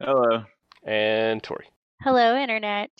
Hello. 0.00 0.44
and 0.82 1.42
Tori. 1.42 1.66
Hello, 2.02 2.36
Internet. 2.36 2.90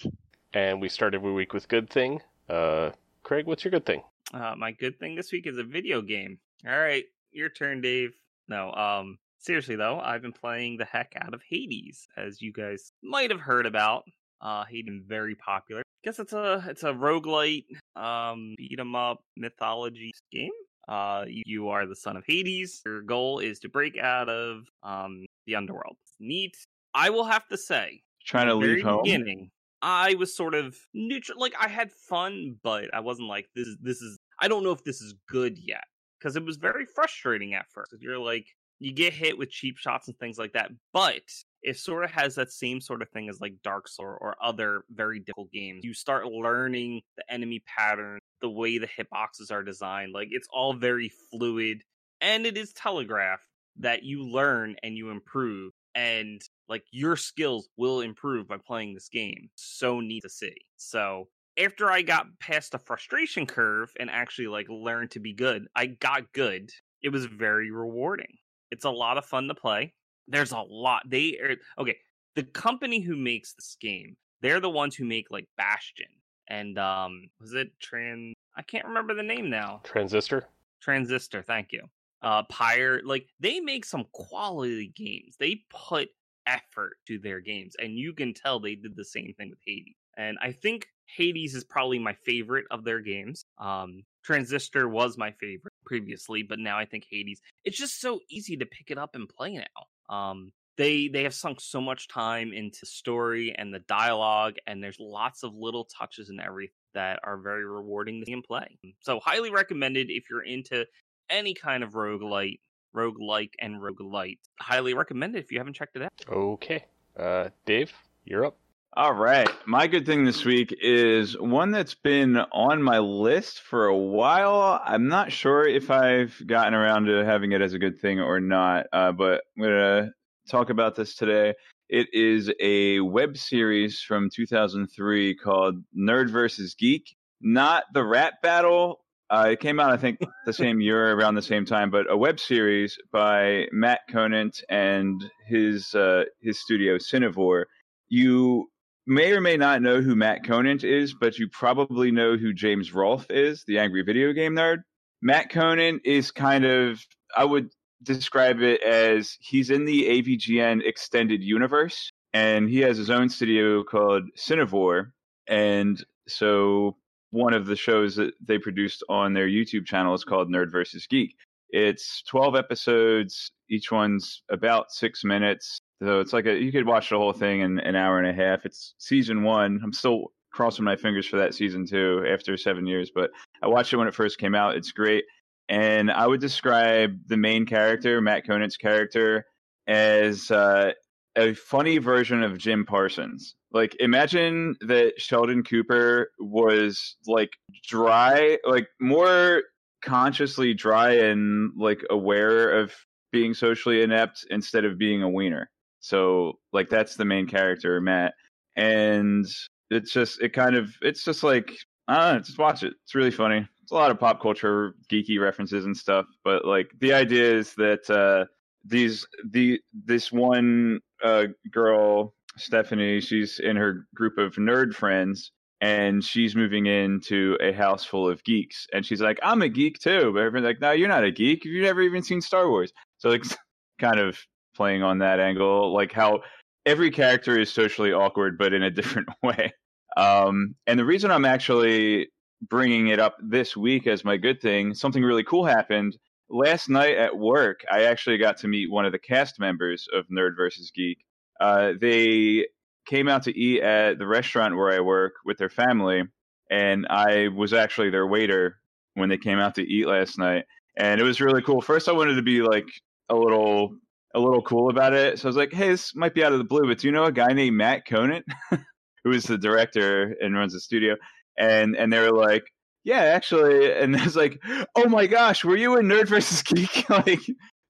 And 0.52 0.80
we 0.80 0.88
start 0.88 1.14
every 1.14 1.32
week 1.32 1.52
with 1.52 1.68
good 1.68 1.90
thing. 1.90 2.20
Uh, 2.48 2.90
Craig, 3.22 3.46
what's 3.46 3.64
your 3.64 3.70
good 3.72 3.84
thing? 3.86 4.02
Uh, 4.32 4.54
my 4.56 4.72
good 4.72 4.98
thing 4.98 5.14
this 5.14 5.32
week 5.32 5.46
is 5.46 5.58
a 5.58 5.64
video 5.64 6.00
game. 6.00 6.38
All 6.66 6.78
right, 6.78 7.04
your 7.32 7.48
turn, 7.48 7.80
Dave. 7.80 8.14
No, 8.48 8.72
um, 8.72 9.18
seriously 9.38 9.76
though, 9.76 9.98
I've 10.00 10.22
been 10.22 10.32
playing 10.32 10.76
the 10.76 10.84
heck 10.84 11.12
out 11.20 11.34
of 11.34 11.42
Hades, 11.48 12.06
as 12.16 12.40
you 12.40 12.52
guys 12.52 12.90
might 13.02 13.30
have 13.30 13.40
heard 13.40 13.66
about. 13.66 14.04
Uh, 14.40 14.64
Hades 14.64 15.02
very 15.06 15.34
popular. 15.34 15.82
Guess 16.04 16.18
it's 16.18 16.32
a 16.32 16.62
it's 16.68 16.82
a 16.82 16.92
roguelite, 16.92 17.64
um, 17.96 18.54
beat 18.58 18.78
'em 18.78 18.94
up 18.94 19.20
mythology 19.36 20.12
game. 20.30 20.50
Uh, 20.86 21.24
you, 21.26 21.42
you 21.46 21.68
are 21.70 21.86
the 21.86 21.96
son 21.96 22.16
of 22.16 22.24
Hades. 22.26 22.82
Your 22.84 23.00
goal 23.00 23.38
is 23.38 23.58
to 23.60 23.68
break 23.68 23.96
out 23.98 24.28
of 24.28 24.64
um 24.82 25.24
the 25.46 25.54
underworld. 25.56 25.96
Neat. 26.20 26.56
I 26.94 27.10
will 27.10 27.24
have 27.24 27.46
to 27.48 27.56
say, 27.56 28.02
Trying 28.26 28.46
to 28.46 28.54
leave 28.54 28.82
home. 28.82 29.02
beginning, 29.02 29.50
I 29.82 30.14
was 30.14 30.34
sort 30.36 30.54
of 30.54 30.76
neutral. 30.94 31.38
Like 31.38 31.54
I 31.60 31.68
had 31.68 31.92
fun, 31.92 32.56
but 32.62 32.92
I 32.94 33.00
wasn't 33.00 33.28
like 33.28 33.46
this. 33.54 33.66
is 33.66 33.76
This 33.82 34.00
is. 34.00 34.18
I 34.40 34.48
don't 34.48 34.64
know 34.64 34.72
if 34.72 34.82
this 34.84 35.00
is 35.00 35.14
good 35.28 35.58
yet 35.58 35.84
because 36.18 36.36
it 36.36 36.44
was 36.44 36.56
very 36.56 36.86
frustrating 36.86 37.54
at 37.54 37.66
first. 37.72 37.94
You're 38.00 38.18
like 38.18 38.46
you 38.80 38.92
get 38.92 39.12
hit 39.12 39.38
with 39.38 39.50
cheap 39.50 39.76
shots 39.76 40.08
and 40.08 40.18
things 40.18 40.38
like 40.38 40.52
that, 40.52 40.70
but 40.92 41.22
it 41.62 41.78
sort 41.78 42.04
of 42.04 42.10
has 42.10 42.34
that 42.34 42.50
same 42.50 42.80
sort 42.80 43.02
of 43.02 43.08
thing 43.10 43.28
as 43.28 43.40
like 43.40 43.54
Dark 43.62 43.88
Souls 43.88 44.18
or 44.20 44.36
other 44.42 44.84
very 44.90 45.20
difficult 45.20 45.50
games. 45.52 45.84
You 45.84 45.94
start 45.94 46.26
learning 46.26 47.00
the 47.16 47.32
enemy 47.32 47.62
pattern, 47.66 48.18
the 48.40 48.50
way 48.50 48.78
the 48.78 48.88
hitboxes 48.88 49.50
are 49.50 49.62
designed. 49.62 50.12
Like 50.12 50.28
it's 50.30 50.48
all 50.52 50.74
very 50.74 51.10
fluid, 51.30 51.82
and 52.20 52.46
it 52.46 52.56
is 52.56 52.72
telegraphed 52.72 53.42
that 53.78 54.02
you 54.02 54.24
learn 54.24 54.76
and 54.82 54.96
you 54.96 55.10
improve 55.10 55.72
and 55.94 56.42
like 56.68 56.84
your 56.90 57.16
skills 57.16 57.68
will 57.76 58.00
improve 58.00 58.48
by 58.48 58.56
playing 58.56 58.94
this 58.94 59.08
game. 59.08 59.48
So 59.54 60.00
neat 60.00 60.22
to 60.22 60.28
see. 60.28 60.56
So 60.76 61.28
after 61.58 61.90
I 61.90 62.02
got 62.02 62.26
past 62.40 62.72
the 62.72 62.78
frustration 62.78 63.46
curve 63.46 63.92
and 63.98 64.10
actually 64.10 64.48
like 64.48 64.68
learned 64.68 65.12
to 65.12 65.20
be 65.20 65.32
good, 65.32 65.66
I 65.74 65.86
got 65.86 66.32
good. 66.32 66.70
It 67.02 67.10
was 67.10 67.26
very 67.26 67.70
rewarding. 67.70 68.38
It's 68.70 68.84
a 68.84 68.90
lot 68.90 69.18
of 69.18 69.24
fun 69.24 69.46
to 69.48 69.54
play. 69.54 69.92
There's 70.26 70.52
a 70.52 70.60
lot. 70.60 71.02
They 71.06 71.38
are 71.42 71.56
okay. 71.78 71.98
The 72.34 72.44
company 72.44 73.00
who 73.00 73.14
makes 73.14 73.54
this 73.54 73.76
game, 73.80 74.16
they're 74.40 74.60
the 74.60 74.70
ones 74.70 74.96
who 74.96 75.04
make 75.04 75.26
like 75.30 75.46
Bastion 75.56 76.08
and 76.48 76.78
um 76.78 77.28
was 77.40 77.54
it 77.54 77.70
Tran? 77.80 78.32
I 78.56 78.62
can't 78.62 78.86
remember 78.86 79.14
the 79.14 79.22
name 79.22 79.50
now. 79.50 79.80
Transistor? 79.84 80.46
Transistor, 80.80 81.42
thank 81.42 81.72
you. 81.72 81.82
Uh 82.24 82.42
Pyre, 82.44 83.02
like 83.04 83.28
they 83.40 83.60
make 83.60 83.84
some 83.84 84.06
quality 84.12 84.88
games. 84.96 85.36
They 85.38 85.62
put 85.70 86.08
effort 86.46 86.96
to 87.08 87.18
their 87.18 87.40
games, 87.40 87.74
and 87.78 87.98
you 87.98 88.14
can 88.14 88.34
tell 88.34 88.60
they 88.60 88.74
did 88.76 88.96
the 88.96 89.04
same 89.04 89.34
thing 89.38 89.50
with 89.50 89.60
Hades. 89.66 89.94
And 90.16 90.38
I 90.42 90.52
think 90.52 90.88
Hades 91.06 91.54
is 91.54 91.64
probably 91.64 91.98
my 91.98 92.14
favorite 92.24 92.66
of 92.70 92.84
their 92.84 93.00
games. 93.00 93.44
Um 93.58 94.04
Transistor 94.24 94.88
was 94.88 95.18
my 95.18 95.32
favorite 95.32 95.74
previously, 95.84 96.42
but 96.42 96.58
now 96.58 96.78
I 96.78 96.86
think 96.86 97.04
Hades. 97.10 97.42
It's 97.64 97.78
just 97.78 98.00
so 98.00 98.20
easy 98.30 98.56
to 98.56 98.66
pick 98.66 98.90
it 98.90 98.98
up 98.98 99.14
and 99.14 99.28
play 99.28 99.54
now. 99.54 100.14
Um 100.16 100.52
they 100.78 101.08
they 101.08 101.24
have 101.24 101.34
sunk 101.34 101.60
so 101.60 101.80
much 101.80 102.08
time 102.08 102.52
into 102.52 102.86
story 102.86 103.54
and 103.56 103.72
the 103.72 103.80
dialogue 103.80 104.56
and 104.66 104.82
there's 104.82 104.98
lots 104.98 105.42
of 105.44 105.54
little 105.54 105.84
touches 105.84 106.30
and 106.30 106.40
everything 106.40 106.74
that 106.94 107.20
are 107.24 107.36
very 107.36 107.64
rewarding 107.66 108.24
to 108.24 108.42
play. 108.42 108.78
So 109.00 109.20
highly 109.20 109.50
recommended 109.50 110.10
if 110.10 110.30
you're 110.30 110.42
into 110.44 110.86
any 111.30 111.54
kind 111.54 111.82
of 111.82 111.92
roguelite, 111.92 112.60
roguelike 112.94 113.52
and 113.58 113.76
roguelite. 113.76 114.38
Highly 114.60 114.94
recommended 114.94 115.42
if 115.42 115.52
you 115.52 115.58
haven't 115.58 115.74
checked 115.74 115.96
it 115.96 116.02
out. 116.02 116.12
Okay. 116.28 116.84
Uh, 117.18 117.50
Dave, 117.66 117.92
you're 118.24 118.46
up. 118.46 118.56
All 118.96 119.12
right. 119.12 119.48
My 119.66 119.88
good 119.88 120.06
thing 120.06 120.24
this 120.24 120.44
week 120.44 120.72
is 120.80 121.36
one 121.36 121.72
that's 121.72 121.96
been 121.96 122.36
on 122.36 122.80
my 122.80 123.00
list 123.00 123.60
for 123.60 123.86
a 123.86 123.96
while. 123.96 124.80
I'm 124.84 125.08
not 125.08 125.32
sure 125.32 125.66
if 125.66 125.90
I've 125.90 126.40
gotten 126.46 126.74
around 126.74 127.06
to 127.06 127.24
having 127.24 127.50
it 127.50 127.60
as 127.60 127.72
a 127.72 127.78
good 127.80 127.98
thing 127.98 128.20
or 128.20 128.38
not, 128.38 128.86
uh, 128.92 129.10
but 129.10 129.42
I'm 129.56 129.62
going 129.64 129.74
to 129.74 130.10
talk 130.48 130.70
about 130.70 130.94
this 130.94 131.16
today. 131.16 131.54
It 131.88 132.14
is 132.14 132.52
a 132.60 133.00
web 133.00 133.36
series 133.36 134.00
from 134.00 134.30
2003 134.32 135.34
called 135.36 135.82
Nerd 135.96 136.30
vs. 136.30 136.74
Geek. 136.74 137.16
Not 137.40 137.84
the 137.92 138.04
rap 138.04 138.42
battle. 138.42 139.03
Uh, 139.30 139.48
it 139.52 139.60
came 139.60 139.80
out, 139.80 139.90
I 139.90 139.96
think, 139.96 140.20
the 140.44 140.52
same 140.52 140.80
year, 140.80 141.12
around 141.12 141.34
the 141.34 141.42
same 141.42 141.64
time, 141.64 141.90
but 141.90 142.10
a 142.10 142.16
web 142.16 142.38
series 142.38 142.98
by 143.10 143.66
Matt 143.72 144.00
Conant 144.10 144.62
and 144.68 145.22
his 145.46 145.94
uh, 145.94 146.24
his 146.40 146.60
studio 146.60 146.98
Cinevore. 146.98 147.64
You 148.08 148.70
may 149.06 149.32
or 149.32 149.40
may 149.40 149.56
not 149.56 149.82
know 149.82 150.00
who 150.00 150.14
Matt 150.14 150.44
Conant 150.44 150.84
is, 150.84 151.14
but 151.14 151.38
you 151.38 151.48
probably 151.48 152.10
know 152.10 152.36
who 152.36 152.52
James 152.52 152.92
Rolfe 152.92 153.30
is, 153.30 153.64
the 153.66 153.78
angry 153.78 154.02
video 154.02 154.32
game 154.32 154.54
nerd. 154.54 154.78
Matt 155.22 155.50
Conant 155.50 156.02
is 156.04 156.30
kind 156.30 156.64
of, 156.64 157.00
I 157.36 157.44
would 157.44 157.70
describe 158.02 158.60
it 158.60 158.82
as 158.82 159.36
he's 159.40 159.70
in 159.70 159.86
the 159.86 160.04
AVGN 160.04 160.84
extended 160.84 161.42
universe, 161.42 162.10
and 162.32 162.68
he 162.68 162.80
has 162.80 162.98
his 162.98 163.10
own 163.10 163.30
studio 163.30 163.82
called 163.82 164.24
Cinevore. 164.36 165.12
And 165.46 166.02
so 166.28 166.96
one 167.34 167.52
of 167.52 167.66
the 167.66 167.74
shows 167.74 168.14
that 168.14 168.32
they 168.40 168.58
produced 168.58 169.02
on 169.08 169.34
their 169.34 169.48
YouTube 169.48 169.84
channel 169.86 170.14
is 170.14 170.22
called 170.22 170.48
Nerd 170.48 170.70
versus 170.70 171.04
Geek. 171.08 171.34
It's 171.70 172.22
12 172.28 172.54
episodes, 172.54 173.50
each 173.68 173.90
one's 173.90 174.44
about 174.50 174.92
six 174.92 175.24
minutes. 175.24 175.80
So 176.00 176.20
it's 176.20 176.32
like 176.32 176.46
a, 176.46 176.54
you 176.54 176.70
could 176.70 176.86
watch 176.86 177.10
the 177.10 177.18
whole 177.18 177.32
thing 177.32 177.60
in 177.60 177.80
an 177.80 177.96
hour 177.96 178.20
and 178.20 178.28
a 178.28 178.32
half. 178.32 178.64
It's 178.64 178.94
season 178.98 179.42
one. 179.42 179.80
I'm 179.82 179.92
still 179.92 180.28
crossing 180.52 180.84
my 180.84 180.94
fingers 180.94 181.26
for 181.26 181.36
that 181.38 181.54
season 181.54 181.84
two 181.84 182.24
after 182.28 182.56
seven 182.56 182.86
years, 182.86 183.10
but 183.12 183.30
I 183.60 183.66
watched 183.66 183.92
it 183.92 183.96
when 183.96 184.06
it 184.06 184.14
first 184.14 184.38
came 184.38 184.54
out. 184.54 184.76
It's 184.76 184.92
great. 184.92 185.24
And 185.68 186.12
I 186.12 186.28
would 186.28 186.40
describe 186.40 187.18
the 187.26 187.36
main 187.36 187.66
character, 187.66 188.20
Matt 188.20 188.46
Conant's 188.46 188.76
character, 188.76 189.44
as 189.88 190.52
uh, 190.52 190.92
a 191.34 191.54
funny 191.54 191.98
version 191.98 192.44
of 192.44 192.58
Jim 192.58 192.86
Parsons. 192.86 193.56
Like, 193.74 193.96
imagine 194.00 194.76
that 194.82 195.20
Sheldon 195.20 195.62
Cooper 195.64 196.30
was 196.38 197.16
like 197.26 197.50
dry, 197.86 198.56
like 198.64 198.88
more 199.00 199.64
consciously 200.02 200.72
dry 200.72 201.12
and 201.14 201.72
like 201.76 202.02
aware 202.08 202.70
of 202.70 202.94
being 203.32 203.52
socially 203.52 204.02
inept 204.02 204.46
instead 204.50 204.84
of 204.86 204.96
being 204.96 205.22
a 205.22 205.28
wiener. 205.28 205.68
So, 206.00 206.54
like, 206.72 206.88
that's 206.88 207.16
the 207.16 207.24
main 207.24 207.46
character, 207.46 208.00
Matt. 208.00 208.34
And 208.76 209.44
it's 209.90 210.12
just, 210.12 210.40
it 210.40 210.54
kind 210.54 210.76
of, 210.76 210.94
it's 211.02 211.24
just 211.24 211.42
like, 211.42 211.76
I 212.08 212.16
don't 212.16 212.34
know, 212.34 212.40
just 212.40 212.58
watch 212.58 212.82
it. 212.82 212.94
It's 213.02 213.14
really 213.14 213.30
funny. 213.30 213.66
It's 213.82 213.92
a 213.92 213.94
lot 213.96 214.10
of 214.10 214.18
pop 214.18 214.40
culture 214.40 214.94
geeky 215.10 215.40
references 215.40 215.84
and 215.84 215.96
stuff, 215.96 216.26
but 216.44 216.64
like 216.64 216.90
the 217.00 217.12
idea 217.12 217.54
is 217.54 217.74
that 217.74 218.08
uh 218.08 218.46
these 218.86 219.26
the 219.50 219.80
this 219.92 220.30
one 220.32 221.00
uh 221.22 221.46
girl 221.70 222.34
Stephanie, 222.56 223.20
she's 223.20 223.58
in 223.58 223.76
her 223.76 224.06
group 224.14 224.38
of 224.38 224.54
nerd 224.54 224.94
friends 224.94 225.52
and 225.80 226.24
she's 226.24 226.54
moving 226.54 226.86
into 226.86 227.58
a 227.60 227.72
house 227.72 228.04
full 228.04 228.28
of 228.28 228.42
geeks 228.44 228.86
and 228.92 229.04
she's 229.04 229.20
like, 229.20 229.38
I'm 229.42 229.62
a 229.62 229.68
geek 229.68 229.98
too. 229.98 230.32
But 230.32 230.42
everyone's 230.42 230.64
like, 230.64 230.80
No, 230.80 230.92
you're 230.92 231.08
not 231.08 231.24
a 231.24 231.30
geek. 231.30 231.64
You've 231.64 231.84
never 231.84 232.02
even 232.02 232.22
seen 232.22 232.40
Star 232.40 232.68
Wars. 232.68 232.92
So 233.18 233.28
like 233.28 233.44
kind 234.00 234.18
of 234.18 234.38
playing 234.76 235.02
on 235.02 235.18
that 235.18 235.40
angle, 235.40 235.92
like 235.92 236.12
how 236.12 236.40
every 236.86 237.10
character 237.10 237.58
is 237.58 237.72
socially 237.72 238.12
awkward 238.12 238.58
but 238.58 238.72
in 238.72 238.82
a 238.82 238.90
different 238.98 239.28
way. 239.42 239.72
Um, 240.16 240.74
and 240.86 240.98
the 240.98 241.04
reason 241.04 241.30
I'm 241.30 241.44
actually 241.44 242.28
bringing 242.68 243.08
it 243.08 243.18
up 243.18 243.36
this 243.42 243.76
week 243.76 244.06
as 244.06 244.24
my 244.24 244.36
good 244.36 244.60
thing, 244.60 244.94
something 244.94 245.22
really 245.22 245.44
cool 245.44 245.66
happened 245.66 246.16
last 246.48 246.88
night 246.88 247.16
at 247.16 247.36
work. 247.36 247.84
I 247.90 248.04
actually 248.04 248.38
got 248.38 248.56
to 248.58 248.68
meet 248.68 248.90
one 248.90 249.04
of 249.04 249.12
the 249.12 249.18
cast 249.18 249.58
members 249.58 250.06
of 250.14 250.26
Nerd 250.28 250.56
versus 250.56 250.90
Geek. 250.94 251.18
Uh, 251.60 251.92
they 252.00 252.66
came 253.06 253.28
out 253.28 253.42
to 253.44 253.58
eat 253.58 253.82
at 253.82 254.18
the 254.18 254.26
restaurant 254.26 254.76
where 254.76 254.92
I 254.92 255.00
work 255.00 255.34
with 255.44 255.58
their 255.58 255.68
family, 255.68 256.24
and 256.70 257.06
I 257.08 257.48
was 257.48 257.72
actually 257.72 258.10
their 258.10 258.26
waiter 258.26 258.76
when 259.14 259.28
they 259.28 259.38
came 259.38 259.58
out 259.58 259.74
to 259.76 259.82
eat 259.82 260.06
last 260.06 260.38
night. 260.38 260.64
And 260.96 261.20
it 261.20 261.24
was 261.24 261.40
really 261.40 261.62
cool. 261.62 261.80
First, 261.80 262.08
I 262.08 262.12
wanted 262.12 262.36
to 262.36 262.42
be 262.42 262.62
like 262.62 262.86
a 263.28 263.34
little 263.34 263.96
a 264.34 264.40
little 264.40 264.62
cool 264.62 264.90
about 264.90 265.14
it. 265.14 265.38
So 265.38 265.46
I 265.46 265.50
was 265.50 265.56
like, 265.56 265.72
hey, 265.72 265.90
this 265.90 266.14
might 266.14 266.34
be 266.34 266.42
out 266.44 266.52
of 266.52 266.58
the 266.58 266.64
blue, 266.64 266.88
but 266.88 266.98
do 266.98 267.06
you 267.06 267.12
know 267.12 267.24
a 267.24 267.32
guy 267.32 267.52
named 267.52 267.76
Matt 267.76 268.04
Conant, 268.04 268.44
who 269.24 269.30
is 269.30 269.44
the 269.44 269.56
director 269.56 270.34
and 270.40 270.56
runs 270.56 270.72
the 270.72 270.80
studio? 270.80 271.16
And 271.58 271.96
and 271.96 272.12
they 272.12 272.18
were 272.18 272.36
like, 272.36 272.64
yeah, 273.04 273.20
actually, 273.20 273.92
and 273.92 274.16
I 274.20 274.24
was 274.24 274.36
like, 274.36 274.60
oh 274.96 275.08
my 275.08 275.26
gosh, 275.26 275.64
were 275.64 275.76
you 275.76 275.96
in 275.98 276.06
Nerd 276.06 276.28
versus 276.28 276.62
Geek? 276.62 277.08
like, 277.10 277.40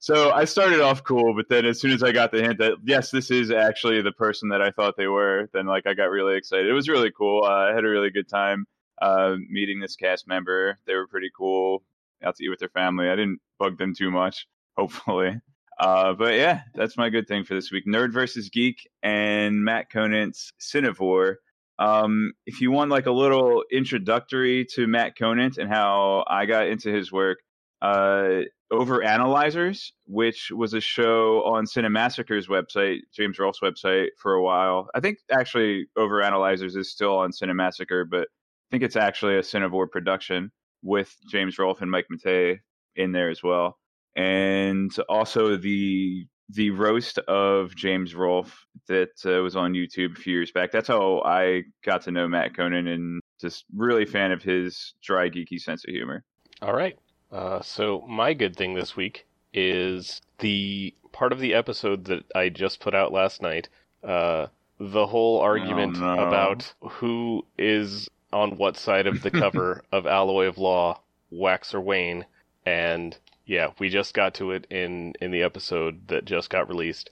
so 0.05 0.33
I 0.33 0.45
started 0.45 0.83
off 0.83 1.03
cool, 1.03 1.35
but 1.35 1.49
then 1.49 1.65
as 1.65 1.81
soon 1.81 1.91
as 1.93 2.03
I 2.03 2.13
got 2.13 2.31
the 2.31 2.43
hint 2.43 2.59
that 2.59 2.75
yes, 2.85 3.11
this 3.11 3.31
is 3.31 3.51
actually 3.51 4.03
the 4.03 4.13
person 4.13 4.51
that 4.51 4.61
I 4.61 4.71
thought 4.71 4.99
they 4.99 5.07
were, 5.07 5.49
then 5.55 5.65
like 5.65 5.87
I 5.87 5.95
got 5.95 6.11
really 6.11 6.37
excited. 6.37 6.67
It 6.67 6.75
was 6.75 6.91
really 6.91 7.11
cool. 7.11 7.43
Uh, 7.43 7.71
I 7.71 7.75
had 7.75 7.87
a 7.87 7.89
really 7.89 8.11
good 8.11 8.29
time 8.29 8.67
uh, 9.01 9.37
meeting 9.49 9.81
this 9.81 9.97
cast 9.97 10.29
member. 10.29 10.79
They 10.87 10.95
were 10.95 11.07
pretty 11.07 11.31
cool. 11.35 11.85
Out 12.23 12.37
to 12.37 12.45
eat 12.45 12.51
with 12.51 12.59
their 12.59 12.69
family. 12.69 13.09
I 13.09 13.17
didn't 13.17 13.41
bug 13.59 13.79
them 13.79 13.95
too 13.97 14.11
much, 14.11 14.47
hopefully. 14.77 15.41
Uh, 15.81 16.13
but 16.13 16.35
yeah, 16.35 16.61
that's 16.75 16.99
my 16.99 17.09
good 17.09 17.27
thing 17.27 17.45
for 17.45 17.55
this 17.55 17.73
week. 17.73 17.87
Nerd 17.87 18.13
versus 18.13 18.51
Geek 18.51 18.87
and 19.03 19.65
Matt 19.65 19.89
Conant's 19.91 20.53
Cinevore. 20.61 21.37
Um, 21.79 22.35
if 22.45 22.61
you 22.61 22.71
want 22.71 22.91
like 22.91 23.07
a 23.07 23.11
little 23.11 23.65
introductory 23.73 24.67
to 24.75 24.87
Matt 24.87 25.17
Conant 25.17 25.57
and 25.57 25.71
how 25.71 26.27
I 26.29 26.45
got 26.45 26.67
into 26.67 26.93
his 26.93 27.11
work, 27.11 27.39
uh, 27.83 28.41
Over 28.71 29.03
Analyzers, 29.03 29.93
which 30.07 30.51
was 30.51 30.75
a 30.75 30.81
show 30.81 31.43
on 31.45 31.67
Cinemassacre's 31.67 32.49
website, 32.49 33.01
James 33.15 33.39
Rolfe's 33.39 33.61
website, 33.61 34.09
for 34.19 34.35
a 34.35 34.43
while. 34.43 34.89
I 34.95 35.01
think 35.01 35.19
actually 35.31 35.87
Over 35.97 36.23
Analyzers 36.23 36.77
is 36.77 36.91
still 36.91 37.19
on 37.19 37.31
Cinemassacre, 37.31 38.09
but 38.09 38.23
I 38.23 38.69
think 38.71 38.83
it's 38.83 38.97
actually 38.97 39.37
a 39.37 39.43
Cinevore 39.43 39.91
production 39.91 40.51
with 40.83 41.15
James 41.31 41.59
Rolfe 41.59 41.83
and 41.83 41.91
Mike 41.91 42.07
Matei 42.13 42.59
in 42.97 43.13
there 43.13 43.31
as 43.31 43.43
well. 43.43 43.79
And 44.17 44.95
also 45.09 45.57
the 45.57 46.27
the 46.51 46.71
roast 46.71 47.19
of 47.21 47.75
James 47.75 48.15
Rolfe 48.15 48.67
that 48.87 49.13
uh, 49.25 49.43
was 49.43 49.57
on 49.57 49.73
YouTube 49.73 50.13
a 50.13 50.21
few 50.21 50.35
years 50.35 50.53
back. 50.53 50.73
That's 50.73 50.89
how 50.89 51.23
I 51.25 51.63
got 51.85 52.03
to 52.03 52.11
know 52.11 52.29
Matt 52.29 52.55
Conant 52.55 52.87
and 52.87 53.21
just 53.41 53.65
really 53.75 54.05
fan 54.05 54.31
of 54.31 54.43
his 54.43 54.95
dry, 55.03 55.31
geeky 55.31 55.59
sense 55.59 55.85
of 55.85 55.93
humor. 55.93 56.23
All 56.61 56.75
right. 56.75 56.99
Uh, 57.33 57.61
so 57.63 58.05
my 58.09 58.33
good 58.35 58.57
thing 58.57 58.75
this 58.75 58.97
week 58.97 59.27
is 59.53 60.21
the 60.39 60.95
part 61.13 61.33
of 61.33 61.41
the 61.41 61.55
episode 61.55 62.05
that 62.07 62.25
I 62.35 62.49
just 62.49 62.81
put 62.81 62.95
out 62.95 63.13
last 63.13 63.41
night. 63.43 63.69
Uh, 64.03 64.47
the 64.79 65.07
whole 65.07 65.41
argument 65.41 65.97
Oh, 65.99 66.15
no. 66.17 66.27
about 66.27 66.73
who 66.81 67.45
is 67.57 68.09
on 68.33 68.57
what 68.57 68.77
side 68.77 69.07
of 69.07 69.23
the 69.23 69.31
cover 69.43 69.83
of 69.93 70.07
Alloy 70.07 70.47
of 70.47 70.59
Law, 70.59 71.01
Wax 71.31 71.75
or 71.75 71.81
Wayne, 71.81 72.27
and 72.67 73.17
yeah, 73.47 73.69
we 73.79 73.89
just 73.89 74.15
got 74.15 74.35
to 74.35 74.51
it 74.53 74.67
in 74.71 75.15
in 75.21 75.31
the 75.31 75.43
episode 75.43 76.09
that 76.09 76.25
just 76.25 76.51
got 76.51 76.69
released, 76.69 77.11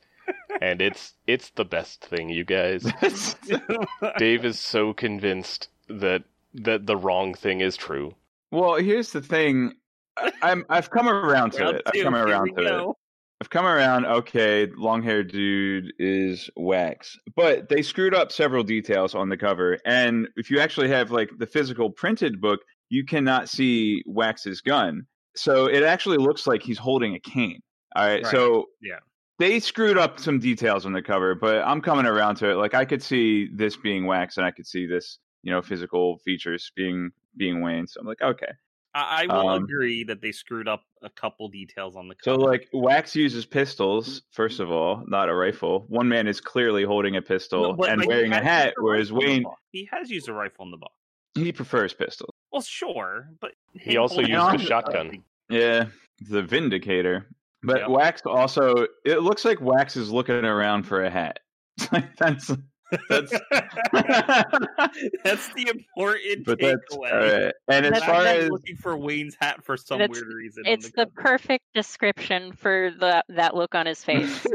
and 0.61 0.81
it's 0.83 1.15
it's 1.27 1.51
the 1.51 1.65
best 1.65 2.05
thing, 2.05 2.29
you 2.31 2.45
guys. 2.45 2.85
Dave 4.19 4.45
is 4.45 4.59
so 4.59 4.93
convinced 4.93 5.69
that 5.89 6.25
that 6.55 6.87
the 6.87 6.97
wrong 6.97 7.35
thing 7.35 7.61
is 7.61 7.77
true. 7.77 8.15
well, 8.51 8.75
here's 8.77 9.13
the 9.13 9.23
thing. 9.23 9.75
I'm 10.43 10.65
I've 10.69 10.91
come 10.91 11.09
around 11.09 11.53
to 11.53 11.77
it. 11.77 11.83
I've 11.87 12.03
come 12.03 12.15
around 12.15 12.55
to 12.57 12.63
it. 12.91 12.97
I've 13.41 13.51
come 13.51 13.67
around. 13.67 14.07
Okay, 14.07 14.69
long 14.77 15.03
haired 15.03 15.33
dude 15.33 15.93
is 15.99 16.49
wax, 16.57 17.19
but 17.35 17.69
they 17.69 17.83
screwed 17.83 18.15
up 18.15 18.31
several 18.31 18.63
details 18.63 19.15
on 19.15 19.31
the 19.31 19.37
cover. 19.37 19.79
And 19.85 20.29
if 20.37 20.51
you 20.51 20.61
actually 20.61 20.89
have 20.89 21.11
like 21.11 21.31
the 21.39 21.47
physical 21.47 21.91
printed 21.91 22.41
book, 22.41 22.61
you 22.89 23.05
cannot 23.05 23.49
see 23.49 24.03
Wax's 24.07 24.61
gun. 24.61 25.07
So 25.35 25.67
it 25.67 25.83
actually 25.83 26.19
looks 26.19 26.47
like 26.47 26.63
he's 26.63 26.79
holding 26.79 27.15
a 27.15 27.21
cane. 27.21 27.61
All 27.97 28.07
right. 28.07 28.23
Right. 28.23 28.31
So 28.31 28.67
Yeah. 28.81 28.99
they 29.39 29.59
screwed 29.59 29.99
up 29.99 30.21
some 30.21 30.39
details 30.39 30.87
on 30.87 30.93
the 30.93 31.03
cover, 31.03 31.35
but 31.35 31.63
I'm 31.63 31.81
coming 31.81 32.07
around 32.07 32.37
to 32.37 32.51
it. 32.51 32.55
Like 32.55 32.75
I 32.75 32.85
could 32.85 33.03
see 33.03 33.49
this 33.53 33.77
being 33.77 34.07
wax, 34.07 34.37
and 34.37 34.47
I 34.47 34.51
could 34.51 34.67
see 34.67 34.87
this, 34.87 35.19
you 35.43 35.51
know, 35.51 35.63
physical 35.63 36.19
features 36.19 36.71
being 36.77 37.11
being 37.37 37.61
Wayne. 37.61 37.87
So 37.89 38.01
I'm 38.01 38.07
like, 38.07 38.23
okay. 38.23 38.53
I, 38.95 39.23
I 39.23 39.27
will 39.35 39.49
Um, 39.49 39.65
agree 39.65 40.05
that 40.05 40.21
they 40.21 40.33
screwed 40.33 40.69
up 40.69 40.85
a 41.03 41.09
couple 41.11 41.49
details 41.49 41.97
on 41.97 42.09
the 42.09 42.15
Cover. 42.15 42.37
So 42.37 42.41
like 42.43 42.69
Wax 42.73 43.17
uses 43.17 43.47
pistols, 43.47 44.23
first 44.31 44.61
of 44.61 44.71
all, 44.71 45.03
not 45.07 45.29
a 45.31 45.35
rifle. 45.35 45.87
One 45.89 46.09
man 46.09 46.27
is 46.27 46.41
clearly 46.41 46.85
holding 46.85 47.17
a 47.17 47.23
pistol 47.23 47.63
No, 47.63 47.73
but, 47.73 47.89
and 47.91 48.01
like, 48.01 48.09
wearing 48.09 48.33
a 48.33 48.43
hat, 48.43 48.75
a 48.79 48.83
whereas 48.83 49.11
rifle 49.11 49.27
Wayne 49.29 49.45
he 49.71 49.89
has 49.91 50.11
used 50.11 50.29
a 50.29 50.33
rifle 50.35 50.65
in 50.67 50.71
the 50.71 50.77
book. 50.77 50.93
he 51.35 51.53
prefers 51.53 51.95
pistols. 51.95 52.31
Well, 52.53 52.61
sure, 52.63 53.29
but 53.41 53.53
He 53.81 53.97
also 53.97 54.17
holding 54.17 54.33
used 54.33 54.45
a 54.45 54.49
a 54.49 54.57
gun- 54.59 54.67
shotgun. 54.67 55.25
Yeah, 55.49 55.87
the 56.29 56.43
Vindicator. 56.43 57.27
But 57.63 57.81
Yep. 57.83 57.89
Wax 57.91 58.23
also 58.27 58.87
it 59.07 59.23
looks 59.23 59.45
like 59.45 59.61
Wax 59.63 59.97
is 59.97 60.11
looking 60.11 60.35
around 60.45 60.83
for 60.83 61.03
a 61.05 61.11
hat. 61.11 61.39
that's 62.19 62.51
that's 63.09 63.33
That's 65.25 65.53
the 65.55 65.69
important 65.69 66.45
but 66.45 66.61
that's 66.61 66.81
takeaway. 66.91 67.45
right. 67.45 67.55
And 67.69 67.87
as 67.87 67.93
That 67.93 68.03
far 68.03 68.25
guy's 68.25 68.45
as 68.45 68.51
looking 68.51 68.77
for 68.77 68.97
Wayne's 68.97 69.37
hat 69.41 69.65
for 69.65 69.77
some 69.77 69.99
weird 69.99 70.33
reason. 70.33 70.65
It's 70.67 70.91
the 70.91 71.07
cover. 71.07 71.11
perfect 71.15 71.65
description 71.75 72.53
for 72.53 72.91
the 72.99 73.25
that 73.29 73.55
look 73.55 73.75
on 73.75 73.87
his 73.87 74.05
face. 74.05 74.47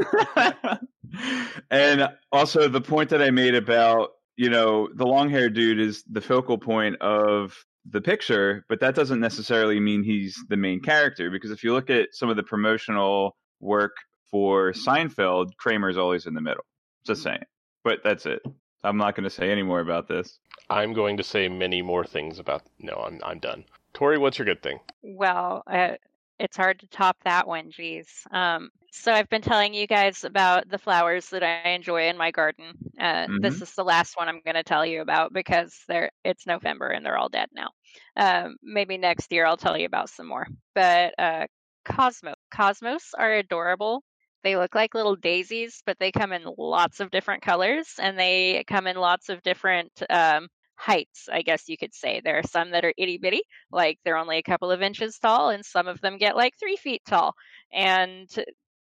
and 1.70 2.08
also 2.32 2.68
the 2.68 2.80
point 2.80 3.10
that 3.10 3.22
I 3.22 3.30
made 3.30 3.54
about 3.54 4.10
you 4.36 4.50
know 4.50 4.88
the 4.94 5.06
long 5.06 5.30
haired 5.30 5.54
dude 5.54 5.80
is 5.80 6.04
the 6.10 6.20
focal 6.20 6.58
point 6.58 7.00
of 7.00 7.54
the 7.90 8.00
picture, 8.00 8.64
but 8.68 8.80
that 8.80 8.94
doesn't 8.94 9.20
necessarily 9.20 9.80
mean 9.80 10.02
he's 10.02 10.36
the 10.48 10.56
main 10.56 10.80
character 10.80 11.30
because 11.30 11.50
if 11.50 11.64
you 11.64 11.72
look 11.72 11.90
at 11.90 12.08
some 12.12 12.28
of 12.28 12.36
the 12.36 12.42
promotional 12.42 13.36
work 13.60 13.96
for 14.30 14.72
Seinfeld, 14.72 15.56
Kramer's 15.58 15.96
always 15.96 16.26
in 16.26 16.34
the 16.34 16.40
middle. 16.40 16.64
Just 17.06 17.20
mm. 17.20 17.24
saying, 17.24 17.42
but 17.84 18.00
that's 18.04 18.26
it. 18.26 18.42
I'm 18.84 18.96
not 18.96 19.14
going 19.16 19.24
to 19.24 19.30
say 19.30 19.50
any 19.50 19.62
more 19.62 19.80
about 19.80 20.08
this. 20.08 20.38
I'm 20.70 20.92
going 20.92 21.16
to 21.16 21.22
say 21.22 21.48
many 21.48 21.82
more 21.82 22.04
things 22.04 22.38
about. 22.38 22.62
No, 22.78 22.94
I'm 22.94 23.20
I'm 23.24 23.38
done. 23.38 23.64
Tori, 23.94 24.18
what's 24.18 24.38
your 24.38 24.46
good 24.46 24.62
thing? 24.62 24.78
Well, 25.02 25.62
uh, 25.66 25.94
it's 26.38 26.56
hard 26.56 26.78
to 26.80 26.86
top 26.88 27.16
that 27.24 27.46
one, 27.48 27.70
geez. 27.70 28.08
Um, 28.30 28.70
so 28.92 29.12
I've 29.12 29.28
been 29.28 29.42
telling 29.42 29.74
you 29.74 29.86
guys 29.86 30.24
about 30.24 30.68
the 30.68 30.78
flowers 30.78 31.28
that 31.30 31.42
I 31.42 31.70
enjoy 31.70 32.08
in 32.08 32.16
my 32.16 32.30
garden. 32.30 32.72
Uh, 32.98 33.26
This 33.40 33.60
is 33.60 33.74
the 33.74 33.84
last 33.84 34.16
one 34.16 34.28
I'm 34.28 34.40
going 34.44 34.54
to 34.54 34.62
tell 34.62 34.86
you 34.86 35.02
about 35.02 35.32
because 35.32 35.76
they're 35.88 36.10
it's 36.24 36.46
November 36.46 36.88
and 36.88 37.04
they're 37.04 37.18
all 37.18 37.28
dead 37.28 37.48
now. 37.52 37.70
Um, 38.16 38.56
maybe 38.62 38.96
next 38.98 39.32
year 39.32 39.46
I'll 39.46 39.56
tell 39.56 39.76
you 39.76 39.86
about 39.86 40.10
some 40.10 40.26
more. 40.28 40.46
But 40.74 41.14
uh, 41.18 41.46
cosmos, 41.84 42.36
cosmos 42.50 43.14
are 43.18 43.34
adorable. 43.34 44.02
They 44.44 44.56
look 44.56 44.74
like 44.74 44.94
little 44.94 45.16
daisies, 45.16 45.82
but 45.84 45.98
they 45.98 46.12
come 46.12 46.32
in 46.32 46.42
lots 46.56 47.00
of 47.00 47.10
different 47.10 47.42
colors 47.42 47.94
and 47.98 48.18
they 48.18 48.64
come 48.66 48.86
in 48.86 48.96
lots 48.96 49.28
of 49.28 49.42
different 49.42 49.90
um, 50.08 50.48
heights, 50.76 51.28
I 51.30 51.42
guess 51.42 51.68
you 51.68 51.76
could 51.76 51.92
say. 51.94 52.20
There 52.22 52.38
are 52.38 52.46
some 52.46 52.70
that 52.70 52.84
are 52.84 52.94
itty 52.96 53.18
bitty, 53.18 53.42
like 53.72 53.98
they're 54.04 54.16
only 54.16 54.38
a 54.38 54.42
couple 54.42 54.70
of 54.70 54.80
inches 54.80 55.18
tall, 55.18 55.50
and 55.50 55.64
some 55.64 55.88
of 55.88 56.00
them 56.00 56.18
get 56.18 56.36
like 56.36 56.54
three 56.58 56.76
feet 56.76 57.02
tall. 57.06 57.34
And 57.72 58.28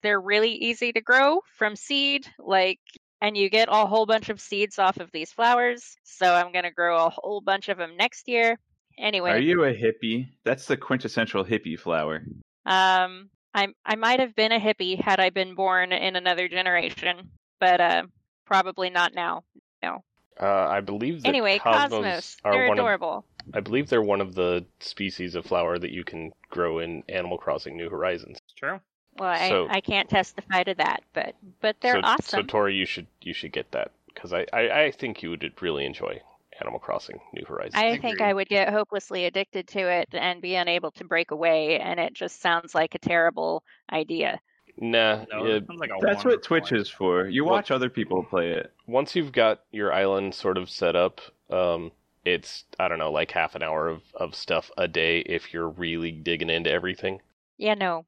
they're 0.02 0.22
really 0.22 0.54
easy 0.54 0.94
to 0.94 1.02
grow 1.02 1.42
from 1.58 1.76
seed, 1.76 2.26
like, 2.40 2.80
and 3.22 3.38
you 3.38 3.50
get 3.50 3.68
a 3.70 3.86
whole 3.86 4.06
bunch 4.06 4.30
of 4.30 4.42
seeds 4.42 4.80
off 4.80 4.98
of 4.98 5.12
these 5.12 5.32
flowers. 5.32 5.96
So 6.04 6.34
I'm 6.34 6.52
going 6.52 6.64
to 6.64 6.72
grow 6.72 7.06
a 7.06 7.10
whole 7.10 7.42
bunch 7.42 7.70
of 7.70 7.78
them 7.78 7.98
next 7.98 8.28
year. 8.28 8.58
Anyway, 8.98 9.32
Are 9.32 9.40
you 9.40 9.64
a 9.66 9.74
hippie? 9.74 10.28
That's 10.44 10.66
the 10.66 10.78
quintessential 10.78 11.44
hippie 11.46 11.80
flower. 11.80 12.24
um, 12.66 13.30
I 13.54 13.68
I 13.86 13.96
might 13.96 14.20
have 14.20 14.36
been 14.36 14.52
a 14.52 14.60
hippie 14.60 15.02
had 15.02 15.20
I 15.20 15.30
been 15.30 15.56
born 15.56 15.92
in 15.92 16.16
another 16.16 16.48
generation, 16.48 17.30
but 17.60 17.82
uh, 17.82 18.04
probably 18.46 18.90
not 18.90 19.14
now. 19.14 19.44
Uh, 20.42 20.68
I 20.68 20.82
believe 20.82 21.22
that 21.22 21.30
Anyway, 21.30 21.60
cosmos, 21.60 21.92
cosmos, 21.92 22.38
are 22.44 22.54
they're 22.54 22.68
one 22.68 22.80
of 22.80 22.84
adorable. 22.84 23.26
I 23.54 23.60
believe 23.60 23.90
they're 23.90 24.02
one 24.02 24.22
of 24.22 24.34
the 24.34 24.66
species 24.80 25.36
of 25.36 25.46
flower 25.46 25.78
that 25.78 25.92
you 25.92 26.04
can 26.04 26.32
grow 26.50 26.80
in 26.80 27.04
Animal 27.10 27.38
Crossing 27.38 27.78
New 27.78 27.90
Horizons. 27.90 28.40
It's 28.44 28.54
true. 28.54 28.80
Well, 29.18 29.30
I, 29.30 29.78
I 29.78 29.82
can't 29.82 30.10
testify 30.10 30.64
to 30.64 30.74
that, 30.76 31.04
but 31.14 31.36
but 31.60 31.76
they're 31.82 31.96
so, 31.96 32.02
awesome. 32.02 32.42
So 32.42 32.44
Tori, 32.44 32.76
you 32.76 32.86
should 32.86 33.08
you 33.22 33.34
should 33.34 33.52
get 33.52 33.72
that 33.72 33.92
because 34.08 34.34
I, 34.34 34.48
I 34.54 34.84
I 34.84 34.92
think 34.92 35.22
you 35.22 35.30
would 35.30 35.62
really 35.62 35.86
enjoy 35.86 36.22
Animal 36.62 36.80
Crossing 36.80 37.20
New 37.34 37.44
Horizons. 37.46 37.76
I 37.76 37.86
Agreed. 37.88 38.02
think 38.02 38.22
I 38.22 38.34
would 38.34 38.48
get 38.48 38.70
hopelessly 38.70 39.26
addicted 39.26 39.68
to 39.70 39.80
it 39.80 40.10
and 40.14 40.42
be 40.42 40.56
unable 40.56 40.92
to 40.92 41.04
break 41.04 41.32
away, 41.32 41.80
and 41.80 42.00
it 42.00 42.14
just 42.14 42.42
sounds 42.42 42.74
like 42.76 42.96
a 42.96 43.00
terrible 43.00 43.64
idea. 43.92 44.40
nah, 44.78 45.26
No, 45.32 45.46
yeah, 45.46 45.54
that 45.60 45.68
sounds 45.68 45.80
like 45.80 45.92
That's 46.02 46.24
what 46.24 46.44
Twitch 46.44 46.72
is 46.72 46.88
for. 46.90 47.28
You 47.28 47.44
Well- 47.44 47.56
watch 47.56 47.72
other 47.72 47.90
people 47.90 48.24
play 48.24 48.52
it. 48.52 48.72
once 48.88 49.16
you've 49.16 49.32
got 49.34 49.62
your 49.72 49.92
island 49.94 50.34
sort 50.34 50.58
of 50.58 50.70
set 50.70 50.96
up, 50.96 51.20
um, 51.50 51.92
it's 52.24 52.66
I 52.80 52.88
don't 52.88 53.00
know, 53.00 53.12
like 53.12 53.32
half 53.32 53.56
an 53.56 53.64
hour 53.64 53.88
of, 53.88 54.02
of 54.14 54.36
stuff 54.36 54.70
a 54.78 54.88
day 54.88 55.20
if 55.22 55.54
you're 55.54 55.68
really 55.70 56.12
digging 56.12 56.50
into 56.50 56.72
everything. 56.72 57.20
Yeah, 57.58 57.74
no. 57.74 58.06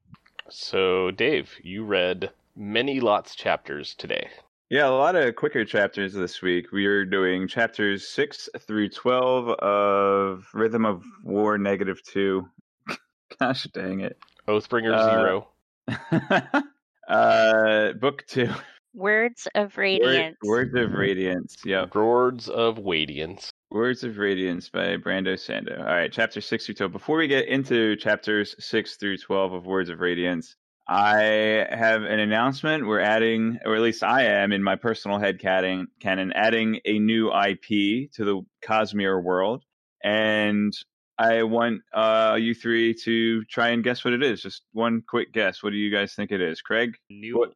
So 0.48 1.10
Dave, 1.10 1.54
you 1.62 1.84
read 1.84 2.30
many 2.56 3.00
lots 3.00 3.34
chapters 3.34 3.94
today. 3.94 4.28
Yeah, 4.74 4.88
a 4.88 4.90
lot 4.90 5.14
of 5.14 5.36
quicker 5.36 5.64
chapters 5.64 6.14
this 6.14 6.42
week. 6.42 6.72
We 6.72 6.86
are 6.86 7.04
doing 7.04 7.46
chapters 7.46 8.08
6 8.08 8.48
through 8.58 8.88
12 8.88 9.50
of 9.50 10.48
Rhythm 10.52 10.84
of 10.84 11.04
War 11.22 11.56
Negative 11.58 12.02
2. 12.02 12.44
Gosh 13.38 13.68
dang 13.72 14.00
it. 14.00 14.18
Oathbringer 14.48 14.92
Uh, 14.92 15.10
Zero. 15.10 16.62
Uh, 17.08 17.92
book 17.92 18.24
two. 18.26 18.48
Words 18.94 19.46
of 19.54 19.76
Word- 19.76 19.82
Radiance. 19.82 20.38
Words 20.42 20.74
of 20.74 20.92
Radiance. 20.94 21.56
Yeah. 21.64 21.86
Words 21.94 22.48
of 22.48 22.78
Radiance. 22.84 23.50
Words 23.70 24.02
of 24.02 24.18
Radiance 24.18 24.70
by 24.70 24.96
Brando 24.96 25.34
Sando. 25.34 25.78
All 25.78 25.84
right, 25.84 26.10
chapter 26.10 26.40
six 26.40 26.66
through 26.66 26.74
twelve. 26.74 26.90
Before 26.90 27.18
we 27.18 27.28
get 27.28 27.46
into 27.46 27.94
chapters 27.94 28.56
six 28.58 28.96
through 28.96 29.18
twelve 29.18 29.52
of 29.52 29.66
Words 29.66 29.88
of 29.90 30.00
Radiance, 30.00 30.56
I 30.86 31.66
have 31.70 32.02
an 32.02 32.18
announcement. 32.20 32.86
We're 32.86 33.00
adding, 33.00 33.58
or 33.64 33.74
at 33.74 33.80
least 33.80 34.02
I 34.02 34.24
am 34.24 34.52
in 34.52 34.62
my 34.62 34.76
personal 34.76 35.18
head 35.18 35.38
canon, 35.40 35.88
canon 36.00 36.32
adding 36.34 36.80
a 36.84 36.98
new 36.98 37.28
IP 37.32 38.10
to 38.12 38.24
the 38.24 38.42
Cosmere 38.62 39.22
world, 39.22 39.62
and 40.02 40.72
I 41.18 41.44
want 41.44 41.80
uh, 41.94 42.36
you 42.38 42.54
three 42.54 42.94
to 43.04 43.44
try 43.44 43.68
and 43.70 43.82
guess 43.82 44.04
what 44.04 44.12
it 44.14 44.22
is. 44.22 44.42
Just 44.42 44.62
one 44.72 45.02
quick 45.08 45.32
guess. 45.32 45.62
What 45.62 45.70
do 45.70 45.76
you 45.76 45.90
guys 45.94 46.14
think 46.14 46.32
it 46.32 46.40
is, 46.42 46.60
Craig? 46.60 46.96
New 47.08 47.38
What- 47.38 47.52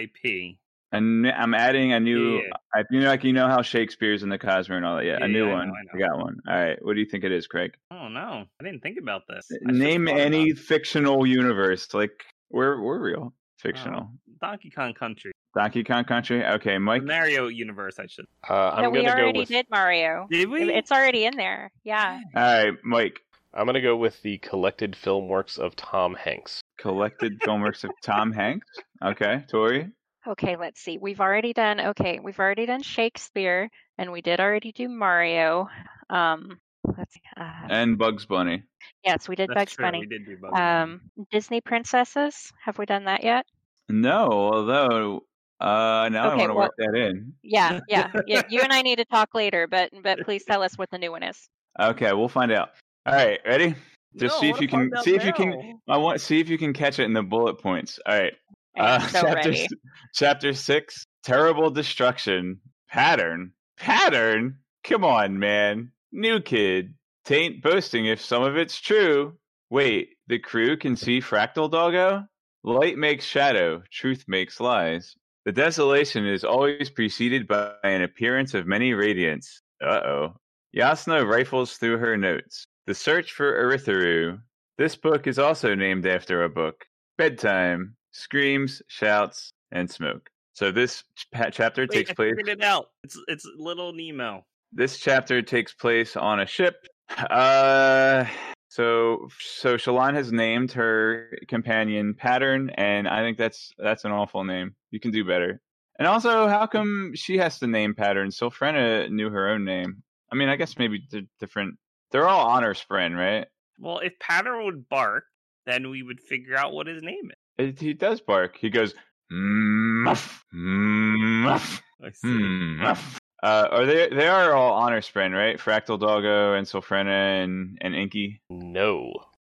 IP. 0.00 0.56
And 0.92 1.28
I'm 1.30 1.54
adding 1.54 1.92
a 1.92 2.00
new, 2.00 2.38
Yeah. 2.38 2.50
I, 2.74 2.82
you 2.90 3.00
know, 3.00 3.06
like 3.08 3.22
you 3.22 3.32
know 3.32 3.46
how 3.46 3.62
Shakespeare's 3.62 4.24
in 4.24 4.28
the 4.28 4.38
Cosmere 4.38 4.76
and 4.76 4.84
all 4.84 4.96
that. 4.96 5.04
Yeah, 5.04 5.18
Yeah, 5.20 5.24
a 5.24 5.28
new 5.28 5.46
yeah, 5.46 5.52
I 5.52 5.54
one. 5.58 5.68
know, 5.68 5.74
I 5.92 5.96
I 5.96 5.98
got 6.00 6.18
one. 6.18 6.38
All 6.48 6.54
right. 6.54 6.84
What 6.84 6.94
do 6.94 7.00
you 7.00 7.06
think 7.06 7.22
it 7.24 7.30
is, 7.30 7.46
Craig? 7.46 7.74
Oh 7.92 8.08
no, 8.08 8.44
I 8.60 8.64
didn't 8.64 8.80
think 8.82 8.98
about 9.00 9.22
this. 9.28 9.46
I 9.52 9.70
Name 9.70 10.08
any 10.08 10.52
fictional 10.52 11.26
universe. 11.26 11.92
Like 11.94 12.24
we're 12.50 12.80
we're 12.80 12.98
real 12.98 13.32
fictional. 13.58 14.10
Donkey 14.40 14.70
Kong 14.70 14.94
Country, 14.94 15.32
Donkey 15.54 15.84
Kong 15.84 16.04
Country. 16.04 16.44
Okay, 16.44 16.74
the 16.74 16.80
Mike. 16.80 17.02
Mario 17.02 17.48
universe. 17.48 17.98
I 17.98 18.06
should. 18.06 18.26
Uh, 18.48 18.70
I'm 18.70 18.82
no, 18.84 18.90
we 18.90 18.98
gonna 19.02 19.16
go 19.16 19.22
already 19.22 19.40
with 19.40 19.48
did 19.48 19.66
Mario. 19.70 20.26
Did 20.30 20.48
we? 20.48 20.72
It's 20.72 20.92
already 20.92 21.24
in 21.24 21.36
there. 21.36 21.70
Yeah. 21.84 22.20
All 22.34 22.42
right, 22.42 22.72
Mike. 22.84 23.20
I'm 23.52 23.66
gonna 23.66 23.80
go 23.80 23.96
with 23.96 24.20
the 24.22 24.38
collected 24.38 24.94
film 24.94 25.28
works 25.28 25.58
of 25.58 25.74
Tom 25.76 26.14
Hanks. 26.14 26.60
Collected 26.78 27.42
film 27.42 27.62
works 27.62 27.84
of 27.84 27.90
Tom 28.02 28.32
Hanks. 28.32 28.66
Okay, 29.04 29.44
Tori. 29.48 29.90
Okay, 30.26 30.56
let's 30.56 30.80
see. 30.80 30.98
We've 30.98 31.20
already 31.20 31.52
done 31.52 31.80
okay, 31.80 32.20
we've 32.20 32.38
already 32.38 32.66
done 32.66 32.82
Shakespeare 32.82 33.70
and 33.98 34.12
we 34.12 34.20
did 34.20 34.38
already 34.38 34.72
do 34.72 34.88
Mario. 34.88 35.68
Um 36.10 36.60
let's 36.84 37.14
see. 37.14 37.20
Uh, 37.36 37.66
And 37.68 37.98
Bugs 37.98 38.26
Bunny. 38.26 38.64
yes, 39.04 39.28
we 39.28 39.36
did 39.36 39.48
That's 39.50 39.58
Bugs 39.58 39.72
true, 39.74 39.84
Bunny. 39.84 40.00
We 40.00 40.06
did 40.06 40.26
do 40.26 40.36
Bugs 40.40 40.52
Bunny. 40.52 40.64
Um 40.64 41.00
Disney 41.30 41.60
princesses. 41.60 42.52
Have 42.64 42.78
we 42.78 42.86
done 42.86 43.04
that 43.04 43.22
yet? 43.24 43.46
No, 43.88 44.28
although 44.30 45.24
uh 45.60 46.08
now 46.10 46.30
I 46.30 46.36
want 46.36 46.40
to 46.50 46.54
well- 46.54 46.56
work 46.56 46.74
that 46.78 46.94
in. 46.94 47.34
Yeah, 47.42 47.80
yeah. 47.88 48.10
yeah. 48.26 48.42
You 48.48 48.60
and 48.62 48.72
I 48.72 48.82
need 48.82 48.96
to 48.96 49.04
talk 49.04 49.34
later, 49.34 49.66
but 49.66 49.90
but 50.02 50.20
please 50.24 50.44
tell 50.44 50.62
us 50.62 50.76
what 50.78 50.90
the 50.90 50.98
new 50.98 51.10
one 51.10 51.22
is. 51.22 51.48
Okay, 51.78 52.12
we'll 52.12 52.28
find 52.28 52.52
out. 52.52 52.70
All 53.06 53.14
right, 53.14 53.40
ready? 53.46 53.74
Just 54.16 54.34
No, 54.36 54.40
see 54.40 54.48
if 54.50 54.60
you 54.60 54.68
can 54.68 54.80
find 54.90 54.96
out 54.96 55.04
see 55.04 55.14
if 55.14 55.24
you 55.24 55.32
can. 55.32 55.80
I 55.88 55.96
want 55.98 56.20
see 56.20 56.40
if 56.40 56.48
you 56.48 56.58
can 56.58 56.72
catch 56.72 56.98
it 56.98 57.04
in 57.04 57.12
the 57.12 57.22
bullet 57.22 57.54
points. 57.60 57.98
All 58.06 58.18
right. 58.18 58.32
Uh, 58.78 58.98
so 59.08 59.20
chapter, 59.22 59.50
ready. 59.50 59.66
chapter 60.14 60.52
six, 60.54 61.04
terrible 61.22 61.70
destruction 61.70 62.60
pattern. 62.88 63.52
Pattern? 63.76 64.58
Come 64.84 65.04
on, 65.04 65.38
man. 65.38 65.92
New 66.12 66.40
kid. 66.40 66.94
Tain't 67.26 67.62
boasting 67.62 68.06
if 68.06 68.20
some 68.20 68.42
of 68.42 68.56
it's 68.56 68.80
true. 68.80 69.36
Wait, 69.70 70.16
the 70.26 70.38
crew 70.38 70.76
can 70.76 70.96
see 70.96 71.20
Fractal 71.20 71.70
Doggo? 71.70 72.24
Light 72.64 72.98
makes 72.98 73.24
shadow, 73.24 73.82
truth 73.90 74.24
makes 74.26 74.60
lies. 74.60 75.14
The 75.44 75.52
desolation 75.52 76.26
is 76.26 76.44
always 76.44 76.90
preceded 76.90 77.46
by 77.46 77.72
an 77.84 78.02
appearance 78.02 78.54
of 78.54 78.66
many 78.66 78.92
radiance. 78.92 79.62
Uh 79.82 80.00
oh. 80.04 80.36
Jasnah 80.76 81.26
rifles 81.26 81.76
through 81.76 81.98
her 81.98 82.16
notes. 82.16 82.64
The 82.86 82.94
search 82.94 83.32
for 83.32 83.52
Urithiru. 83.64 84.40
This 84.78 84.96
book 84.96 85.26
is 85.26 85.38
also 85.38 85.74
named 85.74 86.06
after 86.06 86.44
a 86.44 86.48
book. 86.48 86.84
Bedtime, 87.16 87.96
screams, 88.12 88.82
shouts, 88.88 89.52
and 89.72 89.90
smoke. 89.90 90.28
So 90.54 90.70
this 90.70 91.04
ch- 91.16 91.26
chapter 91.52 91.82
Wait, 91.82 91.90
takes 91.90 92.10
I 92.10 92.14
place. 92.14 92.34
figured 92.36 92.58
it 92.58 92.64
out. 92.64 92.88
It's 93.04 93.18
it's 93.28 93.46
little 93.56 93.92
Nemo. 93.92 94.44
This 94.72 94.98
chapter 94.98 95.42
takes 95.42 95.74
place 95.74 96.16
on 96.16 96.40
a 96.40 96.46
ship. 96.46 96.86
Uh, 97.18 98.24
so 98.68 99.28
so 99.40 99.76
Shallan 99.76 100.14
has 100.14 100.30
named 100.32 100.72
her 100.72 101.36
companion 101.48 102.14
Pattern, 102.14 102.70
and 102.70 103.08
I 103.08 103.22
think 103.22 103.36
that's 103.36 103.72
that's 103.78 104.04
an 104.04 104.12
awful 104.12 104.44
name. 104.44 104.76
You 104.90 105.00
can 105.00 105.10
do 105.10 105.24
better. 105.24 105.60
And 105.98 106.06
also, 106.08 106.48
how 106.48 106.66
come 106.66 107.12
she 107.14 107.36
has 107.38 107.58
to 107.58 107.66
name 107.66 107.94
Pattern? 107.94 108.30
Sylphrena 108.30 109.10
knew 109.10 109.28
her 109.28 109.48
own 109.48 109.64
name. 109.64 110.02
I 110.32 110.36
mean, 110.36 110.48
I 110.48 110.56
guess 110.56 110.78
maybe 110.78 111.02
they're 111.10 111.22
different. 111.40 111.74
They're 112.10 112.28
all 112.28 112.46
honor 112.46 112.72
spren, 112.74 113.16
right? 113.16 113.46
Well, 113.78 113.98
if 113.98 114.18
Pattern 114.18 114.64
would 114.64 114.88
bark, 114.88 115.24
then 115.66 115.90
we 115.90 116.02
would 116.02 116.20
figure 116.20 116.56
out 116.56 116.72
what 116.72 116.86
his 116.86 117.02
name 117.02 117.30
is. 117.58 117.68
It, 117.68 117.80
he 117.80 117.92
does 117.92 118.20
bark. 118.20 118.56
He 118.56 118.70
goes, 118.70 118.94
muff, 119.30 120.42
muff, 120.52 121.82
I 122.02 122.10
see. 122.12 122.28
muff. 122.28 123.19
Uh, 123.42 123.68
are 123.70 123.86
they? 123.86 124.08
They 124.08 124.28
are 124.28 124.52
all 124.54 124.74
honor 124.74 125.00
spren, 125.00 125.32
right? 125.32 125.58
Fractal 125.58 125.98
Doggo 125.98 126.54
and 126.54 126.66
Sylphrena 126.66 127.42
and 127.42 127.78
and 127.80 127.94
Inky. 127.94 128.40
No. 128.50 129.12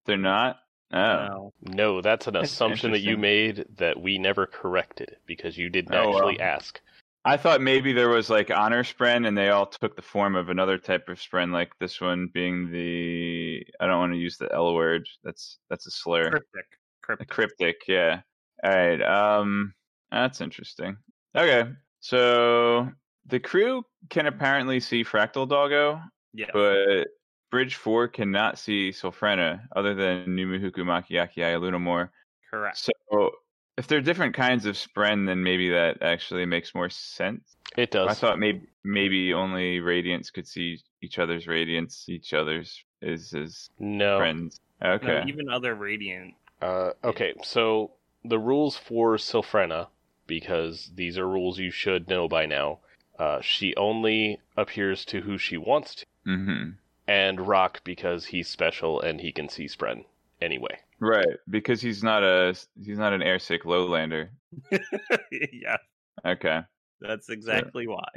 They're 0.07 0.17
not. 0.17 0.59
Oh, 0.93 0.99
No. 0.99 1.53
No, 1.63 2.01
that's 2.01 2.27
an 2.27 2.35
That's 2.35 2.53
assumption 2.53 2.93
that 2.93 3.01
you 3.01 3.17
made 3.17 3.65
that 3.77 4.01
we 4.01 4.17
never 4.19 4.47
corrected 4.47 5.17
because 5.27 5.59
you 5.59 5.69
didn't 5.69 5.95
Oh, 5.95 6.11
actually 6.15 6.39
well. 6.39 6.47
ask. 6.47 6.81
I 7.27 7.39
thought 7.39 7.63
maybe 7.63 7.93
there 7.95 8.11
was 8.11 8.29
like 8.29 8.51
honor 8.51 8.85
spren, 8.85 9.27
and 9.27 9.37
they 9.37 9.49
all 9.49 9.67
took 9.67 9.97
the 9.97 10.03
form 10.03 10.37
of 10.37 10.51
another 10.51 10.77
type 10.79 11.09
of 11.09 11.19
spren, 11.19 11.53
like 11.53 11.73
this 11.79 12.01
one 12.01 12.29
being 12.33 12.71
the. 12.71 13.67
I 13.81 13.87
don't 13.87 13.99
want 13.99 14.13
to 14.13 14.19
use 14.19 14.37
the 14.37 14.53
L 14.53 14.75
word. 14.75 15.07
That's 15.25 15.59
that's 15.71 15.87
a 15.87 15.91
slur. 15.91 16.31
Cryptic. 16.31 16.67
Cryptic. 17.03 17.29
cryptic, 17.29 17.77
yeah. 17.89 18.21
All 18.63 18.71
right. 18.71 19.03
Um, 19.03 19.75
that's 20.11 20.41
interesting. 20.41 20.97
Okay, 21.37 21.71
so 22.01 22.89
the 23.27 23.41
crew 23.41 23.85
can 24.11 24.27
apparently 24.27 24.81
see 24.81 25.05
Fractal 25.05 25.49
Doggo, 25.49 26.01
Yeah. 26.33 26.51
but 26.53 27.05
Bridge 27.51 27.77
Four 27.77 28.09
cannot 28.09 28.59
see 28.59 28.91
Sylphrena, 28.91 29.63
other 29.75 29.95
than 29.95 30.27
Numuhuku 30.27 30.79
Makiaki 30.79 31.39
Lunamore. 31.61 32.11
Correct. 32.51 32.77
So 33.09 33.33
if 33.77 33.87
they're 33.87 34.01
different 34.01 34.35
kinds 34.35 34.67
of 34.67 34.77
spren, 34.77 35.27
then 35.27 35.43
maybe 35.43 35.71
that 35.71 36.03
actually 36.03 36.47
makes 36.47 36.75
more 36.75 36.89
sense. 36.91 37.57
It 37.77 37.91
does. 37.91 38.09
I 38.11 38.15
thought 38.15 38.39
maybe 38.39 38.69
maybe 38.85 39.33
only 39.35 39.81
Radiants 39.81 40.33
could 40.33 40.47
see 40.47 40.79
each 41.03 41.19
other's 41.19 41.47
Radiance, 41.47 42.09
each 42.09 42.35
other's 42.35 42.85
is 43.03 43.33
is 43.35 43.71
no. 43.79 44.19
friends. 44.19 44.61
No, 44.83 44.91
Okay. 44.93 45.25
even 45.27 45.49
other 45.49 45.75
Radiant. 45.75 46.35
Uh, 46.61 46.91
okay, 47.03 47.35
so 47.43 47.93
the 48.25 48.39
rules 48.39 48.77
for 48.77 49.17
Sylphrena, 49.17 49.89
because 50.27 50.91
these 50.95 51.19
are 51.19 51.29
rules 51.29 51.59
you 51.59 51.71
should 51.71 52.09
know 52.09 52.29
by 52.29 52.47
now, 52.47 52.79
uh, 53.19 53.41
she 53.41 53.75
only 53.77 54.41
appears 54.57 55.05
to 55.07 55.21
who 55.21 55.39
she 55.39 55.57
wants 55.57 55.95
to, 55.97 56.07
hmm 56.25 56.71
and 57.07 57.47
Rock 57.47 57.83
because 57.85 58.25
he's 58.27 58.49
special 58.49 59.01
and 59.01 59.21
he 59.21 59.31
can 59.31 59.49
see 59.51 59.67
Spren 59.67 60.05
anyway. 60.41 60.79
Right, 61.01 61.37
because 61.51 61.83
he's 61.83 62.03
not 62.03 62.23
a 62.23 62.55
he's 62.83 62.99
not 62.99 63.13
an 63.13 63.21
airsick 63.21 63.63
lowlander. 63.63 64.31
yeah, 65.53 65.77
Okay. 66.25 66.61
that's 67.01 67.29
exactly 67.29 67.87
why. 67.87 68.09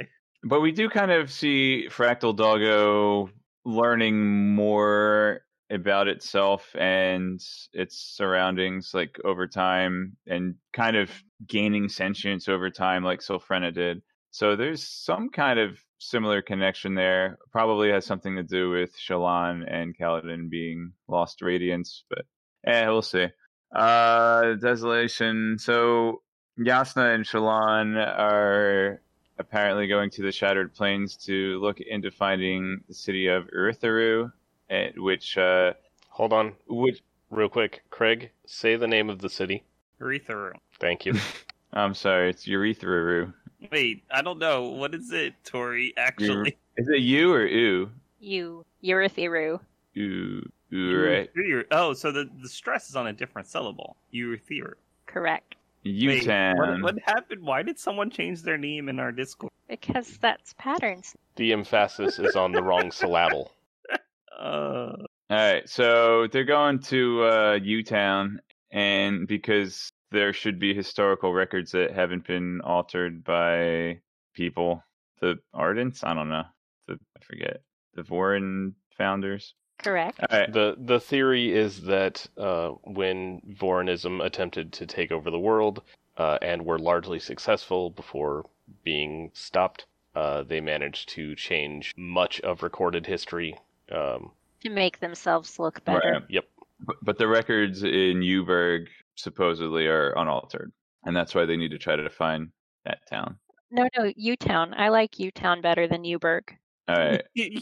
But 0.44 0.60
we 0.60 0.72
do 0.72 0.88
kind 0.88 1.10
of 1.10 1.30
see 1.30 1.88
Fractal 1.90 2.34
Doggo 2.34 3.30
learning 3.64 4.54
more 4.54 5.42
about 5.70 6.08
itself 6.08 6.74
and 6.78 7.44
its 7.74 7.98
surroundings 7.98 8.94
like 8.94 9.18
over 9.24 9.46
time 9.46 10.16
and 10.26 10.54
kind 10.72 10.96
of 10.96 11.10
gaining 11.46 11.88
sentience 11.90 12.48
over 12.48 12.70
time 12.70 13.04
like 13.04 13.20
Sylphrena 13.20 13.74
did. 13.74 14.00
So 14.30 14.56
there's 14.56 14.82
some 14.86 15.30
kind 15.30 15.58
of 15.58 15.78
similar 15.98 16.42
connection 16.42 16.94
there. 16.94 17.38
Probably 17.50 17.90
has 17.90 18.06
something 18.06 18.36
to 18.36 18.42
do 18.42 18.70
with 18.70 18.96
Shallan 18.96 19.64
and 19.66 19.96
Kaladin 19.96 20.48
being 20.48 20.92
lost 21.08 21.42
radiance, 21.42 22.04
but 22.08 22.24
eh, 22.66 22.86
we'll 22.86 23.02
see. 23.02 23.26
Uh 23.74 24.54
Desolation. 24.54 25.58
So 25.58 26.22
Jasnah 26.58 27.14
and 27.14 27.24
Shallan 27.24 27.96
are 27.96 29.00
apparently 29.38 29.86
going 29.86 30.10
to 30.10 30.22
the 30.22 30.32
Shattered 30.32 30.74
Plains 30.74 31.16
to 31.26 31.58
look 31.60 31.80
into 31.80 32.10
finding 32.10 32.80
the 32.88 32.94
city 32.94 33.28
of 33.28 33.48
Urithiru, 33.56 34.32
eh, 34.70 34.90
which 34.96 35.38
uh, 35.38 35.72
Hold 36.10 36.32
on, 36.32 36.54
which 36.66 37.00
real 37.30 37.48
quick. 37.48 37.82
Craig, 37.90 38.30
say 38.44 38.74
the 38.74 38.88
name 38.88 39.08
of 39.08 39.20
the 39.20 39.28
city. 39.28 39.62
Retharu. 40.00 40.52
Thank 40.80 41.06
you. 41.06 41.14
I'm 41.72 41.94
sorry, 41.94 42.30
it's 42.30 42.46
Urithiru. 42.46 43.32
Wait, 43.72 44.04
I 44.10 44.22
don't 44.22 44.38
know. 44.38 44.68
What 44.68 44.94
is 44.94 45.10
it, 45.12 45.34
Tori? 45.44 45.92
Actually, 45.96 46.56
Is 46.76 46.88
it 46.88 47.00
you 47.00 47.32
or 47.32 47.42
oo? 47.42 47.90
You, 48.20 48.64
Eurytheru. 48.84 49.60
Ooh, 49.96 50.50
ooh, 50.72 51.04
right? 51.06 51.30
Oh, 51.72 51.92
so 51.92 52.12
the 52.12 52.28
the 52.40 52.48
stress 52.48 52.88
is 52.88 52.96
on 52.96 53.08
a 53.08 53.12
different 53.12 53.48
syllable. 53.48 53.96
Urethiru. 54.14 54.74
Correct. 55.06 55.56
Wait, 55.84 55.92
U-Town. 55.94 56.56
what, 56.58 56.82
what 56.82 56.98
happened? 57.04 57.42
Why 57.42 57.62
did 57.62 57.78
someone 57.78 58.10
change 58.10 58.42
their 58.42 58.58
name 58.58 58.88
in 58.88 58.98
our 59.00 59.10
Discord? 59.12 59.52
Because 59.68 60.18
that's 60.18 60.54
patterns. 60.58 61.14
the 61.36 61.52
emphasis 61.52 62.18
is 62.18 62.36
on 62.36 62.52
the 62.52 62.62
wrong 62.62 62.90
syllable. 62.90 63.52
Uh, 64.38 64.92
All 65.30 65.36
right, 65.36 65.68
so 65.68 66.28
they're 66.28 66.44
going 66.44 66.78
to 66.78 67.24
uh, 67.24 67.58
U-Town, 67.60 68.40
and 68.70 69.26
because 69.26 69.90
there 70.10 70.32
should 70.32 70.58
be 70.58 70.74
historical 70.74 71.32
records 71.32 71.72
that 71.72 71.92
haven't 71.92 72.26
been 72.26 72.60
altered 72.62 73.24
by 73.24 74.00
people. 74.34 74.82
The 75.20 75.38
Ardents? 75.54 76.04
I 76.04 76.14
don't 76.14 76.28
know. 76.28 76.44
The 76.86 76.98
I 77.16 77.24
forget. 77.24 77.62
The 77.94 78.02
Vorin 78.02 78.74
founders. 78.96 79.54
Correct. 79.78 80.18
All 80.20 80.38
right. 80.38 80.52
The 80.52 80.76
the 80.78 81.00
theory 81.00 81.52
is 81.54 81.82
that 81.82 82.26
uh, 82.36 82.70
when 82.84 83.40
Vorinism 83.60 84.24
attempted 84.24 84.72
to 84.74 84.86
take 84.86 85.12
over 85.12 85.30
the 85.30 85.38
world 85.38 85.82
uh, 86.16 86.38
and 86.42 86.64
were 86.64 86.78
largely 86.78 87.18
successful 87.20 87.90
before 87.90 88.46
being 88.84 89.30
stopped, 89.34 89.86
uh, 90.14 90.42
they 90.42 90.60
managed 90.60 91.08
to 91.10 91.34
change 91.36 91.94
much 91.96 92.40
of 92.40 92.62
recorded 92.62 93.06
history. 93.06 93.56
Um, 93.92 94.32
To 94.62 94.70
make 94.70 94.98
themselves 95.00 95.58
look 95.58 95.84
better. 95.84 96.12
Right. 96.12 96.22
yep. 96.28 96.44
But, 96.80 96.96
but 97.02 97.18
the 97.18 97.26
records 97.28 97.82
in 97.82 98.20
Uberg 98.20 98.86
supposedly 99.18 99.86
are 99.86 100.12
unaltered, 100.16 100.72
and 101.04 101.16
that's 101.16 101.34
why 101.34 101.44
they 101.44 101.56
need 101.56 101.70
to 101.72 101.78
try 101.78 101.96
to 101.96 102.08
find 102.10 102.50
that 102.84 102.98
town. 103.08 103.36
No, 103.70 103.86
no, 103.96 104.10
U-Town. 104.16 104.72
I 104.74 104.88
like 104.88 105.18
U-Town 105.18 105.60
better 105.60 105.86
than 105.86 106.02
Uberg 106.04 106.42
All 106.88 106.96
right, 106.96 107.22
You- 107.34 107.60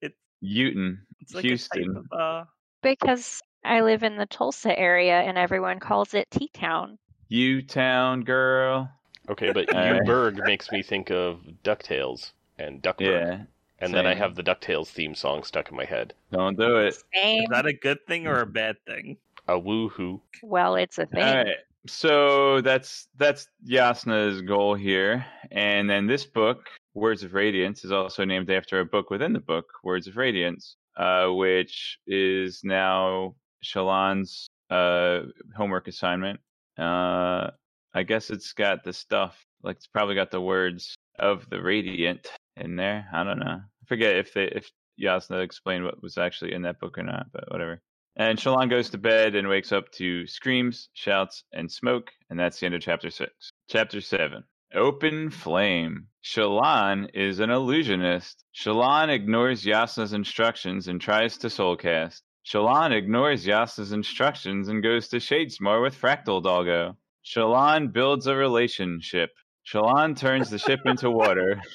it's, 0.00 0.16
Uton, 0.44 0.98
it's 1.20 1.34
like 1.34 1.44
Houston. 1.44 1.96
a 2.12 2.16
of, 2.16 2.20
uh, 2.20 2.44
because 2.82 3.40
I 3.64 3.80
live 3.82 4.02
in 4.02 4.16
the 4.16 4.26
Tulsa 4.26 4.76
area 4.78 5.20
and 5.20 5.38
everyone 5.38 5.78
calls 5.80 6.14
it 6.14 6.28
T-Town. 6.30 6.98
U 7.28 7.62
Town 7.62 8.22
girl. 8.22 8.90
Okay, 9.28 9.50
but 9.52 9.72
Alright. 9.74 10.02
Uberg 10.02 10.44
makes 10.46 10.70
me 10.70 10.82
think 10.82 11.10
of 11.10 11.40
Ducktales 11.64 12.30
and 12.58 12.80
Duckburg, 12.82 13.00
Yeah, 13.10 13.38
and 13.80 13.92
then 13.92 14.06
I 14.06 14.14
have 14.14 14.34
the 14.36 14.42
Ducktales 14.44 14.86
theme 14.88 15.14
song 15.16 15.42
stuck 15.42 15.70
in 15.70 15.76
my 15.76 15.84
head. 15.84 16.14
don't 16.32 16.56
do 16.58 16.76
it. 16.78 16.96
Same. 17.14 17.42
is 17.42 17.48
that 17.50 17.66
a 17.66 17.72
good 17.72 17.98
thing 18.06 18.26
or 18.28 18.40
a 18.40 18.46
bad 18.46 18.76
thing? 18.86 19.16
A 19.48 19.52
woohoo! 19.52 20.20
Well, 20.42 20.74
it's 20.76 20.98
a 20.98 21.06
thing. 21.06 21.22
All 21.22 21.36
right. 21.36 21.56
So 21.86 22.60
that's 22.62 23.08
that's 23.16 23.46
Jasnah's 23.68 24.42
goal 24.42 24.74
here, 24.74 25.24
and 25.52 25.88
then 25.88 26.06
this 26.06 26.26
book, 26.26 26.68
Words 26.94 27.22
of 27.22 27.32
Radiance, 27.32 27.84
is 27.84 27.92
also 27.92 28.24
named 28.24 28.50
after 28.50 28.80
a 28.80 28.84
book 28.84 29.10
within 29.10 29.32
the 29.32 29.40
book, 29.40 29.66
Words 29.84 30.08
of 30.08 30.16
Radiance, 30.16 30.76
uh, 30.96 31.28
which 31.28 31.98
is 32.06 32.62
now 32.64 33.36
Shallan's 33.62 34.48
uh, 34.70 35.20
homework 35.56 35.86
assignment. 35.86 36.40
Uh, 36.76 37.50
I 37.94 38.02
guess 38.02 38.30
it's 38.30 38.52
got 38.52 38.82
the 38.82 38.92
stuff, 38.92 39.46
like 39.62 39.76
it's 39.76 39.86
probably 39.86 40.16
got 40.16 40.30
the 40.30 40.40
words 40.40 40.94
of 41.18 41.48
the 41.50 41.62
Radiant 41.62 42.26
in 42.56 42.74
there. 42.74 43.06
I 43.12 43.22
don't 43.22 43.38
know. 43.38 43.60
I 43.60 43.86
forget 43.86 44.16
if 44.16 44.34
they 44.34 44.46
if 44.46 44.70
Jasnah 45.00 45.42
explained 45.42 45.84
what 45.84 46.02
was 46.02 46.18
actually 46.18 46.52
in 46.52 46.62
that 46.62 46.80
book 46.80 46.98
or 46.98 47.04
not, 47.04 47.26
but 47.32 47.50
whatever. 47.50 47.80
And 48.16 48.38
Shallan 48.38 48.70
goes 48.70 48.88
to 48.90 48.98
bed 48.98 49.34
and 49.34 49.46
wakes 49.46 49.72
up 49.72 49.90
to 49.92 50.26
screams, 50.26 50.88
shouts, 50.94 51.44
and 51.52 51.70
smoke, 51.70 52.10
and 52.30 52.38
that's 52.38 52.58
the 52.58 52.66
end 52.66 52.74
of 52.74 52.80
chapter 52.80 53.10
six. 53.10 53.50
Chapter 53.68 54.00
seven. 54.00 54.44
Open 54.74 55.30
flame. 55.30 56.06
Shallan 56.24 57.10
is 57.14 57.40
an 57.40 57.50
illusionist. 57.50 58.42
Shallan 58.54 59.10
ignores 59.10 59.64
Jasnah's 59.64 60.12
instructions 60.12 60.88
and 60.88 61.00
tries 61.00 61.36
to 61.38 61.48
soulcast. 61.48 62.22
Shallan 62.46 62.92
ignores 62.96 63.44
Jasnah's 63.44 63.92
instructions 63.92 64.68
and 64.68 64.82
goes 64.82 65.08
to 65.08 65.16
Shadesmar 65.16 65.82
with 65.82 66.00
Fractal 66.00 66.42
Doggo. 66.42 66.96
Shallan 67.24 67.92
builds 67.92 68.26
a 68.26 68.34
relationship. 68.36 69.30
Shallan 69.66 70.16
turns 70.16 70.48
the 70.48 70.58
ship 70.58 70.80
into 70.84 71.10
water. 71.10 71.60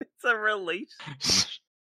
It's 0.00 0.24
a 0.24 0.36
relation. 0.36 0.86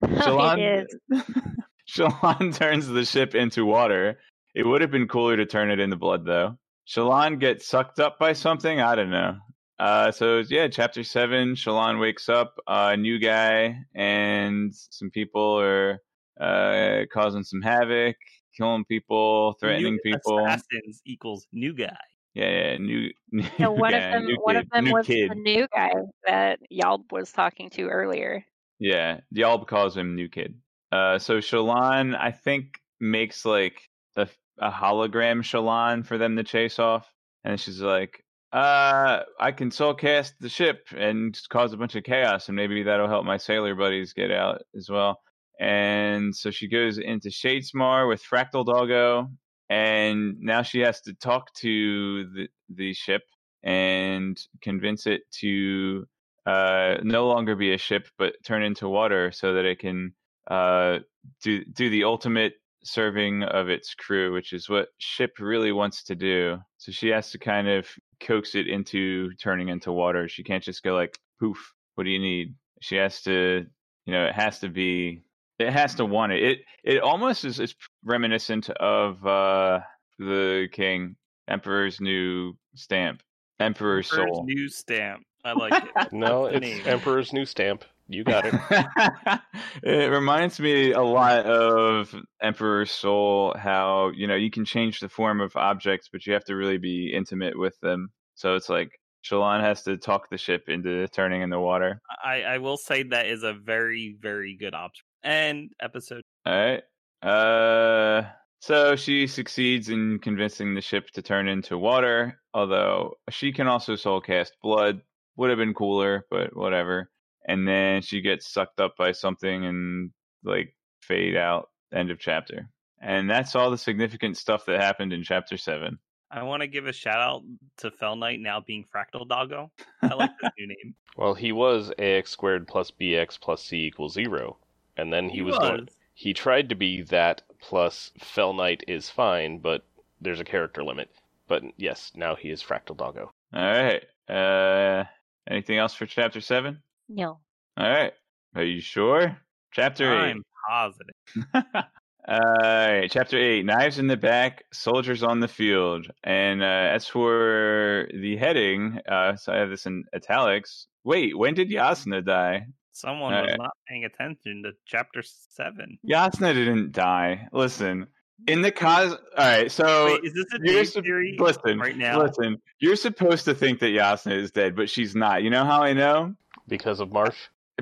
Shallan, 0.03 0.87
it 1.99 2.03
is. 2.03 2.13
Shallan 2.13 2.55
turns 2.59 2.89
the 2.89 3.05
ship 3.05 3.35
into 3.35 3.65
water. 3.65 4.19
It 4.55 4.67
would 4.67 4.81
have 4.81 4.91
been 4.91 5.09
cooler 5.09 5.37
to 5.37 5.47
turn 5.47 5.71
it 5.71 5.81
into 5.81 5.97
blood, 5.97 6.25
though. 6.27 6.59
Shallan 6.87 7.39
gets 7.39 7.67
sucked 7.67 8.01
up 8.01 8.19
by 8.19 8.33
something. 8.33 8.81
I 8.81 8.95
don't 8.95 9.11
know. 9.11 9.37
Uh, 9.79 10.11
so 10.13 10.43
yeah, 10.49 10.69
chapter 10.69 11.03
seven. 11.03 11.55
Shallan 11.55 12.01
wakes 12.01 12.29
up, 12.29 12.55
a 12.67 12.97
new 12.97 13.19
guy, 13.19 13.77
and 13.95 14.73
some 14.75 15.11
people 15.11 15.59
are 15.61 15.99
uh, 16.41 17.05
causing 17.13 17.43
some 17.43 17.63
havoc, 17.63 18.17
killing 18.57 18.85
people, 18.85 19.55
threatening 19.61 19.99
New 20.05 20.13
people. 20.13 20.45
Assassins 20.47 21.01
equals 21.05 21.47
new 21.53 21.73
guy. 21.75 21.97
Yeah, 22.35 22.51
yeah, 22.51 22.77
new. 22.79 23.11
new 23.33 23.45
So 23.59 23.73
one 23.73 23.93
guy, 23.93 23.99
of 23.99 24.13
them, 24.13 24.27
new 24.27 24.37
one 24.41 24.55
kid, 24.57 24.63
of 24.65 24.71
them 24.71 24.85
new 24.85 24.93
was 24.93 25.07
kid. 25.07 25.31
the 25.31 25.35
new 25.35 25.67
guy 25.75 25.93
that 26.27 26.59
Yalb 26.73 27.11
was 27.11 27.33
talking 27.33 27.71
to 27.71 27.89
earlier. 27.89 28.45
Yeah, 28.79 29.21
Yalb 29.35 29.67
calls 29.67 29.97
him 29.97 30.15
New 30.17 30.29
Kid. 30.29 30.55
Uh, 30.93 31.19
so 31.19 31.39
Shallan, 31.39 32.15
I 32.19 32.31
think, 32.31 32.79
makes 33.01 33.45
like 33.47 33.81
a, 34.17 34.29
a 34.61 34.71
hologram 34.71 35.41
Shallan 35.41 36.05
for 36.05 36.19
them 36.19 36.37
to 36.37 36.45
chase 36.45 36.79
off, 36.79 37.11
and 37.45 37.59
she's 37.59 37.81
like, 37.81 38.23
"Uh, 38.53 39.21
I 39.41 39.53
can 39.53 39.71
soul 39.71 39.95
cast 39.95 40.35
the 40.39 40.51
ship 40.51 40.87
and 40.97 41.39
cause 41.51 41.73
a 41.73 41.79
bunch 41.79 41.97
of 41.97 42.05
chaos, 42.05 42.49
and 42.49 42.57
maybe 42.57 42.83
that'll 42.83 43.09
help 43.09 43.25
my 43.25 43.39
sailor 43.39 43.75
buddies 43.75 44.13
get 44.13 44.31
out 44.31 44.63
as 44.77 44.91
well." 44.91 45.21
And 45.59 46.35
so 46.37 46.51
she 46.51 46.69
goes 46.69 46.99
into 46.99 47.31
Shadesmar 47.31 48.07
with 48.09 48.23
Fractal 48.23 48.67
Doggo, 48.67 49.31
and 49.71 50.39
now 50.41 50.63
she 50.63 50.81
has 50.81 51.01
to 51.03 51.15
talk 51.15 51.55
to 51.55 52.25
the 52.35 52.49
the 52.69 52.93
ship 52.93 53.23
and 53.63 54.39
convince 54.61 55.07
it 55.07 55.23
to 55.41 56.07
uh, 56.47 56.97
no 57.03 57.29
longer 57.29 57.55
be 57.57 57.73
a 57.73 57.79
ship 57.79 58.09
but 58.19 58.35
turn 58.45 58.63
into 58.63 58.89
water 58.89 59.31
so 59.33 59.55
that 59.55 59.65
it 59.65 59.79
can 59.79 60.13
uh, 60.51 60.99
do 61.43 61.65
do 61.65 61.91
the 61.91 62.05
ultimate 62.05 62.55
serving 62.85 63.43
of 63.45 63.69
its 63.69 63.95
crew, 63.95 64.33
which 64.33 64.53
is 64.53 64.69
what 64.69 64.89
ship 64.99 65.35
really 65.39 65.73
wants 65.73 66.05
to 66.05 66.15
do. 66.15 66.59
So 66.79 66.93
she 66.93 67.09
has 67.09 67.31
to 67.31 67.39
kind 67.39 67.69
of 67.69 67.87
coax 68.21 68.55
it 68.55 68.69
into 68.69 69.33
turning 69.35 69.69
into 69.69 69.93
water. 69.93 70.29
She 70.29 70.43
can't 70.43 70.63
just 70.63 70.83
go 70.83 70.95
like 70.95 71.19
poof. 71.41 71.73
What 71.95 72.05
do 72.05 72.11
you 72.11 72.19
need? 72.19 72.55
She 72.81 72.97
has 72.97 73.23
to, 73.23 73.65
you 74.07 74.13
know, 74.13 74.27
it 74.27 74.35
has 74.35 74.59
to 74.61 74.69
be. 74.69 75.23
It 75.59 75.73
has 75.73 75.95
to 75.97 76.05
want 76.05 76.33
it. 76.33 76.43
It 76.43 76.59
it 76.83 77.03
almost 77.03 77.45
is, 77.45 77.61
is 77.61 77.75
reminiscent 78.05 78.69
of 78.71 79.25
uh, 79.25 79.81
the 80.19 80.69
king, 80.73 81.17
Emperor's 81.47 82.01
new 82.01 82.57
stamp, 82.75 83.23
Emperor's 83.61 84.11
Emperor's 84.11 84.35
soul. 84.35 84.45
new 84.45 84.69
stamp. 84.69 85.23
I 85.45 85.53
like 85.53 85.85
it. 85.85 85.91
No, 86.13 86.47
it's. 86.47 86.87
Emperor's 86.87 87.33
New 87.33 87.45
Stamp. 87.45 87.85
You 88.13 88.25
got 88.25 88.45
it. 88.47 89.41
it 89.83 90.11
reminds 90.11 90.61
me 90.61 90.93
a 90.93 91.03
lot 91.03 91.47
of 91.47 92.15
Emperor's 92.41 92.91
Soul, 92.91 93.55
how, 93.59 94.11
you 94.15 94.27
know, 94.27 94.35
you 94.35 94.51
can 94.51 94.65
change 94.65 95.01
the 95.01 95.09
form 95.09 95.41
of 95.41 95.57
objects, 95.57 96.09
but 96.13 96.27
you 96.27 96.33
have 96.33 96.45
to 96.45 96.57
really 96.57 96.79
be 96.79 97.13
intimate 97.13 97.59
with 97.59 97.79
them. 97.81 98.11
So 98.35 98.55
it's 98.55 98.69
like 98.69 98.91
Shallan 99.25 99.61
has 99.61 99.83
to 99.85 99.97
talk 99.97 100.29
the 100.31 100.39
ship 100.39 100.65
into 100.69 101.07
turning 101.09 101.43
in 101.43 101.51
the 101.51 101.61
water. 101.61 102.01
I, 102.25 102.43
I 102.43 102.59
will 102.59 102.77
say 102.77 103.03
that 103.05 103.27
is 103.27 103.43
a 103.43 103.53
very, 103.53 104.17
very 104.21 104.57
good 104.57 104.75
option. 104.75 105.05
And 105.23 105.71
episode. 105.81 106.23
All 106.45 106.53
right. 106.53 106.83
Uh, 107.23 108.29
so 108.61 108.97
she 108.97 109.27
succeeds 109.27 109.89
in 109.89 110.19
convincing 110.19 110.75
the 110.75 110.81
ship 110.81 111.11
to 111.11 111.23
turn 111.23 111.49
into 111.49 111.79
water, 111.79 112.41
although 112.53 113.15
she 113.31 113.53
can 113.53 113.69
also 113.69 113.97
soul 113.97 114.21
cast 114.21 114.57
blood. 114.63 115.01
Would 115.37 115.51
have 115.51 115.59
been 115.59 115.75
cooler, 115.75 116.27
but 116.31 116.55
whatever. 116.55 117.11
And 117.45 117.67
then 117.67 118.03
she 118.03 118.21
gets 118.21 118.53
sucked 118.53 118.81
up 118.81 118.97
by 118.97 119.13
something 119.13 119.65
and 119.65 120.11
like 120.45 120.75
fade 121.01 121.37
out. 121.37 121.69
End 121.93 122.11
of 122.11 122.19
chapter. 122.19 122.69
And 123.01 123.29
that's 123.29 123.57
all 123.57 123.71
the 123.71 123.79
significant 123.79 124.37
stuff 124.37 124.65
that 124.67 124.81
happened 124.81 125.13
in 125.13 125.23
chapter 125.23 125.57
seven. 125.57 125.99
I 126.31 126.45
want 126.45 126.63
to 126.63 126.67
give 126.67 126.87
a 126.87 126.93
shout 126.93 127.21
out 127.21 127.43
to 127.79 127.91
Fell 127.91 128.17
Knight 128.17 128.41
now 128.41 128.61
being 128.61 128.85
Fractal 128.85 129.29
Doggo. 129.29 129.71
I 130.03 130.15
like 130.15 130.31
that 130.41 130.55
new 130.59 130.69
name. 130.69 130.95
Well, 131.17 131.35
he 131.35 131.53
was 131.53 131.93
ax 131.99 132.31
squared 132.31 132.67
plus 132.67 132.91
bx 132.91 133.39
plus 133.39 133.63
c 133.63 133.85
equals 133.87 134.15
zero, 134.15 134.57
and 134.97 135.13
then 135.13 135.29
he, 135.29 135.43
was, 135.43 135.59
going. 135.59 135.89
He 136.15 136.33
tried 136.33 136.71
to 136.71 136.75
be 136.75 137.03
that 137.03 137.43
plus 137.61 138.13
Fell 138.19 138.55
Knight 138.55 138.83
is 138.89 139.11
fine, 139.11 139.59
but 139.59 139.85
there's 140.23 140.41
a 140.41 140.45
character 140.45 140.83
limit. 140.83 141.11
But 141.49 141.65
yes, 141.77 142.13
now 142.15 142.35
he 142.35 142.49
is 142.49 142.63
Fractal 142.63 142.97
Doggo. 142.97 143.31
All 143.53 143.61
right. 143.61 144.05
Uh, 144.29 145.05
anything 145.47 145.77
else 145.77 145.93
for 145.93 146.07
chapter 146.07 146.41
seven? 146.41 146.83
No. 147.09 147.41
All 147.77 147.89
right. 147.91 148.13
Are 148.55 148.65
you 148.65 148.81
sure? 148.81 149.37
Chapter 149.73 150.13
eight. 150.25 150.31
I'm 150.33 150.43
positive. 150.69 151.15
uh, 152.29 153.09
chapter 153.09 153.39
eight: 153.39 153.65
Knives 153.65 153.99
in 153.99 154.07
the 154.07 154.17
back, 154.17 154.65
soldiers 154.73 155.23
on 155.23 155.41
the 155.41 155.49
field. 155.49 156.07
And 156.25 156.63
uh, 156.63 156.67
as 156.67 157.07
for 157.07 158.09
the 158.13 158.37
heading, 158.37 158.99
uh, 159.09 159.37
so 159.37 159.53
I 159.53 159.57
have 159.57 159.71
this 159.71 159.87
in 159.87 160.05
italics. 160.15 160.87
Wait, 161.05 161.37
when 161.37 161.55
did 161.55 161.71
Jasnah 161.71 162.25
die? 162.25 162.67
Someone 162.93 163.33
was 163.33 163.41
Alright. 163.41 163.59
not 163.59 163.71
paying 163.89 164.05
attention 164.05 164.63
to 164.65 164.73
chapter 164.87 165.23
seven. 165.23 165.99
Jasnah 166.07 166.53
didn't 166.53 166.93
die. 166.93 167.49
Listen, 167.53 168.07
in 168.47 168.61
the 168.61 168.71
cos. 168.71 169.13
All 169.13 169.19
right, 169.39 169.71
so 169.73 170.07
Wait, 170.07 170.25
is 170.25 170.35
this 170.35 170.45
a 170.55 170.59
you're 170.63 170.85
sup- 170.85 171.05
theory 171.05 171.37
listen, 171.39 171.79
right 171.79 171.97
now? 171.97 172.23
listen. 172.23 172.59
You're 172.81 172.97
supposed 172.97 173.45
to 173.47 173.55
think 173.55 173.81
that 173.81 173.87
Yasna 173.87 174.33
is 174.33 174.51
dead, 174.51 174.77
but 174.77 174.91
she's 174.91 175.15
not. 175.15 175.43
You 175.43 175.51
know 175.51 175.65
how 175.65 175.83
I 175.83 175.93
know? 175.95 176.35
Because 176.69 177.01
of 177.01 177.13
Marsh? 177.13 177.37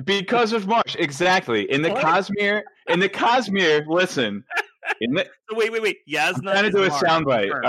Because 0.05 0.53
of 0.53 0.67
Marsh, 0.67 0.95
exactly. 0.97 1.69
In 1.71 1.81
the 1.81 1.91
What? 1.91 2.03
Cosmere, 2.03 2.63
in 2.87 2.99
the 2.99 3.09
Cosmere, 3.09 3.85
listen. 3.87 4.43
In 5.01 5.13
the, 5.13 5.25
So 5.49 5.57
wait, 5.57 5.71
wait, 5.71 5.81
wait. 5.81 5.97
I'm 6.17 6.33
Jasnah. 6.35 6.41
trying 6.43 6.61
to 6.63 6.67
is 6.69 6.73
do 6.75 6.83
a 6.83 6.89
soundbite. 6.89 7.51
Confirmed. 7.51 7.65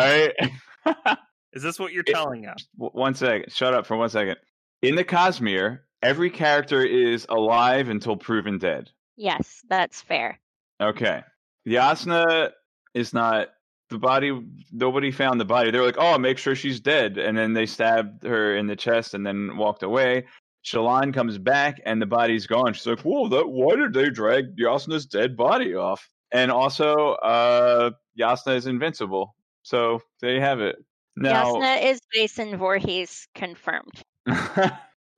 All 0.87 0.95
right. 1.07 1.19
Is 1.53 1.63
this 1.63 1.79
what 1.79 1.93
you're 1.93 2.05
It- 2.07 2.13
telling 2.13 2.47
us? 2.47 2.67
One 2.77 3.15
second. 3.15 3.53
Shut 3.53 3.75
up 3.75 3.87
for 3.87 3.97
one 3.97 4.09
second. 4.09 4.37
In 4.81 4.95
the 4.95 5.05
Cosmere, 5.05 5.81
every 6.03 6.31
character 6.31 6.83
is 6.85 7.27
alive 7.29 7.89
until 7.91 8.17
proven 8.17 8.59
dead. 8.59 8.91
Yes, 9.17 9.63
that's 9.69 10.01
fair. 10.01 10.39
Okay. 10.81 11.23
Jasnah 11.69 12.51
is 12.95 13.13
not 13.13 13.49
the 13.91 13.99
body. 13.99 14.41
Nobody 14.73 15.11
found 15.11 15.39
the 15.41 15.45
body. 15.45 15.71
They're 15.71 15.85
like, 15.85 15.99
oh, 15.99 16.19
make 16.19 16.39
sure 16.39 16.55
she's 16.55 16.81
dead. 16.81 17.19
And 17.19 17.37
then 17.37 17.53
they 17.53 17.67
stabbed 17.67 18.25
her 18.25 18.57
in 18.57 18.67
the 18.67 18.75
chest 18.77 19.13
and 19.15 19.25
then 19.25 19.57
walked 19.57 19.83
away. 19.83 20.27
Shallan 20.65 21.13
comes 21.13 21.39
back 21.39 21.81
and 21.85 22.01
the 22.01 22.07
body's 22.07 22.47
gone. 22.47 22.73
She's 22.73 22.87
like, 22.87 23.01
whoa, 23.01 23.29
that, 23.29 23.49
why 23.49 23.77
did 23.77 23.93
they 23.93 24.11
drag 24.11 24.57
Jasnah's 24.57 25.07
dead 25.07 25.37
body 25.37 25.75
off? 25.75 26.09
And 26.31 26.51
also, 26.51 27.13
uh, 27.15 27.91
Jasnah 28.19 28.57
is 28.57 28.67
invincible. 28.67 29.35
So 29.63 30.01
there 30.21 30.35
you 30.35 30.41
have 30.41 30.61
it. 30.61 30.77
Now, 31.17 31.45
Jasnah 31.45 31.85
is 31.85 32.01
Jason 32.15 32.57
Voorhees 32.57 33.29
confirmed. 33.35 34.03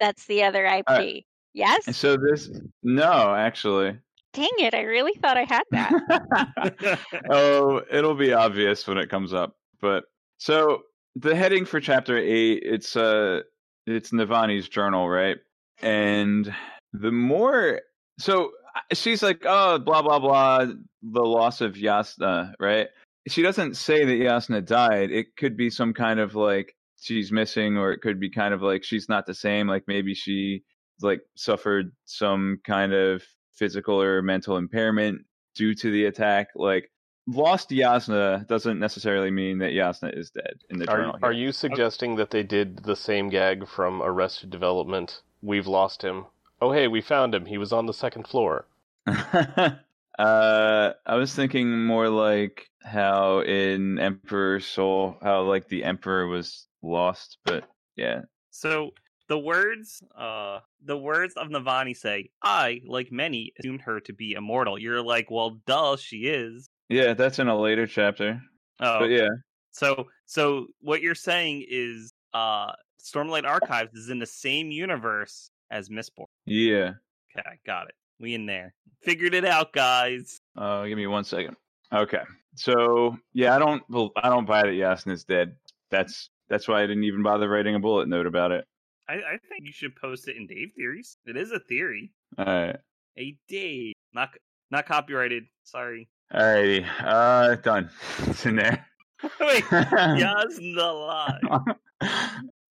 That's 0.01 0.27
the 0.27 0.45
other 0.45 0.65
IP. 0.65 1.25
yes? 1.53 1.97
so 1.97 2.17
this, 2.17 2.51
no, 2.83 3.35
actually. 3.35 3.99
Dang 4.35 4.49
it, 4.59 4.75
I 4.75 4.83
really 4.83 5.15
thought 5.23 5.37
I 5.37 5.45
had 5.45 5.63
that. 5.71 6.99
oh, 7.31 7.83
it'll 7.91 8.17
be 8.17 8.33
obvious 8.33 8.87
when 8.87 8.99
it 8.99 9.09
comes 9.09 9.33
up. 9.33 9.57
But 9.81 10.05
so 10.39 10.83
the 11.15 11.37
heading 11.37 11.65
for 11.65 11.79
chapter 11.79 12.19
eight, 12.19 12.63
it's 12.65 12.97
uh 12.97 13.43
it's 13.87 14.11
Navani's 14.11 14.69
journal, 14.69 15.09
right? 15.09 15.37
Mm-hmm. 15.83 15.87
And 15.87 16.55
the 16.93 17.13
more 17.13 17.81
so 18.19 18.53
she's 18.93 19.23
like, 19.23 19.43
oh, 19.45 19.79
blah 19.79 20.03
blah 20.03 20.19
blah, 20.19 20.67
the 21.03 21.23
loss 21.23 21.61
of 21.61 21.75
Jasnah, 21.75 22.53
right? 22.61 22.89
She 23.29 23.43
doesn't 23.43 23.77
say 23.77 24.05
that 24.05 24.13
Jasnah 24.13 24.65
died. 24.65 25.11
It 25.11 25.37
could 25.37 25.57
be 25.57 25.71
some 25.71 25.95
kind 25.95 26.21
of 26.21 26.35
like 26.35 26.75
she's 27.01 27.33
missing, 27.33 27.77
or 27.77 27.93
it 27.93 28.01
could 28.01 28.21
be 28.21 28.31
kind 28.31 28.55
of 28.55 28.63
like 28.63 28.85
she's 28.85 29.09
not 29.09 29.27
the 29.27 29.35
same. 29.35 29.67
Like 29.67 29.85
maybe 29.87 30.15
she 30.15 30.63
like 31.01 31.21
suffered 31.37 31.93
some 32.05 32.59
kind 32.67 32.93
of 32.93 33.23
physical 33.55 34.01
or 34.01 34.23
mental 34.23 34.57
impairment 34.57 35.23
due 35.55 35.75
to 35.75 35.91
the 35.91 36.05
attack. 36.05 36.49
Like 36.55 36.91
lost 37.27 37.71
Jasnah 37.71 38.47
doesn't 38.47 38.79
necessarily 38.79 39.31
mean 39.31 39.59
that 39.59 39.73
Jasnah 39.73 40.17
is 40.17 40.31
dead 40.31 40.61
in 40.71 40.79
the 40.79 40.91
Are, 40.91 40.97
journal. 40.97 41.19
are 41.23 41.33
you 41.33 41.53
suggesting 41.53 42.17
that 42.17 42.31
they 42.31 42.43
did 42.43 42.83
the 42.85 42.97
same 42.97 43.29
gag 43.29 43.69
from 43.69 44.03
Arrested 44.03 44.51
Development? 44.51 45.21
We've 45.43 45.67
lost 45.67 46.03
him. 46.03 46.27
Oh, 46.61 46.73
hey, 46.73 46.89
we 46.89 47.01
found 47.01 47.35
him. 47.35 47.47
He 47.47 47.59
was 47.59 47.73
on 47.73 47.87
the 47.87 47.95
second 47.95 48.27
floor. 48.27 48.67
uh, 49.07 49.77
I 50.19 51.15
was 51.15 51.35
thinking 51.35 51.85
more 51.85 52.09
like 52.09 52.71
how 52.83 53.41
in 53.41 53.99
Emperor's 53.99 54.67
Soul, 54.67 55.17
how 55.23 55.43
like 55.43 55.69
the 55.69 55.85
Emperor 55.85 56.27
was 56.27 56.67
lost, 56.83 57.39
but 57.45 57.65
yeah. 57.97 58.23
So 58.51 58.93
the 59.29 59.39
words, 59.39 60.03
uh, 60.17 60.61
the 60.85 60.97
words 60.97 61.35
of 61.35 61.49
Navani 61.49 61.97
say, 61.97 62.31
"I, 62.43 62.83
like 62.87 63.11
many, 63.11 63.53
assumed 63.59 63.83
her 63.83 64.01
to 64.01 64.13
be 64.13 64.33
immortal." 64.33 64.79
You're 64.79 65.03
like, 65.03 65.31
well, 65.31 65.61
duh, 65.67 65.97
she 65.97 66.27
is. 66.27 66.69
Yeah, 66.89 67.15
that's 67.15 67.39
in 67.39 67.49
a 67.49 67.59
later 67.59 67.87
chapter. 67.87 68.41
Oh, 68.81 69.01
But 69.01 69.11
yeah. 69.11 69.29
so 69.71 70.07
so 70.27 70.67
what 70.81 71.01
you're 71.03 71.15
saying 71.15 71.65
is, 71.69 72.13
uh, 72.33 72.73
Stormlight 73.03 73.45
Archives 73.45 73.95
is 73.95 74.11
in 74.11 74.19
the 74.19 74.27
same 74.27 74.71
universe 74.71 75.51
as 75.71 75.89
Mistborn. 75.89 76.27
Yeah. 76.47 76.93
Okay, 77.37 77.59
got 77.67 77.89
it. 77.89 77.95
We 78.19 78.35
in 78.35 78.47
there. 78.47 78.75
Figured 79.03 79.35
it 79.35 79.45
out, 79.45 79.73
guys. 79.73 80.41
Uh, 80.57 80.85
give 80.85 80.97
me 80.97 81.07
one 81.07 81.25
second. 81.25 81.57
Okay. 81.93 82.23
So 82.57 83.17
yeah, 83.33 83.55
I 83.55 83.59
don't 83.59 83.83
I 84.17 84.29
don't 84.29 84.47
buy 84.47 84.63
that 84.63 84.69
Jasnah's 84.69 85.25
dead. 85.25 85.57
That's 85.91 86.31
that's 86.49 86.69
why 86.69 86.83
I 86.83 86.87
didn't 86.87 87.05
even 87.05 87.23
bother 87.23 87.49
writing 87.49 87.75
a 87.75 87.81
bullet 87.81 88.09
note 88.09 88.27
about 88.27 88.53
it. 88.53 88.65
I, 89.09 89.15
I 89.15 89.39
think 89.49 89.65
you 89.65 89.73
should 89.73 89.95
post 89.97 90.29
it 90.29 90.37
in 90.37 90.47
Dave 90.47 90.71
Theories. 90.77 91.19
It 91.27 91.37
is 91.37 91.53
a 91.53 91.59
theory. 91.61 92.13
All 92.39 92.45
right. 92.47 92.77
A 93.19 93.37
Dave, 93.49 93.95
not 94.13 94.31
not 94.71 94.87
copyrighted. 94.87 95.45
Sorry. 95.65 96.09
Alrighty. 96.35 96.87
Uh 97.03 97.55
done. 97.57 97.91
It's 98.27 98.45
in 98.47 98.57
there. 98.57 98.87
Wait, 99.41 99.65
uh 99.73 100.15
yes, 100.19 100.57
the 100.57 100.93
lie. 100.93 101.39
huh. 101.43 101.75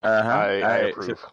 I, 0.03 0.09
I 0.09 0.61
Alright, 0.61 0.93
so 0.95 1.01
approve. 1.01 1.25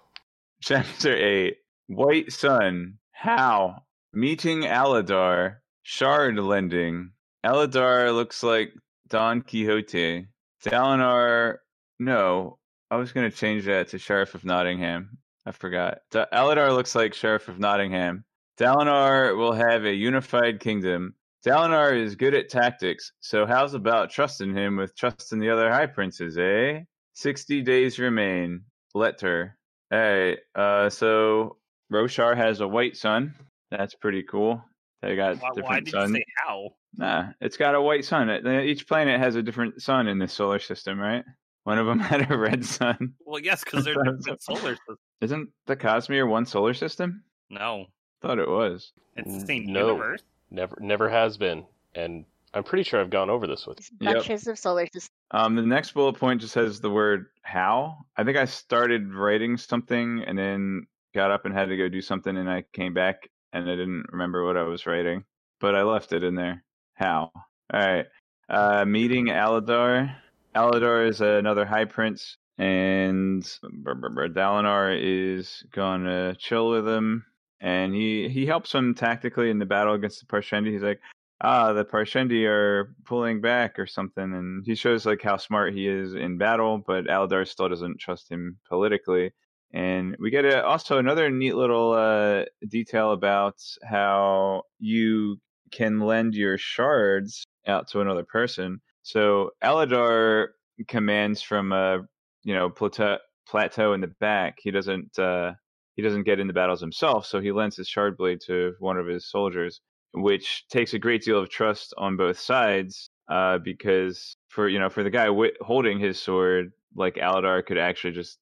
chapter 0.62 1.14
eight. 1.16 1.56
White 1.88 2.32
Sun. 2.32 2.94
How? 3.12 3.82
Meeting 4.12 4.60
Aladar. 4.62 5.56
Shard 5.82 6.36
lending. 6.36 7.10
Aladar 7.44 8.14
looks 8.14 8.42
like 8.42 8.72
Don 9.08 9.42
Quixote. 9.42 10.26
Dalinar. 10.64 11.56
No, 11.98 12.58
I 12.90 12.96
was 12.96 13.12
gonna 13.12 13.30
change 13.30 13.64
that 13.64 13.88
to 13.88 13.98
Sheriff 13.98 14.34
of 14.34 14.44
Nottingham. 14.44 15.18
I 15.46 15.52
forgot. 15.52 15.98
Da- 16.12 16.26
Aladar 16.32 16.72
looks 16.74 16.94
like 16.94 17.14
Sheriff 17.14 17.48
of 17.48 17.58
Nottingham. 17.58 18.24
Dalinar 18.58 19.36
will 19.36 19.52
have 19.54 19.84
a 19.84 19.92
unified 19.92 20.60
kingdom. 20.60 21.14
Dalinar 21.46 21.96
is 21.98 22.16
good 22.16 22.34
at 22.34 22.50
tactics, 22.50 23.12
so 23.20 23.46
how's 23.46 23.72
about 23.74 24.10
trusting 24.10 24.54
him 24.54 24.76
with 24.76 24.94
trusting 24.96 25.38
the 25.38 25.48
other 25.50 25.70
high 25.70 25.86
princes, 25.86 26.36
eh? 26.36 26.80
Sixty 27.14 27.62
days 27.62 27.98
remain. 27.98 28.62
Letter. 28.94 29.56
Alright, 29.92 30.38
uh, 30.54 30.90
so 30.90 31.56
Roshar 31.92 32.36
has 32.36 32.60
a 32.60 32.68
white 32.68 32.96
sun. 32.96 33.34
That's 33.70 33.94
pretty 33.94 34.22
cool. 34.24 34.62
They 35.02 35.16
got 35.16 35.36
Why, 35.38 35.48
different 35.54 35.64
why 35.68 35.80
did 35.80 35.88
suns. 35.90 36.10
you 36.10 36.16
say 36.16 36.24
how? 36.46 36.70
Nah, 36.96 37.28
it's 37.40 37.56
got 37.56 37.74
a 37.74 37.80
white 37.80 38.04
sun. 38.04 38.28
Each 38.64 38.86
planet 38.86 39.18
has 39.20 39.36
a 39.36 39.42
different 39.42 39.80
sun 39.80 40.08
in 40.08 40.18
this 40.18 40.32
solar 40.32 40.58
system, 40.58 40.98
right? 40.98 41.24
One 41.64 41.78
of 41.78 41.86
them 41.86 41.98
had 42.00 42.30
a 42.30 42.36
red 42.36 42.64
sun. 42.64 43.14
Well, 43.24 43.40
yes, 43.40 43.64
because 43.64 43.84
they're 43.84 43.94
different 44.16 44.42
solar 44.42 44.74
systems. 44.76 44.98
Isn't 45.22 45.48
the 45.66 45.76
Cosmere 45.76 46.28
one 46.28 46.44
solar 46.46 46.74
system? 46.74 47.22
No, 47.48 47.86
Thought 48.22 48.38
it 48.40 48.48
was. 48.48 48.92
it's 49.16 49.40
the 49.40 49.46
same 49.46 49.72
No. 49.72 49.86
universe. 49.88 50.22
Never, 50.50 50.76
never 50.80 51.08
has 51.08 51.36
been, 51.36 51.64
and 51.94 52.24
I'm 52.52 52.64
pretty 52.64 52.82
sure 52.82 53.00
I've 53.00 53.10
gone 53.10 53.30
over 53.30 53.46
this 53.46 53.66
with 53.66 53.78
you. 54.00 54.08
Yep. 54.08 54.46
Of 54.46 54.58
solar 54.58 54.86
systems. 54.86 55.10
Um, 55.30 55.54
the 55.54 55.62
next 55.62 55.92
bullet 55.92 56.14
point 56.14 56.40
just 56.40 56.54
has 56.56 56.80
the 56.80 56.90
word 56.90 57.26
how. 57.42 57.98
I 58.16 58.24
think 58.24 58.36
I 58.36 58.46
started 58.46 59.14
writing 59.14 59.56
something 59.56 60.24
and 60.26 60.36
then 60.36 60.86
got 61.14 61.30
up 61.30 61.44
and 61.44 61.54
had 61.54 61.68
to 61.68 61.76
go 61.76 61.88
do 61.88 62.00
something, 62.00 62.36
and 62.36 62.50
I 62.50 62.64
came 62.72 62.94
back 62.94 63.28
and 63.52 63.68
I 63.68 63.76
didn't 63.76 64.06
remember 64.10 64.44
what 64.44 64.56
I 64.56 64.62
was 64.62 64.86
writing, 64.86 65.24
but 65.60 65.74
I 65.74 65.82
left 65.82 66.12
it 66.12 66.24
in 66.24 66.34
there. 66.34 66.64
How? 66.94 67.30
All 67.34 67.44
right. 67.72 68.06
Uh, 68.48 68.84
meeting 68.84 69.26
Aladar. 69.26 70.14
Aladar 70.54 71.08
is 71.08 71.20
another 71.20 71.64
high 71.64 71.84
prince, 71.84 72.36
and 72.58 73.42
Dalinar 73.42 74.98
is 75.00 75.64
gonna 75.70 76.34
chill 76.36 76.70
with 76.70 76.88
him, 76.88 77.24
and 77.60 77.94
he 77.94 78.28
he 78.28 78.46
helps 78.46 78.72
him 78.74 78.94
tactically 78.94 79.50
in 79.50 79.58
the 79.58 79.66
battle 79.66 79.94
against 79.94 80.20
the 80.20 80.26
Parshendi. 80.26 80.72
He's 80.72 80.82
like, 80.82 81.00
ah, 81.40 81.72
the 81.72 81.84
Parshendi 81.84 82.46
are 82.46 82.94
pulling 83.04 83.40
back 83.40 83.78
or 83.78 83.86
something, 83.86 84.32
and 84.34 84.64
he 84.64 84.74
shows 84.74 85.06
like 85.06 85.22
how 85.22 85.36
smart 85.36 85.74
he 85.74 85.86
is 85.86 86.14
in 86.14 86.38
battle, 86.38 86.82
but 86.86 87.06
Aladar 87.06 87.46
still 87.46 87.68
doesn't 87.68 88.00
trust 88.00 88.30
him 88.30 88.58
politically. 88.68 89.32
And 89.72 90.16
we 90.18 90.30
get 90.30 90.44
a, 90.44 90.64
also 90.64 90.98
another 90.98 91.30
neat 91.30 91.54
little 91.54 91.92
uh, 91.92 92.44
detail 92.68 93.12
about 93.12 93.54
how 93.84 94.64
you 94.80 95.38
can 95.70 96.00
lend 96.00 96.34
your 96.34 96.58
shards 96.58 97.44
out 97.66 97.88
to 97.88 98.00
another 98.00 98.24
person. 98.24 98.80
So 99.02 99.50
Aladar 99.62 100.48
commands 100.88 101.42
from 101.42 101.72
a 101.72 102.00
you 102.42 102.54
know 102.54 102.70
plateau 102.70 103.18
plateau 103.46 103.92
in 103.92 104.00
the 104.00 104.12
back. 104.20 104.58
He 104.60 104.70
doesn't 104.70 105.18
uh, 105.18 105.52
he 106.00 106.06
doesn't 106.08 106.24
get 106.24 106.40
into 106.40 106.54
battles 106.54 106.80
himself, 106.80 107.26
so 107.26 107.40
he 107.40 107.52
lends 107.52 107.76
his 107.76 107.88
shard 107.88 108.16
blade 108.16 108.40
to 108.46 108.72
one 108.78 108.96
of 108.96 109.06
his 109.06 109.30
soldiers 109.30 109.80
which 110.12 110.66
takes 110.68 110.94
a 110.94 110.98
great 110.98 111.22
deal 111.22 111.38
of 111.38 111.48
trust 111.48 111.94
on 111.96 112.16
both 112.16 112.38
sides. 112.38 113.10
Uh, 113.28 113.58
because 113.58 114.34
for 114.48 114.68
you 114.68 114.78
know, 114.78 114.88
for 114.88 115.04
the 115.04 115.10
guy 115.10 115.26
wi- 115.26 115.52
holding 115.60 116.00
his 116.00 116.20
sword, 116.20 116.72
like 116.96 117.14
Aladar 117.14 117.64
could 117.64 117.78
actually 117.78 118.12
just 118.12 118.38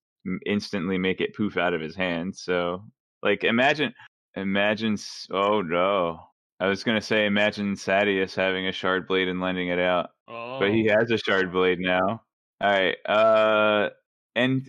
instantly 0.47 0.97
make 0.97 1.21
it 1.21 1.37
poof 1.37 1.59
out 1.59 1.75
of 1.75 1.81
his 1.81 1.95
hand. 1.95 2.35
So, 2.35 2.85
like, 3.23 3.45
imagine, 3.45 3.93
imagine. 4.35 4.97
Oh 5.31 5.61
no, 5.61 6.21
I 6.59 6.69
was 6.69 6.85
gonna 6.85 7.03
say, 7.03 7.27
imagine 7.27 7.75
Sadeas 7.75 8.35
having 8.35 8.67
a 8.67 8.73
shard 8.73 9.07
blade 9.07 9.29
and 9.29 9.41
lending 9.41 9.69
it 9.69 9.79
out, 9.79 10.11
Oh, 10.27 10.59
but 10.59 10.71
he 10.71 10.87
has 10.87 11.11
a 11.11 11.19
shard 11.19 11.53
blade 11.53 11.81
now. 11.81 12.23
All 12.61 12.71
right, 12.71 12.97
uh, 13.05 13.91
and 14.35 14.67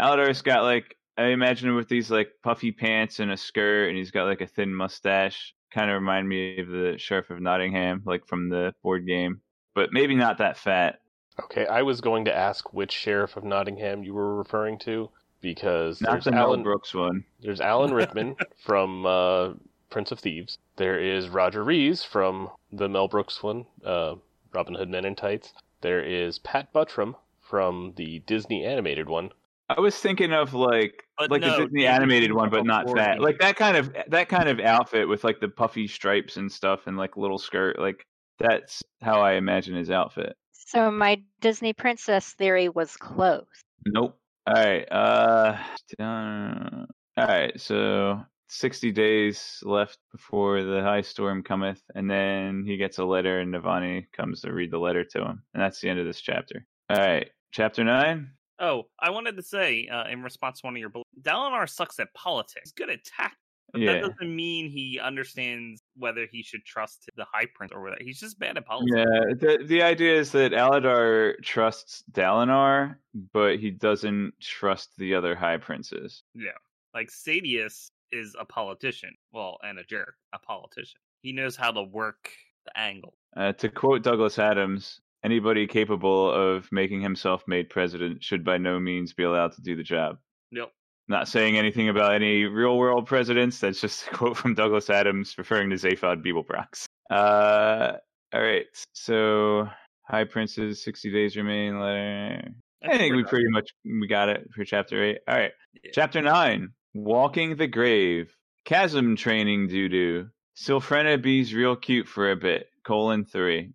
Aladar's 0.00 0.40
got 0.40 0.62
like 0.62 0.96
I 1.22 1.28
imagine 1.28 1.68
him 1.68 1.76
with 1.76 1.88
these 1.88 2.10
like 2.10 2.32
puffy 2.42 2.72
pants 2.72 3.20
and 3.20 3.30
a 3.30 3.36
skirt, 3.36 3.88
and 3.88 3.96
he's 3.96 4.10
got 4.10 4.26
like 4.26 4.40
a 4.40 4.46
thin 4.46 4.74
mustache. 4.74 5.54
Kind 5.70 5.90
of 5.90 5.94
remind 5.94 6.28
me 6.28 6.58
of 6.60 6.68
the 6.68 6.96
Sheriff 6.98 7.30
of 7.30 7.40
Nottingham, 7.40 8.02
like 8.04 8.26
from 8.26 8.48
the 8.48 8.74
board 8.82 9.06
game, 9.06 9.40
but 9.74 9.92
maybe 9.92 10.14
not 10.14 10.38
that 10.38 10.58
fat. 10.58 11.00
Okay, 11.44 11.66
I 11.66 11.82
was 11.82 12.00
going 12.00 12.26
to 12.26 12.36
ask 12.36 12.74
which 12.74 12.92
sheriff 12.92 13.36
of 13.36 13.44
Nottingham 13.44 14.04
you 14.04 14.12
were 14.12 14.36
referring 14.36 14.78
to 14.80 15.08
because 15.40 16.00
Not 16.00 16.12
there's 16.12 16.24
the 16.24 16.32
Mel 16.32 16.48
Alan. 16.48 16.62
Brooks 16.62 16.92
one. 16.94 17.24
There's 17.40 17.60
Alan 17.60 17.94
Rickman 17.94 18.36
from 18.64 19.06
uh, 19.06 19.54
Prince 19.90 20.12
of 20.12 20.20
Thieves. 20.20 20.58
There 20.76 20.98
is 20.98 21.28
Roger 21.28 21.64
Rees 21.64 22.04
from 22.04 22.50
the 22.70 22.88
Mel 22.88 23.08
Brooks 23.08 23.42
one, 23.42 23.66
uh, 23.84 24.16
Robin 24.52 24.74
Hood 24.74 24.90
Men 24.90 25.04
in 25.04 25.14
Tights. 25.14 25.52
There 25.80 26.02
is 26.02 26.38
Pat 26.38 26.72
Buttram 26.72 27.14
from 27.40 27.94
the 27.96 28.20
Disney 28.20 28.64
animated 28.64 29.08
one. 29.08 29.30
I 29.76 29.80
was 29.80 29.96
thinking 29.96 30.32
of 30.32 30.54
like 30.54 31.04
But 31.18 31.30
like 31.30 31.40
no, 31.40 31.48
the 31.48 31.52
Disney 31.64 31.80
Disney 31.80 31.86
animated 31.86 32.32
one, 32.32 32.50
but 32.50 32.64
not 32.64 32.86
that. 32.94 33.20
Like 33.20 33.38
that 33.40 33.56
kind 33.56 33.76
of 33.76 33.94
that 34.08 34.28
kind 34.28 34.48
of 34.48 34.60
outfit 34.60 35.08
with 35.08 35.24
like 35.24 35.40
the 35.40 35.48
puffy 35.48 35.86
stripes 35.86 36.36
and 36.36 36.50
stuff 36.50 36.86
and 36.86 36.96
like 36.96 37.16
little 37.16 37.38
skirt. 37.38 37.78
Like 37.78 38.04
that's 38.38 38.82
how 39.00 39.20
I 39.20 39.34
imagine 39.34 39.76
his 39.76 39.90
outfit. 39.90 40.36
So 40.52 40.90
my 40.90 41.22
Disney 41.40 41.72
princess 41.72 42.32
theory 42.32 42.68
was 42.68 42.96
close. 42.96 43.46
Nope. 43.86 44.18
All 44.46 44.54
right. 44.54 44.86
Uh. 44.90 45.58
uh, 46.00 46.86
All 47.16 47.26
right. 47.26 47.60
So 47.60 48.20
sixty 48.48 48.92
days 48.92 49.58
left 49.62 49.98
before 50.10 50.62
the 50.62 50.82
high 50.82 51.02
storm 51.02 51.42
cometh, 51.42 51.82
and 51.94 52.10
then 52.10 52.64
he 52.66 52.76
gets 52.76 52.98
a 52.98 53.04
letter, 53.04 53.40
and 53.40 53.54
Navani 53.54 54.06
comes 54.12 54.40
to 54.42 54.52
read 54.52 54.70
the 54.70 54.78
letter 54.78 55.04
to 55.04 55.20
him, 55.20 55.42
and 55.54 55.62
that's 55.62 55.80
the 55.80 55.88
end 55.88 56.00
of 56.00 56.06
this 56.06 56.20
chapter. 56.20 56.66
All 56.90 56.98
right. 56.98 57.30
Chapter 57.52 57.84
nine. 57.84 58.30
Oh, 58.62 58.84
I 58.98 59.10
wanted 59.10 59.36
to 59.36 59.42
say 59.42 59.88
uh, 59.88 60.06
in 60.08 60.22
response 60.22 60.60
to 60.60 60.66
one 60.66 60.74
of 60.76 60.80
your 60.80 60.88
bullets, 60.88 61.10
Dalinar 61.20 61.68
sucks 61.68 61.98
at 62.00 62.14
politics. 62.14 62.60
He's 62.64 62.72
good 62.72 62.88
at 62.90 63.04
tactics. 63.04 63.36
But 63.72 63.80
Yeah. 63.80 63.92
that 63.94 64.00
doesn't 64.02 64.36
mean 64.36 64.70
he 64.70 65.00
understands 65.02 65.82
whether 65.96 66.26
he 66.30 66.42
should 66.42 66.64
trust 66.64 67.08
the 67.16 67.24
High 67.32 67.46
Prince 67.54 67.72
or 67.72 67.80
whether 67.82 67.96
he's 68.00 68.20
just 68.20 68.38
bad 68.38 68.56
at 68.58 68.66
politics. 68.66 68.94
Yeah, 68.96 69.04
the 69.34 69.64
the 69.66 69.82
idea 69.82 70.14
is 70.18 70.30
that 70.32 70.52
Aladar 70.52 71.42
trusts 71.42 72.04
Dalinar, 72.12 72.96
but 73.32 73.58
he 73.58 73.70
doesn't 73.70 74.34
trust 74.40 74.90
the 74.98 75.14
other 75.14 75.34
high 75.34 75.56
princes. 75.56 76.22
Yeah, 76.34 76.50
like 76.94 77.08
Sadeas 77.08 77.90
is 78.12 78.36
a 78.38 78.44
politician, 78.44 79.14
well, 79.32 79.56
and 79.64 79.78
a 79.78 79.84
jerk, 79.84 80.14
a 80.34 80.38
politician. 80.38 81.00
He 81.22 81.32
knows 81.32 81.56
how 81.56 81.70
to 81.72 81.82
work 81.82 82.30
the 82.66 82.78
angle. 82.78 83.14
Uh, 83.34 83.52
to 83.54 83.70
quote 83.70 84.02
Douglas 84.02 84.38
Adams, 84.38 85.00
anybody 85.24 85.66
capable 85.66 86.30
of 86.30 86.70
making 86.72 87.00
himself 87.00 87.44
made 87.46 87.70
president 87.70 88.22
should 88.22 88.44
by 88.44 88.58
no 88.58 88.80
means 88.80 89.12
be 89.12 89.22
allowed 89.22 89.52
to 89.52 89.62
do 89.62 89.76
the 89.76 89.82
job. 89.82 90.18
Yep. 90.50 90.70
Not 91.08 91.28
saying 91.28 91.56
anything 91.56 91.88
about 91.88 92.14
any 92.14 92.44
real 92.44 92.78
world 92.78 93.06
presidents. 93.06 93.58
That's 93.58 93.80
just 93.80 94.06
a 94.06 94.10
quote 94.14 94.36
from 94.36 94.54
Douglas 94.54 94.90
Adams 94.90 95.36
referring 95.36 95.70
to 95.70 95.76
Zaphod 95.76 96.24
Beeblebrox. 96.24 96.84
Uh, 97.10 97.98
all 98.32 98.42
right. 98.42 98.66
So, 98.92 99.68
High 100.08 100.24
Princes, 100.24 100.82
60 100.82 101.12
days 101.12 101.36
remain. 101.36 101.78
Letter. 101.78 102.52
I 102.84 102.98
think 102.98 103.14
we 103.14 103.24
pretty 103.24 103.48
much 103.48 103.70
we 103.84 104.08
got 104.08 104.28
it 104.28 104.48
for 104.54 104.64
chapter 104.64 105.02
eight. 105.02 105.18
All 105.28 105.36
right. 105.36 105.52
Yeah. 105.84 105.90
Chapter 105.94 106.20
nine. 106.20 106.70
Walking 106.94 107.56
the 107.56 107.68
grave. 107.68 108.34
Chasm 108.64 109.16
training 109.16 109.68
doo 109.68 109.88
doo. 109.88 110.28
Sylphrena 110.56 111.20
bees 111.20 111.54
real 111.54 111.76
cute 111.76 112.08
for 112.08 112.30
a 112.30 112.36
bit. 112.36 112.68
Colon 112.84 113.24
three. 113.24 113.72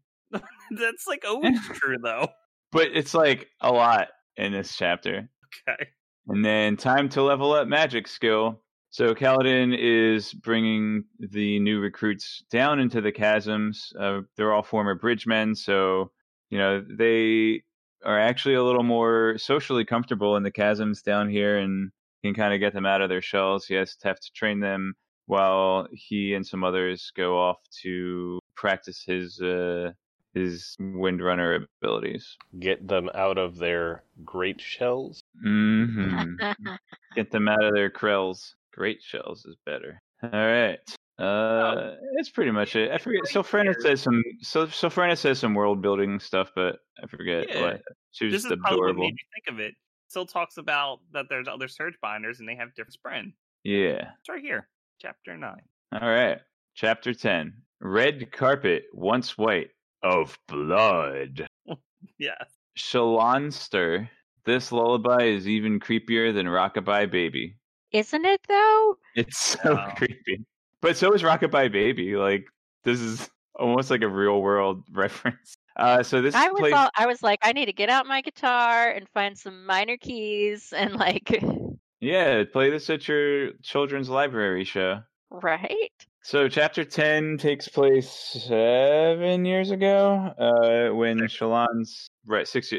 That's 0.79 1.07
like 1.07 1.23
always 1.27 1.59
true, 1.73 1.97
though. 2.01 2.29
But 2.71 2.89
it's 2.93 3.13
like 3.13 3.47
a 3.61 3.71
lot 3.71 4.09
in 4.35 4.51
this 4.51 4.75
chapter. 4.75 5.29
Okay. 5.67 5.89
And 6.27 6.43
then 6.43 6.75
time 6.75 7.09
to 7.09 7.23
level 7.23 7.53
up 7.53 7.67
magic 7.67 8.07
skill. 8.07 8.61
So 8.89 9.13
Kaladin 9.13 9.75
is 9.77 10.33
bringing 10.33 11.05
the 11.19 11.59
new 11.59 11.79
recruits 11.79 12.43
down 12.51 12.79
into 12.79 13.01
the 13.01 13.11
chasms. 13.11 13.93
Uh, 13.99 14.21
they're 14.35 14.53
all 14.53 14.63
former 14.63 14.95
bridgemen, 14.95 15.55
so 15.55 16.11
you 16.49 16.57
know 16.57 16.83
they 16.97 17.63
are 18.05 18.19
actually 18.19 18.55
a 18.55 18.63
little 18.63 18.83
more 18.83 19.37
socially 19.37 19.85
comfortable 19.85 20.35
in 20.35 20.43
the 20.43 20.51
chasms 20.51 21.01
down 21.01 21.29
here, 21.29 21.57
and 21.57 21.91
can 22.23 22.33
kind 22.33 22.53
of 22.53 22.59
get 22.59 22.73
them 22.73 22.85
out 22.85 23.01
of 23.01 23.09
their 23.09 23.21
shells. 23.21 23.65
He 23.65 23.75
has 23.75 23.95
to 23.97 24.07
have 24.07 24.19
to 24.19 24.31
train 24.33 24.59
them 24.59 24.93
while 25.25 25.87
he 25.91 26.33
and 26.33 26.45
some 26.45 26.63
others 26.63 27.11
go 27.15 27.37
off 27.39 27.57
to 27.83 28.39
practice 28.55 29.03
his 29.05 29.39
uh, 29.41 29.91
his 30.37 30.75
windrunner 30.79 31.65
abilities. 31.81 32.37
Get 32.59 32.87
them 32.87 33.09
out 33.15 33.37
of 33.37 33.57
their 33.57 34.03
great 34.23 34.61
shells. 34.61 35.21
hmm 35.41 36.35
Get 37.15 37.31
them 37.31 37.47
out 37.47 37.63
of 37.63 37.73
their 37.73 37.89
krells. 37.89 38.55
Great 38.73 39.01
shells 39.01 39.45
is 39.45 39.55
better. 39.65 40.01
All 40.23 40.29
right. 40.31 40.79
Uh, 41.19 41.95
that's 42.15 42.29
pretty 42.29 42.51
much 42.51 42.75
it. 42.75 42.91
I 42.91 42.97
forget. 42.99 43.21
great 43.23 43.33
Sylphrena 43.33 43.73
says 43.81 44.01
some. 44.01 44.21
So 44.41 44.67
Sylphrena 44.67 45.17
says 45.17 45.39
some 45.39 45.55
world 45.55 45.81
building 45.81 46.19
stuff, 46.19 46.51
but 46.55 46.77
I 47.03 47.07
forget 47.07 47.47
Yeah. 47.49 47.61
what. 47.61 47.81
She 48.11 48.25
was 48.25 48.33
This 48.33 48.43
just 48.43 48.53
is 48.53 48.59
probably 48.61 48.85
what 48.85 48.95
made 48.97 49.13
you 49.13 49.25
think 49.35 49.55
of 49.55 49.59
it. 49.59 49.73
Still 50.09 50.25
talks 50.27 50.57
about 50.57 50.99
that 51.13 51.25
there's 51.29 51.47
other 51.47 51.67
surge 51.67 51.95
binders 52.01 52.39
and 52.39 52.47
they 52.47 52.55
have 52.55 52.73
different 52.75 52.95
spren. 53.03 53.33
Yeah. 53.63 54.11
It's 54.19 54.29
right 54.29 54.41
here, 54.41 54.69
chapter 55.01 55.35
nine. 55.35 55.61
All 55.91 56.07
right. 56.07 56.39
Chapter 56.75 57.13
ten. 57.13 57.53
Red 57.81 58.31
carpet, 58.31 58.85
once 58.93 59.37
white, 59.37 59.69
of 60.07 60.37
blood. 60.47 61.47
Yes. 62.19 62.49
Shalonster. 62.77 64.09
This 64.45 64.71
lullaby 64.71 65.23
is 65.25 65.47
even 65.47 65.79
creepier 65.79 66.33
than 66.33 66.45
Rockabye 66.45 67.11
Baby. 67.11 67.57
Isn't 67.91 68.25
it 68.25 68.41
though? 68.47 68.97
It's 69.15 69.37
so 69.63 69.75
Wow. 69.75 69.93
creepy. 69.97 70.45
But 70.81 70.95
so 70.97 71.11
is 71.13 71.21
Rockabye 71.23 71.71
Baby. 71.71 72.15
Like 72.15 72.45
this 72.83 72.99
is 72.99 73.29
almost 73.55 73.89
like 73.91 74.01
a 74.03 74.07
real 74.07 74.41
world 74.41 74.83
reference. 74.91 75.55
Uh, 75.75 76.01
so 76.03 76.21
this 76.21 76.33
I 76.33 76.49
was 76.49 76.59
place, 76.59 76.73
all, 76.73 76.89
I 76.97 77.05
was 77.07 77.21
like, 77.21 77.39
I 77.43 77.51
need 77.51 77.65
to 77.65 77.73
get 77.73 77.89
out 77.89 78.07
my 78.07 78.21
guitar 78.21 78.89
and 78.89 79.07
find 79.09 79.37
some 79.37 79.65
minor 79.65 79.97
keys 79.97 80.73
and 80.75 80.95
like, 80.95 81.43
yeah, 81.99 82.43
play 82.51 82.69
this 82.71 82.89
at 82.89 83.07
your 83.07 83.51
children's 83.63 84.09
library 84.09 84.63
show. 84.63 85.01
right? 85.29 85.91
So 86.27 86.49
chapter 86.49 86.83
ten 86.83 87.37
takes 87.37 87.69
place 87.69 88.09
seven 88.09 89.45
years 89.45 89.71
ago, 89.71 90.33
uh, 90.37 90.93
when 90.93 91.19
Shallan's 91.19 92.09
right 92.25 92.45
six 92.45 92.73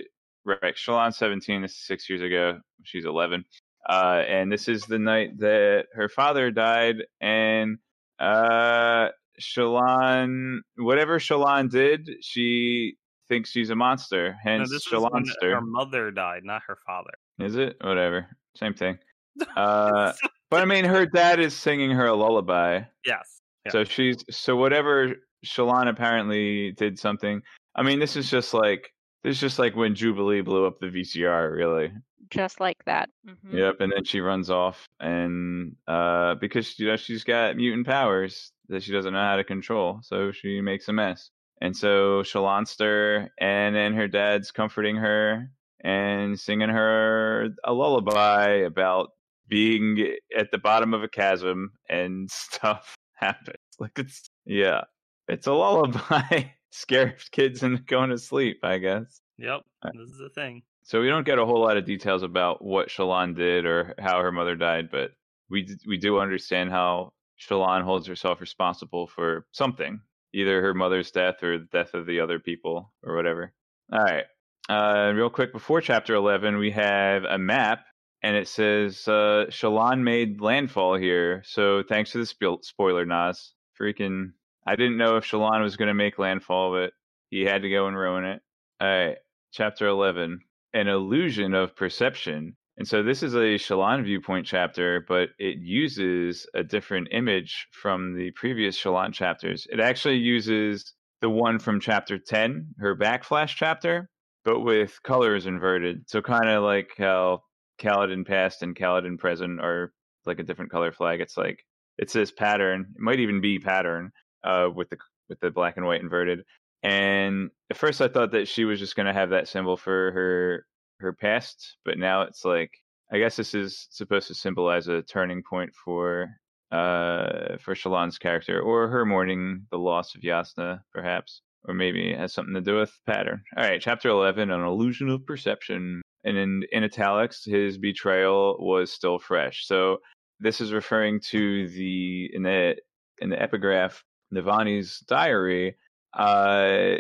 right 0.45 0.77
Shallan's 0.77 1.17
seventeen. 1.17 1.63
This 1.63 1.71
is 1.71 1.87
six 1.87 2.11
years 2.11 2.21
ago. 2.21 2.59
She's 2.83 3.07
eleven, 3.07 3.47
uh, 3.89 4.23
and 4.29 4.53
this 4.53 4.69
is 4.69 4.83
the 4.83 4.99
night 4.99 5.39
that 5.39 5.87
her 5.95 6.11
father 6.11 6.51
died, 6.51 6.97
and 7.23 7.79
uh, 8.19 9.09
Shallan, 9.41 10.59
whatever 10.77 11.19
Shallan 11.19 11.71
did, 11.71 12.07
she 12.21 12.97
thinks 13.29 13.49
she's 13.49 13.71
a 13.71 13.75
monster. 13.75 14.37
No, 14.45 14.51
Hence 14.53 14.71
this 14.71 14.87
Shalonster. 14.87 15.55
her 15.55 15.63
mother 15.63 16.11
died, 16.11 16.43
not 16.45 16.61
her 16.67 16.77
father. 16.87 17.13
Is 17.39 17.57
it? 17.57 17.79
Whatever. 17.81 18.27
Same 18.57 18.75
thing. 18.75 18.99
Uh, 19.57 20.13
but 20.51 20.63
I 20.63 20.65
mean, 20.65 20.85
her 20.85 21.07
dad 21.07 21.39
is 21.39 21.55
singing 21.55 21.93
her 21.93 22.07
a 22.07 22.15
lullaby. 22.15 22.81
yes. 23.07 23.38
Yeah. 23.69 23.73
So 23.73 23.85
she's 23.85 24.25
so 24.31 24.57
whatever 24.57 25.17
Shallan 25.45 25.89
apparently 25.89 26.73
did 26.73 26.99
something. 26.99 27.43
I 27.75 27.83
mean, 27.83 28.01
this 28.01 28.17
is 28.17 28.31
just 28.31 28.55
like 28.55 28.93
this 29.23 29.37
is 29.37 29.41
just 29.41 29.59
like 29.59 29.77
when 29.77 29.95
Jubilee 29.95 30.41
blew 30.41 30.67
up 30.67 30.79
the 30.81 30.87
VCR, 30.87 31.53
really. 31.53 31.93
Just 32.31 32.61
like 32.61 32.77
that. 32.85 33.09
Mhm. 33.27 33.53
Yep, 33.53 33.77
and 33.81 33.93
then 33.93 34.05
she 34.05 34.21
runs 34.21 34.51
off, 34.51 34.87
and 35.01 35.77
uh, 35.87 36.35
because 36.35 36.79
you 36.79 36.87
know 36.87 36.97
she's 36.97 37.25
got 37.25 37.57
mutant 37.57 37.87
powers 37.87 38.53
that 38.69 38.83
she 38.83 38.93
doesn't 38.93 39.15
know 39.15 39.23
how 39.23 39.37
to 39.37 39.45
control, 39.45 40.01
so 40.03 40.31
she 40.31 40.61
makes 40.61 40.89
a 40.89 40.93
mess. 40.93 41.31
And 41.61 41.77
so 41.77 42.23
Shalonster, 42.23 43.29
and 43.41 43.75
then 43.75 43.95
her 43.95 44.09
dad's 44.09 44.51
comforting 44.51 44.97
her 44.97 45.51
and 45.83 46.39
singing 46.39 46.69
her 46.69 47.49
a 47.65 47.73
lullaby 47.73 48.49
about 48.67 49.11
being 49.49 50.15
at 50.37 50.51
the 50.51 50.59
bottom 50.59 50.93
of 50.95 51.03
a 51.03 51.09
chasm 51.09 51.73
and 51.89 52.31
stuff 52.31 52.95
happens. 53.15 53.58
Like 53.81 53.99
it's 53.99 54.29
yeah, 54.45 54.83
it's 55.29 55.47
a 55.47 55.53
lullaby. 55.53 56.47
Scare 56.71 57.17
kids 57.31 57.63
into 57.63 57.81
going 57.83 58.11
to 58.11 58.19
sleep, 58.19 58.59
I 58.63 58.79
guess. 58.79 59.21
Yep. 59.39 59.61
This 59.95 60.11
is 60.11 60.19
the 60.19 60.29
thing. 60.29 60.63
So 60.83 61.01
we 61.01 61.09
don't 61.09 61.25
get 61.25 61.39
a 61.39 61.47
whole 61.47 61.61
lot 61.61 61.77
of 61.77 61.85
details 61.85 62.23
about 62.23 62.65
what 62.65 62.89
Shallan 62.89 63.37
did 63.37 63.65
or 63.67 63.95
how 63.99 64.21
her 64.21 64.33
mother 64.33 64.55
died, 64.57 64.91
but 64.91 65.13
we 65.49 65.69
we 65.87 65.97
do 65.97 66.19
understand 66.19 66.71
how 66.71 67.13
Shallan 67.41 67.83
holds 67.85 68.07
herself 68.07 68.41
responsible 68.41 69.07
for 69.07 69.47
something, 69.53 70.01
either 70.35 70.61
her 70.61 70.75
mother's 70.75 71.11
death 71.11 71.43
or 71.43 71.59
the 71.59 71.69
death 71.73 71.95
of 71.95 72.07
the 72.07 72.21
other 72.21 72.39
people 72.39 72.93
or 73.03 73.15
whatever. 73.15 73.53
All 73.93 74.03
right. 74.03 74.25
Uh, 74.69 75.13
real 75.15 75.31
quick, 75.31 75.53
before 75.53 75.81
chapter 75.81 76.15
11, 76.15 76.59
we 76.59 76.71
have 76.73 77.25
a 77.25 77.39
map, 77.39 77.85
and 78.23 78.37
it 78.37 78.49
says 78.49 79.09
uh, 79.09 79.47
Shallan 79.49 80.03
made 80.03 80.41
landfall 80.41 80.97
here. 80.97 81.43
So 81.47 81.83
thanks 81.89 82.13
to 82.13 82.19
the 82.19 82.25
spo- 82.25 82.63
spoiler, 82.65 83.07
Nazh. 83.07 83.53
Freaking, 83.81 84.33
I 84.67 84.77
didn't 84.77 84.99
know 84.99 85.17
if 85.17 85.25
Shallan 85.25 85.63
was 85.63 85.77
going 85.77 85.89
to 85.89 85.95
make 85.95 86.19
landfall, 86.19 86.73
but 86.73 86.93
he 87.31 87.43
had 87.43 87.63
to 87.63 87.71
go 87.71 87.87
and 87.87 87.97
ruin 87.97 88.25
it. 88.25 88.43
All 88.81 88.89
right. 88.89 89.17
Chapter 89.53 89.87
11 89.87 90.41
An 90.75 90.89
illusion 90.89 91.55
of 91.55 91.77
perception. 91.77 92.57
And 92.77 92.87
so 92.87 93.03
this 93.03 93.23
is 93.23 93.35
a 93.35 93.59
Shallan 93.59 94.05
viewpoint 94.05 94.47
chapter, 94.47 95.05
but 95.09 95.31
it 95.39 95.59
uses 95.59 96.47
a 96.55 96.63
different 96.63 97.09
image 97.11 97.67
from 97.73 98.15
the 98.15 98.31
previous 98.33 98.81
Shallan 98.81 99.13
chapters. 99.13 99.67
It 99.71 99.81
actually 99.81 100.19
uses 100.19 100.95
the 101.21 101.29
one 101.29 101.59
from 101.59 101.81
chapter 101.81 102.19
10, 102.19 102.75
her 102.79 102.95
backflash 102.95 103.57
chapter, 103.57 104.09
but 104.45 104.61
with 104.61 105.03
colors 105.03 105.47
inverted. 105.47 106.09
So 106.09 106.23
kind 106.23 106.49
of 106.49 106.63
like 106.63 106.91
how 106.97 107.43
Kaladin 107.81 108.25
past 108.25 108.63
and 108.63 108.77
Kaladin 108.77 109.19
present 109.19 109.61
are 109.61 109.93
like 110.25 110.39
a 110.39 110.45
different 110.45 110.71
color 110.71 110.93
flag. 110.93 111.21
It's 111.21 111.37
like 111.37 111.65
it 111.99 112.11
says 112.11 112.31
pattern. 112.31 112.87
It 112.95 113.01
might 113.01 113.21
even 113.21 113.41
be 113.41 113.59
pattern 113.59 114.13
uh, 114.45 114.69
with 114.75 114.89
the 114.91 114.99
with 115.29 115.41
the 115.41 115.51
black 115.51 115.77
and 115.77 115.87
white 115.87 116.01
inverted. 116.01 116.45
And 116.83 117.51
at 117.71 117.77
first, 117.77 118.01
I 118.01 118.09
thought 118.09 118.33
that 118.33 118.49
she 118.49 118.65
was 118.65 118.79
just 118.79 118.97
going 118.97 119.07
to 119.07 119.13
have 119.13 119.31
that 119.31 119.49
symbol 119.49 119.77
for 119.77 120.13
her 120.13 120.67
her 121.01 121.13
past, 121.13 121.77
but 121.85 121.99
now 121.99 122.23
it's 122.23 122.45
like 122.45 122.71
I 123.13 123.19
guess 123.19 123.37
this 123.37 123.55
is 123.55 123.89
supposed 123.91 124.29
to 124.29 124.35
symbolize 124.35 124.89
a 124.89 125.03
turning 125.03 125.43
point 125.49 125.73
for 125.85 126.29
uh 126.71 127.57
for 127.61 127.75
Shallan's 127.75 128.19
character 128.19 128.61
or 128.61 128.89
her 128.89 129.05
mourning 129.05 129.67
the 129.71 129.79
loss 129.79 130.15
of 130.15 130.23
Jasnah, 130.23 130.81
perhaps. 130.93 131.43
Or 131.65 131.75
maybe 131.75 132.11
it 132.11 132.19
has 132.19 132.33
something 132.33 132.55
to 132.55 132.61
do 132.61 132.77
with 132.77 132.93
pattern. 133.07 133.43
All 133.57 133.65
right, 133.65 133.81
chapter 133.81 134.09
11, 134.09 134.51
an 134.51 134.61
illusion 134.61 135.09
of 135.09 135.27
perception. 135.27 136.01
And 136.25 136.37
in, 136.37 136.63
in 136.73 136.85
italics, 136.85 137.45
his 137.45 137.79
betrayal 137.79 138.57
was 138.61 138.93
still 138.93 139.19
fresh. 139.19 139.67
So 139.67 139.99
this 140.41 140.61
is 140.61 140.73
referring 140.73 141.21
to 141.31 141.69
the 141.69 142.31
in 142.33 142.43
the 142.43 142.77
in 143.21 143.31
the 143.31 143.41
epigraph 143.41 144.03
Navani's 144.33 145.01
diary. 145.01 145.77
Uh, 146.13 146.97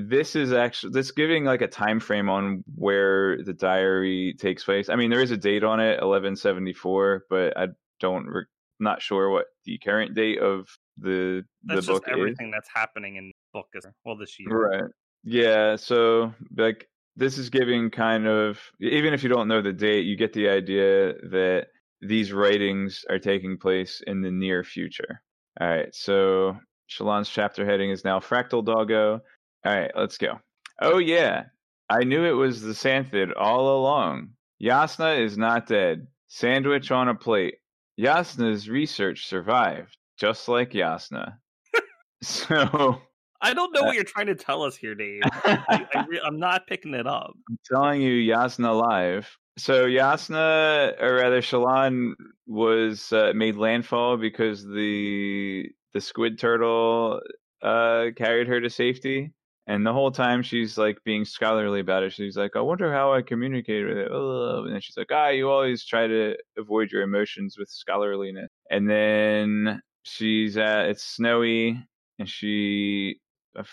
this 0.00 0.36
is 0.36 0.52
actually 0.52 0.92
this 0.92 1.10
giving 1.10 1.44
like 1.44 1.62
a 1.62 1.66
time 1.68 2.00
frame 2.00 2.28
on 2.28 2.64
where 2.74 3.42
the 3.42 3.52
diary 3.52 4.34
takes 4.38 4.64
place. 4.64 4.88
I 4.88 4.96
mean, 4.96 5.10
there 5.10 5.22
is 5.22 5.30
a 5.30 5.36
date 5.36 5.64
on 5.64 5.80
it, 5.80 6.00
1174, 6.00 7.24
but 7.28 7.56
I 7.56 7.68
don't 8.00 8.26
re- 8.26 8.44
not 8.78 9.02
sure 9.02 9.30
what 9.30 9.46
the 9.64 9.78
current 9.78 10.14
date 10.14 10.40
of 10.40 10.68
the 10.98 11.44
That's 11.64 11.86
the 11.86 11.92
just 11.92 12.04
book 12.04 12.04
is. 12.08 12.12
everything 12.12 12.50
that's 12.50 12.68
happening 12.72 13.16
in 13.16 13.28
the 13.28 13.32
book 13.52 13.66
is 13.74 13.86
well 14.04 14.16
this 14.16 14.38
year. 14.38 14.48
Right. 14.50 14.90
Yeah. 15.24 15.76
So 15.76 16.32
like 16.56 16.88
this 17.16 17.38
is 17.38 17.50
giving 17.50 17.90
kind 17.90 18.26
of 18.26 18.58
even 18.80 19.14
if 19.14 19.22
you 19.22 19.28
don't 19.28 19.48
know 19.48 19.62
the 19.62 19.72
date, 19.72 20.04
you 20.06 20.16
get 20.16 20.32
the 20.32 20.48
idea 20.48 21.14
that 21.30 21.66
these 22.02 22.32
writings 22.32 23.04
are 23.08 23.18
taking 23.18 23.56
place 23.58 24.02
in 24.06 24.20
the 24.20 24.30
near 24.30 24.64
future. 24.64 25.22
All 25.60 25.68
right. 25.68 25.94
So 25.94 26.56
Shallan's 26.90 27.28
chapter 27.28 27.64
heading 27.64 27.90
is 27.90 28.04
now 28.04 28.18
Fractal 28.20 28.64
Doggo. 28.64 29.20
All 29.64 29.72
right, 29.74 29.90
let's 29.94 30.18
go. 30.18 30.40
Oh 30.80 30.98
yeah, 30.98 31.44
I 31.88 32.04
knew 32.04 32.24
it 32.24 32.32
was 32.32 32.60
the 32.60 32.72
Santhid 32.72 33.32
all 33.36 33.78
along. 33.78 34.30
Jasnah 34.62 35.24
is 35.24 35.38
not 35.38 35.66
dead. 35.68 36.08
Sandwich 36.28 36.90
on 36.90 37.08
a 37.08 37.14
plate. 37.14 37.56
Jasnah's 38.00 38.68
research 38.68 39.26
survived, 39.26 39.96
just 40.18 40.48
like 40.48 40.72
Jasnah. 40.72 41.34
so 42.22 43.00
I 43.40 43.54
don't 43.54 43.72
know 43.72 43.82
Uh, 43.82 43.84
what 43.86 43.94
you're 43.94 44.04
trying 44.04 44.26
to 44.26 44.34
tell 44.34 44.62
us 44.64 44.74
here, 44.76 44.94
Dave. 44.94 45.22
I, 45.24 45.86
I 45.94 46.04
re- 46.08 46.20
I'm 46.24 46.38
not 46.38 46.66
picking 46.66 46.94
it 46.94 47.06
up. 47.06 47.34
I'm 47.48 47.58
telling 47.70 48.02
you, 48.02 48.32
Jasnah 48.32 48.80
live. 48.80 49.36
So 49.58 49.86
Jasnah, 49.86 51.00
or 51.00 51.14
rather 51.16 51.42
Shallan, 51.42 52.14
was 52.46 53.12
uh, 53.12 53.32
made 53.34 53.56
landfall 53.56 54.16
because 54.16 54.64
the 54.64 55.68
the 55.92 56.00
squid 56.00 56.38
turtle 56.38 57.20
uh, 57.62 58.06
carried 58.16 58.48
her 58.48 58.60
to 58.60 58.70
safety. 58.70 59.32
And 59.68 59.86
the 59.86 59.92
whole 59.92 60.10
time 60.10 60.42
she's 60.42 60.76
like 60.76 60.98
being 61.04 61.24
scholarly 61.24 61.80
about 61.80 62.02
it. 62.02 62.12
She's 62.12 62.36
like, 62.36 62.56
I 62.56 62.60
wonder 62.60 62.92
how 62.92 63.12
I 63.12 63.22
communicate 63.22 63.86
with 63.86 63.96
it. 63.96 64.10
And 64.10 64.74
then 64.74 64.80
she's 64.80 64.96
like, 64.96 65.10
ah, 65.12 65.28
you 65.28 65.48
always 65.50 65.84
try 65.84 66.08
to 66.08 66.34
avoid 66.58 66.90
your 66.90 67.02
emotions 67.02 67.56
with 67.56 67.68
scholarliness. 67.68 68.48
And 68.70 68.90
then 68.90 69.80
she's 70.02 70.56
at, 70.56 70.86
it's 70.86 71.04
snowy 71.04 71.80
and 72.18 72.28
she, 72.28 73.20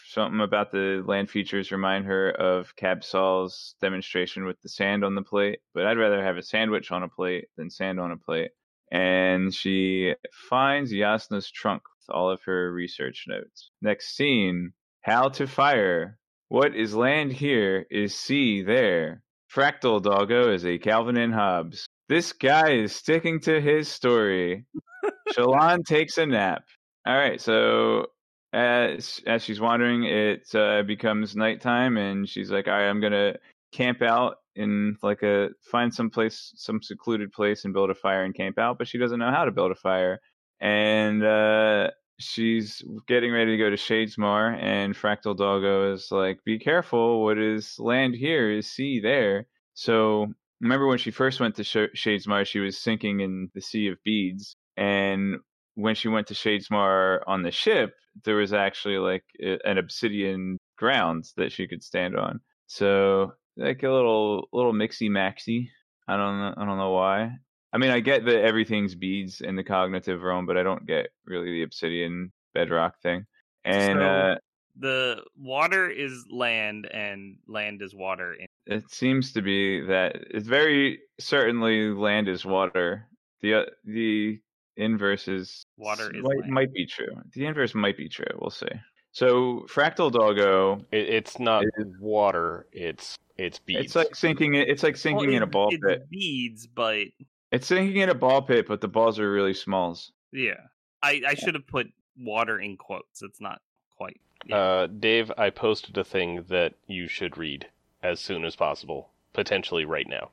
something 0.06 0.42
about 0.42 0.72
the 0.72 1.04
land 1.06 1.30
features 1.30 1.72
remind 1.72 2.06
her 2.06 2.30
of 2.32 2.76
Cabsal's 2.76 3.76
demonstration 3.82 4.46
with 4.46 4.62
the 4.62 4.70
sand 4.70 5.04
on 5.04 5.16
the 5.16 5.22
plate. 5.22 5.60
But 5.74 5.86
I'd 5.86 5.98
rather 5.98 6.24
have 6.24 6.38
a 6.38 6.44
sandwich 6.44 6.92
on 6.92 7.04
a 7.04 7.10
plate 7.10 7.48
than 7.58 7.70
sand 7.70 8.00
on 8.00 8.12
a 8.12 8.18
plate. 8.18 8.52
And 8.92 9.54
she 9.54 10.16
finds 10.50 10.92
Jasnah's 10.92 11.52
trunk 11.52 11.84
with 11.84 12.16
all 12.16 12.32
of 12.32 12.42
her 12.44 12.72
research 12.72 13.26
notes. 13.28 13.70
Next 13.82 14.16
scene 14.16 14.74
how 15.02 15.30
to 15.30 15.48
fire. 15.48 16.18
What 16.50 16.76
is 16.76 16.96
land 16.96 17.32
here 17.32 17.86
is 17.92 18.16
sea 18.16 18.64
there. 18.64 19.24
Fractal 19.54 20.02
Doggo 20.02 20.52
is 20.52 20.66
a 20.66 20.78
Calvin 20.78 21.18
and 21.18 21.34
Hobbes. 21.34 21.88
This 22.08 22.34
guy 22.34 22.72
is 22.72 22.96
sticking 22.96 23.40
to 23.42 23.62
his 23.62 23.88
story. 23.88 24.66
Shallan 25.34 25.86
takes 25.86 26.18
a 26.18 26.26
nap. 26.26 26.64
All 27.06 27.16
right, 27.16 27.40
so 27.40 28.08
as 28.54 29.22
as 29.28 29.44
she's 29.44 29.60
wandering, 29.62 30.06
it 30.06 30.54
uh, 30.56 30.84
becomes 30.84 31.36
nighttime, 31.36 31.98
and 31.98 32.28
she's 32.28 32.52
like, 32.52 32.68
"All 32.68 32.74
right, 32.74 32.90
I'm 32.90 33.02
gonna 33.02 33.36
camp 33.72 34.02
out 34.02 34.38
in 34.56 34.98
like 35.04 35.22
a 35.24 35.50
find 35.72 35.94
some 35.94 36.10
place, 36.10 36.52
some 36.56 36.82
secluded 36.82 37.32
place, 37.32 37.66
and 37.66 37.74
build 37.74 37.92
a 37.92 37.96
fire 37.96 38.24
and 38.24 38.36
camp 38.36 38.58
out." 38.58 38.78
But 38.78 38.88
she 38.88 38.98
doesn't 38.98 39.20
know 39.20 39.32
how 39.32 39.46
to 39.46 39.52
build 39.52 39.72
a 39.72 39.76
fire, 39.76 40.20
and 40.60 41.24
uh, 41.24 41.92
she's 42.20 42.84
getting 43.08 43.32
ready 43.32 43.52
to 43.52 43.64
go 43.64 43.70
to 43.70 43.76
Shadesmar, 43.76 44.58
and 44.62 44.96
Fractal 44.96 45.38
Doggo 45.38 45.94
is 45.94 46.12
like, 46.12 46.40
"Be 46.44 46.58
careful! 46.60 47.24
What 47.24 47.38
is 47.38 47.76
land 47.80 48.16
here 48.16 48.52
is 48.52 48.68
sea 48.72 49.00
there." 49.00 49.48
So 49.76 50.28
remember 50.62 50.88
when 50.88 50.98
she 50.98 51.12
first 51.12 51.40
went 51.40 51.56
to 51.56 51.64
Sh- 51.64 51.96
Shadesmar, 51.96 52.46
she 52.46 52.60
was 52.60 52.78
sinking 52.80 53.20
in 53.22 53.50
the 53.54 53.62
sea 53.62 53.88
of 53.90 53.98
beads, 54.04 54.56
and 54.76 55.38
when 55.76 55.96
she 55.96 56.08
went 56.08 56.28
to 56.28 56.34
Shadesmar 56.34 57.20
on 57.28 57.44
the 57.44 57.52
ship, 57.52 57.94
there 58.26 58.36
was 58.36 58.54
actually 58.54 58.98
like 58.98 59.24
an 59.40 59.78
obsidian 59.78 60.58
ground 60.78 61.26
that 61.38 61.52
she 61.52 61.68
could 61.68 61.84
stand 61.84 62.18
on. 62.18 62.40
So 62.68 63.34
like 63.58 63.84
a 63.84 63.90
little 63.92 64.48
little 64.54 64.74
mixy 64.74 65.10
maxy. 65.10 65.72
I 66.08 66.18
don't 66.18 66.40
know. 66.40 66.54
I 66.58 66.66
don't 66.66 66.78
know 66.78 66.92
why. 66.92 67.32
I 67.72 67.78
mean, 67.78 67.92
I 67.92 68.00
get 68.00 68.26
that 68.26 68.44
everything's 68.44 68.96
beads 68.96 69.42
in 69.42 69.56
the 69.56 69.64
cognitive 69.64 70.22
realm, 70.24 70.46
but 70.48 70.58
I 70.58 70.64
don't 70.64 70.88
get 70.88 71.10
really 71.26 71.52
the 71.52 71.64
obsidian 71.64 72.32
bedrock 72.54 73.00
thing. 73.02 73.26
And 73.64 74.00
So- 74.00 74.06
uh, 74.06 74.36
The 74.80 75.24
water 75.38 75.90
is 75.90 76.26
land, 76.32 76.88
and 76.92 77.38
land 77.48 77.82
is 77.82 77.94
water. 77.94 78.34
In- 78.34 78.48
it 78.66 78.90
seems 78.90 79.34
to 79.34 79.42
be 79.42 79.82
that 79.82 80.16
it's 80.30 80.48
very 80.48 81.00
certainly 81.20 81.92
land 81.92 82.30
is 82.30 82.46
water. 82.46 83.08
The 83.42 83.54
uh, 83.56 83.66
the 83.84 84.40
inverse 84.82 85.28
is 85.28 85.64
Water 85.78 86.10
is 86.16 86.24
might, 86.24 86.40
land. 86.40 86.52
might 86.52 86.74
be 86.74 86.86
true. 86.86 87.22
The 87.34 87.46
inverse 87.46 87.74
might 87.76 87.98
be 87.98 88.10
true. 88.10 88.26
We'll 88.40 88.50
see. 88.50 88.68
So 89.12 89.66
fractal 89.70 90.12
doggo, 90.12 90.86
It, 90.92 91.10
it's 91.10 91.40
not 91.40 91.64
It 91.64 91.88
water. 92.00 92.68
It's 92.72 93.18
it's 93.38 93.60
beads. 93.60 93.80
it's 93.86 93.96
like 93.96 94.16
sinking. 94.16 94.54
It's 94.56 94.84
like 94.84 94.98
sinking 94.98 95.28
Well, 95.28 95.36
in 95.38 95.44
a 95.44 95.48
ball 95.48 95.70
it's 95.72 95.84
pit. 95.84 96.10
beads, 96.10 96.68
but 96.68 97.08
It's 97.52 97.68
sinking 97.68 97.98
in 98.02 98.10
a 98.10 98.14
ball 98.16 98.42
pit, 98.42 98.66
but 98.68 98.82
the 98.82 98.88
balls 98.88 99.18
are 99.20 99.32
really 99.32 99.54
smalls. 99.54 100.12
yeah, 100.32 100.60
I, 101.02 101.22
I 101.28 101.34
should 101.36 101.56
have 101.56 101.66
put 101.68 101.88
water 102.18 102.60
in 102.60 102.78
quotes. 102.78 103.22
It's 103.24 103.40
not 103.42 103.62
quite. 103.98 104.20
Yeah. 104.46 104.58
Uh, 104.58 104.88
Dave, 104.88 105.32
I 105.38 105.50
posted 105.50 105.98
a 105.98 106.04
thing 106.04 106.44
that 106.50 106.74
you 106.88 107.08
should 107.08 107.38
read 107.38 107.66
as 108.04 108.20
soon 108.20 108.46
as 108.46 108.56
possible, 108.56 109.10
potentially 109.34 109.86
right 109.86 110.08
now. 110.08 110.32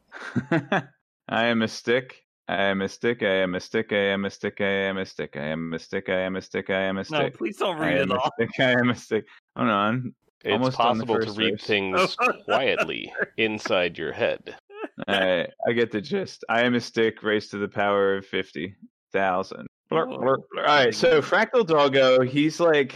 I 1.28 1.46
am 1.46 1.62
a 1.62 1.68
stick. 1.68 2.26
I 2.48 2.62
am 2.64 2.82
a 2.82 2.88
stick. 2.88 3.22
I 3.22 3.35
am 3.42 3.54
a 3.56 3.61
stick. 3.61 3.92
I 3.92 3.96
am 3.96 4.24
a 4.24 4.30
stick. 4.30 4.61
I 4.61 4.64
am 4.66 4.98
a 4.98 5.04
stick. 5.06 5.37
I 5.37 5.46
am 5.46 5.72
a 5.74 5.78
stick. 5.78 6.09
I 6.09 6.20
am 6.20 6.37
a 6.37 6.42
stick. 6.42 6.70
I 6.70 6.82
am 6.82 6.98
a 6.98 7.04
stick. 7.04 7.18
no, 7.18 7.30
please 7.30 7.56
don't 7.56 7.76
I 7.76 7.80
read 7.80 7.96
am 8.02 8.11
it 8.11 8.14
a 8.14 8.20
all. 8.20 8.30
stick. 8.37 8.50
I 8.61 8.70
am 8.72 8.90
a 8.90 8.94
stick. 8.94 9.24
Hold 9.56 9.68
on. 9.70 10.14
It's 10.44 10.52
Almost 10.52 10.76
possible 10.76 11.18
to 11.18 11.32
read 11.32 11.54
verse. 11.59 11.64
things 11.66 12.16
quietly 12.44 13.12
inside 13.37 13.98
your 13.98 14.12
head. 14.12 14.54
All 15.09 15.18
right, 15.18 15.50
I 15.66 15.72
get 15.72 15.90
the 15.90 16.00
gist. 16.00 16.44
I 16.48 16.62
am 16.62 16.74
a 16.74 16.80
stick 16.80 17.22
raised 17.24 17.50
to 17.50 17.59
the 17.59 17.66
power 17.68 18.16
of 18.18 18.26
fifty 18.26 18.76
thousand. 19.12 19.66
Blur, 19.90 20.06
blur, 20.06 20.18
blur. 20.18 20.37
All 20.59 20.64
right, 20.85 20.94
so 20.94 21.20
Fractal 21.20 21.66
Doggo, 21.66 22.20
he's 22.22 22.61
like 22.61 22.94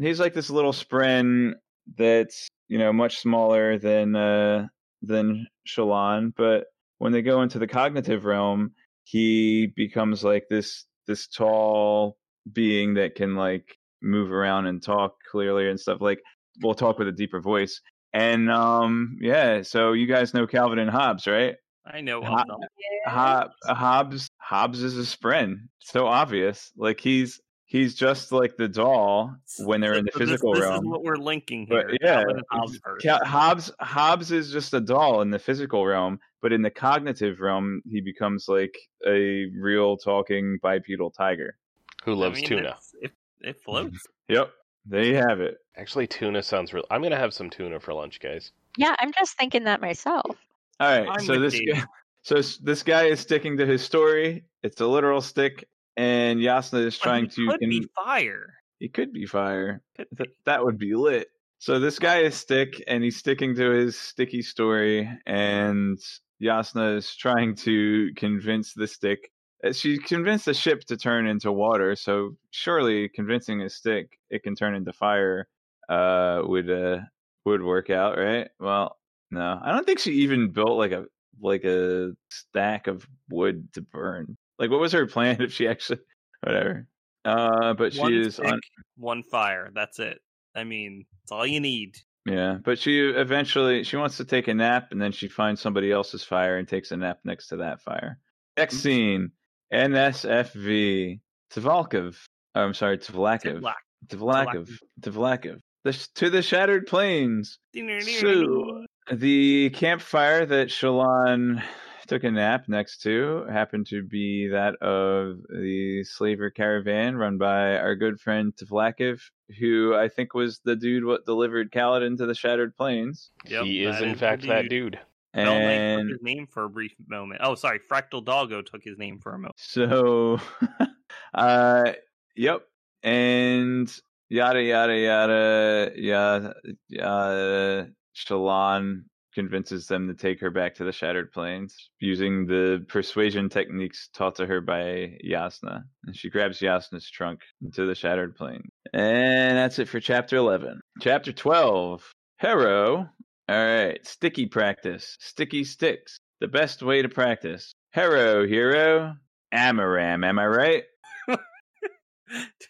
he's 0.00 0.18
like 0.18 0.34
this 0.34 0.50
little 0.50 0.72
spren 0.72 1.52
that's 1.96 2.48
you 2.66 2.78
know 2.78 2.92
much 2.92 3.18
smaller 3.18 3.78
than 3.78 4.16
uh 4.16 4.66
than 5.02 5.46
Shallan, 5.68 6.32
but 6.36 6.64
when 6.98 7.12
they 7.12 7.22
go 7.22 7.42
into 7.42 7.60
the 7.60 7.66
cognitive 7.68 8.24
realm, 8.24 8.72
he 9.10 9.72
becomes 9.74 10.22
like 10.22 10.44
this 10.50 10.84
this 11.06 11.26
tall 11.28 12.18
being 12.52 12.94
that 12.94 13.14
can 13.14 13.34
like 13.34 13.76
move 14.02 14.30
around 14.30 14.66
and 14.66 14.82
talk 14.82 15.14
clearly 15.30 15.68
and 15.70 15.80
stuff. 15.80 16.00
Like 16.00 16.20
we'll 16.62 16.74
talk 16.74 16.98
with 16.98 17.08
a 17.08 17.12
deeper 17.12 17.40
voice. 17.40 17.80
And 18.12 18.50
um 18.50 19.16
yeah, 19.20 19.62
so 19.62 19.92
you 19.92 20.06
guys 20.06 20.34
know 20.34 20.46
Calvin 20.46 20.78
and 20.78 20.90
Hobbes, 20.90 21.26
right? 21.26 21.54
I 21.86 22.02
know. 22.02 22.20
Hot- 22.22 22.50
of 22.50 22.60
them. 22.60 22.68
Hob- 23.06 23.50
Hobbes 23.64 24.28
Hobbes 24.38 24.82
is 24.82 24.98
a 24.98 25.16
spren. 25.16 25.68
So 25.78 26.06
obvious. 26.06 26.70
Like 26.76 27.00
he's 27.00 27.40
he's 27.68 27.94
just 27.94 28.32
like 28.32 28.56
the 28.56 28.66
doll 28.66 29.36
when 29.60 29.80
they're 29.80 29.94
in 29.94 30.04
the 30.06 30.10
So 30.12 30.18
this- 30.18 30.28
physical 30.30 30.54
this, 30.54 30.62
realm. 30.62 30.84
is 30.84 30.90
what 30.90 31.04
we're 31.04 31.16
linking 31.16 31.66
But 31.68 31.86
here. 31.90 31.96
yeah, 32.02 32.14
Calvin 32.24 32.36
and 32.36 32.44
Hobbes 32.50 32.80
Hobbes 33.24 33.70
Hobbes 33.80 34.32
is 34.32 34.50
just 34.50 34.74
a 34.74 34.80
doll 34.80 35.20
in 35.22 35.30
the 35.30 35.38
physical 35.38 35.86
realm, 35.86 36.18
but 36.42 36.52
in 36.52 36.62
the 36.62 36.70
cognitive 36.70 37.40
realm, 37.40 37.82
he 37.88 38.00
becomes 38.00 38.46
like 38.48 38.76
a 39.06 39.46
real 39.56 39.96
talking 39.96 40.58
bipedal 40.62 41.10
tiger. 41.10 41.56
Who 42.04 42.12
I 42.12 42.16
loves 42.16 42.36
mean, 42.40 42.46
tuna? 42.48 42.76
It, 43.00 43.12
it 43.40 43.60
floats. 43.64 43.98
Yep, 44.28 44.50
there 44.86 45.04
you 45.04 45.16
have 45.16 45.40
it. 45.40 45.58
Actually, 45.76 46.06
tuna 46.06 46.42
sounds 46.42 46.72
real. 46.72 46.84
I'm 46.90 47.02
gonna 47.02 47.16
have 47.16 47.32
some 47.34 47.50
tuna 47.50 47.78
for 47.80 47.92
lunch, 47.94 48.18
guys. 48.20 48.50
Yeah, 48.76 48.94
I'm 48.98 49.12
just 49.12 49.36
thinking 49.36 49.64
that 49.64 49.80
myself. 49.80 50.36
All 50.80 50.88
right, 50.98 51.08
I'm 51.08 51.20
so 51.24 51.38
this 51.38 51.58
guy, 51.60 51.82
so 52.22 52.36
this 52.62 52.82
guy 52.82 53.04
is 53.04 53.20
sticking 53.20 53.56
to 53.58 53.66
his 53.66 53.82
story. 53.82 54.44
It's 54.62 54.80
a 54.80 54.86
literal 54.86 55.20
stick, 55.20 55.68
and 55.98 56.38
Jasnah 56.40 56.86
is 56.86 56.96
trying 56.98 57.28
to. 57.30 57.46
could 57.48 57.60
con- 57.60 57.68
be 57.68 57.86
fire. 57.94 58.54
he 58.78 58.88
could 58.88 59.12
be 59.12 59.26
fire. 59.26 59.82
Could 59.96 60.06
be. 60.16 60.24
that 60.46 60.64
would 60.64 60.78
be 60.78 60.94
lit. 60.94 61.28
So 61.58 61.80
this 61.80 61.98
guy 61.98 62.18
is 62.20 62.36
Stick, 62.36 62.82
and 62.86 63.02
he's 63.02 63.16
sticking 63.16 63.54
to 63.56 63.70
his 63.70 63.98
sticky 63.98 64.42
story, 64.42 65.10
and 65.26 65.98
Jasnah 66.40 66.96
is 66.98 67.16
trying 67.16 67.56
to 67.56 68.10
convince 68.16 68.74
the 68.74 68.86
Stick. 68.86 69.30
uh, 69.64 69.72
She 69.72 69.98
convinced 69.98 70.44
the 70.46 70.54
ship 70.54 70.84
to 70.84 70.96
turn 70.96 71.26
into 71.26 71.50
water, 71.50 71.96
so 71.96 72.36
surely 72.52 73.08
convincing 73.08 73.60
a 73.62 73.68
stick 73.68 74.18
it 74.30 74.44
can 74.44 74.54
turn 74.54 74.76
into 74.76 74.92
fire 74.92 75.48
uh, 75.88 76.42
would 76.44 76.70
uh, 76.70 77.00
would 77.44 77.62
work 77.62 77.90
out, 77.90 78.16
right? 78.16 78.48
Well, 78.60 78.96
no, 79.32 79.58
I 79.60 79.72
don't 79.72 79.84
think 79.84 79.98
she 79.98 80.12
even 80.22 80.52
built 80.52 80.78
like 80.78 80.92
a 80.92 81.06
like 81.40 81.64
a 81.64 82.12
stack 82.30 82.86
of 82.86 83.04
wood 83.30 83.72
to 83.72 83.80
burn. 83.82 84.36
Like, 84.58 84.70
what 84.70 84.80
was 84.80 84.92
her 84.92 85.06
plan 85.06 85.36
if 85.42 85.52
she 85.52 85.68
actually 85.68 86.00
whatever? 86.42 86.86
Uh, 87.24 87.74
but 87.74 87.92
she 87.92 88.00
one 88.00 88.14
is 88.14 88.34
stick, 88.34 88.46
on. 88.46 88.60
one 88.96 89.22
fire. 89.22 89.70
That's 89.74 89.98
it. 89.98 90.18
I 90.54 90.64
mean, 90.64 91.04
it's 91.22 91.32
all 91.32 91.46
you 91.46 91.60
need. 91.60 91.96
Yeah, 92.26 92.58
but 92.62 92.78
she 92.78 93.00
eventually 93.00 93.84
she 93.84 93.96
wants 93.96 94.16
to 94.18 94.24
take 94.24 94.48
a 94.48 94.54
nap, 94.54 94.88
and 94.90 95.00
then 95.00 95.12
she 95.12 95.28
finds 95.28 95.60
somebody 95.60 95.90
else's 95.92 96.24
fire 96.24 96.58
and 96.58 96.66
takes 96.68 96.90
a 96.90 96.96
nap 96.96 97.18
next 97.24 97.48
to 97.48 97.56
that 97.58 97.80
fire. 97.82 98.18
Next 98.56 98.74
Mm-hmm. 98.76 98.82
scene: 98.82 99.30
NSFV 99.72 101.20
Tvalkov. 101.54 102.16
Oh, 102.54 102.62
I'm 102.62 102.74
sorry, 102.74 102.98
Tvlakov. 102.98 103.62
Tvlakov. 104.08 104.70
Tvlakov. 105.00 105.58
The, 105.84 106.08
to 106.16 106.28
the 106.30 106.42
shattered 106.42 106.86
plains. 106.86 107.58
So 107.74 108.84
the 109.12 109.70
campfire 109.70 110.44
that 110.44 110.68
Shallan 110.68 111.62
took 112.08 112.24
a 112.24 112.30
nap 112.30 112.64
next 112.68 113.02
to 113.02 113.44
happened 113.50 113.86
to 113.88 114.02
be 114.02 114.48
that 114.48 114.74
of 114.76 115.38
the 115.48 116.02
slaver 116.04 116.50
caravan 116.50 117.16
run 117.16 117.38
by 117.38 117.76
our 117.76 117.94
good 117.94 118.20
friend 118.20 118.54
Tvlakov, 118.56 119.20
who 119.58 119.94
I 119.94 120.08
think 120.08 120.34
was 120.34 120.60
the 120.64 120.74
dude 120.74 121.04
what 121.04 121.26
delivered 121.26 121.70
Kaladin 121.70 122.16
to 122.16 122.26
the 122.26 122.34
Shattered 122.34 122.76
Plains. 122.76 123.30
Yep, 123.46 123.64
he 123.64 123.84
is, 123.84 124.00
in 124.00 124.12
the 124.12 124.18
fact, 124.18 124.46
that 124.46 124.68
dude. 124.68 124.98
And 125.34 126.08
took 126.08 126.18
his 126.18 126.22
name 126.22 126.46
for 126.46 126.64
a 126.64 126.70
brief 126.70 126.94
moment. 127.06 127.42
Oh, 127.44 127.54
sorry, 127.54 127.78
Fractal 127.78 128.24
Doggo 128.24 128.62
took 128.62 128.82
his 128.82 128.98
name 128.98 129.20
for 129.20 129.34
a 129.34 129.38
moment. 129.38 129.54
so, 129.58 130.40
uh, 131.34 131.92
yep, 132.34 132.62
and 133.02 133.94
yada 134.28 134.62
yada 134.62 134.96
yada 134.96 135.92
yada 135.94 136.54
yada. 136.88 137.90
Shallan 138.16 139.04
convinces 139.38 139.86
them 139.86 140.08
to 140.08 140.14
take 140.14 140.40
her 140.40 140.50
back 140.50 140.74
to 140.74 140.84
the 140.84 140.90
Shattered 140.90 141.30
Plains 141.30 141.90
using 142.00 142.44
the 142.44 142.84
persuasion 142.88 143.48
techniques 143.48 144.08
taught 144.12 144.34
to 144.34 144.46
her 144.46 144.60
by 144.60 145.16
Jasnah. 145.24 145.84
And 146.04 146.16
she 146.16 146.28
grabs 146.28 146.58
Jasnah's 146.58 147.08
trunk 147.08 147.42
into 147.62 147.86
the 147.86 147.94
Shattered 147.94 148.34
Plain. 148.34 148.62
And 148.92 149.56
that's 149.56 149.78
it 149.78 149.88
for 149.88 150.00
chapter 150.00 150.34
11. 150.34 150.80
Chapter 151.00 151.32
12 151.32 152.02
Hero. 152.40 153.08
All 153.48 153.64
right, 153.64 154.04
sticky 154.04 154.46
practice. 154.46 155.16
Sticky 155.20 155.62
sticks. 155.62 156.18
The 156.40 156.48
best 156.48 156.82
way 156.82 157.02
to 157.02 157.08
practice. 157.08 157.76
Hero, 157.92 158.44
hero. 158.44 159.14
Amaram, 159.54 160.26
am 160.26 160.38
I 160.40 160.46
right? 160.48 160.82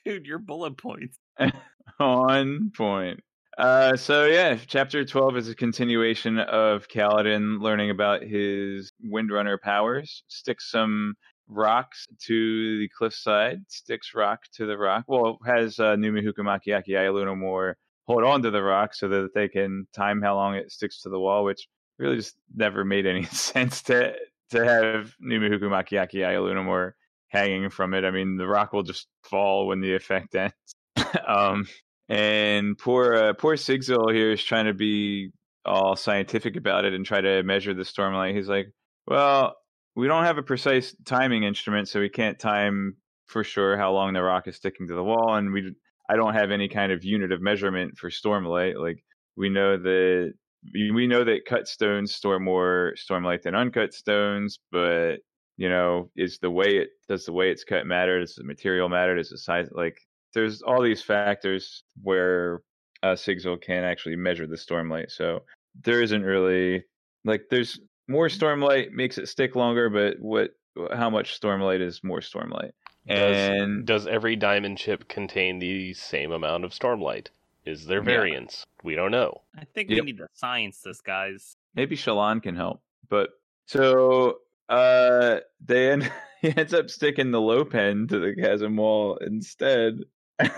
Dude, 0.04 0.26
your 0.26 0.38
bullet 0.38 0.76
points. 0.76 1.18
On 1.98 2.72
point. 2.76 3.20
Uh, 3.58 3.96
so 3.96 4.24
yeah, 4.26 4.56
chapter 4.68 5.04
twelve 5.04 5.36
is 5.36 5.48
a 5.48 5.54
continuation 5.54 6.38
of 6.38 6.86
Kaladin 6.86 7.60
learning 7.60 7.90
about 7.90 8.22
his 8.22 8.92
Windrunner 9.04 9.60
powers. 9.60 10.22
Sticks 10.28 10.70
some 10.70 11.16
rocks 11.48 12.06
to 12.26 12.78
the 12.78 12.88
cliffside. 12.96 13.60
Sticks 13.66 14.14
rock 14.14 14.44
to 14.54 14.64
the 14.64 14.78
rock. 14.78 15.04
Well, 15.08 15.38
has 15.44 15.80
uh, 15.80 15.96
Numi 15.96 16.24
Hukumaki 16.24 16.76
Aki 16.76 17.08
Lunomore 17.08 17.76
hold 18.06 18.22
on 18.24 18.42
to 18.42 18.50
the 18.50 18.62
rock 18.62 18.94
so 18.94 19.08
that 19.08 19.34
they 19.34 19.48
can 19.48 19.86
time 19.92 20.22
how 20.22 20.36
long 20.36 20.54
it 20.54 20.70
sticks 20.70 21.02
to 21.02 21.08
the 21.08 21.18
wall, 21.18 21.44
which 21.44 21.68
really 21.98 22.16
just 22.16 22.36
never 22.54 22.84
made 22.84 23.06
any 23.06 23.22
sense 23.24 23.82
to 23.82 24.14
to 24.50 24.64
have 24.64 25.14
Numi 25.20 25.50
Hukumaki 25.50 26.00
Aki 26.00 26.24
Lunomore 26.38 26.94
hanging 27.26 27.70
from 27.70 27.92
it. 27.92 28.04
I 28.04 28.12
mean, 28.12 28.36
the 28.36 28.46
rock 28.46 28.72
will 28.72 28.84
just 28.84 29.08
fall 29.24 29.66
when 29.66 29.80
the 29.80 29.94
effect 29.94 30.34
ends. 30.36 30.54
um, 31.26 31.66
and 32.08 32.76
poor 32.78 33.14
uh, 33.14 33.32
poor 33.34 33.56
Sigzil 33.56 34.12
here 34.12 34.32
is 34.32 34.42
trying 34.42 34.66
to 34.66 34.74
be 34.74 35.30
all 35.64 35.96
scientific 35.96 36.56
about 36.56 36.84
it 36.84 36.94
and 36.94 37.04
try 37.04 37.20
to 37.20 37.42
measure 37.42 37.74
the 37.74 37.82
stormlight. 37.82 38.34
He's 38.34 38.48
like, 38.48 38.66
"Well, 39.06 39.56
we 39.94 40.06
don't 40.06 40.24
have 40.24 40.38
a 40.38 40.42
precise 40.42 40.94
timing 41.04 41.42
instrument, 41.42 41.88
so 41.88 42.00
we 42.00 42.08
can't 42.08 42.38
time 42.38 42.96
for 43.26 43.44
sure 43.44 43.76
how 43.76 43.92
long 43.92 44.12
the 44.12 44.22
rock 44.22 44.48
is 44.48 44.56
sticking 44.56 44.88
to 44.88 44.94
the 44.94 45.04
wall, 45.04 45.34
and 45.34 45.52
we 45.52 45.74
I 46.08 46.16
don't 46.16 46.34
have 46.34 46.50
any 46.50 46.68
kind 46.68 46.92
of 46.92 47.04
unit 47.04 47.32
of 47.32 47.42
measurement 47.42 47.98
for 47.98 48.10
stormlight. 48.10 48.80
Like 48.80 49.04
we 49.36 49.48
know 49.48 49.76
that 49.76 50.32
we 50.72 51.06
know 51.06 51.24
that 51.24 51.44
cut 51.46 51.68
stones 51.68 52.14
store 52.14 52.40
more 52.40 52.94
stormlight 52.96 53.42
than 53.42 53.54
uncut 53.54 53.92
stones, 53.92 54.58
but 54.72 55.16
you 55.56 55.68
know, 55.68 56.10
is 56.16 56.38
the 56.38 56.50
way 56.50 56.76
it 56.78 56.90
does 57.08 57.24
the 57.24 57.32
way 57.32 57.50
it's 57.50 57.64
cut 57.64 57.86
matter? 57.86 58.20
Does 58.20 58.36
the 58.36 58.44
material 58.44 58.88
matter? 58.88 59.16
Does 59.16 59.30
the 59.30 59.38
size 59.38 59.68
like 59.72 60.00
there's 60.34 60.62
all 60.62 60.82
these 60.82 61.02
factors 61.02 61.82
where 62.02 62.62
uh, 63.02 63.14
Sigzil 63.14 63.60
can 63.60 63.84
actually 63.84 64.16
measure 64.16 64.46
the 64.46 64.56
stormlight. 64.56 65.10
So 65.10 65.44
there 65.84 66.02
isn't 66.02 66.22
really 66.22 66.84
like 67.24 67.42
there's 67.50 67.80
more 68.08 68.28
stormlight 68.28 68.90
makes 68.92 69.18
it 69.18 69.28
stick 69.28 69.54
longer, 69.56 69.90
but 69.90 70.18
what 70.20 70.50
how 70.94 71.10
much 71.10 71.40
stormlight 71.40 71.80
is 71.80 72.02
more 72.04 72.20
stormlight? 72.20 72.70
Does, 73.06 73.48
And 73.48 73.86
does 73.86 74.06
every 74.06 74.36
diamond 74.36 74.76
chip 74.78 75.08
contain 75.08 75.58
the 75.58 75.94
same 75.94 76.30
amount 76.30 76.64
of 76.64 76.72
stormlight? 76.72 77.28
Is 77.64 77.86
there 77.86 78.00
Yeah. 78.00 78.04
variance? 78.04 78.64
We 78.84 78.94
don't 78.94 79.10
know. 79.10 79.42
I 79.56 79.64
think 79.64 79.90
Yep. 79.90 80.00
we 80.00 80.06
need 80.06 80.18
to 80.18 80.26
science 80.34 80.80
this, 80.82 81.00
guys. 81.00 81.54
maybe 81.74 81.96
Shallan 81.96 82.42
can 82.42 82.54
help. 82.56 82.80
But 83.08 83.30
so 83.66 84.40
uh 84.68 85.40
they 85.64 85.90
end 85.92 86.10
he 86.42 86.54
ends 86.56 86.74
up 86.74 86.90
sticking 86.90 87.30
the 87.30 87.40
Lopen 87.40 88.06
to 88.08 88.18
the 88.18 88.34
chasm 88.36 88.76
wall 88.76 89.16
instead. 89.18 90.00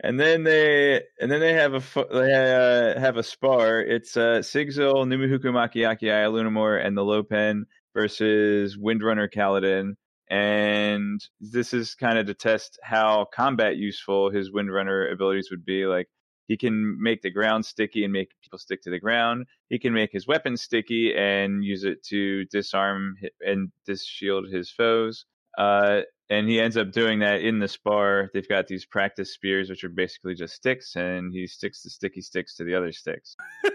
And 0.00 0.18
then 0.18 0.44
they 0.44 1.02
and 1.20 1.30
then 1.30 1.40
they 1.40 1.54
have 1.54 1.74
a 1.74 1.82
they 2.12 2.94
uh, 2.94 3.00
have 3.00 3.16
a 3.16 3.22
spar. 3.22 3.80
It's 3.80 4.16
uh 4.16 4.40
Sigzil, 4.42 5.06
Numuhuku 5.06 5.46
Makiaki, 5.46 6.86
and 6.86 6.96
the 6.96 7.04
Lopen 7.04 7.66
versus 7.94 8.76
Windrunner 8.76 9.28
Kaladin. 9.32 9.94
And 10.30 11.20
this 11.40 11.72
is 11.72 11.94
kind 11.94 12.18
of 12.18 12.26
to 12.26 12.34
test 12.34 12.78
how 12.82 13.26
combat 13.34 13.76
useful 13.76 14.30
his 14.30 14.50
Windrunner 14.50 15.10
abilities 15.12 15.50
would 15.50 15.64
be. 15.64 15.86
Like 15.86 16.08
he 16.46 16.56
can 16.56 17.02
make 17.02 17.22
the 17.22 17.30
ground 17.30 17.64
sticky 17.64 18.04
and 18.04 18.12
make 18.12 18.30
people 18.42 18.58
stick 18.58 18.82
to 18.82 18.90
the 18.90 19.00
ground. 19.00 19.46
He 19.68 19.78
can 19.78 19.92
make 19.92 20.12
his 20.12 20.26
weapon 20.26 20.56
sticky 20.56 21.14
and 21.16 21.64
use 21.64 21.84
it 21.84 22.04
to 22.04 22.44
disarm 22.46 23.16
and 23.40 23.72
disshield 23.88 24.52
his 24.52 24.70
foes. 24.70 25.24
Uh, 25.56 26.02
and 26.30 26.48
he 26.48 26.60
ends 26.60 26.76
up 26.76 26.92
doing 26.92 27.20
that 27.20 27.40
in 27.40 27.58
the 27.58 27.68
spar. 27.68 28.30
They've 28.34 28.48
got 28.48 28.66
these 28.66 28.84
practice 28.84 29.32
spears, 29.32 29.70
which 29.70 29.84
are 29.84 29.88
basically 29.88 30.34
just 30.34 30.54
sticks, 30.54 30.96
and 30.96 31.32
he 31.32 31.46
sticks 31.46 31.82
the 31.82 31.90
sticky 31.90 32.20
sticks 32.20 32.56
to 32.56 32.64
the 32.64 32.74
other 32.74 32.92
sticks. 32.92 33.36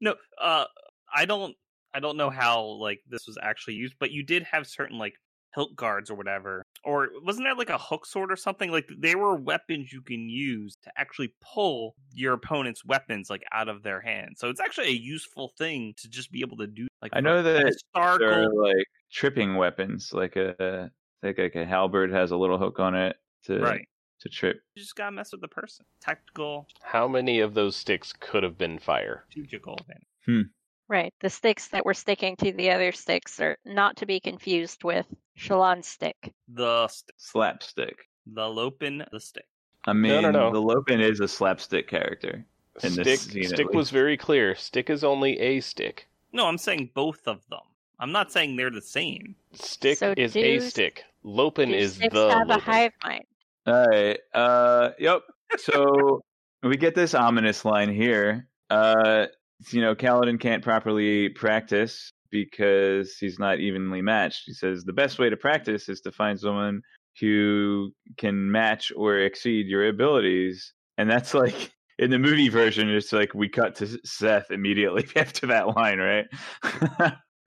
No, 0.00 0.16
uh, 0.38 0.66
I 1.12 1.24
don't, 1.24 1.56
I 1.94 2.00
don't 2.00 2.18
know 2.18 2.28
how 2.28 2.62
like 2.62 3.00
this 3.08 3.26
was 3.26 3.38
actually 3.42 3.74
used, 3.74 3.94
but 3.98 4.10
you 4.10 4.22
did 4.22 4.42
have 4.42 4.66
certain 4.66 4.98
like 4.98 5.14
hilt 5.54 5.74
guards 5.74 6.10
or 6.10 6.14
whatever, 6.14 6.62
or 6.84 7.08
wasn't 7.22 7.46
there 7.46 7.54
like 7.54 7.70
a 7.70 7.78
hook 7.78 8.04
sword 8.04 8.30
or 8.30 8.36
something? 8.36 8.70
Like 8.70 8.86
they 8.98 9.14
were 9.14 9.34
weapons 9.34 9.92
you 9.92 10.02
can 10.02 10.28
use 10.28 10.76
to 10.84 10.92
actually 10.98 11.32
pull 11.40 11.94
your 12.12 12.34
opponent's 12.34 12.84
weapons 12.84 13.30
like 13.30 13.44
out 13.50 13.68
of 13.70 13.82
their 13.82 14.02
hands. 14.02 14.40
So 14.40 14.50
it's 14.50 14.60
actually 14.60 14.88
a 14.88 14.90
useful 14.90 15.52
thing 15.56 15.94
to 15.98 16.08
just 16.08 16.30
be 16.30 16.42
able 16.42 16.58
to 16.58 16.66
do. 16.66 16.86
Like 17.00 17.12
I 17.14 17.20
know 17.20 17.42
that 17.42 17.66
historical 17.66 18.28
They're 18.28 18.52
like 18.52 18.86
tripping 19.10 19.56
weapons, 19.56 20.10
like 20.12 20.36
a 20.36 20.90
like 21.24 21.38
like 21.38 21.54
a 21.56 21.64
halberd 21.66 22.12
has 22.12 22.30
a 22.30 22.36
little 22.36 22.58
hook 22.58 22.78
on 22.78 22.94
it 22.94 23.16
to 23.44 23.58
right. 23.60 23.88
to 24.20 24.28
trip. 24.28 24.60
You 24.74 24.82
just 24.82 24.94
gotta 24.96 25.12
mess 25.12 25.32
with 25.32 25.40
the 25.40 25.48
person. 25.48 25.84
Tactical, 26.00 26.66
How 26.82 27.08
many 27.08 27.40
of 27.40 27.54
those 27.54 27.74
sticks 27.76 28.12
could 28.20 28.42
have 28.42 28.58
been 28.58 28.78
fire? 28.78 29.24
strategical 29.30 29.74
advantage. 29.80 30.06
Hmm. 30.26 30.40
Right. 30.88 31.14
The 31.20 31.30
sticks 31.30 31.68
that 31.68 31.84
were 31.86 31.94
sticking 31.94 32.36
to 32.36 32.52
the 32.52 32.70
other 32.70 32.92
sticks 32.92 33.40
are 33.40 33.56
not 33.64 33.96
to 33.96 34.06
be 34.06 34.20
confused 34.20 34.84
with 34.84 35.06
Shallan 35.38 35.82
stick. 35.82 36.32
The 36.48 36.86
st- 36.88 37.10
Slapstick. 37.16 38.08
the 38.26 38.46
Lopen, 38.48 39.04
the 39.10 39.18
stick. 39.20 39.46
I 39.86 39.92
mean, 39.94 40.12
no, 40.12 40.20
no. 40.20 40.30
no. 40.30 40.52
the 40.52 40.60
Lopen 40.60 41.00
is 41.00 41.20
a 41.20 41.28
slapstick 41.28 41.88
character. 41.88 42.44
In 42.82 42.94
this 42.94 43.20
Stick, 43.22 43.32
scene, 43.32 43.48
stick 43.48 43.72
was 43.72 43.90
very 43.90 44.16
clear. 44.16 44.54
Stick 44.56 44.90
is 44.90 45.04
only 45.04 45.38
a 45.38 45.60
stick. 45.60 46.08
No, 46.32 46.46
I'm 46.46 46.58
saying 46.58 46.90
both 46.94 47.26
of 47.28 47.46
them. 47.48 47.60
I'm 48.00 48.12
not 48.12 48.32
saying 48.32 48.56
they're 48.56 48.70
the 48.70 48.80
same. 48.80 49.34
Stick 49.52 49.98
So 49.98 50.14
is 50.16 50.32
do 50.32 50.40
a 50.40 50.56
s- 50.56 50.70
stick. 50.70 51.04
Lopen 51.22 51.70
Do 51.70 51.74
is 51.74 51.94
sticks 51.94 52.12
the 52.14 52.28
have 52.30 52.50
a 52.50 52.58
hive 52.58 52.92
mind. 53.02 53.24
All 53.66 53.86
right. 53.88 54.18
Uh, 54.34 54.90
yep. 54.98 55.22
So 55.56 56.20
we 56.62 56.76
get 56.76 56.94
this 56.94 57.14
ominous 57.14 57.64
line 57.64 57.92
here. 57.92 58.48
Uh, 58.70 59.26
you 59.70 59.80
know, 59.80 59.94
Kaladin 59.94 60.38
can't 60.40 60.62
properly 60.62 61.28
practice 61.30 62.10
because 62.30 63.16
he's 63.18 63.38
not 63.38 63.60
evenly 63.60 64.02
matched. 64.02 64.42
He 64.46 64.52
says 64.52 64.84
the 64.84 64.92
best 64.92 65.18
way 65.18 65.30
to 65.30 65.36
practice 65.36 65.88
is 65.88 66.00
to 66.02 66.12
find 66.12 66.38
someone 66.38 66.82
who 67.20 67.92
can 68.18 68.50
match 68.50 68.92
or 68.96 69.18
exceed 69.18 69.66
your 69.68 69.86
abilities, 69.88 70.72
and 70.98 71.08
that's 71.08 71.32
like 71.34 71.70
in 71.98 72.10
the 72.10 72.18
movie 72.18 72.48
version, 72.48 72.90
it's 72.90 73.12
like 73.12 73.32
we 73.34 73.48
cut 73.48 73.76
to 73.76 73.86
Szeth 74.04 74.50
immediately 74.50 75.06
after 75.16 75.46
that 75.46 75.76
line, 75.76 75.98
right? 76.00 76.26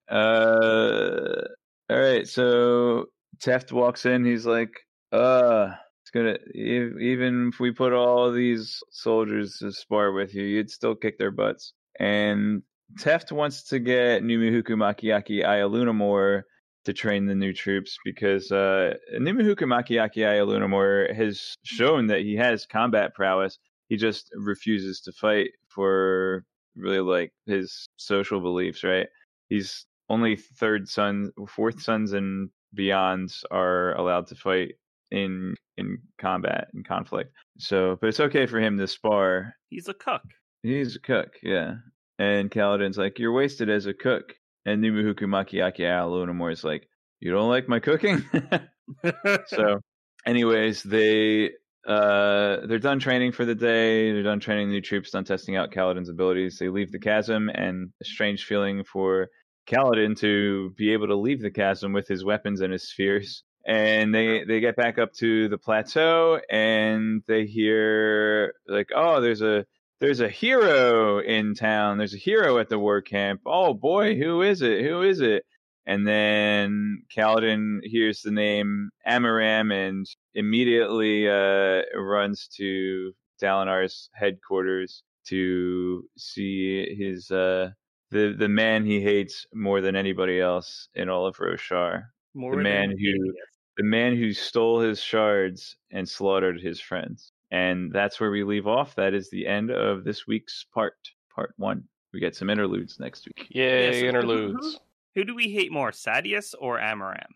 Uh, 0.10 1.42
all 1.90 2.00
right. 2.00 2.28
So 2.28 3.06
Teft 3.40 3.72
walks 3.72 4.06
in. 4.06 4.26
He's 4.26 4.46
like, 4.46 4.72
"Uh, 5.12 5.72
it's 6.04 6.12
gonna 6.12 6.38
e- 6.56 7.12
even 7.14 7.50
if 7.54 7.60
we 7.60 7.72
put 7.72 7.94
all 7.94 8.32
these 8.32 8.82
soldiers 8.92 9.58
to 9.60 9.72
spar 9.72 10.12
with 10.12 10.34
you, 10.34 10.44
you'd 10.44 10.72
still 10.72 10.96
kick 10.96 11.18
their 11.18 11.32
butts." 11.32 11.74
And 12.00 12.64
Teft 13.00 13.32
wants 13.32 13.64
to 13.70 13.80
get 13.80 14.24
Numuhuku 14.24 14.70
Makiaki 14.70 15.44
Ayalunamore 15.44 16.44
to 16.86 16.94
train 16.94 17.26
the 17.26 17.36
new 17.36 17.52
troops 17.54 17.98
because 18.06 18.50
uh, 18.52 18.94
Numuhuku 19.14 19.64
Makiaki 19.64 20.20
Ayalunamore 20.24 21.14
has 21.14 21.56
shown 21.64 22.08
that 22.08 22.22
he 22.22 22.36
has 22.36 22.66
combat 22.66 23.14
prowess. 23.14 23.58
He 23.90 23.98
just 23.98 24.30
refuses 24.36 25.02
to 25.02 25.12
fight 25.12 25.52
for 25.68 26.46
really 26.76 27.00
like 27.00 27.34
his 27.46 27.88
social 27.98 28.40
beliefs, 28.40 28.84
right? 28.84 29.08
He's 29.50 29.86
only 30.10 30.36
third 30.36 30.88
son, 30.88 31.32
fourth 31.48 31.82
sons 31.82 32.14
and 32.14 32.50
beyonds 32.78 33.44
are 33.52 33.94
allowed 33.96 34.28
to 34.28 34.36
fight 34.36 34.76
in 35.12 35.56
in 35.78 36.00
combat 36.20 36.68
and 36.74 36.88
conflict. 36.88 37.32
So, 37.58 37.98
but 38.00 38.08
it's 38.08 38.20
okay 38.20 38.46
for 38.46 38.60
him 38.60 38.78
to 38.78 38.88
spar. 38.88 39.54
He's 39.70 39.88
a 39.88 39.94
cook. 39.94 40.24
He's 40.64 40.96
a 40.96 41.00
cook, 41.00 41.36
yeah. 41.44 41.76
And 42.20 42.50
Kaladin's 42.50 42.98
like, 42.98 43.20
"You're 43.20 43.34
wasted 43.34 43.70
as 43.70 43.86
a 43.86 43.94
cook." 43.94 44.34
And 44.66 44.84
Numuhuku 44.84 45.24
Makiaki 45.24 45.82
Alunamore 45.82 46.52
is 46.52 46.64
like, 46.64 46.88
"You 47.20 47.32
don't 47.32 47.50
like 47.50 47.70
my 47.70 47.80
cooking?" 47.80 48.24
so, 49.48 49.80
anyways, 50.26 50.84
they 50.84 51.52
uh 51.88 52.66
they're 52.66 52.80
done 52.80 53.00
training 53.00 53.32
for 53.32 53.46
the 53.46 53.56
day. 53.56 54.12
They're 54.12 54.24
done 54.24 54.40
training 54.40 54.70
new 54.70 54.82
troops, 54.82 55.12
done 55.12 55.24
testing 55.24 55.56
out 55.56 55.72
Kaladin's 55.72 56.10
abilities. 56.10 56.58
They 56.58 56.70
leave 56.70 56.92
the 56.92 57.00
chasm, 57.00 57.50
and 57.50 57.92
a 58.02 58.06
strange 58.06 58.46
feeling 58.46 58.84
for 58.84 59.30
Kaladin 59.68 60.18
to 60.20 60.72
be 60.78 60.94
able 60.94 61.08
to 61.08 61.16
leave 61.16 61.42
the 61.42 61.52
chasm 61.52 61.94
with 61.94 62.08
his 62.08 62.24
weapons 62.24 62.62
and 62.62 62.72
his 62.72 62.90
spheres. 62.90 63.44
And 63.66 64.16
they 64.16 64.46
they 64.46 64.62
get 64.62 64.78
back 64.78 64.98
up 64.98 65.12
to 65.16 65.50
the 65.50 65.58
plateau, 65.58 66.40
and 66.50 67.22
they 67.28 67.46
hear 67.46 68.54
like, 68.68 68.90
"Oh, 68.96 69.22
there's 69.22 69.42
a." 69.42 69.66
There's 70.00 70.20
a 70.20 70.30
hero 70.30 71.18
in 71.18 71.56
town. 71.56 71.98
There's 71.98 72.14
a 72.14 72.20
hero 72.20 72.60
at 72.60 72.70
the 72.70 72.78
war 72.78 73.02
camp. 73.02 73.42
Oh 73.48 73.74
boy, 73.74 74.16
who 74.16 74.44
is 74.44 74.62
it? 74.62 74.86
Who 74.86 75.02
is 75.02 75.22
it? 75.22 75.44
And 75.88 76.06
then 76.06 77.02
Kaladin 77.16 77.80
hears 77.82 78.22
the 78.22 78.30
name 78.30 78.92
Amaram 79.08 79.74
and 79.74 80.06
immediately 80.36 81.28
uh, 81.28 81.82
runs 81.96 82.48
to 82.58 83.14
Dalinar's 83.42 84.10
headquarters 84.14 85.02
to 85.30 86.04
see 86.16 86.94
his 86.96 87.32
uh, 87.32 87.72
the 88.12 88.36
the 88.38 88.48
man 88.50 88.86
he 88.86 89.02
hates 89.02 89.46
more 89.54 89.82
than 89.82 89.96
anybody 89.96 90.40
else 90.40 90.90
in 90.96 91.10
all 91.10 91.26
of 91.28 91.38
Roshar. 91.38 92.06
More 92.34 92.56
The 92.56 92.62
man 92.62 92.90
who- 92.92 92.96
idiots. 92.98 93.38
The 93.78 93.84
man 93.84 94.16
who 94.16 94.34
stole 94.34 94.80
his 94.80 95.00
shards 95.02 95.76
and 95.92 96.08
slaughtered 96.10 96.60
his 96.60 96.82
friends. 96.82 97.32
And 97.52 97.92
that's 97.92 98.20
where 98.20 98.32
we 98.32 98.44
leave 98.44 98.66
off. 98.68 98.96
That 98.96 99.14
is 99.14 99.30
the 99.30 99.46
end 99.46 99.70
of 99.72 100.04
this 100.04 100.26
week's 100.26 100.66
part, 100.74 100.96
part 101.34 101.54
one. 101.58 101.84
We 102.12 102.20
get 102.20 102.36
some 102.36 102.50
interludes 102.50 103.00
next 103.00 103.28
week. 103.28 103.46
Yay, 103.52 103.86
Yeah, 103.86 103.92
so 103.92 104.00
who- 104.00 104.06
interludes. 104.08 104.80
Who 105.16 105.24
do 105.26 105.36
we 105.36 105.50
hate 105.50 105.72
more, 105.72 105.92
Sadeas 105.92 106.56
or 106.60 106.80
Amaram? 106.80 107.30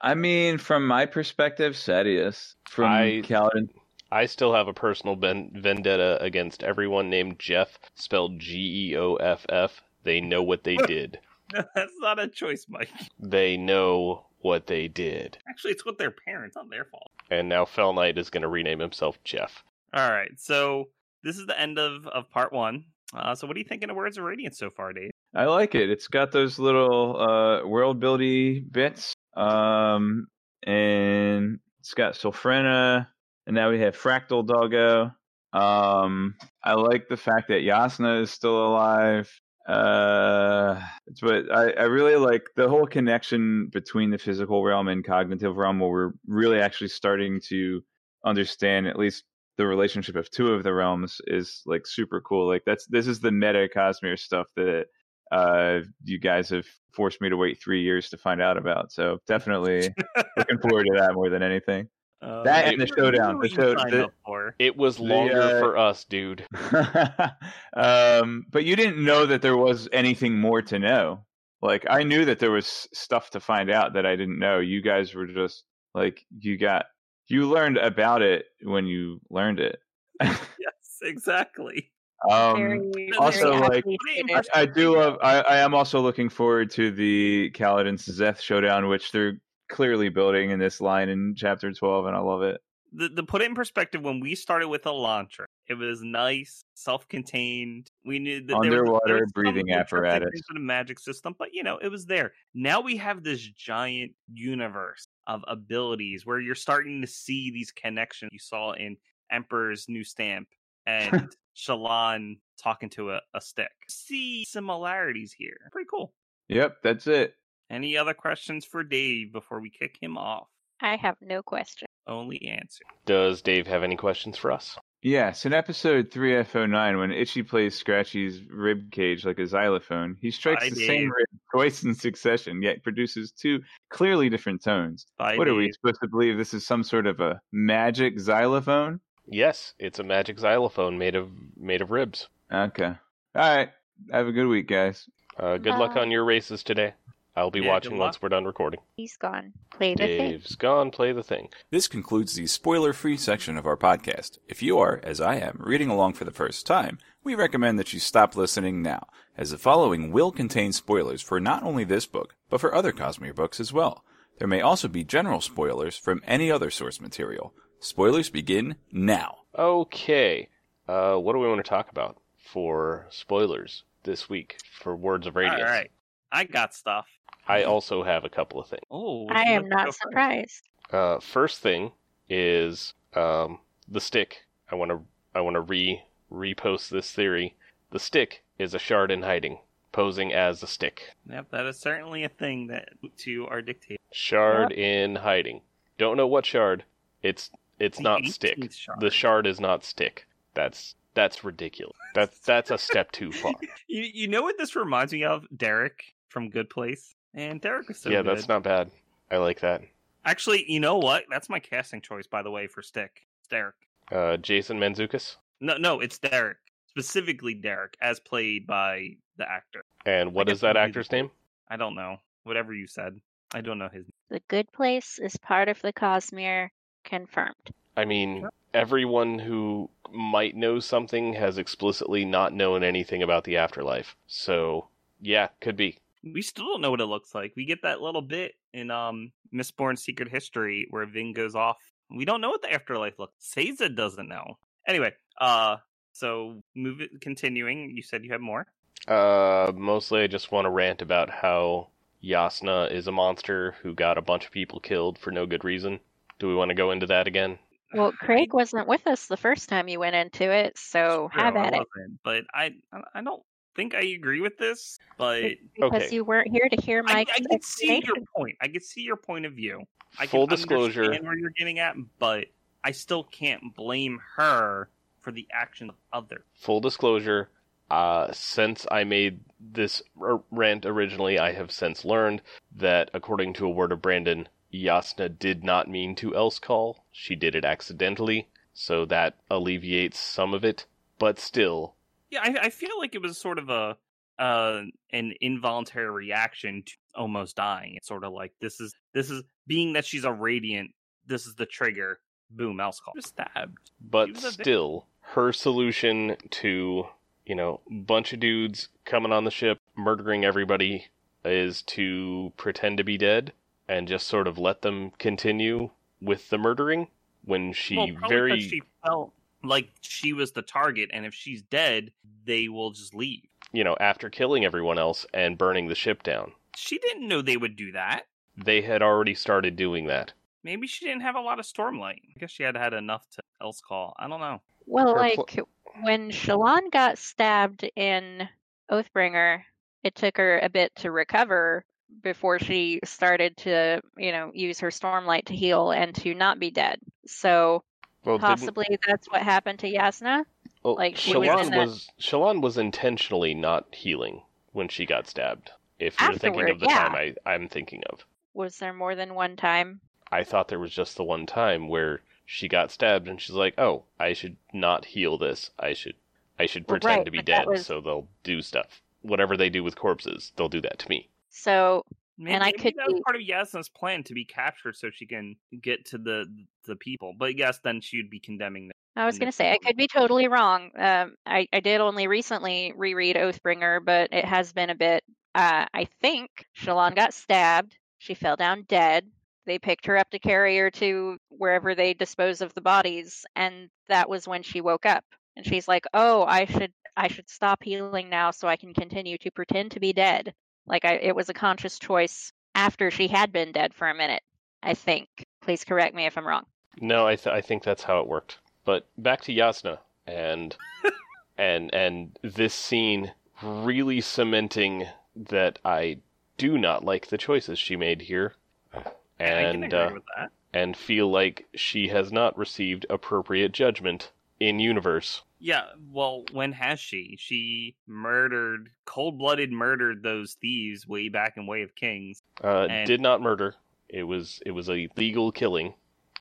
I 0.00 0.14
mean, 0.14 0.56
from 0.58 0.86
my 0.86 1.04
perspective, 1.06 1.74
Sadeas. 1.74 2.54
From 2.68 2.86
I- 2.90 3.22
Kaladin. 3.24 3.68
I 4.10 4.24
still 4.24 4.54
have 4.54 4.68
a 4.68 4.72
personal 4.72 5.16
ben- 5.16 5.50
vendetta 5.54 6.16
against 6.22 6.62
everyone 6.62 7.10
named 7.10 7.38
Jeff, 7.38 7.78
spelled 7.94 8.38
G 8.38 8.90
E 8.92 8.96
O 8.96 9.16
F 9.16 9.44
F. 9.50 9.82
They 10.08 10.22
know 10.22 10.42
what 10.42 10.64
they 10.64 10.76
did. 10.76 11.18
That's 11.52 11.92
not 12.00 12.18
a 12.18 12.28
choice, 12.28 12.64
Mike. 12.66 12.88
They 13.20 13.58
know 13.58 14.24
what 14.38 14.66
they 14.66 14.88
did. 14.88 15.36
Actually, 15.46 15.72
it's 15.72 15.84
with 15.84 15.98
their 15.98 16.10
parents, 16.10 16.56
not 16.56 16.70
their 16.70 16.86
fault. 16.86 17.10
And 17.30 17.46
now 17.46 17.66
Fell 17.66 17.92
Knight 17.92 18.16
is 18.16 18.30
going 18.30 18.40
to 18.40 18.48
rename 18.48 18.78
himself 18.78 19.22
Jeff. 19.22 19.62
All 19.92 20.10
right, 20.10 20.30
so 20.38 20.88
this 21.22 21.36
is 21.36 21.44
the 21.44 21.60
end 21.60 21.78
of, 21.78 22.06
of 22.06 22.30
part 22.30 22.54
one. 22.54 22.84
Uh, 23.12 23.34
so, 23.34 23.46
what 23.46 23.54
are 23.54 23.58
you 23.58 23.66
thinking 23.66 23.90
of 23.90 23.96
Words 23.96 24.16
of 24.16 24.24
Radiance 24.24 24.56
so 24.56 24.70
far, 24.70 24.94
Dave? 24.94 25.10
I 25.34 25.44
like 25.44 25.74
it. 25.74 25.90
It's 25.90 26.08
got 26.08 26.32
those 26.32 26.58
little 26.58 27.20
uh, 27.20 27.66
world 27.66 28.00
buildy 28.00 28.60
bits. 28.72 29.12
Um, 29.36 30.28
and 30.62 31.58
it's 31.80 31.92
got 31.92 32.14
Sylphrena. 32.14 33.08
And 33.46 33.54
now 33.54 33.70
we 33.70 33.80
have 33.80 33.94
Fractal 33.94 34.46
Doggo. 34.46 35.12
Um, 35.52 36.34
I 36.64 36.72
like 36.72 37.08
the 37.08 37.18
fact 37.18 37.48
that 37.48 37.60
Jasnah 37.60 38.22
is 38.22 38.30
still 38.30 38.68
alive. 38.68 39.30
Uh, 39.68 40.80
but 41.20 41.52
I, 41.52 41.70
I 41.72 41.82
really 41.84 42.16
like 42.16 42.48
the 42.56 42.68
whole 42.68 42.86
connection 42.86 43.68
between 43.70 44.10
the 44.10 44.16
physical 44.18 44.64
realm 44.64 44.88
and 44.88 45.04
cognitive 45.04 45.56
realm, 45.58 45.78
where 45.78 45.90
we're 45.90 46.12
really 46.26 46.58
actually 46.58 46.88
starting 46.88 47.40
to 47.48 47.84
understand 48.24 48.86
at 48.86 48.98
least 48.98 49.24
the 49.58 49.66
relationship 49.66 50.16
of 50.16 50.30
two 50.30 50.54
of 50.54 50.62
the 50.62 50.72
realms 50.72 51.20
is 51.26 51.62
like 51.66 51.86
super 51.86 52.20
cool. 52.22 52.48
Like 52.48 52.62
that's 52.64 52.86
this 52.86 53.06
is 53.06 53.20
the 53.20 53.30
meta 53.32 53.68
Cosmere 53.74 54.18
stuff 54.18 54.46
that 54.56 54.86
uh 55.30 55.80
you 56.04 56.18
guys 56.18 56.48
have 56.48 56.66
forced 56.92 57.20
me 57.20 57.28
to 57.28 57.36
wait 57.36 57.60
three 57.62 57.82
years 57.82 58.08
to 58.10 58.16
find 58.16 58.40
out 58.40 58.56
about. 58.56 58.90
So 58.90 59.18
definitely 59.26 59.94
looking 60.38 60.58
forward 60.58 60.84
to 60.84 60.98
that 60.98 61.12
more 61.12 61.28
than 61.28 61.42
anything. 61.42 61.88
Uh, 62.20 62.42
That 62.42 62.66
and 62.72 62.80
the 62.80 62.86
showdown, 62.86 63.38
the 63.38 63.48
show- 63.48 63.74
what 63.74 63.84
you 63.84 63.90
signed 63.90 64.10
the- 64.26 64.54
It 64.58 64.76
was 64.76 64.96
The, 64.96 65.04
longer 65.04 65.40
uh, 65.40 65.60
for 65.60 65.76
us, 65.78 66.04
dude. 66.04 66.44
um, 67.76 68.44
but 68.50 68.64
you 68.64 68.76
didn't 68.76 69.04
know 69.04 69.26
that 69.26 69.42
there 69.42 69.56
was 69.56 69.88
anything 69.92 70.38
more 70.38 70.62
to 70.62 70.78
know. 70.78 71.24
Like 71.62 71.86
I 71.90 72.02
knew 72.04 72.24
that 72.24 72.38
there 72.38 72.50
was 72.50 72.88
stuff 72.92 73.30
to 73.30 73.40
find 73.40 73.70
out 73.70 73.94
that 73.94 74.06
I 74.06 74.16
didn't 74.16 74.38
know. 74.38 74.58
You 74.60 74.80
guys 74.82 75.14
were 75.14 75.26
just 75.26 75.64
like 75.94 76.24
you 76.38 76.56
got 76.56 76.86
you 77.26 77.48
learned 77.48 77.78
about 77.78 78.22
it 78.22 78.46
when 78.62 78.86
you 78.86 79.20
learned 79.30 79.60
it. 79.60 79.78
Yes, 80.22 80.98
exactly. 81.02 81.92
um, 82.30 82.56
Very, 82.92 83.10
also, 83.18 83.50
very 83.52 83.60
like, 83.60 83.76
aptly 83.78 83.96
Put 84.04 84.10
it 84.16 84.18
in 84.30 84.42
stated. 84.42 84.50
I 84.54 84.66
do 84.66 84.96
love. 84.96 85.16
I, 85.22 85.40
I 85.40 85.58
am 85.58 85.74
also 85.74 86.00
looking 86.00 86.28
forward 86.28 86.70
to 86.72 86.90
the 86.90 87.50
Kaladin 87.54 87.94
Szeth 87.94 88.40
showdown, 88.40 88.88
which 88.88 89.12
they're 89.12 89.40
clearly 89.68 90.08
building 90.08 90.50
in 90.50 90.58
this 90.58 90.80
line 90.80 91.08
in 91.08 91.34
chapter 91.36 91.72
twelve, 91.72 92.06
and 92.06 92.16
I 92.16 92.20
love 92.20 92.42
it. 92.42 92.60
The, 92.92 93.08
the 93.10 93.22
put 93.22 93.42
it 93.42 93.46
in 93.46 93.54
perspective, 93.54 94.02
when 94.02 94.18
we 94.18 94.34
started 94.34 94.68
with 94.68 94.84
Elantris, 94.84 95.44
it 95.68 95.74
was 95.74 96.02
nice, 96.02 96.64
self-contained. 96.74 97.90
We 98.04 98.18
knew 98.18 98.40
that 98.40 98.46
there 98.46 98.56
was- 98.56 98.66
Underwater 98.66 99.02
there 99.06 99.20
was 99.20 99.32
breathing 99.32 99.70
apparatus. 99.72 100.30
with 100.32 100.42
the 100.54 100.60
magic 100.60 100.98
system, 100.98 101.34
but 101.38 101.52
you 101.52 101.62
know, 101.62 101.76
it 101.78 101.88
was 101.88 102.06
there. 102.06 102.32
Now 102.54 102.80
we 102.80 102.96
have 102.96 103.22
this 103.22 103.40
giant 103.40 104.12
universe 104.32 105.06
of 105.26 105.44
abilities 105.48 106.24
where 106.24 106.40
you're 106.40 106.54
starting 106.54 107.02
to 107.02 107.06
see 107.06 107.50
these 107.50 107.70
connections 107.70 108.30
you 108.32 108.38
saw 108.38 108.72
in 108.72 108.96
Emperor's 109.30 109.86
new 109.88 110.02
stamp 110.02 110.48
and 110.86 111.28
Shallan 111.56 112.38
talking 112.58 112.88
to 112.90 113.10
a, 113.12 113.20
a 113.34 113.40
stick. 113.42 113.70
See 113.88 114.44
similarities 114.46 115.34
here. 115.36 115.58
Pretty 115.72 115.88
cool. 115.90 116.14
Yep, 116.48 116.78
that's 116.82 117.06
it. 117.06 117.34
Any 117.70 117.96
other 117.96 118.14
questions 118.14 118.64
for 118.64 118.82
Dave 118.82 119.32
before 119.32 119.60
we 119.60 119.70
kick 119.70 119.96
him 120.00 120.16
off? 120.16 120.48
I 120.80 120.96
have 120.96 121.16
no 121.20 121.42
question. 121.42 121.88
Only 122.06 122.42
answer. 122.48 122.84
Does 123.04 123.42
Dave 123.42 123.66
have 123.66 123.82
any 123.82 123.96
questions 123.96 124.38
for 124.38 124.50
us? 124.52 124.78
Yes, 125.02 125.46
in 125.46 125.52
episode 125.52 126.10
3F09, 126.10 126.98
when 126.98 127.12
Itchy 127.12 127.42
plays 127.42 127.76
Scratchy's 127.76 128.40
rib 128.50 128.90
cage 128.90 129.24
like 129.24 129.38
a 129.38 129.46
xylophone, 129.46 130.16
he 130.20 130.30
strikes 130.30 130.64
Bye, 130.64 130.70
the 130.70 130.86
same 130.86 131.00
Dave. 131.02 131.10
rib 131.16 131.40
twice 131.54 131.84
in 131.84 131.94
succession, 131.94 132.62
yet 132.62 132.82
produces 132.82 133.30
two 133.30 133.60
clearly 133.90 134.28
different 134.28 134.62
tones. 134.62 135.06
Bye, 135.16 135.36
what 135.36 135.46
are 135.46 135.54
we 135.54 135.70
supposed 135.70 136.00
to 136.00 136.08
believe? 136.08 136.36
This 136.36 136.52
is 136.54 136.66
some 136.66 136.82
sort 136.82 137.06
of 137.06 137.20
a 137.20 137.40
magic 137.52 138.18
xylophone? 138.18 139.00
Yes, 139.26 139.74
it's 139.78 139.98
a 140.00 140.04
magic 140.04 140.38
xylophone 140.40 140.98
made 140.98 141.14
of 141.14 141.30
made 141.56 141.82
of 141.82 141.90
ribs. 141.90 142.28
Okay. 142.52 142.94
All 143.36 143.56
right. 143.56 143.68
Have 144.10 144.26
a 144.26 144.32
good 144.32 144.46
week, 144.46 144.66
guys. 144.68 145.08
Uh, 145.38 145.58
good 145.58 145.74
luck 145.74 145.96
on 145.96 146.10
your 146.10 146.24
races 146.24 146.62
today. 146.64 146.94
I'll 147.38 147.52
be 147.52 147.60
Yeah, 147.60 147.68
watching 147.68 147.96
once 147.98 148.20
we're 148.20 148.28
done 148.30 148.44
recording. 148.44 148.80
He's 148.96 149.16
gone. 149.16 149.52
Play 149.70 149.94
the 149.94 150.06
thing. 150.06 150.30
Dave's 150.32 150.56
gone. 150.56 150.90
Play 150.90 151.12
the 151.12 151.22
thing. 151.22 151.48
This 151.70 151.86
concludes 151.86 152.34
the 152.34 152.48
spoiler 152.48 152.92
free 152.92 153.16
section 153.16 153.56
of 153.56 153.64
our 153.64 153.76
podcast. 153.76 154.38
If 154.48 154.60
you 154.60 154.78
are, 154.80 155.00
as 155.04 155.20
I 155.20 155.36
am, 155.36 155.60
reading 155.60 155.88
along 155.88 156.14
for 156.14 156.24
the 156.24 156.32
first 156.32 156.66
time, 156.66 156.98
we 157.22 157.36
recommend 157.36 157.78
that 157.78 157.92
you 157.92 158.00
stop 158.00 158.34
listening 158.34 158.82
now, 158.82 159.06
as 159.36 159.52
the 159.52 159.58
following 159.58 160.10
will 160.10 160.32
contain 160.32 160.72
spoilers 160.72 161.22
for 161.22 161.38
not 161.38 161.62
only 161.62 161.84
this 161.84 162.06
book, 162.06 162.34
but 162.50 162.60
for 162.60 162.74
other 162.74 162.92
Cosmere 162.92 163.34
books 163.36 163.60
as 163.60 163.72
well. 163.72 164.04
There 164.38 164.48
may 164.48 164.60
also 164.60 164.88
be 164.88 165.04
general 165.04 165.40
spoilers 165.40 165.96
from 165.96 166.22
any 166.26 166.50
other 166.50 166.70
source 166.70 167.00
material. 167.00 167.54
Spoilers 167.78 168.30
begin 168.30 168.76
now. 168.90 169.38
Okay. 169.56 170.48
Uh, 170.88 171.14
what 171.16 171.34
do 171.34 171.38
we 171.38 171.46
want 171.46 171.64
to 171.64 171.68
talk 171.68 171.90
about 171.90 172.20
for 172.36 173.06
spoilers 173.10 173.84
this 174.02 174.28
week 174.28 174.58
for 174.80 174.96
Words 174.96 175.28
of 175.28 175.36
Radiance? 175.36 175.62
All 175.62 175.68
right. 175.68 175.90
I 176.32 176.44
got 176.44 176.74
stuff. 176.74 177.06
I 177.48 177.62
also 177.64 178.02
have 178.02 178.24
a 178.24 178.28
couple 178.28 178.60
of 178.60 178.68
things. 178.68 178.82
Oh, 178.90 179.26
I 179.28 179.42
am 179.42 179.62
like 179.62 179.70
to 179.70 179.76
go 179.76 179.82
not 179.84 179.94
surprised. 179.94 180.62
Uh, 180.92 181.18
first 181.20 181.60
thing 181.60 181.92
is 182.28 182.94
um, 183.14 183.58
the 183.88 184.00
stick. 184.00 184.44
I 184.70 184.74
want 184.74 184.90
to 184.90 185.00
I 185.34 185.40
want 185.40 185.54
to 185.54 185.60
re 185.60 186.02
reposts 186.30 186.88
this 186.88 187.10
theory. 187.12 187.56
The 187.90 187.98
stick 187.98 188.42
is 188.58 188.74
a 188.74 188.78
shard 188.78 189.10
in 189.10 189.22
hiding, 189.22 189.58
posing 189.92 190.32
as 190.32 190.62
a 190.62 190.66
stick. 190.66 191.14
Yep, 191.30 191.50
that 191.50 191.66
is 191.66 191.78
certainly 191.78 192.24
a 192.24 192.28
thing 192.28 192.66
that 192.68 192.90
to 193.18 193.46
our 193.46 193.62
dictator. 193.62 194.00
Shard 194.12 194.72
in 194.72 195.16
hiding. 195.16 195.62
Don't 195.96 196.16
know 196.16 196.26
what 196.26 196.44
shard. 196.46 196.84
It's 197.22 197.50
it's 197.78 197.98
The 197.98 198.04
not 198.04 198.24
stick. 198.26 198.72
shard. 198.72 199.00
The 199.00 199.10
shard 199.10 199.46
is 199.46 199.58
not 199.60 199.84
stick. 199.84 200.26
That's 200.54 200.94
that's 201.14 201.44
ridiculous. 201.44 201.96
That's 202.14 202.38
that's 202.40 202.70
a 202.70 202.78
step 202.78 203.10
too 203.12 203.32
far. 203.32 203.54
You 203.86 204.02
you 204.02 204.28
know 204.28 204.42
what 204.42 204.58
this 204.58 204.76
reminds 204.76 205.12
me 205.14 205.24
of? 205.24 205.46
Derek 205.56 206.14
from 206.28 206.50
Good 206.50 206.68
Place. 206.68 207.14
And 207.34 207.60
Derek 207.60 207.90
is 207.90 207.98
so 207.98 208.10
yeah, 208.10 208.22
good. 208.22 208.36
that's 208.36 208.48
not 208.48 208.62
bad. 208.62 208.90
I 209.30 209.36
like 209.36 209.60
that. 209.60 209.82
Actually, 210.24 210.64
you 210.70 210.80
know 210.80 210.98
what? 210.98 211.24
That's 211.30 211.48
my 211.48 211.58
casting 211.58 212.00
choice, 212.00 212.26
by 212.26 212.42
the 212.42 212.50
way, 212.50 212.66
for 212.66 212.82
Stick. 212.82 213.26
It's 213.40 213.48
Derek. 213.48 213.74
Uh, 214.10 214.36
Jason 214.38 214.78
Mantzoukas. 214.78 215.36
No, 215.60 215.76
no, 215.76 216.00
it's 216.00 216.18
Derek. 216.18 216.58
Specifically 216.86 217.54
Derek, 217.54 217.96
as 218.00 218.18
played 218.18 218.66
by 218.66 219.16
the 219.36 219.50
actor. 219.50 219.84
And 220.06 220.32
what 220.32 220.46
guess 220.46 220.56
is 220.56 220.60
that 220.62 220.76
actor's 220.76 221.12
name? 221.12 221.30
I 221.68 221.76
don't 221.76 221.94
know. 221.94 222.16
Whatever 222.44 222.74
you 222.74 222.86
said. 222.86 223.20
I 223.54 223.60
don't 223.60 223.78
know 223.78 223.88
his 223.88 224.04
name. 224.04 224.12
The 224.30 224.40
good 224.48 224.70
place 224.72 225.18
is 225.18 225.36
part 225.36 225.68
of 225.68 225.80
the 225.80 225.92
Cosmere. 225.92 226.70
Confirmed. 227.04 227.54
I 227.96 228.04
mean, 228.04 228.46
everyone 228.74 229.38
who 229.38 229.88
might 230.12 230.56
know 230.56 230.80
something 230.80 231.32
has 231.34 231.58
explicitly 231.58 232.24
not 232.24 232.52
known 232.52 232.82
anything 232.82 233.22
about 233.22 233.44
the 233.44 233.56
afterlife. 233.56 234.16
So, 234.26 234.88
yeah, 235.20 235.48
could 235.60 235.76
be. 235.76 235.98
We 236.22 236.42
still 236.42 236.66
don't 236.66 236.80
know 236.80 236.90
what 236.90 237.00
it 237.00 237.06
looks 237.06 237.34
like. 237.34 237.52
We 237.56 237.64
get 237.64 237.82
that 237.82 238.00
little 238.00 238.22
bit 238.22 238.52
in 238.72 238.90
um 238.90 239.32
Mistborn 239.54 239.98
Secret 239.98 240.28
History 240.28 240.86
where 240.90 241.06
Vin 241.06 241.32
goes 241.32 241.54
off. 241.54 241.78
We 242.10 242.24
don't 242.24 242.40
know 242.40 242.50
what 242.50 242.62
the 242.62 242.72
afterlife 242.72 243.18
looks. 243.18 243.34
Sazed 243.38 243.94
doesn't 243.96 244.28
know. 244.28 244.58
Anyway, 244.86 245.12
uh 245.40 245.76
so 246.12 246.62
move 246.74 247.00
it 247.00 247.20
continuing. 247.20 247.90
You 247.90 248.02
said 248.02 248.24
you 248.24 248.32
had 248.32 248.40
more? 248.40 248.66
Uh, 249.06 249.72
mostly 249.74 250.22
I 250.22 250.26
just 250.26 250.50
want 250.50 250.64
to 250.64 250.70
rant 250.70 251.00
about 251.00 251.30
how 251.30 251.88
Jasnah 252.22 252.90
is 252.90 253.06
a 253.06 253.12
monster 253.12 253.76
who 253.82 253.94
got 253.94 254.18
a 254.18 254.22
bunch 254.22 254.44
of 254.44 254.50
people 254.50 254.80
killed 254.80 255.18
for 255.18 255.30
no 255.30 255.46
good 255.46 255.64
reason. 255.64 256.00
Do 256.38 256.48
we 256.48 256.54
want 256.54 256.70
to 256.70 256.74
go 256.74 256.90
into 256.90 257.06
that 257.06 257.26
again? 257.26 257.58
Well, 257.94 258.12
Craig 258.20 258.52
wasn't 258.52 258.88
with 258.88 259.06
us 259.06 259.26
the 259.26 259.36
first 259.36 259.68
time 259.68 259.88
you 259.88 260.00
went 260.00 260.16
into 260.16 260.50
it, 260.50 260.76
so 260.76 261.30
have 261.32 261.56
at 261.56 261.72
it. 261.72 261.86
wasn't, 261.96 262.18
But 262.24 262.44
I 262.52 262.74
I 263.14 263.22
don't 263.22 263.42
think 263.78 263.94
I 263.94 264.00
agree 264.00 264.40
with 264.40 264.58
this, 264.58 264.98
but 265.16 265.42
Because 265.76 266.02
Okay. 266.02 266.14
you 266.14 266.24
weren't 266.24 266.50
here 266.50 266.68
to 266.68 266.82
hear 266.82 267.02
I, 267.06 267.12
my 267.12 267.20
I 267.20 267.40
can 267.48 267.62
see 267.62 268.02
your 268.04 268.16
point. 268.36 268.56
I 268.60 268.66
can 268.66 268.82
see 268.82 269.02
your 269.02 269.16
point 269.16 269.46
of 269.46 269.52
view. 269.52 269.84
I 270.18 270.26
Full 270.26 270.48
can 270.48 270.56
disclosure. 270.56 271.04
understand 271.04 271.26
where 271.26 271.38
you're 271.38 271.52
getting 271.56 271.78
at, 271.78 271.94
but 272.18 272.46
I 272.82 272.90
still 272.90 273.22
can't 273.22 273.62
blame 273.76 274.18
her 274.36 274.90
for 275.20 275.30
the 275.30 275.46
actions 275.52 275.90
of 275.90 275.96
others. 276.12 276.42
Full 276.54 276.80
disclosure, 276.80 277.50
uh, 277.88 278.32
since 278.32 278.84
I 278.90 279.04
made 279.04 279.40
this 279.60 280.02
r- 280.20 280.42
rant 280.50 280.84
originally, 280.84 281.38
I 281.38 281.52
have 281.52 281.70
since 281.70 282.04
learned 282.04 282.42
that, 282.76 283.10
according 283.14 283.52
to 283.54 283.66
a 283.66 283.70
word 283.70 283.92
of 283.92 284.02
Brandon, 284.02 284.48
Jasnah 284.74 285.38
did 285.38 285.62
not 285.62 285.88
mean 285.88 286.16
to 286.16 286.34
else 286.34 286.58
call. 286.58 287.04
She 287.12 287.36
did 287.36 287.54
it 287.54 287.64
accidentally, 287.64 288.48
so 288.74 289.04
that 289.06 289.36
alleviates 289.48 290.18
some 290.18 290.52
of 290.52 290.64
it. 290.64 290.84
But 291.18 291.38
still, 291.38 291.94
Yeah, 292.30 292.40
I, 292.42 292.66
I 292.66 292.70
feel 292.70 292.98
like 292.98 293.14
it 293.14 293.22
was 293.22 293.38
sort 293.38 293.58
of 293.58 293.70
a 293.70 293.96
uh, 294.38 294.82
an 295.12 295.34
involuntary 295.40 296.10
reaction 296.10 296.82
to 296.84 296.92
almost 297.14 297.56
dying. 297.56 297.94
It's 297.96 298.06
sort 298.06 298.24
of 298.24 298.32
like 298.32 298.52
this 298.60 298.80
is 298.80 298.94
this 299.12 299.30
is 299.30 299.42
being 299.66 299.94
that 299.94 300.04
she's 300.04 300.24
a 300.24 300.32
radiant. 300.32 300.92
This 301.26 301.46
is 301.46 301.54
the 301.54 301.66
trigger. 301.66 302.20
Boom, 302.50 302.80
else 302.80 303.00
call. 303.00 303.14
Stabbed. 303.20 303.90
but 304.00 304.26
She 304.26 304.32
was 304.32 304.54
still, 304.54 305.06
her 305.20 305.52
solution 305.52 306.36
to, 306.48 307.06
you 307.44 307.54
know, 307.54 307.80
bunch 307.90 308.32
of 308.32 308.40
dudes 308.40 308.88
coming 309.04 309.32
on 309.32 309.44
the 309.44 309.50
ship, 309.50 309.80
murdering 309.94 310.46
everybody, 310.46 311.08
is 311.44 311.82
to 311.82 312.52
pretend 312.56 312.96
to 312.98 313.04
be 313.04 313.18
dead 313.18 313.52
and 313.86 314.08
just 314.08 314.26
sort 314.26 314.46
of 314.46 314.56
let 314.56 314.80
them 314.80 315.12
continue 315.18 315.90
with 316.22 316.48
the 316.48 316.58
murdering 316.58 317.08
when 317.44 317.72
she 317.72 317.96
well, 317.96 318.28
very 318.28 318.60
she 318.60 318.82
felt 319.04 319.32
like 319.62 319.90
she 320.00 320.32
was 320.32 320.52
the 320.52 320.62
target, 320.62 321.10
and 321.12 321.26
if 321.26 321.34
she's 321.34 321.62
dead, 321.62 322.12
they 322.44 322.68
will 322.68 322.90
just 322.90 323.14
leave. 323.14 323.42
you 323.72 323.84
know 323.84 323.96
after 324.00 324.30
killing 324.30 324.64
everyone 324.64 324.98
else 324.98 325.26
and 325.34 325.58
burning 325.58 325.88
the 325.88 325.94
ship 325.94 326.22
down 326.22 326.52
She 326.76 326.98
didn't 326.98 327.28
know 327.28 327.42
they 327.42 327.56
would 327.56 327.76
do 327.76 327.92
that. 327.92 328.22
they 328.56 328.80
had 328.82 329.02
already 329.02 329.34
started 329.34 329.76
doing 329.76 330.06
that 330.06 330.32
Maybe 330.64 330.86
she 330.86 331.06
didn't 331.06 331.22
have 331.22 331.36
a 331.36 331.40
lot 331.40 331.60
of 331.60 331.64
stormlight. 331.66 332.20
I 332.34 332.38
guess 332.40 332.50
she 332.50 332.64
had 332.64 332.76
had 332.76 332.92
enough 332.92 333.24
to 333.36 333.42
else 333.62 333.80
call. 333.80 334.14
I 334.18 334.28
don't 334.28 334.40
know. 334.40 334.60
Well, 334.86 335.14
Her 335.14 335.20
like 335.20 335.36
pl- 335.46 335.68
when 336.02 336.30
Shallan 336.30 336.90
got 336.90 337.16
stabbed 337.16 337.88
in 337.96 338.48
Oathbringer, 338.90 339.62
it 340.02 340.14
took 340.16 340.36
her 340.36 340.58
a 340.58 340.68
bit 340.68 340.94
to 340.96 341.10
recover 341.12 341.84
before 342.22 342.58
she 342.58 342.98
started 343.04 343.56
to, 343.58 344.02
you 344.16 344.32
know, 344.32 344.50
use 344.52 344.80
her 344.80 344.90
stormlight 344.90 345.44
to 345.46 345.54
heal 345.54 345.90
and 345.92 346.14
to 346.16 346.34
not 346.34 346.58
be 346.58 346.70
dead. 346.70 346.98
So 347.26 347.84
well 348.28 348.38
didn't- 348.38 348.48
possibly 348.50 348.98
that's 349.06 349.28
what 349.30 349.42
happened 349.42 349.78
to 349.80 349.90
Jasnah. 349.92 350.44
well, 350.82 350.94
like, 350.94 351.16
she 351.16 351.36
was 351.36 351.48
Shallan 351.48 351.64
in 351.64 351.70
that- 351.70 351.86
was 351.86 352.10
Shallan 352.20 352.60
was 352.62 352.78
intentionally 352.78 353.54
not 353.54 353.92
healing 353.94 354.42
when 354.72 354.88
she 354.88 355.06
got 355.06 355.26
stabbed 355.26 355.70
if 355.98 356.20
you're 356.20 356.34
thinking 356.34 356.70
of 356.70 356.78
the 356.78 356.86
yeah. 356.86 357.08
time 357.08 357.14
I, 357.14 357.34
i'm 357.50 357.68
thinking 357.68 358.02
of 358.10 358.24
Was 358.54 358.78
there 358.78 358.92
more 358.92 359.14
than 359.16 359.34
one 359.34 359.56
time? 359.56 360.00
i 360.30 360.44
thought 360.44 360.68
there 360.68 360.78
was 360.78 360.92
just 360.92 361.16
the 361.16 361.24
one 361.24 361.46
time 361.46 361.88
where 361.88 362.20
she 362.46 362.68
got 362.68 362.90
stabbed 362.92 363.26
and 363.28 363.40
she's 363.40 363.56
like 363.56 363.74
oh 363.78 364.04
i 364.20 364.32
should 364.32 364.56
not 364.72 365.04
heal 365.06 365.36
this 365.38 365.70
i 365.78 365.92
should 365.94 366.14
i 366.58 366.66
should 366.66 366.86
pretend 366.86 367.18
right, 367.18 367.24
to 367.24 367.30
be 367.30 367.42
dead 367.42 367.66
was- 367.66 367.86
so 367.86 368.00
they'll 368.00 368.28
do 368.44 368.62
stuff 368.62 369.02
whatever 369.22 369.56
they 369.56 369.68
do 369.70 369.82
with 369.82 369.96
corpses 369.96 370.52
they'll 370.56 370.68
do 370.68 370.80
that 370.80 370.98
to 371.00 371.08
me 371.08 371.28
So 371.50 372.04
Maybe, 372.38 372.54
And 372.54 372.62
I 372.62 372.70
could 372.70 372.94
that 372.96 373.08
was 373.08 373.20
part 373.24 373.36
of 373.36 373.42
Jasnah's 373.42 373.88
plan 373.88 374.22
to 374.24 374.32
be 374.32 374.44
captured 374.44 374.96
so 374.96 375.10
she 375.10 375.26
can 375.26 375.56
get 375.82 376.06
to 376.06 376.18
the 376.18 376.46
the 376.86 376.94
people. 376.96 377.34
But 377.36 377.58
yes, 377.58 377.80
then 377.82 378.00
she'd 378.00 378.30
be 378.30 378.38
condemning 378.38 378.88
them. 378.88 378.92
I 379.16 379.26
was 379.26 379.38
going 379.38 379.50
to 379.50 379.56
say, 379.56 379.72
I 379.72 379.78
could 379.78 379.96
be 379.96 380.06
totally 380.06 380.46
wrong. 380.46 380.92
Um, 380.96 381.34
I, 381.44 381.66
I 381.72 381.80
did 381.80 382.00
only 382.00 382.28
recently 382.28 382.92
reread 382.96 383.34
Oathbringer, 383.34 384.04
but 384.04 384.32
it 384.32 384.44
has 384.44 384.72
been 384.72 384.90
a 384.90 384.94
bit. 384.94 385.24
Uh, 385.56 385.86
I 385.92 386.06
think 386.20 386.50
Shallan 386.78 387.16
got 387.16 387.34
stabbed. 387.34 387.98
She 388.18 388.34
fell 388.34 388.54
down 388.54 388.84
dead. 388.86 389.26
They 389.66 389.80
picked 389.80 390.06
her 390.06 390.16
up 390.16 390.30
to 390.30 390.38
carry 390.38 390.78
her 390.78 390.90
to 390.92 391.36
wherever 391.48 391.96
they 391.96 392.14
dispose 392.14 392.60
of 392.60 392.72
the 392.74 392.80
bodies, 392.80 393.44
and 393.56 393.90
that 394.08 394.28
was 394.28 394.46
when 394.46 394.62
she 394.62 394.80
woke 394.80 395.04
up. 395.04 395.24
And 395.56 395.66
she's 395.66 395.88
like, 395.88 396.04
"Oh, 396.14 396.44
I 396.44 396.64
should 396.66 396.92
I 397.16 397.26
should 397.26 397.50
stop 397.50 397.82
healing 397.82 398.30
now 398.30 398.52
so 398.52 398.68
I 398.68 398.76
can 398.76 398.94
continue 398.94 399.36
to 399.38 399.50
pretend 399.50 399.90
to 399.92 400.00
be 400.00 400.12
dead." 400.12 400.54
Like 400.88 401.04
I, 401.04 401.14
it 401.14 401.36
was 401.36 401.48
a 401.48 401.54
conscious 401.54 401.98
choice 401.98 402.52
after 402.74 403.10
she 403.10 403.28
had 403.28 403.52
been 403.52 403.72
dead 403.72 403.94
for 403.94 404.08
a 404.08 404.14
minute. 404.14 404.42
I 404.82 404.94
think. 404.94 405.28
Please 405.60 405.84
correct 405.84 406.14
me 406.14 406.26
if 406.26 406.38
I'm 406.38 406.46
wrong. 406.46 406.64
No, 407.00 407.26
I 407.26 407.36
th- 407.36 407.54
I 407.54 407.60
think 407.60 407.82
that's 407.82 408.04
how 408.04 408.20
it 408.20 408.26
worked. 408.26 408.58
But 408.84 409.06
back 409.18 409.42
to 409.42 409.54
Jasnah 409.54 409.98
and 410.26 410.76
and 411.58 411.92
and 411.94 412.38
this 412.42 412.74
scene 412.74 413.32
really 413.62 414.20
cementing 414.20 415.06
that 415.36 415.78
I 415.84 416.18
do 416.56 416.78
not 416.78 417.04
like 417.04 417.26
the 417.26 417.38
choices 417.38 417.78
she 417.78 417.96
made 417.96 418.22
here, 418.22 418.54
I 418.94 419.00
can 419.00 419.12
and 419.38 419.84
agree 419.84 419.98
uh, 419.98 420.12
with 420.14 420.22
that. 420.36 420.50
and 420.72 420.96
feel 420.96 421.30
like 421.30 421.66
she 421.74 422.08
has 422.08 422.32
not 422.32 422.56
received 422.56 423.06
appropriate 423.10 423.72
judgment 423.72 424.32
in 424.60 424.78
universe. 424.78 425.42
Yeah, 425.60 425.84
well, 426.10 426.44
when 426.52 426.72
has 426.72 427.00
she? 427.00 427.36
She 427.38 427.96
murdered, 428.06 428.90
cold 429.06 429.38
blooded 429.38 429.72
murdered 429.72 430.22
those 430.22 430.54
thieves 430.60 431.06
way 431.08 431.28
back 431.28 431.56
in 431.56 431.66
Way 431.66 431.82
of 431.82 431.94
Kings. 431.94 432.42
Uh, 432.62 432.86
And- 432.88 433.06
did 433.06 433.20
not 433.20 433.40
murder. 433.40 433.74
It 434.08 434.22
was 434.22 434.60
it 434.64 434.70
was 434.70 434.88
a 434.88 435.08
legal 435.16 435.52
killing. 435.52 435.94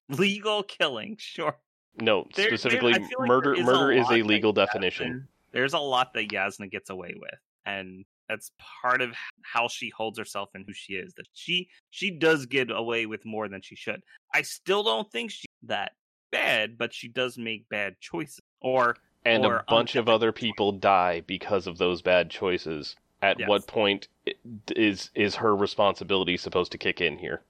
Legal 0.09 0.63
killing, 0.63 1.15
sure. 1.19 1.57
No, 1.99 2.27
There- 2.35 2.45
there- 2.49 2.57
specifically 2.57 2.93
feel 2.93 3.03
like 3.19 3.27
murder. 3.27 3.55
there 3.55 3.61
is 3.63 3.67
a 3.67 3.71
murder 3.71 3.91
is 3.91 4.09
a 4.09 4.21
legal 4.23 4.53
Jasnah- 4.53 4.55
definition. 4.55 5.27
There's 5.51 5.73
a 5.73 5.79
lot 5.79 6.13
that 6.13 6.27
Jasnah 6.29 6.69
gets 6.69 6.89
away 6.91 7.15
with, 7.17 7.39
and 7.65 8.05
that's 8.29 8.51
part 8.81 9.01
of 9.01 9.15
how 9.41 9.67
she 9.67 9.89
holds 9.89 10.19
herself 10.19 10.49
and 10.53 10.63
who 10.67 10.73
she 10.73 10.93
is. 10.93 11.13
That 11.15 11.25
she 11.33 11.69
she 11.89 12.11
does 12.11 12.45
get 12.45 12.69
away 12.69 13.05
with 13.07 13.25
more 13.25 13.47
than 13.47 13.61
she 13.61 13.75
should. 13.75 14.01
I 14.33 14.43
still 14.43 14.83
don't 14.83 15.11
think 15.11 15.31
she 15.31 15.47
that 15.63 15.93
bad, 16.31 16.77
but 16.77 16.93
she 16.93 17.07
does 17.07 17.37
make 17.37 17.69
bad 17.69 17.99
choices. 17.99 18.41
Or 18.61 18.95
and 19.25 19.45
or 19.45 19.57
a 19.57 19.63
bunch 19.67 19.95
of 19.95 20.07
other 20.09 20.31
people 20.31 20.71
die 20.71 21.21
because 21.21 21.67
of 21.67 21.77
those 21.77 22.01
bad 22.01 22.29
choices. 22.29 22.95
At 23.21 23.39
Yes. 23.39 23.49
what 23.49 23.67
point 23.67 24.07
is 24.75 25.09
is 25.15 25.35
her 25.35 25.55
responsibility 25.55 26.37
supposed 26.37 26.71
to 26.73 26.77
kick 26.77 27.01
in 27.01 27.17
here? 27.17 27.43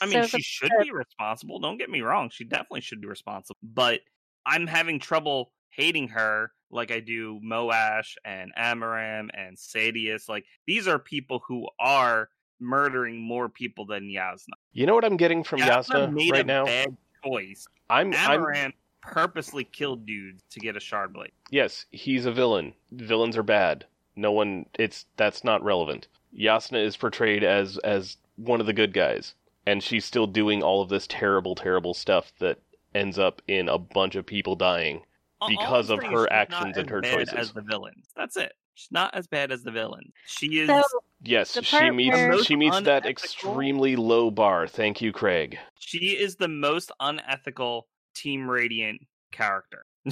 I 0.00 0.06
mean, 0.06 0.22
So 0.22 0.26
she 0.26 0.36
the- 0.38 0.42
should 0.42 0.72
be 0.82 0.90
responsible. 0.92 1.60
Don't 1.60 1.76
get 1.78 1.90
me 1.90 2.00
wrong; 2.00 2.30
she 2.30 2.44
definitely 2.44 2.80
should 2.80 3.00
be 3.00 3.06
responsible. 3.08 3.58
But 3.62 4.00
I'm 4.46 4.66
having 4.66 4.98
trouble 4.98 5.52
hating 5.70 6.08
her 6.08 6.52
like 6.70 6.90
I 6.90 7.00
do 7.00 7.40
Moash 7.44 8.14
and 8.24 8.52
Amaram 8.56 9.28
and 9.34 9.56
Sadeas. 9.56 10.28
Like 10.28 10.44
these 10.66 10.88
are 10.88 10.98
people 10.98 11.42
who 11.46 11.68
are 11.78 12.28
murdering 12.60 13.20
more 13.20 13.48
people 13.48 13.84
than 13.86 14.04
Jasnah. 14.04 14.54
You 14.72 14.86
know 14.86 14.94
what 14.94 15.04
I'm 15.04 15.16
getting 15.16 15.44
from 15.44 15.60
Jasnah 15.60 16.12
made 16.12 16.32
right 16.32 16.40
a 16.40 16.44
now? 16.44 16.64
bad 16.64 16.96
choice. 17.24 17.66
I'm 17.90 18.12
I'm 18.14 18.72
purposely 19.00 19.64
killed 19.64 20.06
dudes 20.06 20.42
to 20.50 20.60
get 20.60 20.76
a 20.76 20.80
shard 20.80 21.12
blade. 21.12 21.32
Yes, 21.50 21.86
he's 21.90 22.26
a 22.26 22.32
villain. 22.32 22.72
Villains 22.92 23.36
are 23.36 23.42
bad. 23.42 23.86
No 24.16 24.32
one 24.32 24.66
it's 24.78 25.06
that's 25.16 25.44
not 25.44 25.62
relevant. 25.62 26.08
Jasnah 26.38 26.84
is 26.84 26.96
portrayed 26.96 27.44
as 27.44 27.78
as 27.78 28.16
one 28.36 28.60
of 28.60 28.66
the 28.66 28.72
good 28.72 28.92
guys, 28.92 29.34
and 29.66 29.82
she's 29.82 30.04
still 30.04 30.26
doing 30.26 30.62
all 30.62 30.82
of 30.82 30.88
this 30.88 31.06
terrible, 31.06 31.54
terrible 31.54 31.94
stuff 31.94 32.32
that 32.38 32.58
ends 32.94 33.18
up 33.18 33.42
in 33.48 33.68
a 33.68 33.78
bunch 33.78 34.14
of 34.14 34.26
people 34.26 34.56
dying. 34.56 35.02
All- 35.40 35.48
all 35.48 35.50
Because 35.50 35.90
of 35.90 36.02
her 36.02 36.24
is 36.24 36.30
not 36.30 36.32
actions 36.32 36.76
and 36.76 36.88
her 36.90 37.00
bad 37.00 37.14
choices. 37.14 37.34
As 37.34 37.52
the 37.52 37.60
villains. 37.62 38.06
That's 38.16 38.36
it. 38.36 38.52
She's 38.74 38.90
not 38.90 39.14
as 39.14 39.26
bad 39.26 39.52
as 39.52 39.62
the 39.62 39.70
villain. 39.70 40.12
She 40.26 40.46
is. 40.60 40.68
So 40.68 40.82
Yes, 41.24 41.58
she 41.62 41.90
meets 41.90 42.14
where- 42.14 42.44
she 42.44 42.56
meets 42.56 42.80
that 42.82 43.06
extremely 43.06 43.96
low 43.96 44.30
bar. 44.30 44.66
Thank 44.66 45.00
you, 45.00 45.12
Craig. 45.12 45.58
She 45.78 46.10
is 46.10 46.36
the 46.36 46.48
most 46.48 46.92
unethical 47.00 47.86
Team 48.14 48.48
Radiant 48.48 49.00
character. 49.32 49.84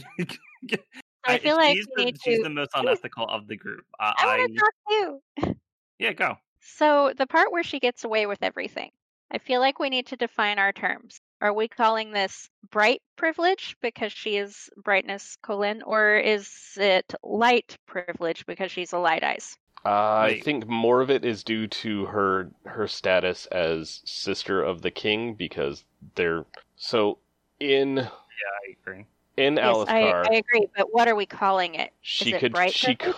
I 1.25 1.39
feel 1.39 1.57
like 1.57 1.77
she's, 1.77 1.87
the, 1.95 2.13
she's 2.25 2.39
to. 2.39 2.43
the 2.43 2.51
most 2.51 2.71
unethical 2.75 3.29
of 3.29 3.47
the 3.47 3.57
group. 3.57 3.85
Uh, 4.01 4.13
I 4.17 4.25
I, 4.25 4.39
want 4.39 4.53
to 4.53 4.59
talk 4.59 4.75
too. 5.45 5.57
yeah, 5.99 6.13
go. 6.13 6.37
So 6.61 7.13
the 7.17 7.27
part 7.27 7.53
where 7.53 7.63
she 7.63 7.79
gets 7.79 8.05
away 8.05 8.27
with 8.27 8.43
everything, 8.43 8.91
I 9.31 9.39
feel 9.39 9.61
like 9.61 9.79
we 9.79 9.91
need 9.91 10.07
to 10.09 10.17
define 10.17 10.59
our 10.59 10.73
terms. 10.73 11.21
Are 11.41 11.53
we 11.53 11.69
calling 11.69 12.13
this 12.13 12.49
bright 12.71 13.03
privilege 13.17 13.77
because 13.83 14.13
she 14.13 14.37
is 14.37 14.71
brightness 14.77 15.37
colon, 15.43 15.83
or 15.83 16.17
is 16.17 16.51
it 16.77 17.15
light 17.23 17.77
privilege 17.87 18.47
because 18.47 18.71
she's 18.71 18.93
a 18.93 18.99
light 18.99 19.25
eyes? 19.25 19.57
Uh, 19.85 19.89
I 19.89 20.41
think 20.41 20.67
more 20.69 21.01
of 21.01 21.11
it 21.11 21.25
is 21.25 21.43
due 21.43 21.67
to 21.67 22.07
her 22.07 22.51
her 22.65 22.87
status 22.87 23.47
as 23.47 24.01
sister 24.05 24.63
of 24.63 24.83
the 24.83 24.91
king 24.91 25.35
because 25.35 25.85
they're 26.15 26.45
so 26.77 27.19
in 27.59 27.97
Yeah, 27.97 28.05
I 28.07 28.77
agree. 28.81 29.07
in 29.37 29.57
Yes, 29.57 29.65
I, 29.89 30.03
Alethkar, 30.03 30.31
I 30.31 30.35
agree, 30.37 30.69
but 30.77 30.93
what 30.93 31.09
are 31.09 31.17
we 31.17 31.27
calling 31.27 31.75
it? 31.75 31.93
she 32.01 32.31
is 32.31 32.37
it 32.37 32.41
could 32.41 32.53
bright 32.53 32.73
she 32.73 32.95
could 32.95 33.15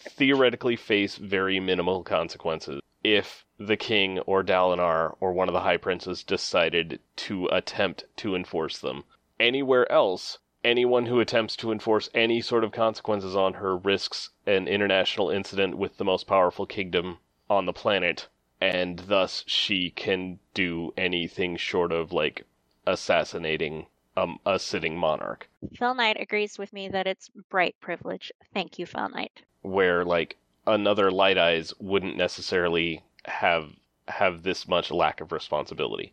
theoretically 0.00 0.76
face 0.76 1.16
very 1.16 1.60
minimal 1.60 2.02
consequences 2.02 2.80
if 3.02 3.46
the 3.58 3.76
king 3.76 4.18
or 4.20 4.42
Dalinar 4.42 5.16
or 5.20 5.32
one 5.32 5.48
of 5.48 5.54
the 5.54 5.60
high 5.60 5.76
princes 5.76 6.22
decided 6.22 7.00
to 7.16 7.46
attempt 7.46 8.04
to 8.16 8.34
enforce 8.34 8.78
them. 8.78 9.04
Anywhere 9.38 9.90
else, 9.90 10.38
anyone 10.66 11.06
who 11.06 11.20
attempts 11.20 11.54
to 11.56 11.70
enforce 11.70 12.10
any 12.12 12.40
sort 12.40 12.64
of 12.64 12.72
consequences 12.72 13.36
on 13.36 13.54
her 13.54 13.76
risks 13.76 14.30
an 14.46 14.66
international 14.66 15.30
incident 15.30 15.78
with 15.78 15.96
the 15.96 16.04
most 16.04 16.26
powerful 16.26 16.66
kingdom 16.66 17.18
on 17.48 17.64
the 17.66 17.72
planet, 17.72 18.26
and 18.60 18.98
thus 19.06 19.44
she 19.46 19.90
can 19.90 20.38
do 20.52 20.92
anything 20.96 21.56
short 21.56 21.92
of 21.92 22.12
like 22.12 22.44
assassinating 22.86 23.86
um, 24.16 24.38
a 24.44 24.58
sitting 24.58 24.98
monarch. 24.98 25.48
Phil 25.74 25.94
Knight 25.94 26.16
agrees 26.20 26.58
with 26.58 26.72
me 26.72 26.88
that 26.88 27.06
it's 27.06 27.30
bright 27.48 27.76
privilege. 27.80 28.32
Thank 28.52 28.78
you, 28.78 28.86
Phil 28.86 29.08
Knight. 29.08 29.42
where 29.62 30.04
like 30.04 30.36
another 30.66 31.10
light 31.10 31.38
eyes 31.38 31.72
wouldn't 31.78 32.16
necessarily 32.16 33.02
have 33.24 33.70
have 34.08 34.42
this 34.42 34.66
much 34.68 34.90
lack 34.90 35.20
of 35.20 35.32
responsibility. 35.32 36.12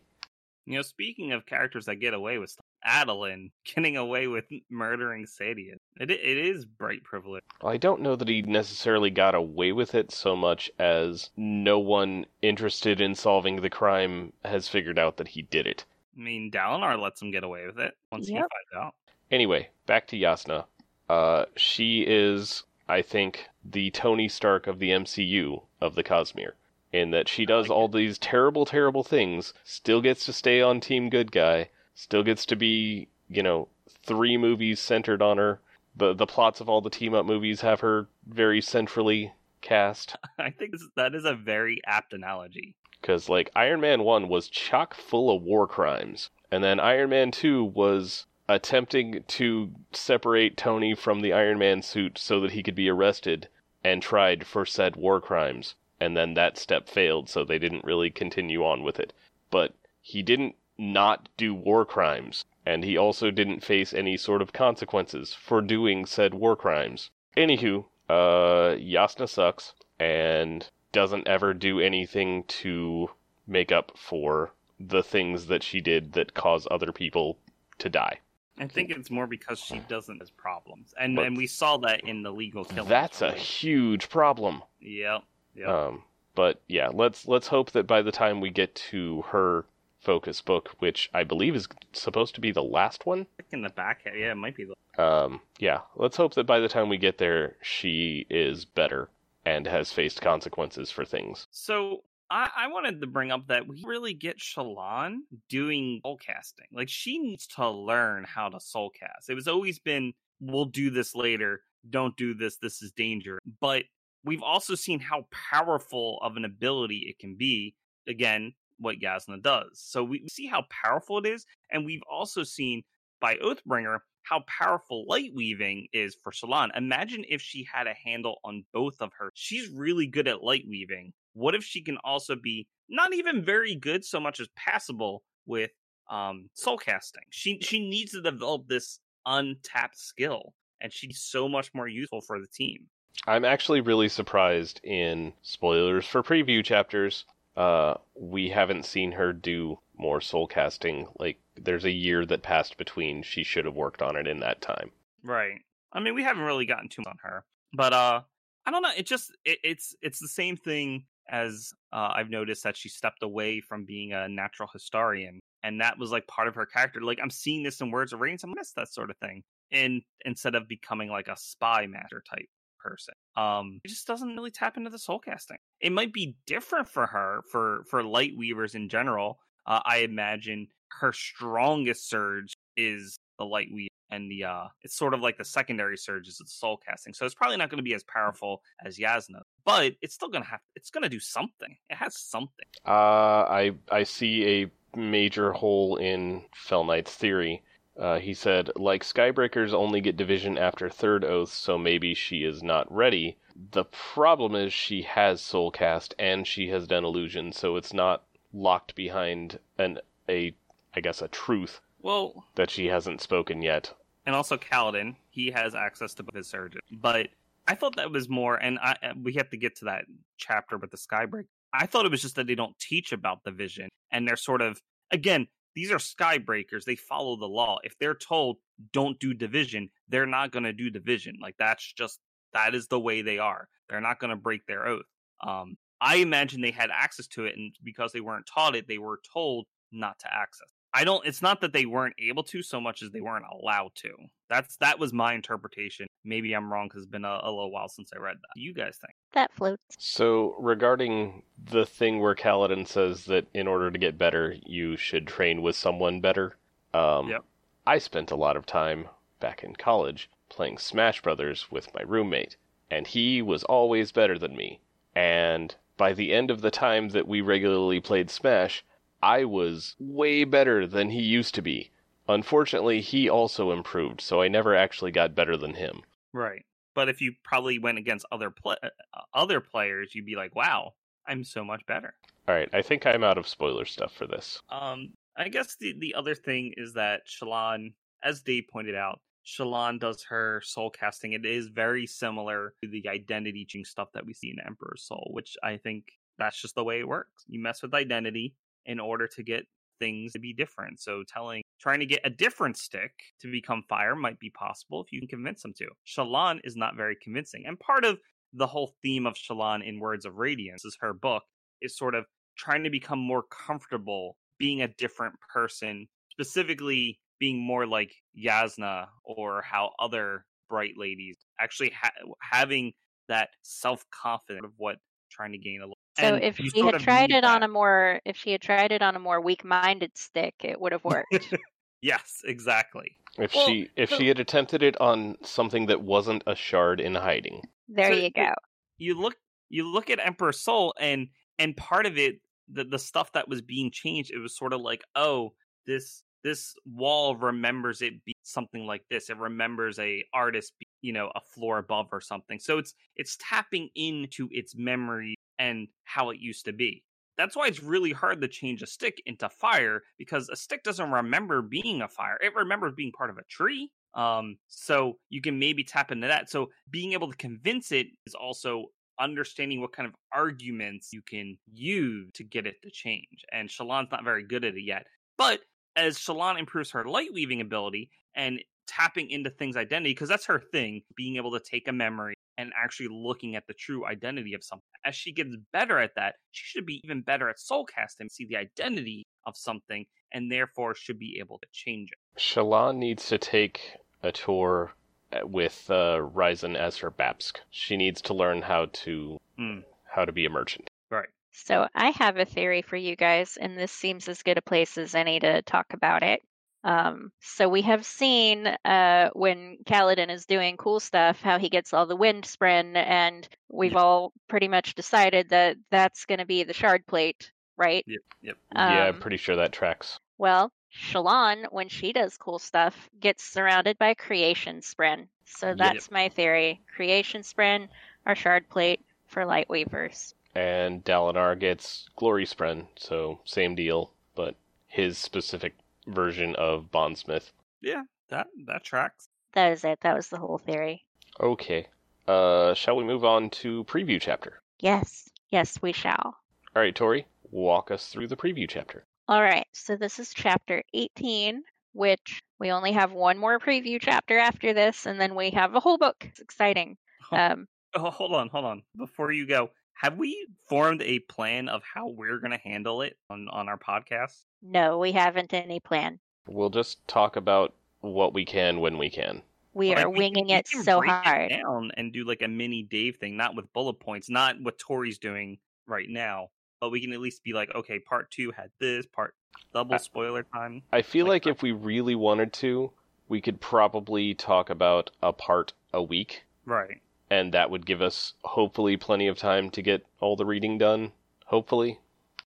You 0.66 0.76
know, 0.76 0.82
speaking 0.82 1.32
of 1.32 1.46
characters 1.46 1.86
that 1.86 1.96
get 1.96 2.14
away 2.14 2.38
with 2.38 2.50
stuff, 2.50 2.63
Adolin 2.86 3.50
getting 3.64 3.96
away 3.96 4.26
with 4.26 4.44
murdering 4.70 5.26
Sadeas. 5.26 5.78
It, 5.98 6.10
it 6.10 6.36
is 6.36 6.64
bright 6.64 7.02
privilege. 7.02 7.42
I 7.62 7.76
don't 7.76 8.02
know 8.02 8.16
that 8.16 8.28
he 8.28 8.42
necessarily 8.42 9.10
got 9.10 9.34
away 9.34 9.72
with 9.72 9.94
it 9.94 10.12
so 10.12 10.36
much 10.36 10.70
as 10.78 11.30
no 11.36 11.78
one 11.78 12.26
interested 12.42 13.00
in 13.00 13.14
solving 13.14 13.60
the 13.60 13.70
crime 13.70 14.32
has 14.44 14.68
figured 14.68 14.98
out 14.98 15.16
that 15.16 15.28
he 15.28 15.42
did 15.42 15.66
it. 15.66 15.84
I 16.16 16.20
mean, 16.20 16.50
Dalinar 16.50 17.00
lets 17.00 17.20
him 17.20 17.30
get 17.30 17.44
away 17.44 17.66
with 17.66 17.78
it 17.78 17.96
once 18.12 18.28
he 18.28 18.34
finds 18.34 18.50
out. 18.76 18.94
Anyway, 19.30 19.70
back 19.86 20.06
to 20.08 20.16
Jasnah. 20.18 20.66
Uh, 21.08 21.46
she 21.56 22.04
is, 22.06 22.64
I 22.88 23.02
think, 23.02 23.48
the 23.64 23.90
Tony 23.90 24.28
Stark 24.28 24.66
of 24.66 24.78
the 24.78 24.90
MCU 24.90 25.62
of 25.80 25.94
the 25.94 26.04
Cosmere. 26.04 26.52
In 26.92 27.10
that 27.10 27.28
she 27.28 27.44
does 27.44 27.68
like 27.68 27.76
all 27.76 27.88
these 27.88 28.18
terrible, 28.18 28.64
terrible 28.64 29.02
things, 29.02 29.52
still 29.64 30.00
gets 30.00 30.24
to 30.26 30.32
stay 30.32 30.60
on 30.60 30.80
Team 30.80 31.10
Good 31.10 31.32
Guy, 31.32 31.70
still 31.94 32.22
gets 32.22 32.44
to 32.46 32.56
be, 32.56 33.08
you 33.28 33.42
know, 33.42 33.68
three 34.04 34.36
movies 34.36 34.80
centered 34.80 35.22
on 35.22 35.38
her. 35.38 35.60
The 35.96 36.12
the 36.12 36.26
plots 36.26 36.60
of 36.60 36.68
all 36.68 36.80
the 36.80 36.90
team 36.90 37.14
up 37.14 37.24
movies 37.24 37.60
have 37.60 37.80
her 37.80 38.08
very 38.26 38.60
centrally 38.60 39.32
cast. 39.60 40.16
I 40.38 40.50
think 40.50 40.72
this, 40.72 40.86
that 40.96 41.14
is 41.14 41.24
a 41.24 41.34
very 41.34 41.80
apt 41.86 42.12
analogy. 42.12 42.74
Because, 43.00 43.28
like, 43.28 43.50
Iron 43.54 43.80
Man 43.80 44.02
1 44.02 44.28
was 44.28 44.48
chock 44.48 44.94
full 44.94 45.34
of 45.34 45.42
war 45.42 45.66
crimes. 45.66 46.30
And 46.50 46.64
then 46.64 46.80
Iron 46.80 47.10
Man 47.10 47.30
2 47.30 47.64
was 47.64 48.26
attempting 48.48 49.24
to 49.24 49.72
separate 49.92 50.56
Tony 50.56 50.94
from 50.94 51.20
the 51.20 51.32
Iron 51.32 51.58
Man 51.58 51.82
suit 51.82 52.18
so 52.18 52.40
that 52.40 52.52
he 52.52 52.62
could 52.62 52.74
be 52.74 52.88
arrested 52.88 53.48
and 53.82 54.02
tried 54.02 54.46
for 54.46 54.64
said 54.64 54.96
war 54.96 55.20
crimes. 55.20 55.74
And 56.00 56.16
then 56.16 56.34
that 56.34 56.58
step 56.58 56.88
failed, 56.88 57.28
so 57.28 57.44
they 57.44 57.58
didn't 57.58 57.84
really 57.84 58.10
continue 58.10 58.64
on 58.64 58.82
with 58.82 58.98
it. 58.98 59.12
But 59.50 59.74
he 60.00 60.22
didn't 60.22 60.56
not 60.78 61.28
do 61.36 61.54
war 61.54 61.84
crimes, 61.84 62.44
and 62.66 62.84
he 62.84 62.96
also 62.96 63.30
didn't 63.30 63.64
face 63.64 63.92
any 63.94 64.16
sort 64.16 64.42
of 64.42 64.52
consequences 64.52 65.34
for 65.34 65.60
doing 65.60 66.06
said 66.06 66.34
war 66.34 66.56
crimes. 66.56 67.10
Anywho, 67.36 67.84
uh, 68.08 68.76
Jasnah 68.76 69.28
sucks, 69.28 69.74
and 69.98 70.68
doesn't 70.92 71.26
ever 71.26 71.54
do 71.54 71.80
anything 71.80 72.44
to 72.44 73.10
make 73.46 73.72
up 73.72 73.92
for 73.96 74.52
the 74.80 75.02
things 75.02 75.46
that 75.46 75.62
she 75.62 75.80
did 75.80 76.12
that 76.12 76.34
cause 76.34 76.66
other 76.70 76.92
people 76.92 77.38
to 77.78 77.88
die. 77.88 78.18
I 78.58 78.68
think 78.68 78.90
it's 78.90 79.10
more 79.10 79.26
because 79.26 79.58
she 79.58 79.80
doesn't 79.88 80.20
have 80.20 80.36
problems, 80.36 80.94
and 80.98 81.16
But- 81.16 81.26
and 81.26 81.36
we 81.36 81.46
saw 81.48 81.76
that 81.78 82.00
in 82.04 82.22
the 82.22 82.30
legal 82.32 82.64
killing. 82.64 82.88
That's 82.88 83.20
a 83.22 83.32
huge 83.32 84.08
problem. 84.08 84.62
yep. 84.80 85.22
Yep. 85.56 85.68
Um, 85.68 86.02
but 86.34 86.60
yeah, 86.66 86.88
let's 86.92 87.28
let's 87.28 87.46
hope 87.48 87.70
that 87.72 87.86
by 87.86 88.02
the 88.02 88.10
time 88.12 88.40
we 88.40 88.50
get 88.50 88.74
to 88.90 89.22
her 89.22 89.66
focus 90.04 90.40
book, 90.40 90.70
which 90.78 91.10
I 91.14 91.24
believe 91.24 91.54
is 91.56 91.68
supposed 91.92 92.34
to 92.34 92.40
be 92.40 92.52
the 92.52 92.62
last 92.62 93.06
one, 93.06 93.26
in 93.52 93.62
the 93.62 93.70
back, 93.70 94.02
yeah, 94.04 94.32
it 94.32 94.36
might 94.36 94.56
be. 94.56 94.66
The, 94.66 95.02
um, 95.02 95.40
yeah, 95.58 95.80
let's 95.96 96.16
hope 96.16 96.34
that 96.34 96.46
by 96.46 96.60
the 96.60 96.68
time 96.68 96.88
we 96.88 96.98
get 96.98 97.18
there, 97.18 97.56
she 97.62 98.26
is 98.30 98.64
better 98.64 99.08
and 99.44 99.66
has 99.66 99.92
faced 99.92 100.20
consequences 100.20 100.90
for 100.90 101.04
things. 101.04 101.46
so 101.50 102.02
I, 102.30 102.50
I 102.56 102.66
wanted 102.68 103.00
to 103.00 103.06
bring 103.06 103.30
up 103.30 103.48
that 103.48 103.68
we 103.68 103.82
really 103.86 104.14
get 104.14 104.38
Shallan 104.38 105.18
doing 105.48 106.00
soul 106.04 106.16
casting. 106.16 106.66
Like 106.72 106.88
she 106.88 107.18
needs 107.18 107.46
to 107.48 107.68
learn 107.68 108.24
how 108.24 108.48
to 108.48 108.60
soul 108.60 108.90
cast. 108.90 109.28
It 109.28 109.34
was 109.34 109.46
always 109.46 109.78
been, 109.78 110.14
we'll 110.40 110.64
do 110.64 110.90
this 110.90 111.14
later. 111.14 111.60
Don't 111.88 112.16
do 112.16 112.34
this. 112.34 112.56
This 112.56 112.82
is 112.82 112.92
danger. 112.92 113.38
But 113.60 113.84
we've 114.24 114.42
also 114.42 114.74
seen 114.74 115.00
how 115.00 115.26
powerful 115.52 116.18
of 116.22 116.36
an 116.36 116.44
ability 116.44 117.06
it 117.08 117.18
can 117.18 117.36
be. 117.36 117.74
Again, 118.08 118.54
what 118.78 118.98
Jasnah 118.98 119.42
does. 119.42 119.68
So 119.74 120.04
we 120.04 120.28
see 120.28 120.46
how 120.46 120.64
powerful 120.70 121.18
it 121.18 121.26
is, 121.26 121.46
and 121.70 121.84
we've 121.84 122.02
also 122.10 122.42
seen 122.42 122.82
by 123.20 123.36
Oathbringer 123.36 123.98
how 124.24 124.42
powerful 124.46 125.04
light 125.06 125.30
weaving 125.34 125.86
is 125.92 126.16
for 126.22 126.32
Shallan. 126.32 126.76
Imagine 126.76 127.24
if 127.28 127.42
she 127.42 127.66
had 127.70 127.86
a 127.86 127.94
handle 127.94 128.38
on 128.42 128.64
both 128.72 128.96
of 129.00 129.10
her. 129.18 129.30
She's 129.34 129.68
really 129.68 130.06
good 130.06 130.28
at 130.28 130.42
light 130.42 130.64
weaving. 130.68 131.12
What 131.34 131.54
if 131.54 131.62
she 131.62 131.82
can 131.82 131.98
also 132.04 132.34
be 132.34 132.66
not 132.88 133.14
even 133.14 133.44
very 133.44 133.74
good 133.74 134.04
so 134.04 134.20
much 134.20 134.40
as 134.40 134.48
passable 134.56 135.22
with 135.46 135.70
um 136.10 136.48
soul 136.54 136.78
casting? 136.78 137.24
She 137.30 137.58
she 137.60 137.88
needs 137.88 138.12
to 138.12 138.22
develop 138.22 138.66
this 138.66 138.98
untapped 139.26 139.98
skill, 139.98 140.54
and 140.80 140.92
she's 140.92 141.20
so 141.20 141.48
much 141.48 141.72
more 141.74 141.88
useful 141.88 142.20
for 142.20 142.40
the 142.40 142.48
team. 142.48 142.86
I'm 143.26 143.44
actually 143.44 143.80
really 143.80 144.08
surprised 144.08 144.80
in 144.84 145.32
spoilers 145.42 146.06
for 146.06 146.22
preview 146.22 146.64
chapters. 146.64 147.24
Uh, 147.56 147.94
we 148.14 148.48
haven't 148.48 148.84
seen 148.84 149.12
her 149.12 149.32
do 149.32 149.78
more 149.96 150.20
soul 150.20 150.46
casting. 150.46 151.06
Like, 151.18 151.38
there's 151.56 151.84
a 151.84 151.90
year 151.90 152.26
that 152.26 152.42
passed 152.42 152.76
between. 152.76 153.22
She 153.22 153.44
should 153.44 153.64
have 153.64 153.74
worked 153.74 154.02
on 154.02 154.16
it 154.16 154.26
in 154.26 154.40
that 154.40 154.60
time. 154.60 154.90
Right. 155.22 155.60
I 155.92 156.00
mean, 156.00 156.14
we 156.14 156.24
haven't 156.24 156.42
really 156.42 156.66
gotten 156.66 156.88
too 156.88 157.02
much 157.02 157.12
on 157.12 157.30
her, 157.30 157.44
but 157.72 157.92
uh, 157.92 158.20
I 158.66 158.70
don't 158.70 158.82
know. 158.82 158.90
It 158.96 159.06
just 159.06 159.32
it, 159.44 159.58
it's 159.62 159.94
it's 160.02 160.18
the 160.18 160.28
same 160.28 160.56
thing 160.56 161.04
as 161.28 161.72
uh, 161.92 162.12
I've 162.14 162.30
noticed 162.30 162.64
that 162.64 162.76
she 162.76 162.88
stepped 162.88 163.22
away 163.22 163.60
from 163.60 163.84
being 163.84 164.12
a 164.12 164.28
natural 164.28 164.68
historian, 164.72 165.40
and 165.62 165.80
that 165.80 165.98
was 165.98 166.10
like 166.10 166.26
part 166.26 166.48
of 166.48 166.56
her 166.56 166.66
character. 166.66 167.00
Like 167.00 167.20
I'm 167.22 167.30
seeing 167.30 167.62
this 167.62 167.80
in 167.80 167.90
Words 167.90 168.12
of 168.12 168.20
Radiance. 168.20 168.44
I 168.44 168.48
miss 168.48 168.72
that 168.72 168.92
sort 168.92 169.10
of 169.10 169.16
thing, 169.18 169.44
and 169.70 170.02
instead 170.24 170.54
of 170.54 170.68
becoming 170.68 171.08
like 171.08 171.28
a 171.28 171.36
spy 171.36 171.86
master 171.86 172.22
type 172.28 172.48
person, 172.84 173.14
um, 173.36 173.80
it 173.82 173.88
just 173.88 174.06
doesn't 174.06 174.36
really 174.36 174.50
tap 174.50 174.76
into 174.76 174.90
the 174.90 174.98
soul 174.98 175.18
casting. 175.18 175.56
It 175.80 175.92
might 175.92 176.12
be 176.12 176.36
different 176.46 176.88
for 176.88 177.06
her 177.06 177.40
for 177.50 177.84
for 177.88 178.04
light 178.04 178.32
weavers 178.36 178.74
in 178.74 178.88
general. 178.88 179.38
Uh, 179.66 179.80
I 179.84 179.98
imagine 179.98 180.68
her 181.00 181.12
strongest 181.12 182.08
surge 182.08 182.52
is 182.76 183.16
the 183.38 183.44
light 183.44 183.68
weave 183.72 183.88
and 184.10 184.30
the 184.30 184.44
uh 184.44 184.66
it's 184.82 184.96
sort 184.96 185.14
of 185.14 185.20
like 185.20 185.36
the 185.38 185.44
secondary 185.44 185.96
surge 185.96 186.28
is 186.28 186.38
the 186.38 186.44
soul 186.46 186.76
casting 186.76 187.12
so 187.12 187.24
it's 187.24 187.34
probably 187.34 187.56
not 187.56 187.70
going 187.70 187.78
to 187.78 187.82
be 187.82 187.94
as 187.94 188.04
powerful 188.04 188.62
as 188.84 188.98
Jasnah 188.98 189.42
but 189.64 189.94
it's 190.02 190.14
still 190.14 190.28
going 190.28 190.44
to 190.44 190.50
have 190.50 190.60
it's 190.76 190.90
going 190.90 191.02
to 191.02 191.08
do 191.08 191.18
something 191.18 191.76
it 191.88 191.96
has 191.96 192.16
something 192.16 192.66
Uh, 192.86 193.44
I 193.48 193.72
I 193.90 194.04
see 194.04 194.62
a 194.62 194.98
major 194.98 195.52
hole 195.52 195.96
in 195.96 196.44
Fell 196.54 196.84
Knight's 196.84 197.14
theory 197.14 197.62
Uh, 197.96 198.18
he 198.18 198.34
said, 198.34 198.70
like 198.76 199.04
Skybreakers 199.04 199.72
only 199.72 200.00
get 200.00 200.16
division 200.16 200.58
after 200.58 200.88
third 200.88 201.24
oath, 201.24 201.52
so 201.52 201.78
maybe 201.78 202.12
she 202.14 202.38
is 202.44 202.62
not 202.62 202.90
ready. 202.92 203.36
The 203.72 203.84
problem 203.84 204.54
is 204.56 204.72
she 204.72 205.02
has 205.02 205.40
soul 205.40 205.70
cast 205.70 206.12
and 206.18 206.46
she 206.46 206.68
has 206.70 206.88
done 206.88 207.04
illusion, 207.04 207.52
so 207.52 207.76
it's 207.76 207.92
not 207.92 208.24
locked 208.52 208.94
behind 208.96 209.58
an 209.78 209.98
a 210.28 210.54
I 210.96 211.00
guess 211.00 211.22
a 211.22 211.28
truth 211.28 211.80
Well, 212.02 212.44
that 212.56 212.70
she 212.70 212.86
hasn't 212.86 213.20
spoken 213.20 213.62
yet. 213.62 213.92
and 214.26 214.34
also 214.34 214.56
Kaladin, 214.56 215.16
he 215.30 215.50
has 215.52 215.74
access 215.74 216.14
to 216.14 216.22
both 216.22 216.34
his 216.36 216.48
surgeon. 216.48 216.80
But 216.90 217.28
I 217.66 217.74
thought 217.76 217.96
that 217.96 218.10
was 218.10 218.28
more, 218.28 218.56
and 218.56 218.78
I 218.80 218.96
uh, 219.02 219.12
we 219.22 219.34
have 219.34 219.50
to 219.50 219.56
get 219.56 219.76
to 219.76 219.84
that 219.86 220.04
chapter 220.36 220.76
with 220.78 220.90
the 220.90 220.96
Skybreak. 220.96 221.46
I 221.72 221.86
thought 221.86 222.06
it 222.06 222.10
was 222.10 222.22
just 222.22 222.36
that 222.36 222.46
they 222.48 222.54
don't 222.56 222.78
teach 222.78 223.12
about 223.12 223.44
the 223.44 223.50
vision, 223.52 223.88
and 224.10 224.26
they're 224.26 224.36
sort 224.36 224.62
of 224.62 224.80
again 225.12 225.46
these 225.74 225.90
are 225.90 225.98
Skybreakers. 225.98 226.84
They 226.84 226.96
follow 226.96 227.36
the 227.36 227.46
law. 227.46 227.78
If 227.82 227.98
they're 227.98 228.14
told 228.14 228.58
don't 228.92 229.18
do 229.18 229.34
division, 229.34 229.90
they're 230.08 230.26
not 230.26 230.52
going 230.52 230.64
to 230.64 230.72
do 230.72 230.90
division. 230.90 231.36
Like 231.40 231.56
that's 231.58 231.92
just 231.92 232.20
that 232.52 232.74
is 232.74 232.86
the 232.86 233.00
way 233.00 233.22
they 233.22 233.38
are. 233.38 233.68
They're 233.88 234.00
not 234.00 234.20
going 234.20 234.30
to 234.30 234.36
break 234.36 234.66
their 234.66 234.86
oath. 234.86 235.06
Um, 235.46 235.76
I 236.00 236.16
imagine 236.16 236.60
they 236.60 236.70
had 236.70 236.90
access 236.92 237.26
to 237.28 237.44
it, 237.44 237.56
and 237.56 237.74
because 237.82 238.12
they 238.12 238.20
weren't 238.20 238.46
taught 238.52 238.76
it, 238.76 238.86
they 238.88 238.98
were 238.98 239.20
told 239.32 239.66
not 239.92 240.18
to 240.20 240.32
access. 240.32 240.68
I 240.94 241.02
don't. 241.04 241.26
It's 241.26 241.42
not 241.42 241.60
that 241.62 241.72
they 241.72 241.86
weren't 241.86 242.14
able 242.18 242.44
to, 242.44 242.62
so 242.62 242.80
much 242.80 243.02
as 243.02 243.10
they 243.10 243.20
weren't 243.20 243.44
allowed 243.52 243.90
to. 243.96 244.10
That's 244.48 244.76
that 244.76 244.98
was 245.00 245.12
my 245.12 245.34
interpretation. 245.34 246.06
Maybe 246.24 246.52
I'm 246.52 246.72
wrong 246.72 246.86
because 246.86 247.02
it's 247.02 247.10
been 247.10 247.24
a, 247.24 247.40
a 247.42 247.50
little 247.50 247.72
while 247.72 247.88
since 247.88 248.10
I 248.14 248.20
read 248.20 248.36
that. 248.36 248.60
You 248.60 248.72
guys 248.72 248.96
think? 249.00 249.14
That 249.32 249.52
floats. 249.52 249.82
So 249.98 250.54
regarding 250.60 251.42
the 251.70 251.84
thing 251.84 252.20
where 252.20 252.36
Kaladin 252.36 252.86
says 252.86 253.24
that 253.24 253.46
in 253.52 253.66
order 253.66 253.90
to 253.90 253.98
get 253.98 254.16
better, 254.16 254.56
you 254.64 254.96
should 254.96 255.26
train 255.26 255.62
with 255.62 255.74
someone 255.74 256.20
better. 256.20 256.56
Um, 256.94 257.28
Yep. 257.28 257.44
I 257.86 257.98
spent 257.98 258.30
a 258.30 258.36
lot 258.36 258.56
of 258.56 258.64
time 258.64 259.08
back 259.40 259.62
in 259.64 259.74
college 259.76 260.30
playing 260.48 260.78
Smash 260.78 261.20
Brothers 261.20 261.70
with 261.70 261.92
my 261.94 262.02
roommate, 262.02 262.56
and 262.90 263.06
he 263.06 263.42
was 263.42 263.64
always 263.64 264.12
better 264.12 264.38
than 264.38 264.56
me. 264.56 264.80
And 265.14 265.74
by 265.96 266.12
the 266.14 266.32
end 266.32 266.50
of 266.50 266.60
the 266.60 266.70
time 266.70 267.10
that 267.10 267.28
we 267.28 267.40
regularly 267.40 268.00
played 268.00 268.30
Smash, 268.30 268.84
I 269.24 269.46
was 269.46 269.96
way 269.98 270.44
better 270.44 270.86
than 270.86 271.08
he 271.08 271.22
used 271.22 271.54
to 271.54 271.62
be. 271.62 271.90
Unfortunately, 272.28 273.00
he 273.00 273.30
also 273.30 273.72
improved, 273.72 274.20
so 274.20 274.42
I 274.42 274.48
never 274.48 274.74
actually 274.74 275.12
got 275.12 275.34
better 275.34 275.56
than 275.56 275.72
him. 275.72 276.02
Right. 276.34 276.66
But 276.94 277.08
if 277.08 277.22
you 277.22 277.32
probably 277.42 277.78
went 277.78 277.96
against 277.96 278.26
other 278.30 278.50
pla 278.50 278.74
uh, 278.82 278.88
other 279.32 279.60
players, 279.60 280.14
you'd 280.14 280.26
be 280.26 280.36
like, 280.36 280.54
"Wow, 280.54 280.92
I'm 281.26 281.42
so 281.42 281.64
much 281.64 281.86
better." 281.86 282.14
All 282.46 282.54
right, 282.54 282.68
I 282.74 282.82
think 282.82 283.06
I'm 283.06 283.24
out 283.24 283.38
of 283.38 283.48
spoiler 283.48 283.86
stuff 283.86 284.12
for 284.12 284.26
this. 284.26 284.60
Um, 284.68 285.14
I 285.36 285.48
guess 285.48 285.76
the 285.80 285.94
the 285.98 286.14
other 286.14 286.34
thing 286.34 286.74
is 286.76 286.92
that 286.92 287.22
Shallan, 287.26 287.94
as 288.22 288.42
Dave 288.42 288.64
pointed 288.70 288.94
out, 288.94 289.20
Shallan 289.46 289.98
does 289.98 290.22
her 290.24 290.60
soul 290.62 290.90
casting. 290.90 291.32
It 291.32 291.46
is 291.46 291.68
very 291.68 292.06
similar 292.06 292.74
to 292.82 292.90
the 292.90 293.08
identity 293.08 293.64
changing 293.64 293.86
stuff 293.86 294.12
that 294.12 294.26
we 294.26 294.34
see 294.34 294.50
in 294.50 294.60
Emperor's 294.60 295.02
Soul, 295.02 295.30
which 295.32 295.56
I 295.62 295.78
think 295.78 296.04
that's 296.36 296.60
just 296.60 296.74
the 296.74 296.84
way 296.84 297.00
it 297.00 297.08
works. 297.08 297.44
You 297.48 297.62
mess 297.62 297.82
with 297.82 297.94
identity 297.94 298.54
in 298.86 299.00
order 299.00 299.26
to 299.28 299.42
get 299.42 299.64
things 299.98 300.32
to 300.32 300.38
be 300.38 300.52
different. 300.52 301.00
So 301.00 301.22
telling 301.26 301.62
trying 301.80 302.00
to 302.00 302.06
get 302.06 302.20
a 302.24 302.30
different 302.30 302.76
stick 302.76 303.12
to 303.40 303.50
become 303.50 303.84
fire 303.88 304.14
might 304.14 304.38
be 304.38 304.50
possible 304.50 305.02
if 305.02 305.12
you 305.12 305.20
can 305.20 305.28
convince 305.28 305.62
them 305.62 305.74
to. 305.78 305.86
Shallan 306.06 306.60
is 306.64 306.76
not 306.76 306.96
very 306.96 307.16
convincing. 307.22 307.64
And 307.66 307.78
part 307.78 308.04
of 308.04 308.18
the 308.52 308.66
whole 308.66 308.94
theme 309.02 309.26
of 309.26 309.34
Shallan 309.34 309.86
in 309.86 310.00
Words 310.00 310.24
of 310.24 310.36
Radiance 310.36 310.84
is 310.84 310.96
her 311.00 311.12
book 311.12 311.42
is 311.82 311.96
sort 311.96 312.14
of 312.14 312.24
trying 312.56 312.84
to 312.84 312.90
become 312.90 313.18
more 313.18 313.42
comfortable 313.42 314.36
being 314.58 314.82
a 314.82 314.88
different 314.88 315.34
person, 315.52 316.06
specifically 316.30 317.18
being 317.40 317.58
more 317.58 317.86
like 317.86 318.12
Jasnah 318.38 319.06
or 319.24 319.62
how 319.62 319.90
other 319.98 320.44
bright 320.70 320.94
ladies 320.96 321.36
actually 321.60 321.90
ha- 321.90 322.12
having 322.40 322.92
that 323.28 323.48
self 323.62 324.04
confidence 324.10 324.64
of 324.64 324.72
what 324.76 324.96
trying 325.30 325.52
to 325.52 325.58
gain 325.58 325.80
a. 325.82 325.86
So 326.18 326.22
And 326.36 326.44
if 326.44 326.56
she 326.56 326.80
had 326.80 327.00
tried 327.00 327.30
need 327.30 327.36
it 327.38 327.44
on 327.44 327.62
a 327.62 327.68
more 327.68 328.20
if 328.24 328.36
she 328.36 328.52
had 328.52 328.60
tried 328.60 328.92
it 328.92 329.02
on 329.02 329.16
a 329.16 329.18
more 329.18 329.40
weak-minded 329.40 330.16
stick, 330.16 330.54
it 330.60 330.80
would 330.80 330.92
have 330.92 331.04
worked. 331.04 331.34
yes, 332.02 332.42
exactly. 332.44 333.16
If 333.38 333.52
Well, 333.54 333.66
she 333.66 333.90
if 333.96 334.10
so- 334.10 334.18
she 334.18 334.28
had 334.28 334.38
attempted 334.38 334.82
it 334.82 335.00
on 335.00 335.36
something 335.42 335.86
that 335.86 336.02
wasn't 336.02 336.44
a 336.46 336.54
shard 336.54 337.00
in 337.00 337.14
hiding. 337.16 337.62
there 337.88 338.12
So 338.12 338.18
you 338.18 338.30
go. 338.30 338.52
you 338.98 339.18
look 339.20 339.36
you 339.70 339.90
look 339.92 340.08
at 340.10 340.20
Emperor 340.24 340.52
Soul 340.52 340.94
and 341.00 341.28
and 341.58 341.76
part 341.76 342.06
of 342.06 342.16
it 342.16 342.40
the 342.68 342.84
the 342.84 342.98
stuff 342.98 343.32
that 343.32 343.48
was 343.48 343.60
being 343.60 343.90
changed 343.90 344.30
it 344.30 344.38
was 344.38 344.56
sort 344.56 344.72
of 344.72 344.80
like 344.80 345.02
oh 345.16 345.52
this 345.86 346.22
this 346.44 346.74
wall 346.86 347.34
remembers 347.36 348.02
it 348.02 348.24
be 348.24 348.34
something 348.42 348.86
like 348.86 349.02
this 349.10 349.30
it 349.30 349.36
remembers 349.38 349.98
a 349.98 350.24
artist 350.32 350.72
be, 350.78 350.86
you 351.02 351.12
know 351.12 351.30
a 351.34 351.40
floor 351.40 351.78
above 351.78 352.08
or 352.12 352.20
something 352.20 352.58
so 352.58 352.78
it's 352.78 352.94
it's 353.16 353.36
tapping 353.40 353.88
into 353.96 354.48
its 354.50 354.74
memory 354.76 355.34
and 355.58 355.88
how 356.04 356.30
it 356.30 356.38
used 356.40 356.64
to 356.66 356.72
be. 356.72 357.04
That's 357.36 357.56
why 357.56 357.66
it's 357.66 357.82
really 357.82 358.12
hard 358.12 358.40
to 358.42 358.48
change 358.48 358.82
a 358.82 358.86
stick 358.86 359.20
into 359.26 359.48
fire 359.48 360.02
because 360.18 360.48
a 360.48 360.56
stick 360.56 360.84
doesn't 360.84 361.10
remember 361.10 361.62
being 361.62 362.02
a 362.02 362.08
fire 362.08 362.38
it 362.40 362.54
remembers 362.54 362.92
being 362.96 363.10
part 363.10 363.30
of 363.30 363.38
a 363.38 363.44
tree 363.44 363.90
um 364.14 364.56
so 364.68 365.18
you 365.30 365.40
can 365.40 365.58
maybe 365.58 365.82
tap 365.82 366.12
into 366.12 366.28
that. 366.28 366.48
So 366.50 366.70
being 366.90 367.12
able 367.12 367.30
to 367.30 367.36
convince 367.36 367.90
it 367.90 368.06
is 368.26 368.34
also 368.34 368.86
understanding 369.20 369.80
what 369.80 369.92
kind 369.92 370.06
of 370.08 370.14
arguments 370.32 371.12
you 371.12 371.22
can 371.22 371.56
use 371.72 372.30
to 372.34 372.44
get 372.44 372.66
it 372.66 372.76
to 372.82 372.90
change 372.90 373.44
and 373.52 373.68
Shallan's 373.68 374.10
not 374.10 374.24
very 374.24 374.44
good 374.44 374.64
at 374.64 374.74
it 374.74 374.82
yet. 374.82 375.06
But 375.36 375.60
as 375.96 376.18
Shallan 376.18 376.58
improves 376.58 376.90
her 376.92 377.04
light 377.04 377.32
weaving 377.32 377.60
ability 377.60 378.10
and 378.34 378.60
tapping 378.86 379.30
into 379.30 379.50
things 379.50 379.76
identity 379.76 380.12
because 380.12 380.28
that's 380.28 380.46
her 380.46 380.60
thing 380.60 381.02
being 381.16 381.36
able 381.36 381.52
to 381.52 381.60
take 381.60 381.88
a 381.88 381.92
memory 381.92 382.34
and 382.56 382.72
actually 382.80 383.08
looking 383.10 383.56
at 383.56 383.66
the 383.66 383.74
true 383.74 384.06
identity 384.06 384.54
of 384.54 384.62
something 384.62 384.84
as 385.04 385.14
she 385.14 385.32
gets 385.32 385.56
better 385.72 385.98
at 385.98 386.14
that 386.16 386.34
she 386.52 386.64
should 386.66 386.86
be 386.86 387.00
even 387.04 387.20
better 387.22 387.48
at 387.48 387.58
soul 387.58 387.84
casting 387.84 388.28
see 388.28 388.46
the 388.46 388.56
identity 388.56 389.24
of 389.46 389.56
something 389.56 390.04
and 390.32 390.50
therefore 390.50 390.94
should 390.94 391.18
be 391.18 391.38
able 391.40 391.58
to 391.58 391.66
change 391.72 392.10
it 392.10 392.40
Shallan 392.40 392.96
needs 392.96 393.26
to 393.28 393.38
take 393.38 393.96
a 394.22 394.32
tour 394.32 394.92
uh, 395.32 395.46
with 395.46 395.86
uh, 395.90 396.18
Rysn 396.18 396.76
as 396.76 396.98
her 396.98 397.10
Babsk. 397.10 397.56
She 397.70 397.96
needs 397.96 398.22
to 398.22 398.34
learn 398.34 398.62
how 398.62 398.86
to 398.92 399.38
Hmm. 399.56 399.80
how 400.04 400.24
to 400.24 400.32
be 400.32 400.44
a 400.46 400.50
merchant. 400.50 400.88
right 401.10 401.28
So 401.52 401.86
I 401.94 402.10
have 402.10 402.36
a 402.36 402.44
theory 402.44 402.82
for 402.82 402.96
you 402.96 403.14
guys, 403.14 403.56
and 403.56 403.76
this 403.78 403.92
seems 403.92 404.28
as 404.28 404.42
good 404.42 404.58
a 404.58 404.62
place 404.62 404.98
as 404.98 405.14
any 405.14 405.38
to 405.40 405.62
talk 405.62 405.92
about 405.92 406.22
it. 406.24 406.42
Um, 406.84 407.32
so 407.40 407.68
we 407.68 407.82
have 407.82 408.04
seen 408.04 408.66
uh, 408.84 409.30
when 409.32 409.78
Kaladin 409.86 410.30
is 410.30 410.46
doing 410.46 410.76
cool 410.76 411.00
stuff, 411.00 411.40
how 411.40 411.58
he 411.58 411.68
gets 411.70 411.92
all 411.94 412.06
the 412.06 412.14
wind 412.16 412.44
spren, 412.44 412.94
and 412.96 413.48
we've 413.68 413.92
Yep. 413.92 414.02
all 414.04 414.32
pretty 414.48 414.68
much 414.68 414.94
decided 414.94 415.48
that 415.48 415.76
that's 415.90 416.26
going 416.26 416.38
to 416.40 416.46
be 416.46 416.62
the 416.62 416.74
shard 416.74 417.06
plate, 417.06 417.50
right? 417.76 418.04
yep 418.06 418.20
yep 418.42 418.56
yeah, 418.86 419.04
I'm 419.06 419.14
Um, 419.14 419.20
pretty 419.20 419.36
sure 419.38 419.56
that 419.56 419.72
tracks. 419.72 420.18
Well, 420.38 420.72
Shallan, 420.92 421.66
when 421.72 421.88
she 421.88 422.12
does 422.12 422.36
cool 422.36 422.58
stuff, 422.58 423.08
gets 423.18 423.44
surrounded 423.44 423.98
by 423.98 424.14
creation 424.14 424.80
spren. 424.80 425.28
So 425.44 425.74
Yep. 425.74 425.78
that's 425.78 426.10
my 426.10 426.28
theory. 426.28 426.82
Creation 426.94 427.42
spren 427.42 427.88
are 428.26 428.34
shard 428.36 428.68
plate 428.68 429.00
for 429.26 429.44
light 429.44 429.68
weavers. 429.68 430.34
And 430.54 431.04
Dalinar 431.04 431.58
gets 431.58 432.08
Glory 432.16 432.44
Spren, 432.46 432.86
so 432.96 433.40
same 433.44 433.74
deal, 433.74 434.12
but 434.34 434.54
his 434.86 435.18
specific 435.18 435.74
version 436.06 436.54
of 436.56 436.90
Bondsmith. 436.90 437.50
yeah 437.82 438.02
that 438.28 438.46
that 438.66 438.84
tracks 438.84 439.28
That 439.54 439.72
is 439.72 439.84
it. 439.84 440.00
That 440.00 440.16
was 440.16 440.28
the 440.28 440.38
whole 440.38 440.58
theory. 440.58 441.04
Okay. 441.40 441.86
Uh, 442.26 442.74
shall 442.74 442.96
we 442.96 443.04
move 443.04 443.24
on 443.24 443.50
to 443.50 443.84
preview 443.84 444.20
chapter? 444.20 444.60
Yes, 444.80 445.28
yes, 445.50 445.78
we 445.82 445.92
shall. 445.92 446.36
All 446.74 446.82
right, 446.82 446.94
Tori, 446.94 447.26
walk 447.50 447.90
us 447.90 448.08
through 448.08 448.28
the 448.28 448.36
preview 448.36 448.68
chapter. 448.68 449.04
All 449.28 449.42
right, 449.42 449.66
so 449.72 449.96
this 449.96 450.18
is 450.18 450.32
chapter 450.34 450.82
18, 450.94 451.62
which 451.92 452.42
we 452.58 452.70
only 452.72 452.92
have 452.92 453.12
one 453.12 453.38
more 453.38 453.58
preview 453.60 453.98
chapter 454.00 454.38
after 454.38 454.72
this, 454.72 455.06
and 455.06 455.20
then 455.20 455.34
we 455.34 455.50
have 455.50 455.74
a 455.74 455.80
whole 455.80 455.98
book. 455.98 456.16
It's 456.28 456.40
exciting. 456.40 456.96
Um, 457.30 457.66
Oh, 457.96 458.10
hold 458.10 458.32
on, 458.34 458.48
hold 458.48 458.64
on. 458.64 458.82
Before 458.96 459.30
you 459.30 459.46
go, 459.46 459.70
have 459.94 460.18
we 460.18 460.46
formed 460.68 461.02
a 461.02 461.20
plan 461.20 461.68
of 461.68 461.82
how 461.82 462.08
we're 462.08 462.38
going 462.38 462.50
to 462.50 462.58
handle 462.58 463.02
it 463.02 463.16
on 463.30 463.48
on 463.48 463.68
our 463.68 463.78
podcast? 463.78 464.42
no, 464.62 464.98
we 464.98 465.12
haven't 465.12 465.52
any 465.54 465.80
plan. 465.80 466.18
We'll 466.46 466.70
just 466.70 467.06
talk 467.08 467.36
about 467.36 467.74
what 468.00 468.32
we 468.34 468.44
can 468.44 468.80
when 468.80 468.98
we 468.98 469.10
can. 469.10 469.42
We 469.72 469.90
Like, 469.94 470.04
are 470.04 470.10
we 470.10 470.18
winging 470.18 470.46
can- 470.46 470.54
we 470.56 470.60
it 470.60 470.70
can 470.70 470.82
so 470.84 470.98
break 471.00 471.10
hard. 471.10 471.50
down 471.50 471.90
and 471.96 472.12
do 472.12 472.24
like 472.24 472.42
a 472.42 472.48
mini 472.48 472.82
Dave 472.82 473.16
thing, 473.16 473.36
not 473.36 473.54
with 473.56 473.72
bullet 473.72 473.94
points, 473.94 474.28
not 474.30 474.60
what 474.60 474.78
Tori's 474.78 475.18
doing 475.18 475.58
right 475.86 476.08
now, 476.08 476.50
but 476.80 476.90
we 476.90 477.00
can 477.00 477.12
at 477.12 477.20
least 477.20 477.42
be 477.44 477.52
like, 477.52 477.74
okay, 477.74 477.98
part 477.98 478.30
two 478.30 478.50
had 478.52 478.70
this, 478.78 479.04
part 479.06 479.34
double 479.72 479.98
spoiler 479.98 480.42
time. 480.44 480.82
I 480.92 481.02
feel 481.02 481.26
Like 481.26 481.46
like 481.46 481.56
if 481.56 481.62
we 481.62 481.72
really 481.72 482.14
wanted 482.14 482.52
to, 482.54 482.92
we 483.28 483.40
could 483.40 483.60
probably 483.60 484.34
talk 484.34 484.70
about 484.70 485.10
a 485.22 485.32
part 485.32 485.72
a 485.92 486.02
week, 486.02 486.44
Right. 486.66 487.00
And 487.30 487.52
that 487.52 487.70
would 487.70 487.86
give 487.86 488.02
us 488.02 488.34
hopefully 488.44 488.96
plenty 488.96 489.26
of 489.26 489.38
time 489.38 489.70
to 489.70 489.82
get 489.82 490.04
all 490.20 490.36
the 490.36 490.46
reading 490.46 490.78
done. 490.78 491.12
Hopefully. 491.46 491.98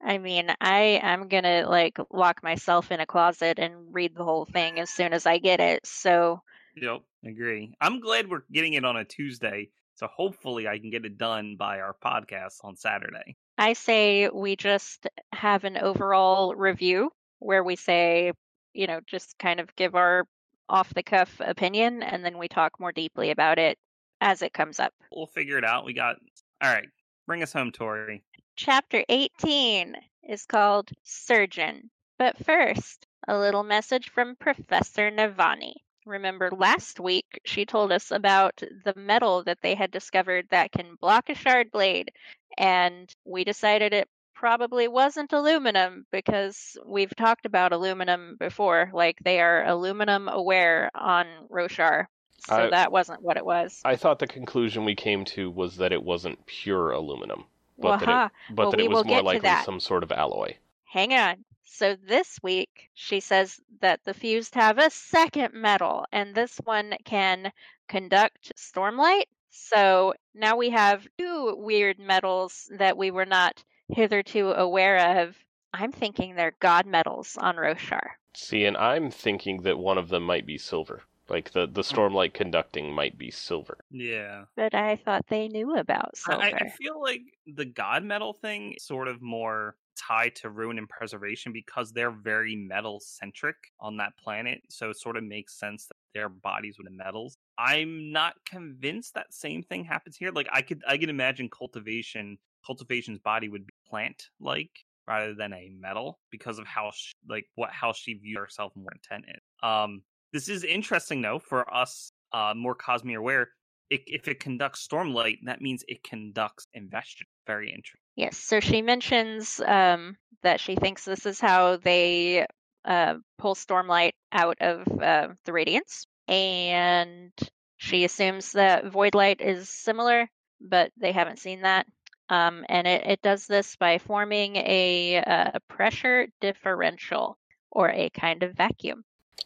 I 0.02 0.18
mean, 0.18 0.50
I 0.60 1.00
am 1.02 1.28
gonna 1.28 1.68
like 1.68 1.98
lock 2.10 2.42
myself 2.42 2.92
in 2.92 3.00
a 3.00 3.06
closet 3.06 3.58
and 3.58 3.92
read 3.92 4.14
the 4.14 4.24
whole 4.24 4.44
thing 4.44 4.78
as 4.78 4.90
soon 4.90 5.12
as 5.12 5.26
I 5.26 5.38
get 5.38 5.60
it. 5.60 5.86
So 5.86 6.42
Yep, 6.76 7.02
agree. 7.24 7.74
I'm 7.80 8.00
glad 8.00 8.28
we're 8.28 8.44
getting 8.52 8.74
it 8.74 8.84
on 8.84 8.96
a 8.96 9.04
Tuesday, 9.04 9.70
so 9.96 10.06
hopefully 10.06 10.68
I 10.68 10.78
can 10.78 10.90
get 10.90 11.04
it 11.04 11.18
done 11.18 11.56
by 11.56 11.80
our 11.80 11.96
podcast 12.04 12.58
on 12.62 12.76
Saturday. 12.76 13.36
I 13.56 13.72
say 13.72 14.28
we 14.28 14.54
just 14.54 15.08
have 15.32 15.64
an 15.64 15.76
overall 15.76 16.54
review 16.54 17.10
where 17.40 17.64
we 17.64 17.74
say, 17.74 18.32
you 18.72 18.86
know, 18.86 19.00
just 19.06 19.36
kind 19.38 19.58
of 19.58 19.74
give 19.74 19.96
our 19.96 20.24
off 20.68 20.94
the 20.94 21.02
cuff 21.02 21.40
opinion 21.40 22.02
and 22.02 22.24
then 22.24 22.38
we 22.38 22.46
talk 22.46 22.78
more 22.78 22.92
deeply 22.92 23.30
about 23.30 23.58
it 23.58 23.78
as 24.20 24.42
it 24.42 24.52
comes 24.52 24.80
up. 24.80 24.92
We'll 25.12 25.26
figure 25.26 25.58
it 25.58 25.64
out. 25.64 25.84
We 25.84 25.92
got 25.92 26.16
all 26.62 26.72
right. 26.72 26.88
Bring 27.26 27.42
us 27.42 27.52
home, 27.52 27.72
Tori. 27.72 28.22
Chapter 28.56 29.04
18 29.08 29.94
is 30.28 30.46
called 30.46 30.90
Surgeon. 31.02 31.90
But 32.18 32.44
first, 32.44 33.06
a 33.28 33.38
little 33.38 33.62
message 33.62 34.10
from 34.10 34.36
Professor 34.36 35.10
Navani. 35.10 35.74
Remember 36.06 36.50
last 36.50 36.98
week 36.98 37.38
she 37.44 37.66
told 37.66 37.92
us 37.92 38.10
about 38.10 38.62
the 38.84 38.94
metal 38.96 39.44
that 39.44 39.58
they 39.62 39.74
had 39.74 39.90
discovered 39.90 40.46
that 40.50 40.72
can 40.72 40.96
block 41.00 41.28
a 41.28 41.34
shard 41.34 41.70
blade, 41.70 42.10
and 42.56 43.14
we 43.26 43.44
decided 43.44 43.92
it 43.92 44.08
probably 44.34 44.88
wasn't 44.88 45.32
aluminum 45.32 46.06
because 46.10 46.76
we've 46.86 47.14
talked 47.14 47.44
about 47.44 47.72
aluminum 47.72 48.36
before. 48.38 48.90
Like 48.94 49.18
they 49.22 49.40
are 49.40 49.66
aluminum 49.66 50.28
aware 50.28 50.90
on 50.94 51.26
Roshar. 51.50 52.06
So 52.38 52.54
I- 52.54 52.70
that 52.70 52.92
wasn't 52.92 53.22
what 53.22 53.36
it 53.36 53.44
was. 53.44 53.80
I 53.84 53.96
thought 53.96 54.18
the 54.18 54.26
conclusion 54.26 54.84
we 54.84 54.94
came 54.94 55.24
to 55.26 55.50
was 55.50 55.76
that 55.76 55.92
it 55.92 56.02
wasn't 56.02 56.46
pure 56.46 56.90
aluminum, 56.92 57.44
but 57.78 57.98
that 57.98 58.08
it, 58.08 58.32
but 58.54 58.62
Well, 58.62 58.70
that 58.72 58.80
it 58.80 58.88
was 58.90 59.04
more 59.04 59.22
likely 59.22 59.50
some 59.64 59.80
sort 59.80 60.02
of 60.02 60.12
alloy. 60.12 60.54
Hang 60.84 61.12
on. 61.12 61.44
So 61.64 61.96
this 61.96 62.38
week, 62.42 62.88
she 62.94 63.20
says 63.20 63.60
that 63.80 64.00
the 64.04 64.14
fused 64.14 64.54
have 64.54 64.78
a 64.78 64.88
second 64.90 65.52
metal, 65.52 66.06
and 66.12 66.34
this 66.34 66.58
one 66.64 66.94
can 67.04 67.52
conduct 67.88 68.52
stormlight. 68.56 69.24
So 69.50 70.14
now 70.34 70.56
we 70.56 70.70
have 70.70 71.06
two 71.18 71.54
weird 71.58 71.98
metals 71.98 72.70
that 72.78 72.96
we 72.96 73.10
were 73.10 73.26
not 73.26 73.62
hitherto 73.88 74.52
aware 74.52 75.20
of. 75.22 75.36
I'm 75.74 75.92
thinking 75.92 76.34
they're 76.34 76.54
god 76.60 76.86
metals 76.86 77.36
on 77.36 77.56
Roshar. 77.56 78.06
See, 78.34 78.64
and 78.64 78.76
I'm 78.76 79.10
thinking 79.10 79.62
that 79.62 79.78
one 79.78 79.98
of 79.98 80.08
them 80.08 80.22
might 80.22 80.46
be 80.46 80.56
silver. 80.58 81.02
Like 81.28 81.52
the 81.52 81.66
the 81.66 81.82
stormlight 81.82 82.34
conducting 82.34 82.92
might 82.92 83.18
be 83.18 83.30
silver. 83.30 83.78
Yeah. 83.90 84.46
But 84.56 84.74
I 84.74 84.96
thought 84.96 85.26
they 85.28 85.48
knew 85.48 85.76
about 85.76 86.16
I, 86.26 86.32
silver. 86.32 86.42
I- 86.56 86.64
I 86.64 86.68
feel 86.68 87.00
like 87.00 87.22
the 87.46 87.64
god 87.64 88.04
metal 88.04 88.32
thing 88.32 88.72
is 88.72 88.84
sort 88.84 89.08
of 89.08 89.22
more 89.22 89.76
tied 89.96 90.34
to 90.36 90.50
ruin 90.50 90.78
and 90.78 90.88
preservation 90.88 91.52
because 91.52 91.92
they're 91.92 92.10
very 92.12 92.54
metal 92.54 93.00
centric 93.00 93.56
on 93.80 93.96
that 93.96 94.16
planet. 94.16 94.62
So 94.70 94.90
it 94.90 94.96
sort 94.96 95.16
of 95.16 95.24
makes 95.24 95.58
sense 95.58 95.86
that 95.86 95.96
their 96.14 96.28
bodies 96.28 96.78
would 96.78 96.86
have 96.86 96.94
metals. 96.94 97.36
I'm 97.58 98.12
not 98.12 98.34
convinced 98.46 99.14
that 99.14 99.34
same 99.34 99.62
thing 99.62 99.84
happens 99.84 100.16
here. 100.16 100.30
Like 100.30 100.48
I 100.52 100.62
could 100.62 100.82
I 100.86 100.98
could 100.98 101.10
imagine 101.10 101.48
cultivation 101.50 102.38
cultivation's 102.66 103.18
body 103.18 103.48
would 103.48 103.66
be 103.66 103.72
plant 103.88 104.28
like 104.40 104.70
rather 105.06 105.34
than 105.34 105.52
a 105.52 105.70
metal 105.70 106.20
because 106.30 106.58
of 106.58 106.66
how 106.66 106.90
sh 106.92 107.12
like 107.28 107.46
what 107.54 107.70
how 107.72 107.92
she 107.92 108.14
viewed 108.14 108.38
herself 108.38 108.72
more 108.76 108.92
intent 108.92 109.24
in. 109.28 109.68
Um 109.68 110.02
this 110.32 110.48
is 110.48 110.64
interesting 110.64 111.22
though 111.22 111.38
for 111.38 111.72
us 111.72 112.12
uh 112.32 112.52
more 112.56 112.76
Cosmere 112.76 113.18
aware 113.18 113.48
it, 113.90 114.02
if 114.06 114.28
it 114.28 114.40
conducts 114.40 114.86
stormlight, 114.86 115.38
that 115.44 115.60
means 115.60 115.84
it 115.88 116.02
conducts 116.02 116.66
investiture. 116.74 117.24
Very 117.46 117.68
interesting. 117.68 118.00
Yes, 118.16 118.36
so 118.36 118.60
she 118.60 118.82
mentions 118.82 119.60
um, 119.66 120.16
that 120.42 120.60
she 120.60 120.76
thinks 120.76 121.04
this 121.04 121.24
is 121.26 121.40
how 121.40 121.76
they 121.76 122.46
uh, 122.84 123.14
pull 123.38 123.54
Stormlight 123.54 124.12
out 124.32 124.58
of 124.60 124.86
uh, 125.00 125.28
the 125.44 125.52
Radiants, 125.52 126.06
and 126.26 127.32
she 127.76 128.04
assumes 128.04 128.52
that 128.52 128.84
Voidlight 128.86 129.40
is 129.40 129.68
similar, 129.68 130.28
but 130.60 130.90
they 130.96 131.12
haven't 131.12 131.38
seen 131.38 131.62
that. 131.62 131.86
Um, 132.28 132.64
and 132.68 132.86
it, 132.86 133.06
it 133.06 133.22
does 133.22 133.46
this 133.46 133.76
by 133.76 133.98
forming 133.98 134.56
a, 134.56 135.22
uh, 135.26 135.58
pressure 135.68 136.26
differential 136.42 137.38
or 137.70 137.88
a 137.88 138.10
kind 138.10 138.42
of 138.42 138.54
vacuum. 138.54 139.02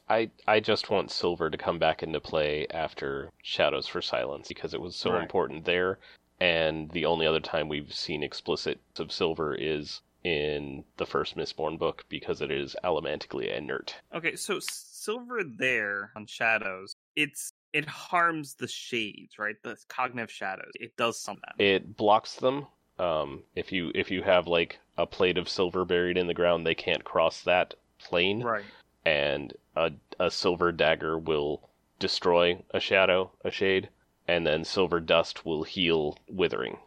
I 0.08 0.30
I 0.46 0.60
just 0.60 0.90
want 0.90 1.10
silver 1.10 1.50
to 1.50 1.58
come 1.58 1.78
back 1.78 2.02
into 2.02 2.20
play 2.20 2.66
after 2.70 3.30
Shadows 3.42 3.86
for 3.86 4.02
Silence 4.02 4.48
because 4.48 4.74
it 4.74 4.80
was 4.80 4.96
so 4.96 5.12
Right. 5.12 5.22
important 5.22 5.64
there. 5.64 5.98
And 6.40 6.90
the 6.90 7.04
only 7.06 7.26
other 7.26 7.40
time 7.40 7.68
we've 7.68 7.92
seen 7.92 8.22
explicit 8.22 8.80
of 8.98 9.12
silver 9.12 9.54
is 9.54 10.00
in 10.24 10.84
the 10.96 11.06
first 11.06 11.36
Mistborn 11.36 11.78
book 11.78 12.04
because 12.08 12.40
it 12.40 12.50
is 12.50 12.76
elementically 12.84 13.50
inert. 13.50 13.96
Okay, 14.14 14.36
so 14.36 14.58
silver 14.60 15.42
there 15.44 16.12
on 16.16 16.26
shadows, 16.26 16.94
it's 17.16 17.52
it 17.72 17.86
harms 17.86 18.54
the 18.54 18.68
shades, 18.68 19.38
right? 19.38 19.56
The 19.62 19.76
cognitive 19.88 20.30
shadows. 20.30 20.72
It 20.74 20.96
does 20.96 21.18
something. 21.18 21.50
It 21.58 21.96
blocks 21.96 22.36
them. 22.36 22.66
Um, 22.98 23.44
if 23.54 23.72
you 23.72 23.90
if 23.94 24.10
you 24.10 24.22
have 24.22 24.46
like 24.46 24.78
a 24.98 25.06
plate 25.06 25.38
of 25.38 25.48
silver 25.48 25.84
buried 25.84 26.18
in 26.18 26.26
the 26.26 26.34
ground, 26.34 26.66
they 26.66 26.74
can't 26.74 27.04
cross 27.04 27.42
that 27.42 27.74
plane. 27.98 28.42
right. 28.42 28.64
And 29.04 29.52
a, 29.76 29.90
a 30.20 30.30
silver 30.30 30.72
dagger 30.72 31.18
will 31.18 31.68
destroy 31.98 32.62
a 32.72 32.80
shadow, 32.80 33.30
a 33.44 33.50
shade, 33.50 33.88
and 34.28 34.46
then 34.46 34.64
silver 34.64 35.00
dust 35.00 35.44
will 35.44 35.62
heal 35.62 36.18
withering. 36.28 36.78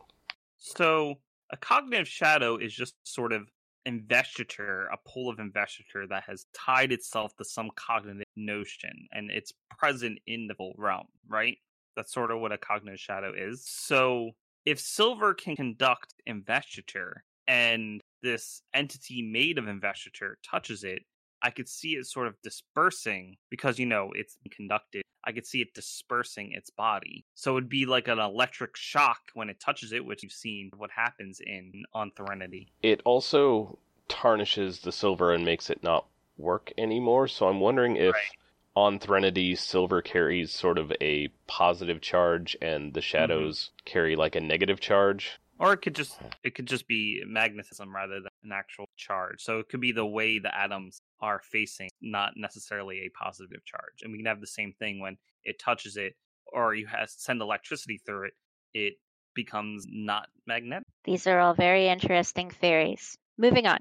So 0.58 1.16
a 1.52 1.58
cognitive 1.58 2.08
shadow 2.08 2.58
is 2.58 2.74
just 2.74 2.96
sort 3.04 3.34
of 3.34 3.50
investiture, 3.86 4.88
a 4.92 4.98
pull 5.08 5.30
of 5.30 5.40
investiture 5.40 6.08
that 6.08 6.24
has 6.24 6.48
tied 6.54 6.92
itself 6.92 7.36
to 7.38 7.46
some 7.46 7.70
cognitive 7.76 8.24
notion, 8.36 9.08
and 9.12 9.30
it's 9.30 9.54
present 9.78 10.20
in 10.26 10.48
the 10.48 10.56
realm, 10.78 11.08
right? 11.28 11.58
That's 11.96 12.14
sort 12.14 12.32
of 12.32 12.40
what 12.40 12.52
a 12.52 12.58
cognitive 12.58 13.00
shadow 13.00 13.32
is. 13.36 13.66
So 13.66 14.32
if 14.66 14.80
silver 14.80 15.34
can 15.34 15.56
conduct 15.56 16.14
investiture 16.26 17.24
and 17.48 18.02
this 18.24 18.62
entity 18.74 19.22
made 19.22 19.58
of 19.58 19.68
investiture 19.68 20.38
touches 20.44 20.84
it, 20.84 21.04
I 21.46 21.52
could 21.52 21.70
see 21.70 21.90
it 21.90 22.08
sort 22.08 22.26
of 22.26 22.42
dispersing 22.42 23.38
because 23.52 23.78
you 23.78 23.86
know 23.86 24.10
it's 24.16 24.36
conducted. 24.50 25.04
I 25.24 25.32
could 25.32 25.46
see 25.46 25.62
it 25.62 25.76
dispersing 25.76 26.54
its 26.54 26.72
body. 26.72 27.24
So 27.36 27.56
it'd 27.56 27.70
be 27.70 27.86
like 27.86 28.08
an 28.08 28.18
electric 28.18 28.76
shock 28.76 29.20
when 29.36 29.52
it 29.52 29.60
touches 29.60 29.92
it, 29.92 30.04
which 30.04 30.24
you've 30.24 30.32
seen 30.32 30.72
what 30.76 30.90
happens 30.90 31.40
in 31.46 31.84
on 31.94 32.10
Threnody. 32.18 32.70
It 32.82 33.02
also 33.06 33.78
tarnishes 34.08 34.80
the 34.80 34.92
silver 34.92 35.34
and 35.34 35.46
makes 35.46 35.70
it 35.70 35.84
not 35.84 36.08
work 36.36 36.74
anymore. 36.80 37.28
So 37.28 37.48
I'm 37.48 37.60
wondering 37.60 37.96
if 37.96 38.16
Right. 38.16 38.38
on 38.76 38.98
Threnody 38.98 39.54
silver 39.54 40.02
carries 40.02 40.52
sort 40.52 40.80
of 40.80 40.92
a 41.00 41.28
positive 41.46 42.02
charge 42.02 42.58
and 42.60 42.96
the 42.96 43.02
mm-hmm. 43.02 43.06
shadows 43.06 43.70
carry 43.86 44.16
like 44.16 44.36
a 44.36 44.42
negative 44.42 44.80
charge. 44.80 45.40
Or 45.60 45.74
it 45.74 45.78
could 45.78 45.96
just 45.96 46.20
it 46.44 46.56
could 46.56 46.68
just 46.68 46.88
be 46.88 47.24
magnetism 47.26 47.94
rather 47.96 48.16
than 48.16 48.30
an 48.44 48.52
actual 48.52 48.90
charge. 48.98 49.42
So 49.42 49.60
it 49.60 49.70
could 49.70 49.82
be 49.82 49.92
the 49.92 50.06
way 50.06 50.40
the 50.40 50.56
atoms 50.56 51.00
are 51.22 51.42
facing, 51.44 51.90
not 52.02 52.34
necessarily 52.36 53.00
a 53.00 53.10
positive 53.18 53.64
charge. 53.66 54.02
And 54.02 54.12
we 54.12 54.18
can 54.18 54.28
have 54.28 54.42
the 54.42 54.48
same 54.48 54.74
thing 54.80 55.00
when 55.00 55.18
it 55.44 55.60
touches 55.60 55.96
it 55.98 56.16
or 56.52 56.76
you 56.76 56.88
send 57.08 57.42
electricity 57.42 58.00
through 58.06 58.28
it, 58.28 58.34
it 58.74 58.94
becomes 59.34 59.86
not 59.90 60.28
magnetic. 60.48 60.84
These 61.04 61.28
are 61.28 61.40
all 61.40 61.54
very 61.54 61.88
interesting 61.88 62.50
theories. 62.50 63.18
Moving 63.38 63.68
on. 63.68 63.80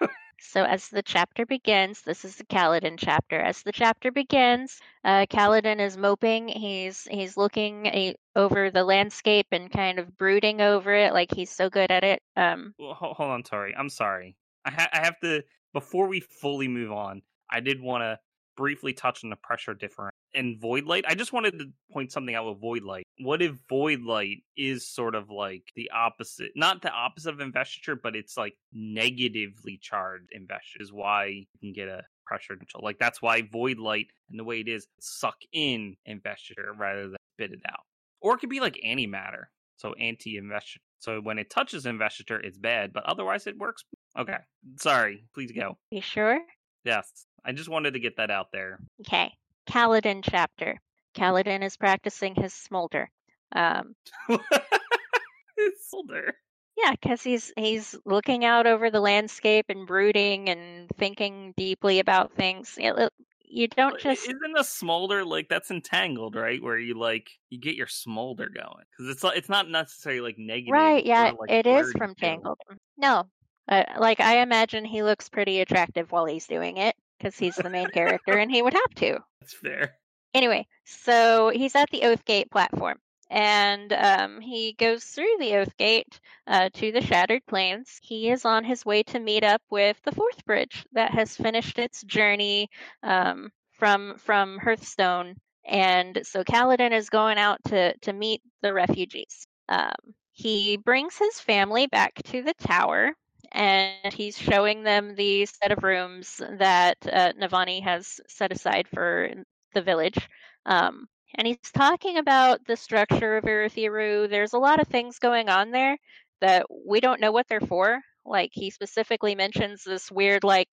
so, 0.42 0.64
as 0.64 0.88
the 0.88 1.02
chapter 1.02 1.46
begins, 1.46 2.02
this 2.02 2.24
is 2.24 2.36
the 2.36 2.44
Kaladin 2.44 2.96
chapter. 2.98 3.38
As 3.40 3.62
the 3.62 3.72
chapter 3.72 4.10
begins, 4.10 4.80
uh, 5.04 5.26
Kaladin 5.30 5.80
is 5.80 5.96
moping. 5.96 6.48
He's 6.48 7.04
he's 7.10 7.36
looking 7.36 7.86
a, 7.86 8.14
over 8.36 8.70
the 8.70 8.84
landscape 8.84 9.46
and 9.52 9.70
kind 9.70 9.98
of 9.98 10.16
brooding 10.18 10.60
over 10.60 10.94
it, 10.94 11.12
like 11.12 11.32
he's 11.34 11.50
so 11.50 11.70
good 11.70 11.90
at 11.90 12.04
it. 12.04 12.22
Um, 12.36 12.74
Well, 12.78 12.94
hold, 12.94 13.16
hold 13.16 13.30
on, 13.30 13.42
Tori. 13.42 13.74
I'm 13.76 13.88
sorry. 13.88 14.36
I, 14.64 14.70
ha- 14.70 14.90
I 14.92 14.98
have 14.98 15.18
to 15.20 15.42
before 15.72 16.08
we 16.08 16.20
fully 16.20 16.68
move 16.68 16.92
on. 16.92 17.22
I 17.50 17.60
did 17.60 17.80
want 17.80 18.02
to 18.02 18.18
briefly 18.56 18.92
touch 18.92 19.24
on 19.24 19.30
the 19.30 19.36
pressure 19.36 19.74
difference 19.74 20.14
and 20.34 20.60
void 20.60 20.84
light. 20.84 21.04
I 21.06 21.14
just 21.14 21.32
wanted 21.32 21.58
to 21.58 21.66
point 21.92 22.12
something 22.12 22.34
out 22.34 22.48
with 22.48 22.60
void 22.60 22.82
light. 22.82 23.04
What 23.18 23.42
if 23.42 23.56
void 23.68 24.02
light 24.02 24.42
is 24.56 24.86
sort 24.86 25.14
of 25.14 25.30
like 25.30 25.64
the 25.76 25.90
opposite, 25.90 26.52
not 26.56 26.82
the 26.82 26.90
opposite 26.90 27.34
of 27.34 27.40
investiture, 27.40 27.96
but 27.96 28.16
it's 28.16 28.36
like 28.36 28.54
negatively 28.72 29.78
charged 29.80 30.28
investiture 30.32 30.82
is 30.82 30.92
why 30.92 31.26
you 31.26 31.44
can 31.60 31.72
get 31.72 31.88
a 31.88 32.02
pressure 32.26 32.56
control. 32.56 32.82
Like 32.82 32.98
that's 32.98 33.20
why 33.20 33.42
void 33.42 33.78
light 33.78 34.06
and 34.30 34.38
the 34.38 34.44
way 34.44 34.60
it 34.60 34.68
is 34.68 34.86
suck 35.00 35.36
in 35.52 35.96
investiture 36.06 36.72
rather 36.76 37.08
than 37.08 37.16
spit 37.36 37.52
it 37.52 37.60
out. 37.68 37.80
Or 38.20 38.34
it 38.34 38.38
could 38.38 38.50
be 38.50 38.60
like 38.60 38.78
antimatter. 38.84 39.44
So 39.76 39.94
anti 39.94 40.36
investiture. 40.36 40.80
So 41.00 41.20
when 41.20 41.38
it 41.38 41.50
touches 41.50 41.86
investiture, 41.86 42.38
it's 42.38 42.58
bad, 42.58 42.92
but 42.92 43.04
otherwise 43.04 43.48
it 43.48 43.58
works. 43.58 43.82
Okay. 44.16 44.36
Sorry. 44.78 45.24
Please 45.34 45.50
go. 45.50 45.76
you 45.90 46.00
sure? 46.00 46.38
Yes. 46.84 47.26
I 47.44 47.52
just 47.52 47.68
wanted 47.68 47.94
to 47.94 48.00
get 48.00 48.16
that 48.16 48.30
out 48.30 48.48
there. 48.52 48.78
Okay. 49.00 49.32
Kaladin 49.68 50.22
chapter. 50.22 50.80
Kaladin 51.16 51.62
is 51.62 51.76
practicing 51.76 52.34
his 52.34 52.54
smolder. 52.54 53.10
Um, 53.54 53.94
it's 54.28 55.92
older. 55.92 56.34
Yeah, 56.76 56.92
because 56.92 57.22
he's 57.22 57.52
he's 57.56 57.94
looking 58.06 58.44
out 58.44 58.66
over 58.66 58.90
the 58.90 59.00
landscape 59.00 59.66
and 59.68 59.86
brooding 59.86 60.48
and 60.48 60.90
thinking 60.98 61.52
deeply 61.56 61.98
about 61.98 62.34
things. 62.34 62.76
It, 62.78 63.12
you 63.44 63.68
don't 63.68 64.00
just 64.00 64.22
isn't 64.22 64.58
a 64.58 64.64
smolder 64.64 65.24
like 65.24 65.48
that's 65.50 65.70
entangled, 65.70 66.34
right? 66.34 66.62
Where 66.62 66.78
you 66.78 66.98
like 66.98 67.30
you 67.50 67.60
get 67.60 67.74
your 67.74 67.86
smolder 67.86 68.48
going 68.48 68.84
because 68.90 69.14
it's 69.14 69.36
it's 69.36 69.50
not 69.50 69.68
necessarily 69.68 70.22
like 70.22 70.38
negative. 70.38 70.72
right. 70.72 71.04
Yeah, 71.04 71.32
like, 71.38 71.50
it 71.50 71.66
is 71.66 71.92
from. 71.92 72.14
Tangled. 72.14 72.58
No, 72.96 73.24
uh, 73.68 73.84
like 73.98 74.20
I 74.20 74.38
imagine 74.38 74.84
he 74.84 75.02
looks 75.02 75.28
pretty 75.28 75.60
attractive 75.60 76.10
while 76.10 76.26
he's 76.26 76.46
doing 76.46 76.76
it 76.76 76.96
because 77.18 77.38
he's 77.38 77.56
the 77.56 77.70
main 77.70 77.88
character 77.88 78.32
and 78.38 78.50
he 78.50 78.62
would 78.62 78.74
have 78.74 78.94
to. 78.96 79.18
That's 79.40 79.54
fair. 79.54 79.96
Anyway, 80.34 80.66
so 80.84 81.50
he's 81.50 81.74
at 81.74 81.90
the 81.90 82.00
Oathgate 82.00 82.50
platform, 82.50 82.98
and 83.30 83.92
um, 83.92 84.40
he 84.40 84.72
goes 84.78 85.04
through 85.04 85.36
the 85.38 85.50
Oathgate 85.52 86.18
uh, 86.46 86.70
to 86.72 86.90
the 86.90 87.02
Shattered 87.02 87.44
Plains. 87.46 87.98
He 88.02 88.30
is 88.30 88.46
on 88.46 88.64
his 88.64 88.84
way 88.84 89.02
to 89.04 89.20
meet 89.20 89.44
up 89.44 89.60
with 89.70 90.00
the 90.04 90.12
Fourth 90.12 90.44
Bridge 90.46 90.86
that 90.92 91.12
has 91.12 91.36
finished 91.36 91.78
its 91.78 92.02
journey 92.02 92.70
um, 93.02 93.50
from 93.72 94.16
from 94.16 94.58
Hearthstone, 94.58 95.36
and 95.66 96.20
so 96.24 96.42
Kaladin 96.44 96.92
is 96.92 97.10
going 97.10 97.36
out 97.36 97.58
to 97.66 97.96
to 97.98 98.12
meet 98.14 98.40
the 98.62 98.72
refugees. 98.72 99.46
Um, 99.68 100.14
he 100.32 100.78
brings 100.78 101.16
his 101.18 101.38
family 101.40 101.86
back 101.88 102.14
to 102.24 102.42
the 102.42 102.54
tower. 102.54 103.12
And 103.52 104.12
he's 104.12 104.38
showing 104.38 104.82
them 104.82 105.14
the 105.14 105.46
set 105.46 105.72
of 105.72 105.84
rooms 105.84 106.40
that 106.58 106.96
uh, 107.10 107.32
Navani 107.40 107.82
has 107.82 108.20
set 108.26 108.50
aside 108.50 108.88
for 108.88 109.30
the 109.74 109.82
village. 109.82 110.16
Um, 110.64 111.06
and 111.34 111.46
he's 111.46 111.58
talking 111.74 112.18
about 112.18 112.64
the 112.66 112.76
structure 112.76 113.36
of 113.36 113.44
Urithiru. 113.44 114.28
There's 114.28 114.52
a 114.52 114.58
lot 114.58 114.80
of 114.80 114.88
things 114.88 115.18
going 115.18 115.48
on 115.48 115.70
there 115.70 115.98
that 116.40 116.66
we 116.86 117.00
don't 117.00 117.20
know 117.20 117.32
what 117.32 117.46
they're 117.48 117.60
for. 117.60 118.00
Like 118.24 118.50
he 118.52 118.70
specifically 118.70 119.34
mentions 119.34 119.82
this 119.84 120.10
weird 120.10 120.44
like 120.44 120.68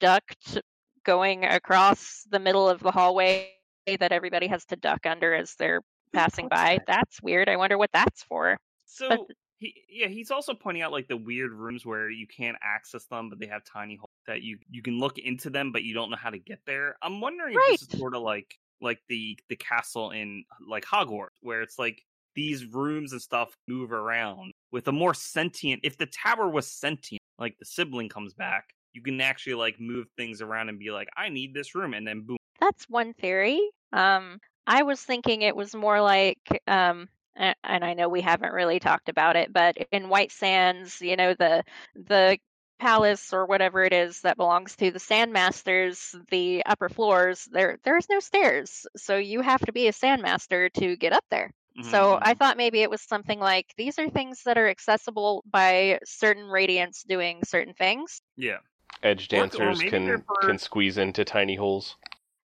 duct 0.00 0.58
going 1.04 1.44
across 1.44 2.24
the 2.30 2.38
middle 2.38 2.68
of 2.68 2.80
the 2.80 2.90
hallway 2.90 3.50
that 3.86 4.12
everybody 4.12 4.48
has 4.48 4.64
to 4.66 4.76
duck 4.76 5.06
under 5.06 5.34
as 5.34 5.54
they're 5.58 5.82
passing 6.12 6.48
by. 6.48 6.80
That's 6.86 7.22
weird. 7.22 7.48
I 7.48 7.56
wonder 7.56 7.78
what 7.78 7.90
that's 7.92 8.22
for. 8.24 8.58
So 8.86 9.08
But- 9.08 9.20
he 9.58 9.74
yeah, 9.90 10.08
he's 10.08 10.30
also 10.30 10.54
pointing 10.54 10.82
out 10.82 10.92
like 10.92 11.08
the 11.08 11.16
weird 11.16 11.52
rooms 11.52 11.86
where 11.86 12.10
you 12.10 12.26
can't 12.26 12.56
access 12.62 13.06
them, 13.06 13.30
but 13.30 13.38
they 13.38 13.46
have 13.46 13.64
tiny 13.64 13.96
holes 13.96 14.10
that 14.26 14.42
you 14.42 14.58
you 14.70 14.82
can 14.82 14.98
look 14.98 15.18
into 15.18 15.50
them, 15.50 15.72
but 15.72 15.82
you 15.82 15.94
don't 15.94 16.10
know 16.10 16.16
how 16.16 16.30
to 16.30 16.38
get 16.38 16.60
there. 16.66 16.96
I'm 17.02 17.20
wondering 17.20 17.56
if 17.58 17.80
this 17.80 17.88
is 17.88 17.98
sort 17.98 18.14
of 18.14 18.22
like 18.22 18.58
like 18.80 19.00
the 19.08 19.38
the 19.48 19.56
castle 19.56 20.10
in 20.10 20.44
like 20.66 20.84
Hogwarts, 20.84 21.38
where 21.40 21.62
it's 21.62 21.78
like 21.78 22.02
these 22.34 22.66
rooms 22.66 23.12
and 23.12 23.22
stuff 23.22 23.56
move 23.66 23.92
around 23.92 24.52
with 24.70 24.88
a 24.88 24.92
more 24.92 25.14
sentient. 25.14 25.80
If 25.82 25.96
the 25.96 26.06
tower 26.06 26.48
was 26.48 26.70
sentient, 26.70 27.22
like 27.38 27.56
the 27.58 27.64
sibling 27.64 28.10
comes 28.10 28.34
back, 28.34 28.74
you 28.92 29.02
can 29.02 29.20
actually 29.20 29.54
like 29.54 29.80
move 29.80 30.06
things 30.16 30.42
around 30.42 30.68
and 30.68 30.78
be 30.78 30.90
like, 30.90 31.08
I 31.16 31.30
need 31.30 31.54
this 31.54 31.74
room, 31.74 31.94
and 31.94 32.06
then 32.06 32.22
boom. 32.22 32.36
That's 32.60 32.88
one 32.88 33.14
theory. 33.14 33.60
Um, 33.92 34.38
I 34.66 34.82
was 34.82 35.00
thinking 35.00 35.42
it 35.42 35.56
was 35.56 35.74
more 35.74 36.00
like, 36.00 36.60
um, 36.66 37.08
and 37.36 37.84
I 37.84 37.94
know 37.94 38.08
we 38.08 38.20
haven't 38.22 38.52
really 38.52 38.80
talked 38.80 39.08
about 39.08 39.36
it, 39.36 39.52
but 39.52 39.76
in 39.92 40.08
White 40.08 40.32
Sands, 40.32 41.00
you 41.00 41.16
know, 41.16 41.34
the 41.34 41.64
the 41.94 42.38
palace 42.78 43.32
or 43.32 43.46
whatever 43.46 43.82
it 43.84 43.92
is 43.92 44.20
that 44.22 44.36
belongs 44.36 44.76
to 44.76 44.90
the 44.90 44.98
Sandmasters, 44.98 46.14
the 46.30 46.62
upper 46.66 46.88
floors, 46.88 47.44
there 47.46 47.78
there's 47.84 48.08
no 48.08 48.20
stairs, 48.20 48.86
so 48.96 49.16
you 49.16 49.40
have 49.40 49.60
to 49.66 49.72
be 49.72 49.88
a 49.88 49.92
Sandmaster 49.92 50.72
to 50.74 50.96
get 50.96 51.12
up 51.12 51.24
there. 51.30 51.52
So 51.80 52.18
Mhm, 52.18 52.20
I 52.20 52.34
mhm. 52.34 52.34
thought 52.34 52.56
maybe 52.56 52.80
it 52.82 52.90
was 52.90 53.02
something 53.02 53.38
like 53.38 53.72
these 53.76 53.98
are 53.98 54.08
things 54.10 54.42
that 54.44 54.58
are 54.58 54.68
accessible 54.68 55.42
by 55.46 56.00
certain 56.04 56.44
radiants 56.44 57.06
doing 57.06 57.44
certain 57.44 57.74
things. 57.74 58.20
yeah. 58.36 58.60
Edge 59.02 59.28
Or- 59.30 59.48
or 59.54 59.76
dancers 59.76 59.82
can 59.82 60.24
for- 60.26 60.34
can 60.40 60.58
squeeze 60.58 60.96
into 60.96 61.22
tiny 61.24 61.56
holes. 61.56 61.96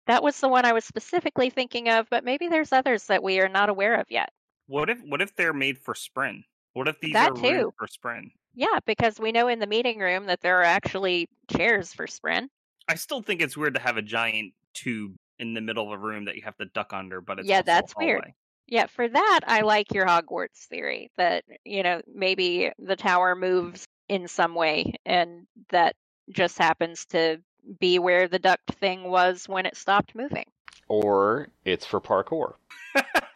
That 0.05 0.23
was 0.23 0.39
the 0.39 0.49
one 0.49 0.67
I 0.67 0.75
was 0.75 0.85
specifically 0.85 1.49
thinking 1.49 1.89
of, 1.89 2.11
but 2.11 2.23
maybe 2.23 2.49
there's 2.49 2.71
others 2.71 3.07
that 3.07 3.23
we 3.23 3.41
are 3.41 3.49
not 3.49 3.71
aware 3.71 3.95
of 3.95 4.11
yet. 4.11 4.31
What 4.71 4.89
if 4.89 5.03
what 5.03 5.21
if 5.21 5.35
they're 5.35 5.53
made 5.53 5.79
for 5.79 5.95
spren? 5.95 6.45
What 6.75 6.87
if 6.87 7.01
these 7.01 7.15
That 7.15 7.31
are 7.33 7.35
rooms 7.35 7.43
too. 7.43 7.75
for 7.77 7.89
Spren? 7.89 8.31
Yeah, 8.55 8.79
because 8.87 9.19
we 9.19 9.33
know 9.33 9.49
in 9.49 9.59
the 9.59 9.67
meeting 9.67 9.99
room 9.99 10.27
that 10.27 10.43
there 10.43 10.61
are 10.61 10.65
actually 10.65 11.29
chairs 11.51 11.93
for 11.93 12.07
spren. 12.07 12.49
I 12.89 12.95
still 12.95 13.21
think 13.21 13.41
it's 13.43 13.57
weird 13.57 13.75
to 13.75 13.81
have 13.81 13.97
a 13.97 14.03
giant 14.03 14.53
tube 14.73 15.17
in 15.41 15.55
the 15.55 15.61
middle 15.61 15.93
of 15.93 16.01
a 16.01 16.03
room 16.03 16.27
that 16.27 16.37
you 16.37 16.43
have 16.43 16.57
to 16.59 16.67
duck 16.67 16.93
under, 16.93 17.21
but 17.21 17.41
it's 17.41 17.49
Yeah, 17.49 17.63
that's 17.63 17.95
weird. 17.97 18.33
Yeah, 18.69 18.87
for 18.87 19.09
that, 19.09 19.41
I 19.49 19.63
like 19.63 19.93
your 19.93 20.07
Hogwarts 20.07 20.67
theory 20.69 21.11
that, 21.17 21.43
you 21.65 21.83
know, 21.83 22.01
maybe 22.15 22.71
the 22.79 22.95
tower 22.95 23.35
moves 23.35 23.85
in 24.09 24.29
some 24.29 24.55
way 24.55 24.95
and 25.05 25.49
that 25.71 25.97
just 26.31 26.57
happens 26.59 27.07
to 27.07 27.41
be 27.81 27.99
where 27.99 28.29
the 28.29 28.39
duct 28.39 28.73
thing 28.75 29.11
was 29.11 29.49
when 29.49 29.67
it 29.67 29.77
stopped 29.77 30.15
moving. 30.15 30.47
Or 30.87 31.49
it's 31.65 31.85
for 31.85 32.01
parkour. 32.01 32.55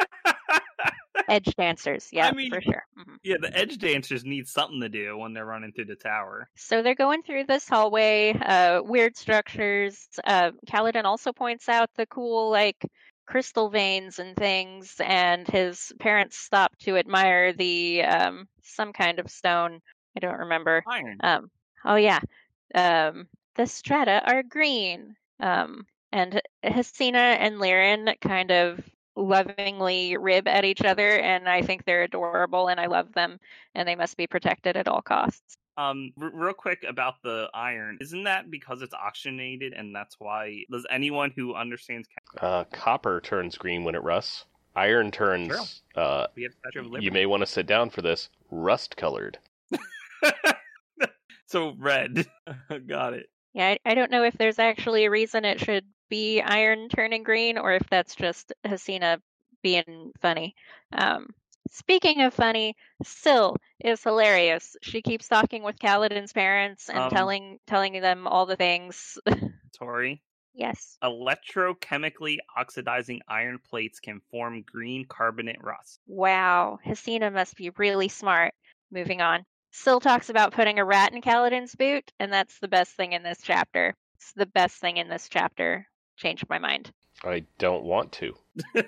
Edge 1.29 1.55
dancers, 1.57 2.09
yeah, 2.12 2.31
mean- 2.33 2.51
for 2.51 2.61
sure. 2.61 2.85
Mhm. 2.99 3.18
yeah, 3.22 3.37
the 3.41 3.57
edge 3.57 3.79
dancers 3.79 4.25
need 4.25 4.47
something 4.49 4.81
to 4.81 4.89
do 4.89 5.16
when 5.16 5.33
they're 5.33 5.47
running 5.47 5.72
through 5.72 5.87
the 5.87 5.97
tower. 5.97 6.49
So 6.57 6.83
they're 6.83 6.95
going 6.95 7.22
through 7.22 7.45
this 7.45 7.68
hallway, 7.68 8.33
uh, 8.33 8.83
weird 8.83 9.16
structures. 9.16 10.09
Uh, 10.25 10.53
Kaladin 10.66 11.05
also 11.05 11.33
points 11.33 11.68
out 11.68 11.91
the 11.97 12.07
cool, 12.07 12.51
like, 12.51 12.85
crystal 13.27 13.70
veins 13.70 14.18
and 14.18 14.37
things, 14.37 15.01
and 15.01 15.49
his 15.49 15.93
parents 15.99 16.37
stop 16.37 16.77
to 16.81 16.97
admire 16.97 17.53
the 17.53 18.03
um, 18.03 18.47
some 18.62 18.93
kind 18.93 19.18
of 19.18 19.31
stone. 19.31 19.81
I 20.16 20.20
don't 20.20 20.39
remember. 20.39 20.83
Iron. 20.87 21.18
Um, 21.22 21.51
oh 21.85 21.97
yeah, 21.97 22.20
um, 22.75 23.27
the 23.57 23.66
strata 23.66 24.22
are 24.27 24.43
green. 24.43 25.16
Um, 25.41 25.87
and 26.12 26.41
Hesina 26.62 27.37
and 27.41 27.57
Lirin 27.57 28.14
kind 28.20 28.51
of 28.53 28.79
lovingly 29.17 30.17
rib 30.17 30.49
at 30.49 30.65
each 30.65 30.83
other, 30.83 31.19
and 31.21 31.49
I 31.49 31.62
think 31.62 31.85
they're 31.85 32.03
adorable, 32.03 32.69
and 32.69 32.81
I 32.81 32.87
love 32.87 33.12
them, 33.12 33.39
and 33.75 33.87
they 33.89 33.95
must 33.97 34.17
be 34.17 34.27
protected 34.27 34.77
at 34.77 34.89
all 34.89 35.03
costs. 35.03 35.57
Um, 35.77 36.12
r- 36.21 36.31
real 36.33 36.53
quick 36.55 36.85
about 36.89 37.15
the 37.23 37.49
iron, 37.53 37.99
isn't 38.01 38.25
that 38.25 38.51
because 38.51 38.81
it's 38.83 38.95
oxygenated 38.95 39.73
and 39.73 39.95
that's 39.95 40.17
why? 40.21 40.65
Does 40.71 40.87
anyone 40.89 41.33
who 41.35 41.55
understands? 41.55 42.09
Uh, 42.41 42.65
copper 42.73 43.21
turns 43.21 43.59
green 43.59 43.83
when 43.83 43.95
it 43.97 44.03
rusts. 44.03 44.45
Iron 44.77 45.11
turns. 45.11 45.83
Uh, 45.97 46.27
We 46.37 46.45
have 46.45 46.53
Statue 46.53 46.95
of 46.97 47.03
you 47.03 47.11
may 47.11 47.27
want 47.27 47.41
to 47.41 47.47
sit 47.47 47.67
down 47.67 47.91
for 47.91 48.03
this. 48.03 48.29
Rust 48.51 48.97
colored. 48.97 49.39
so 51.47 51.75
red. 51.79 52.27
Got 52.87 53.15
it. 53.15 53.27
Yeah, 53.53 53.69
I, 53.69 53.79
I 53.85 53.95
don't 53.95 54.11
know 54.11 54.25
if 54.25 54.35
there's 54.35 54.59
actually 54.59 55.05
a 55.05 55.11
reason 55.11 55.45
it 55.45 55.61
should 55.61 55.85
be 56.09 56.41
iron 56.43 56.89
turning 56.89 57.23
green 57.23 57.59
or 57.59 57.73
if 57.73 57.83
that's 57.91 58.14
just 58.14 58.53
Hesina 58.64 59.18
being 59.63 60.13
funny. 60.21 60.55
Um, 60.93 61.29
speaking 61.71 62.21
of 62.22 62.35
funny, 62.35 62.76
Syl 63.03 63.57
is 63.81 64.03
hilarious. 64.03 64.76
She 64.83 65.03
keeps 65.03 65.29
talking 65.29 65.63
with 65.63 65.79
Kaladin's 65.79 66.33
parents 66.33 66.89
and 66.89 66.99
Um, 66.99 67.11
telling 67.11 67.59
telling 67.67 68.01
them 68.01 68.26
all 68.26 68.47
the 68.47 68.57
things. 68.57 69.18
Tori. 69.79 70.22
yes. 70.55 70.99
Electrochemically 71.03 72.39
oxidizing 72.57 73.21
iron 73.29 73.59
plates 73.59 74.01
can 74.01 74.21
form 74.31 74.63
green 74.63 75.05
carbonate 75.07 75.63
rust. 75.63 76.01
Wow, 76.07 76.79
Hesina 76.85 77.33
must 77.33 77.57
be 77.57 77.71
really 77.71 78.09
smart. 78.09 78.55
Moving 78.91 79.21
on. 79.21 79.45
Syl 79.72 79.99
talks 79.99 80.31
about 80.31 80.53
putting 80.53 80.79
a 80.79 80.85
rat 80.85 81.13
in 81.13 81.21
Kaladin's 81.21 81.75
boot, 81.75 82.13
and 82.21 82.33
that's 82.33 82.61
the 82.61 82.68
best 82.68 82.93
thing 82.95 83.13
in 83.13 83.25
this 83.25 83.41
chapter. 83.43 83.95
It's 84.14 84.33
the 84.35 84.47
best 84.47 84.76
thing 84.76 84.99
in 84.99 85.09
this 85.09 85.29
chapter. 85.29 85.89
Changed 86.16 86.46
my 86.49 86.58
mind. 86.58 86.92
I 87.22 87.45
don't 87.58 87.84
want 87.84 88.12
to. 88.12 88.34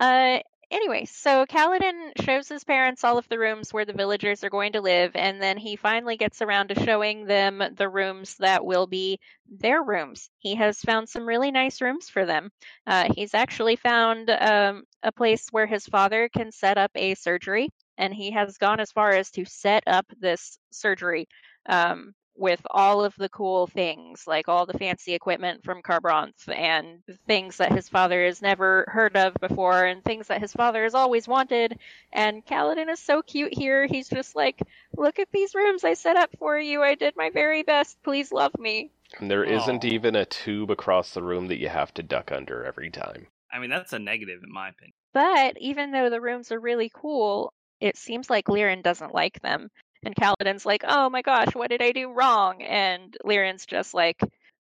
Uh, 0.00 0.38
anyway, 0.70 1.04
so 1.06 1.44
Kaladin 1.46 2.12
shows 2.24 2.48
his 2.48 2.64
parents 2.64 3.02
all 3.02 3.18
of 3.18 3.28
the 3.28 3.38
rooms 3.38 3.72
where 3.72 3.84
the 3.84 3.92
villagers 3.92 4.44
are 4.44 4.50
going 4.50 4.72
to 4.72 4.80
live, 4.80 5.12
and 5.14 5.42
then 5.42 5.56
he 5.56 5.76
finally 5.76 6.16
gets 6.16 6.40
around 6.42 6.68
to 6.68 6.84
showing 6.84 7.26
them 7.26 7.62
the 7.76 7.88
rooms 7.88 8.36
that 8.36 8.64
will 8.64 8.86
be 8.86 9.18
their 9.50 9.82
rooms. 9.82 10.30
He 10.38 10.54
has 10.54 10.80
found 10.80 11.08
some 11.08 11.26
really 11.26 11.50
nice 11.50 11.80
rooms 11.80 12.08
for 12.08 12.26
them. 12.26 12.50
Uh, 12.86 13.12
he's 13.14 13.34
actually 13.34 13.76
found 13.76 14.30
um, 14.30 14.84
a 15.02 15.12
place 15.12 15.48
where 15.50 15.66
his 15.66 15.86
father 15.86 16.28
can 16.28 16.52
set 16.52 16.78
up 16.78 16.92
a 16.94 17.14
surgery, 17.14 17.70
and 17.96 18.14
he 18.14 18.30
has 18.30 18.58
gone 18.58 18.80
as 18.80 18.92
far 18.92 19.10
as 19.10 19.30
to 19.32 19.44
set 19.44 19.82
up 19.86 20.06
this 20.20 20.58
surgery. 20.70 21.28
Um, 21.68 22.14
with 22.38 22.60
all 22.70 23.04
of 23.04 23.14
the 23.16 23.28
cool 23.28 23.66
things, 23.66 24.26
like 24.26 24.48
all 24.48 24.64
the 24.64 24.78
fancy 24.78 25.12
equipment 25.12 25.64
from 25.64 25.82
Kharbranth 25.82 26.48
and 26.48 27.02
things 27.26 27.56
that 27.56 27.72
his 27.72 27.88
father 27.88 28.24
has 28.24 28.40
never 28.40 28.84
heard 28.88 29.16
of 29.16 29.34
before 29.40 29.84
and 29.84 30.02
things 30.04 30.28
that 30.28 30.40
his 30.40 30.52
father 30.52 30.84
has 30.84 30.94
always 30.94 31.26
wanted. 31.26 31.78
And 32.12 32.46
Kaladin 32.46 32.88
is 32.88 33.00
so 33.00 33.22
cute 33.22 33.52
here. 33.52 33.86
He's 33.86 34.08
just 34.08 34.36
like, 34.36 34.60
look 34.96 35.18
at 35.18 35.28
these 35.32 35.54
rooms 35.54 35.84
I 35.84 35.94
set 35.94 36.16
up 36.16 36.30
for 36.38 36.58
you. 36.58 36.82
I 36.82 36.94
did 36.94 37.14
my 37.16 37.30
very 37.30 37.64
best. 37.64 38.02
Please 38.02 38.30
love 38.30 38.56
me. 38.58 38.92
And 39.18 39.30
there 39.30 39.44
isn't 39.44 39.84
even 39.84 40.14
a 40.14 40.24
tube 40.24 40.70
across 40.70 41.14
the 41.14 41.22
room 41.22 41.48
that 41.48 41.58
you 41.58 41.68
have 41.68 41.92
to 41.94 42.02
duck 42.02 42.30
under 42.30 42.64
every 42.64 42.90
time. 42.90 43.26
I 43.52 43.58
mean, 43.58 43.70
that's 43.70 43.92
a 43.92 43.98
negative 43.98 44.42
in 44.44 44.52
my 44.52 44.68
opinion. 44.68 44.92
But 45.12 45.56
even 45.58 45.90
though 45.90 46.10
the 46.10 46.20
rooms 46.20 46.52
are 46.52 46.60
really 46.60 46.90
cool, 46.94 47.52
it 47.80 47.96
seems 47.96 48.28
like 48.28 48.46
Lirin 48.46 48.82
doesn't 48.82 49.14
like 49.14 49.40
them. 49.40 49.70
And 50.08 50.16
Kaladin's 50.16 50.66
like, 50.66 50.84
oh 50.88 51.10
my 51.10 51.22
gosh, 51.22 51.54
what 51.54 51.70
did 51.70 51.82
I 51.82 51.92
do 51.92 52.12
wrong? 52.12 52.62
And 52.62 53.14
Lirin's 53.24 53.66
just 53.66 53.94
like, 53.94 54.18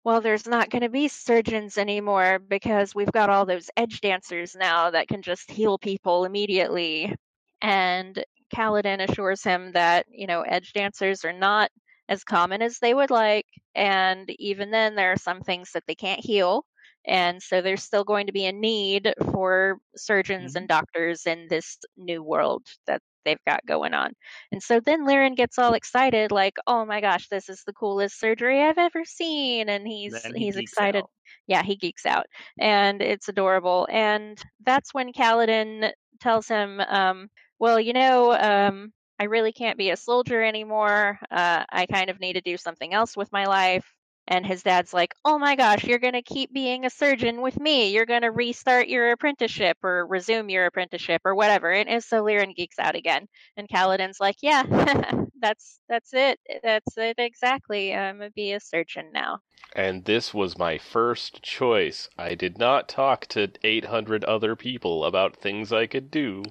well, 0.05 0.21
there's 0.21 0.47
not 0.47 0.71
going 0.71 0.83
to 0.83 0.91
be 0.91 1.09
surgeons 1.09 1.79
anymore 1.79 2.39
because 2.39 2.95
we've 2.95 3.13
got 3.13 3.31
all 3.31 3.47
those 3.47 3.71
edge 3.77 4.03
dancers 4.03 4.55
now 4.55 4.91
that 4.91 5.09
can 5.09 5.23
just 5.23 5.51
heal 5.51 5.79
people 5.79 6.27
immediately. 6.27 7.15
And 7.63 8.23
Kaladin 8.55 9.01
assures 9.09 9.43
him 9.43 9.73
that, 9.73 10.07
you 10.11 10.27
know, 10.27 10.43
edge 10.43 10.73
dancers 10.75 11.25
are 11.25 11.33
not 11.33 11.71
as 12.09 12.25
common 12.25 12.63
as 12.63 12.79
they 12.79 12.95
would 12.95 13.11
like. 13.11 13.47
And 13.75 14.31
even 14.39 14.71
then, 14.71 14.95
there 14.95 15.13
are 15.13 15.19
some 15.19 15.41
things 15.43 15.73
that 15.73 15.85
they 15.87 15.95
can't 15.95 16.21
heal. 16.25 16.67
And 17.07 17.43
so 17.43 17.63
there's 17.63 17.83
still 17.85 18.05
going 18.05 18.27
to 18.27 18.33
be 18.33 18.47
a 18.47 18.53
need 18.53 19.15
for 19.33 19.79
surgeons 19.97 20.55
Mhm. 20.55 20.57
and 20.57 20.69
doctors 20.69 21.27
in 21.27 21.49
this 21.49 21.79
new 21.97 22.23
world 22.23 22.67
that 22.87 23.03
they've 23.25 23.45
got 23.47 23.65
going 23.67 23.95
on. 23.95 24.13
And 24.53 24.63
so 24.63 24.81
then 24.81 25.07
Lirin 25.07 25.37
gets 25.37 25.59
all 25.59 25.75
excited, 25.75 26.33
like, 26.33 26.57
oh 26.67 26.85
my 26.85 27.01
gosh, 27.01 27.29
this 27.29 27.49
is 27.49 27.63
the 27.67 27.73
coolest 27.73 28.19
surgery 28.19 28.63
I've 28.63 28.79
ever 28.79 29.05
seen. 29.05 29.69
And 29.69 29.87
he's 29.87 30.23
he 30.35 30.45
he's 30.45 30.57
excited. 30.57 31.03
out. 31.03 31.11
Yeah, 31.47 31.63
he 31.63 31.77
geeks 31.77 32.07
out. 32.07 32.27
And 32.59 33.03
it's 33.03 33.29
adorable. 33.29 33.89
And 33.91 34.41
that's 34.65 34.95
when 34.95 35.13
Kaladin 35.13 35.93
tells 36.21 36.49
him, 36.49 36.81
um, 36.81 37.29
well, 37.59 37.81
you 37.81 37.93
know, 37.93 38.33
um, 38.33 38.93
I 39.19 39.25
really 39.25 39.53
can't 39.53 39.79
be 39.79 39.91
a 39.91 39.97
soldier 39.97 40.43
anymore. 40.43 41.19
Uh, 41.31 41.65
I 41.71 41.87
kind 41.87 42.09
of 42.09 42.21
need 42.21 42.35
to 42.35 42.41
do 42.41 42.57
something 42.57 42.95
else 42.95 43.17
with 43.17 43.31
my 43.33 43.45
life. 43.47 43.87
And 44.31 44.47
his 44.47 44.63
dad's 44.63 44.95
like, 44.95 45.13
oh 45.25 45.39
my 45.39 45.57
gosh, 45.57 45.83
you're 45.83 45.99
going 45.99 46.15
to 46.15 46.23
keep 46.23 46.55
being 46.55 46.87
a 46.87 46.91
surgeon 46.91 47.43
with 47.43 47.59
me. 47.59 47.93
You're 47.93 48.07
going 48.07 48.23
to 48.23 48.31
restart 48.31 48.87
your 48.87 49.11
apprenticeship 49.11 49.77
or 49.83 50.07
resume 50.07 50.49
your 50.49 50.67
apprenticeship 50.67 51.23
or 51.25 51.35
whatever. 51.35 51.73
And, 51.73 51.89
and 51.89 52.03
so 52.03 52.23
Lirin 52.23 52.55
geeks 52.55 52.79
out 52.79 52.95
again. 52.95 53.27
And 53.57 53.69
Kaladin's 53.69 54.21
like, 54.21 54.37
yeah, 54.41 54.63
that's 55.41 55.81
that's 55.89 56.15
it. 56.15 56.39
That's 56.63 56.97
it 56.97 57.17
exactly. 57.19 57.93
I'm 57.93 58.19
going 58.19 58.31
to 58.31 58.35
be 58.35 58.53
a 58.53 58.61
surgeon 58.61 59.07
now. 59.13 59.41
And 59.75 60.05
this 60.05 60.33
was 60.33 60.59
my 60.59 60.79
first 60.79 61.43
choice. 61.43 62.09
I 62.17 62.35
did 62.37 62.57
not 62.57 62.89
talk 62.89 63.27
to 63.29 63.51
800 63.63 64.25
other 64.25 64.55
people 64.55 65.05
about 65.05 65.37
things 65.37 65.73
I 65.73 65.87
could 65.87 66.11
do. 66.11 66.43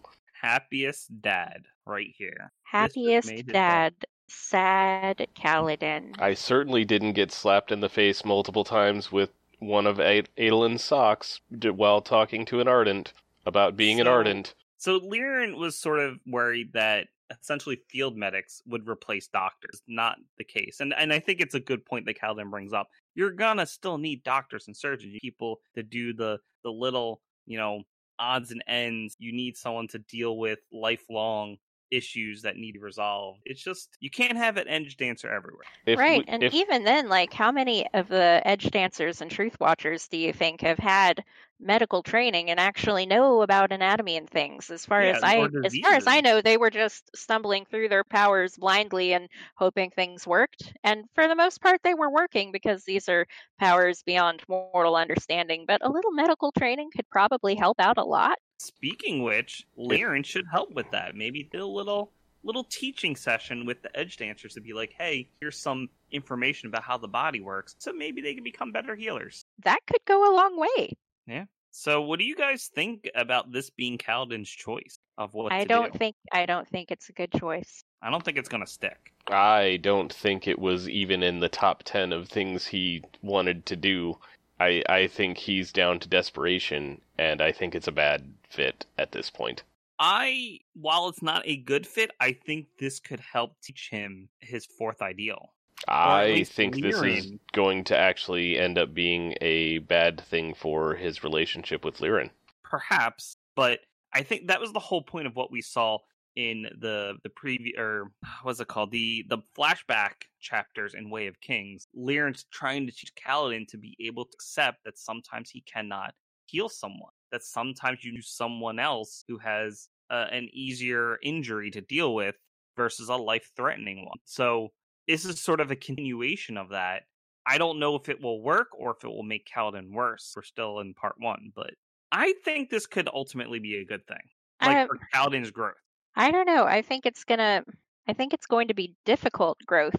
Happiest 0.41 1.22
dad 1.22 1.64
right 1.85 2.14
here. 2.18 2.51
Happiest 2.64 3.27
made 3.27 3.38
his 3.38 3.45
day. 3.47 3.53
dad, 3.53 3.93
sad 4.30 5.27
Kaladin. 5.35 6.15
I 6.19 6.34
certainly 6.34 6.85
didn't 6.85 7.14
get 7.14 7.31
slapped 7.31 7.72
in 7.72 7.81
the 7.81 7.89
face 7.89 8.23
multiple 8.23 8.64
times 8.64 9.11
with 9.11 9.31
one 9.60 9.85
of 9.85 9.99
Ad- 9.99 10.30
Adolin's 10.38 10.84
socks 10.84 11.41
d- 11.57 11.69
while 11.69 12.01
talking 12.01 12.45
to 12.45 12.60
an 12.61 12.68
Ardent 12.68 13.14
about 13.45 13.76
being 13.76 13.99
an 13.99 14.07
Ardent. 14.07 14.53
So 14.77 14.99
Lirin 14.99 15.57
was 15.57 15.77
sort 15.77 15.99
of 15.99 16.19
worried 16.26 16.73
that 16.73 17.07
essentially 17.41 17.81
field 17.89 18.18
medics 18.18 18.61
would 18.65 18.88
replace 18.88 19.27
doctors. 19.27 19.81
Not 19.88 20.18
the 20.38 20.43
case. 20.43 20.80
And 20.80 20.93
and 20.93 21.14
I 21.14 21.19
think 21.19 21.41
it's 21.41 21.56
a 21.56 21.60
good 21.60 21.85
point 21.85 22.06
that 22.06 22.19
Calvin 22.19 22.49
brings 22.49 22.73
up. 22.73 22.89
You're 23.15 23.31
gonna 23.31 23.65
still 23.65 23.97
need 23.97 24.23
doctors 24.23 24.68
and 24.68 24.76
surgeons, 24.76 25.18
people 25.22 25.60
to 25.76 25.84
do 25.84 26.14
the 26.14 26.39
the 26.64 26.72
little, 26.72 27.22
you 27.45 27.57
know, 27.57 27.84
odds 28.18 28.51
and 28.51 28.64
ends. 28.68 29.15
You 29.19 29.31
need 29.31 29.57
someone 29.57 29.88
to 29.89 29.99
deal 29.99 30.38
with 30.38 30.60
lifelong 30.72 31.57
issues 31.91 32.44
that 32.44 32.57
need 32.57 32.74
to 32.74 32.80
resolved. 32.80 33.41
It's 33.45 33.61
just 33.64 33.98
you 33.99 34.10
can't 34.10 34.38
have 34.38 34.57
an 34.57 34.68
edge 34.68 34.98
dancer 34.98 35.30
everywhere. 35.30 35.66
If 35.86 36.02
right. 36.02 36.24
we- 36.24 36.28
and 36.28 36.44
if- 36.44 36.53
even 36.53 36.84
then, 36.84 37.10
like, 37.10 37.34
how 37.34 37.52
many 37.52 37.88
of 37.94 38.07
the 38.10 38.41
edge 38.45 38.70
dancers 38.72 39.22
and 39.22 39.30
truth 39.32 39.60
watchers 39.60 40.07
do 40.07 40.18
you 40.18 40.32
think 40.34 40.61
have 40.61 40.78
had 40.78 41.24
medical 41.60 42.03
training 42.03 42.49
and 42.49 42.60
actually 42.60 43.06
know 43.06 43.41
about 43.41 43.72
anatomy 43.72 44.16
and 44.18 44.30
things? 44.30 44.70
As 44.70 44.86
far 44.86 45.02
Yeah, 45.02 45.18
as 45.18 45.24
I, 45.24 45.49
as 45.64 45.78
far 45.84 45.94
as 45.94 46.06
I 46.07 46.22
know, 46.22 46.41
they 46.41 46.57
were 46.57 46.70
just 46.70 47.10
stumbling 47.16 47.66
through 47.66 47.90
their 47.90 48.03
powers 48.03 48.56
blindly 48.57 49.14
and 49.14 49.30
hoping 49.57 49.90
things 49.91 50.28
worked. 50.28 50.74
And 50.84 51.06
for 51.16 51.28
the 51.28 51.36
most 51.36 51.61
part, 51.61 51.82
they 51.84 51.95
were 51.95 52.11
working 52.11 52.52
because 52.52 52.84
these 52.86 53.10
are 53.10 53.26
powers 53.60 54.03
beyond 54.03 54.44
mortal 54.48 54.95
understanding. 54.95 55.66
But 55.66 55.84
a 55.84 55.90
little 55.90 56.11
medical 56.11 56.52
training 56.52 56.91
could 56.95 57.10
probably 57.10 57.56
help 57.56 57.80
out 57.80 57.98
a 57.98 58.03
lot. 58.06 58.38
Speaking 58.60 59.23
which, 59.23 59.65
Lirin 59.77 60.26
should 60.26 60.45
help 60.52 60.72
with 60.72 60.91
that. 60.91 61.15
Maybe 61.15 61.44
do 61.44 61.64
a 61.64 61.65
little 61.65 62.11
little 62.44 62.64
teaching 62.64 63.15
session 63.15 63.65
with 63.65 63.81
the 63.81 63.98
edge 63.98 64.18
dancers 64.18 64.53
to 64.53 64.61
be 64.61 64.73
like, 64.73 64.94
hey, 64.98 65.30
here's 65.41 65.57
some 65.57 65.90
information 66.11 66.68
about 66.68 66.84
how 66.84 66.98
the 66.98 67.07
body 67.07 67.41
works. 67.41 67.76
So 67.80 67.91
maybe 67.91 68.22
they 68.22 68.34
can 68.34 68.44
become 68.44 68.72
better 68.72 68.95
healers. 68.95 69.45
That 69.64 69.80
could 69.86 70.03
go 70.06 70.31
a 70.31 70.36
long 70.36 70.60
way. 70.60 70.94
Yeah. 71.27 71.45
So 71.72 72.02
what 72.02 72.19
do 72.19 72.26
you 72.26 72.36
guys 72.36 72.69
think 72.73 73.10
about 73.14 73.52
this 73.52 73.69
being 73.69 73.98
Kaladin's 73.98 74.49
choice 74.49 74.98
of 75.18 75.34
what 75.34 75.52
I 75.52 75.61
to 75.61 75.68
don't 75.68 75.94
do? 75.94 75.99
think 75.99 76.15
I 76.31 76.45
don't 76.45 76.68
think 76.68 76.91
it's 76.91 77.10
a 77.10 77.14
good 77.14 77.31
choice. 77.31 77.84
I 78.02 78.10
don't 78.10 78.23
think 78.23 78.38
it's 78.38 78.49
gonna 78.49 78.65
stick. 78.68 79.14
I 79.27 79.80
don't 79.81 80.11
think 80.11 80.48
it 80.48 80.57
was 80.57 80.90
even 80.90 81.22
in 81.22 81.40
the 81.40 81.49
top 81.49 81.84
10 81.84 82.11
of 82.11 82.27
things 82.27 82.65
he 82.65 83.03
wanted 83.22 83.68
to 83.68 83.76
do. 83.76 84.18
I, 84.60 84.84
I 84.90 85.07
think 85.07 85.38
he's 85.38 85.72
down 85.72 85.99
to 85.99 86.10
desperation, 86.10 87.02
and 87.18 87.41
I 87.41 87.52
think 87.52 87.76
it's 87.76 87.88
a 87.88 87.94
bad 87.94 88.34
fit 88.49 88.86
at 88.98 89.11
this 89.11 89.30
point. 89.30 89.64
I 89.99 90.60
while 90.73 91.10
it's 91.10 91.22
not 91.22 91.44
a 91.45 91.57
good 91.57 91.86
fit, 91.86 92.11
I 92.19 92.31
think 92.31 92.68
this 92.80 92.99
could 92.99 93.19
help 93.19 93.60
teach 93.61 93.90
him 93.90 94.30
his 94.40 94.65
fourth 94.65 95.02
ideal. 95.02 95.52
I 95.88 96.44
think 96.44 96.81
this 96.81 97.02
is 97.02 97.31
going 97.53 97.86
to 97.86 97.98
actually 97.98 98.57
end 98.57 98.77
up 98.77 98.94
being 98.94 99.36
a 99.41 99.80
bad 99.80 100.22
thing 100.22 100.53
for 100.53 100.95
his 100.95 101.23
relationship 101.23 101.86
with 101.86 101.98
Lirin. 101.99 102.30
perhaps 102.64 103.36
but 103.56 103.80
i 104.14 104.22
think 104.22 104.48
that 104.48 104.61
was 104.61 104.72
the 104.73 104.80
whole 104.80 105.02
point 105.02 105.27
of 105.27 105.36
what 105.36 105.52
we 105.52 105.61
saw 105.61 105.98
in 106.40 106.64
the 106.80 107.16
the 107.24 107.30
preview 107.30 107.78
or 107.78 108.11
what's 108.44 108.60
it 108.60 108.68
called 108.68 108.91
the 108.91 109.26
the 109.30 109.40
flashback 109.57 110.14
chapters 110.40 110.94
in 110.94 111.10
way 111.10 111.28
of 111.28 111.40
kings 111.41 111.88
Lirin's 111.95 112.45
trying 112.52 112.86
to 112.86 112.94
teach 112.94 113.11
Kaladin 113.16 113.68
to 113.68 113.78
be 113.78 113.95
able 113.99 114.26
to 114.26 114.32
accept 114.36 114.78
that 114.86 114.98
sometimes 114.98 115.49
he 115.49 115.61
cannot 115.61 116.14
heal 116.45 116.70
someone 116.70 117.11
that 117.32 117.44
sometimes 117.44 118.03
you 118.03 118.14
use 118.14 118.32
someone 118.32 118.80
else 118.80 119.24
who 119.28 119.38
has 119.38 119.90
uh, 120.10 120.28
an 120.32 120.49
easier 120.53 121.18
injury 121.22 121.70
to 121.72 121.82
deal 121.82 122.16
with 122.16 122.36
versus 122.78 123.10
a 123.10 123.16
life 123.16 123.52
threatening 123.57 124.06
one 124.06 124.18
so 124.24 124.70
this 125.07 125.26
is 125.26 125.41
sort 125.41 125.60
of 125.60 125.72
a 125.72 125.76
continuation 125.76 126.57
of 126.57 126.70
that 126.70 127.03
I 127.45 127.57
don't 127.57 127.80
know 127.80 127.95
if 127.95 128.10
it 128.10 128.22
will 128.22 128.44
work 128.44 128.68
or 128.78 128.91
if 128.91 129.03
it 129.03 129.07
will 129.07 129.24
make 129.24 129.48
Kaladin 129.52 129.91
worse. 129.91 130.34
We're 130.36 130.44
still 130.44 130.82
in 130.82 130.94
part 130.94 131.16
one, 131.18 131.52
but 131.56 131.72
I 132.11 132.36
think 132.45 132.70
this 132.70 132.86
could 132.86 133.10
ultimately 133.11 133.57
be 133.57 133.78
a 133.78 133.86
good 133.86 134.06
thing, 134.06 134.22
like 134.61 134.78
I- 134.78 134.86
for 134.86 134.99
Kaladin's 135.11 135.49
growth. 135.49 135.74
I 136.15 136.31
don't 136.31 136.48
know. 136.48 136.65
I 136.65 136.81
think 136.81 137.06
it's 137.06 137.23
gonna. 137.23 137.64
I 138.07 138.14
think 138.14 138.34
it's 138.34 138.48
going 138.48 138.69
to 138.69 138.73
be 138.73 138.95
difficult 139.06 139.60
growth 139.65 139.95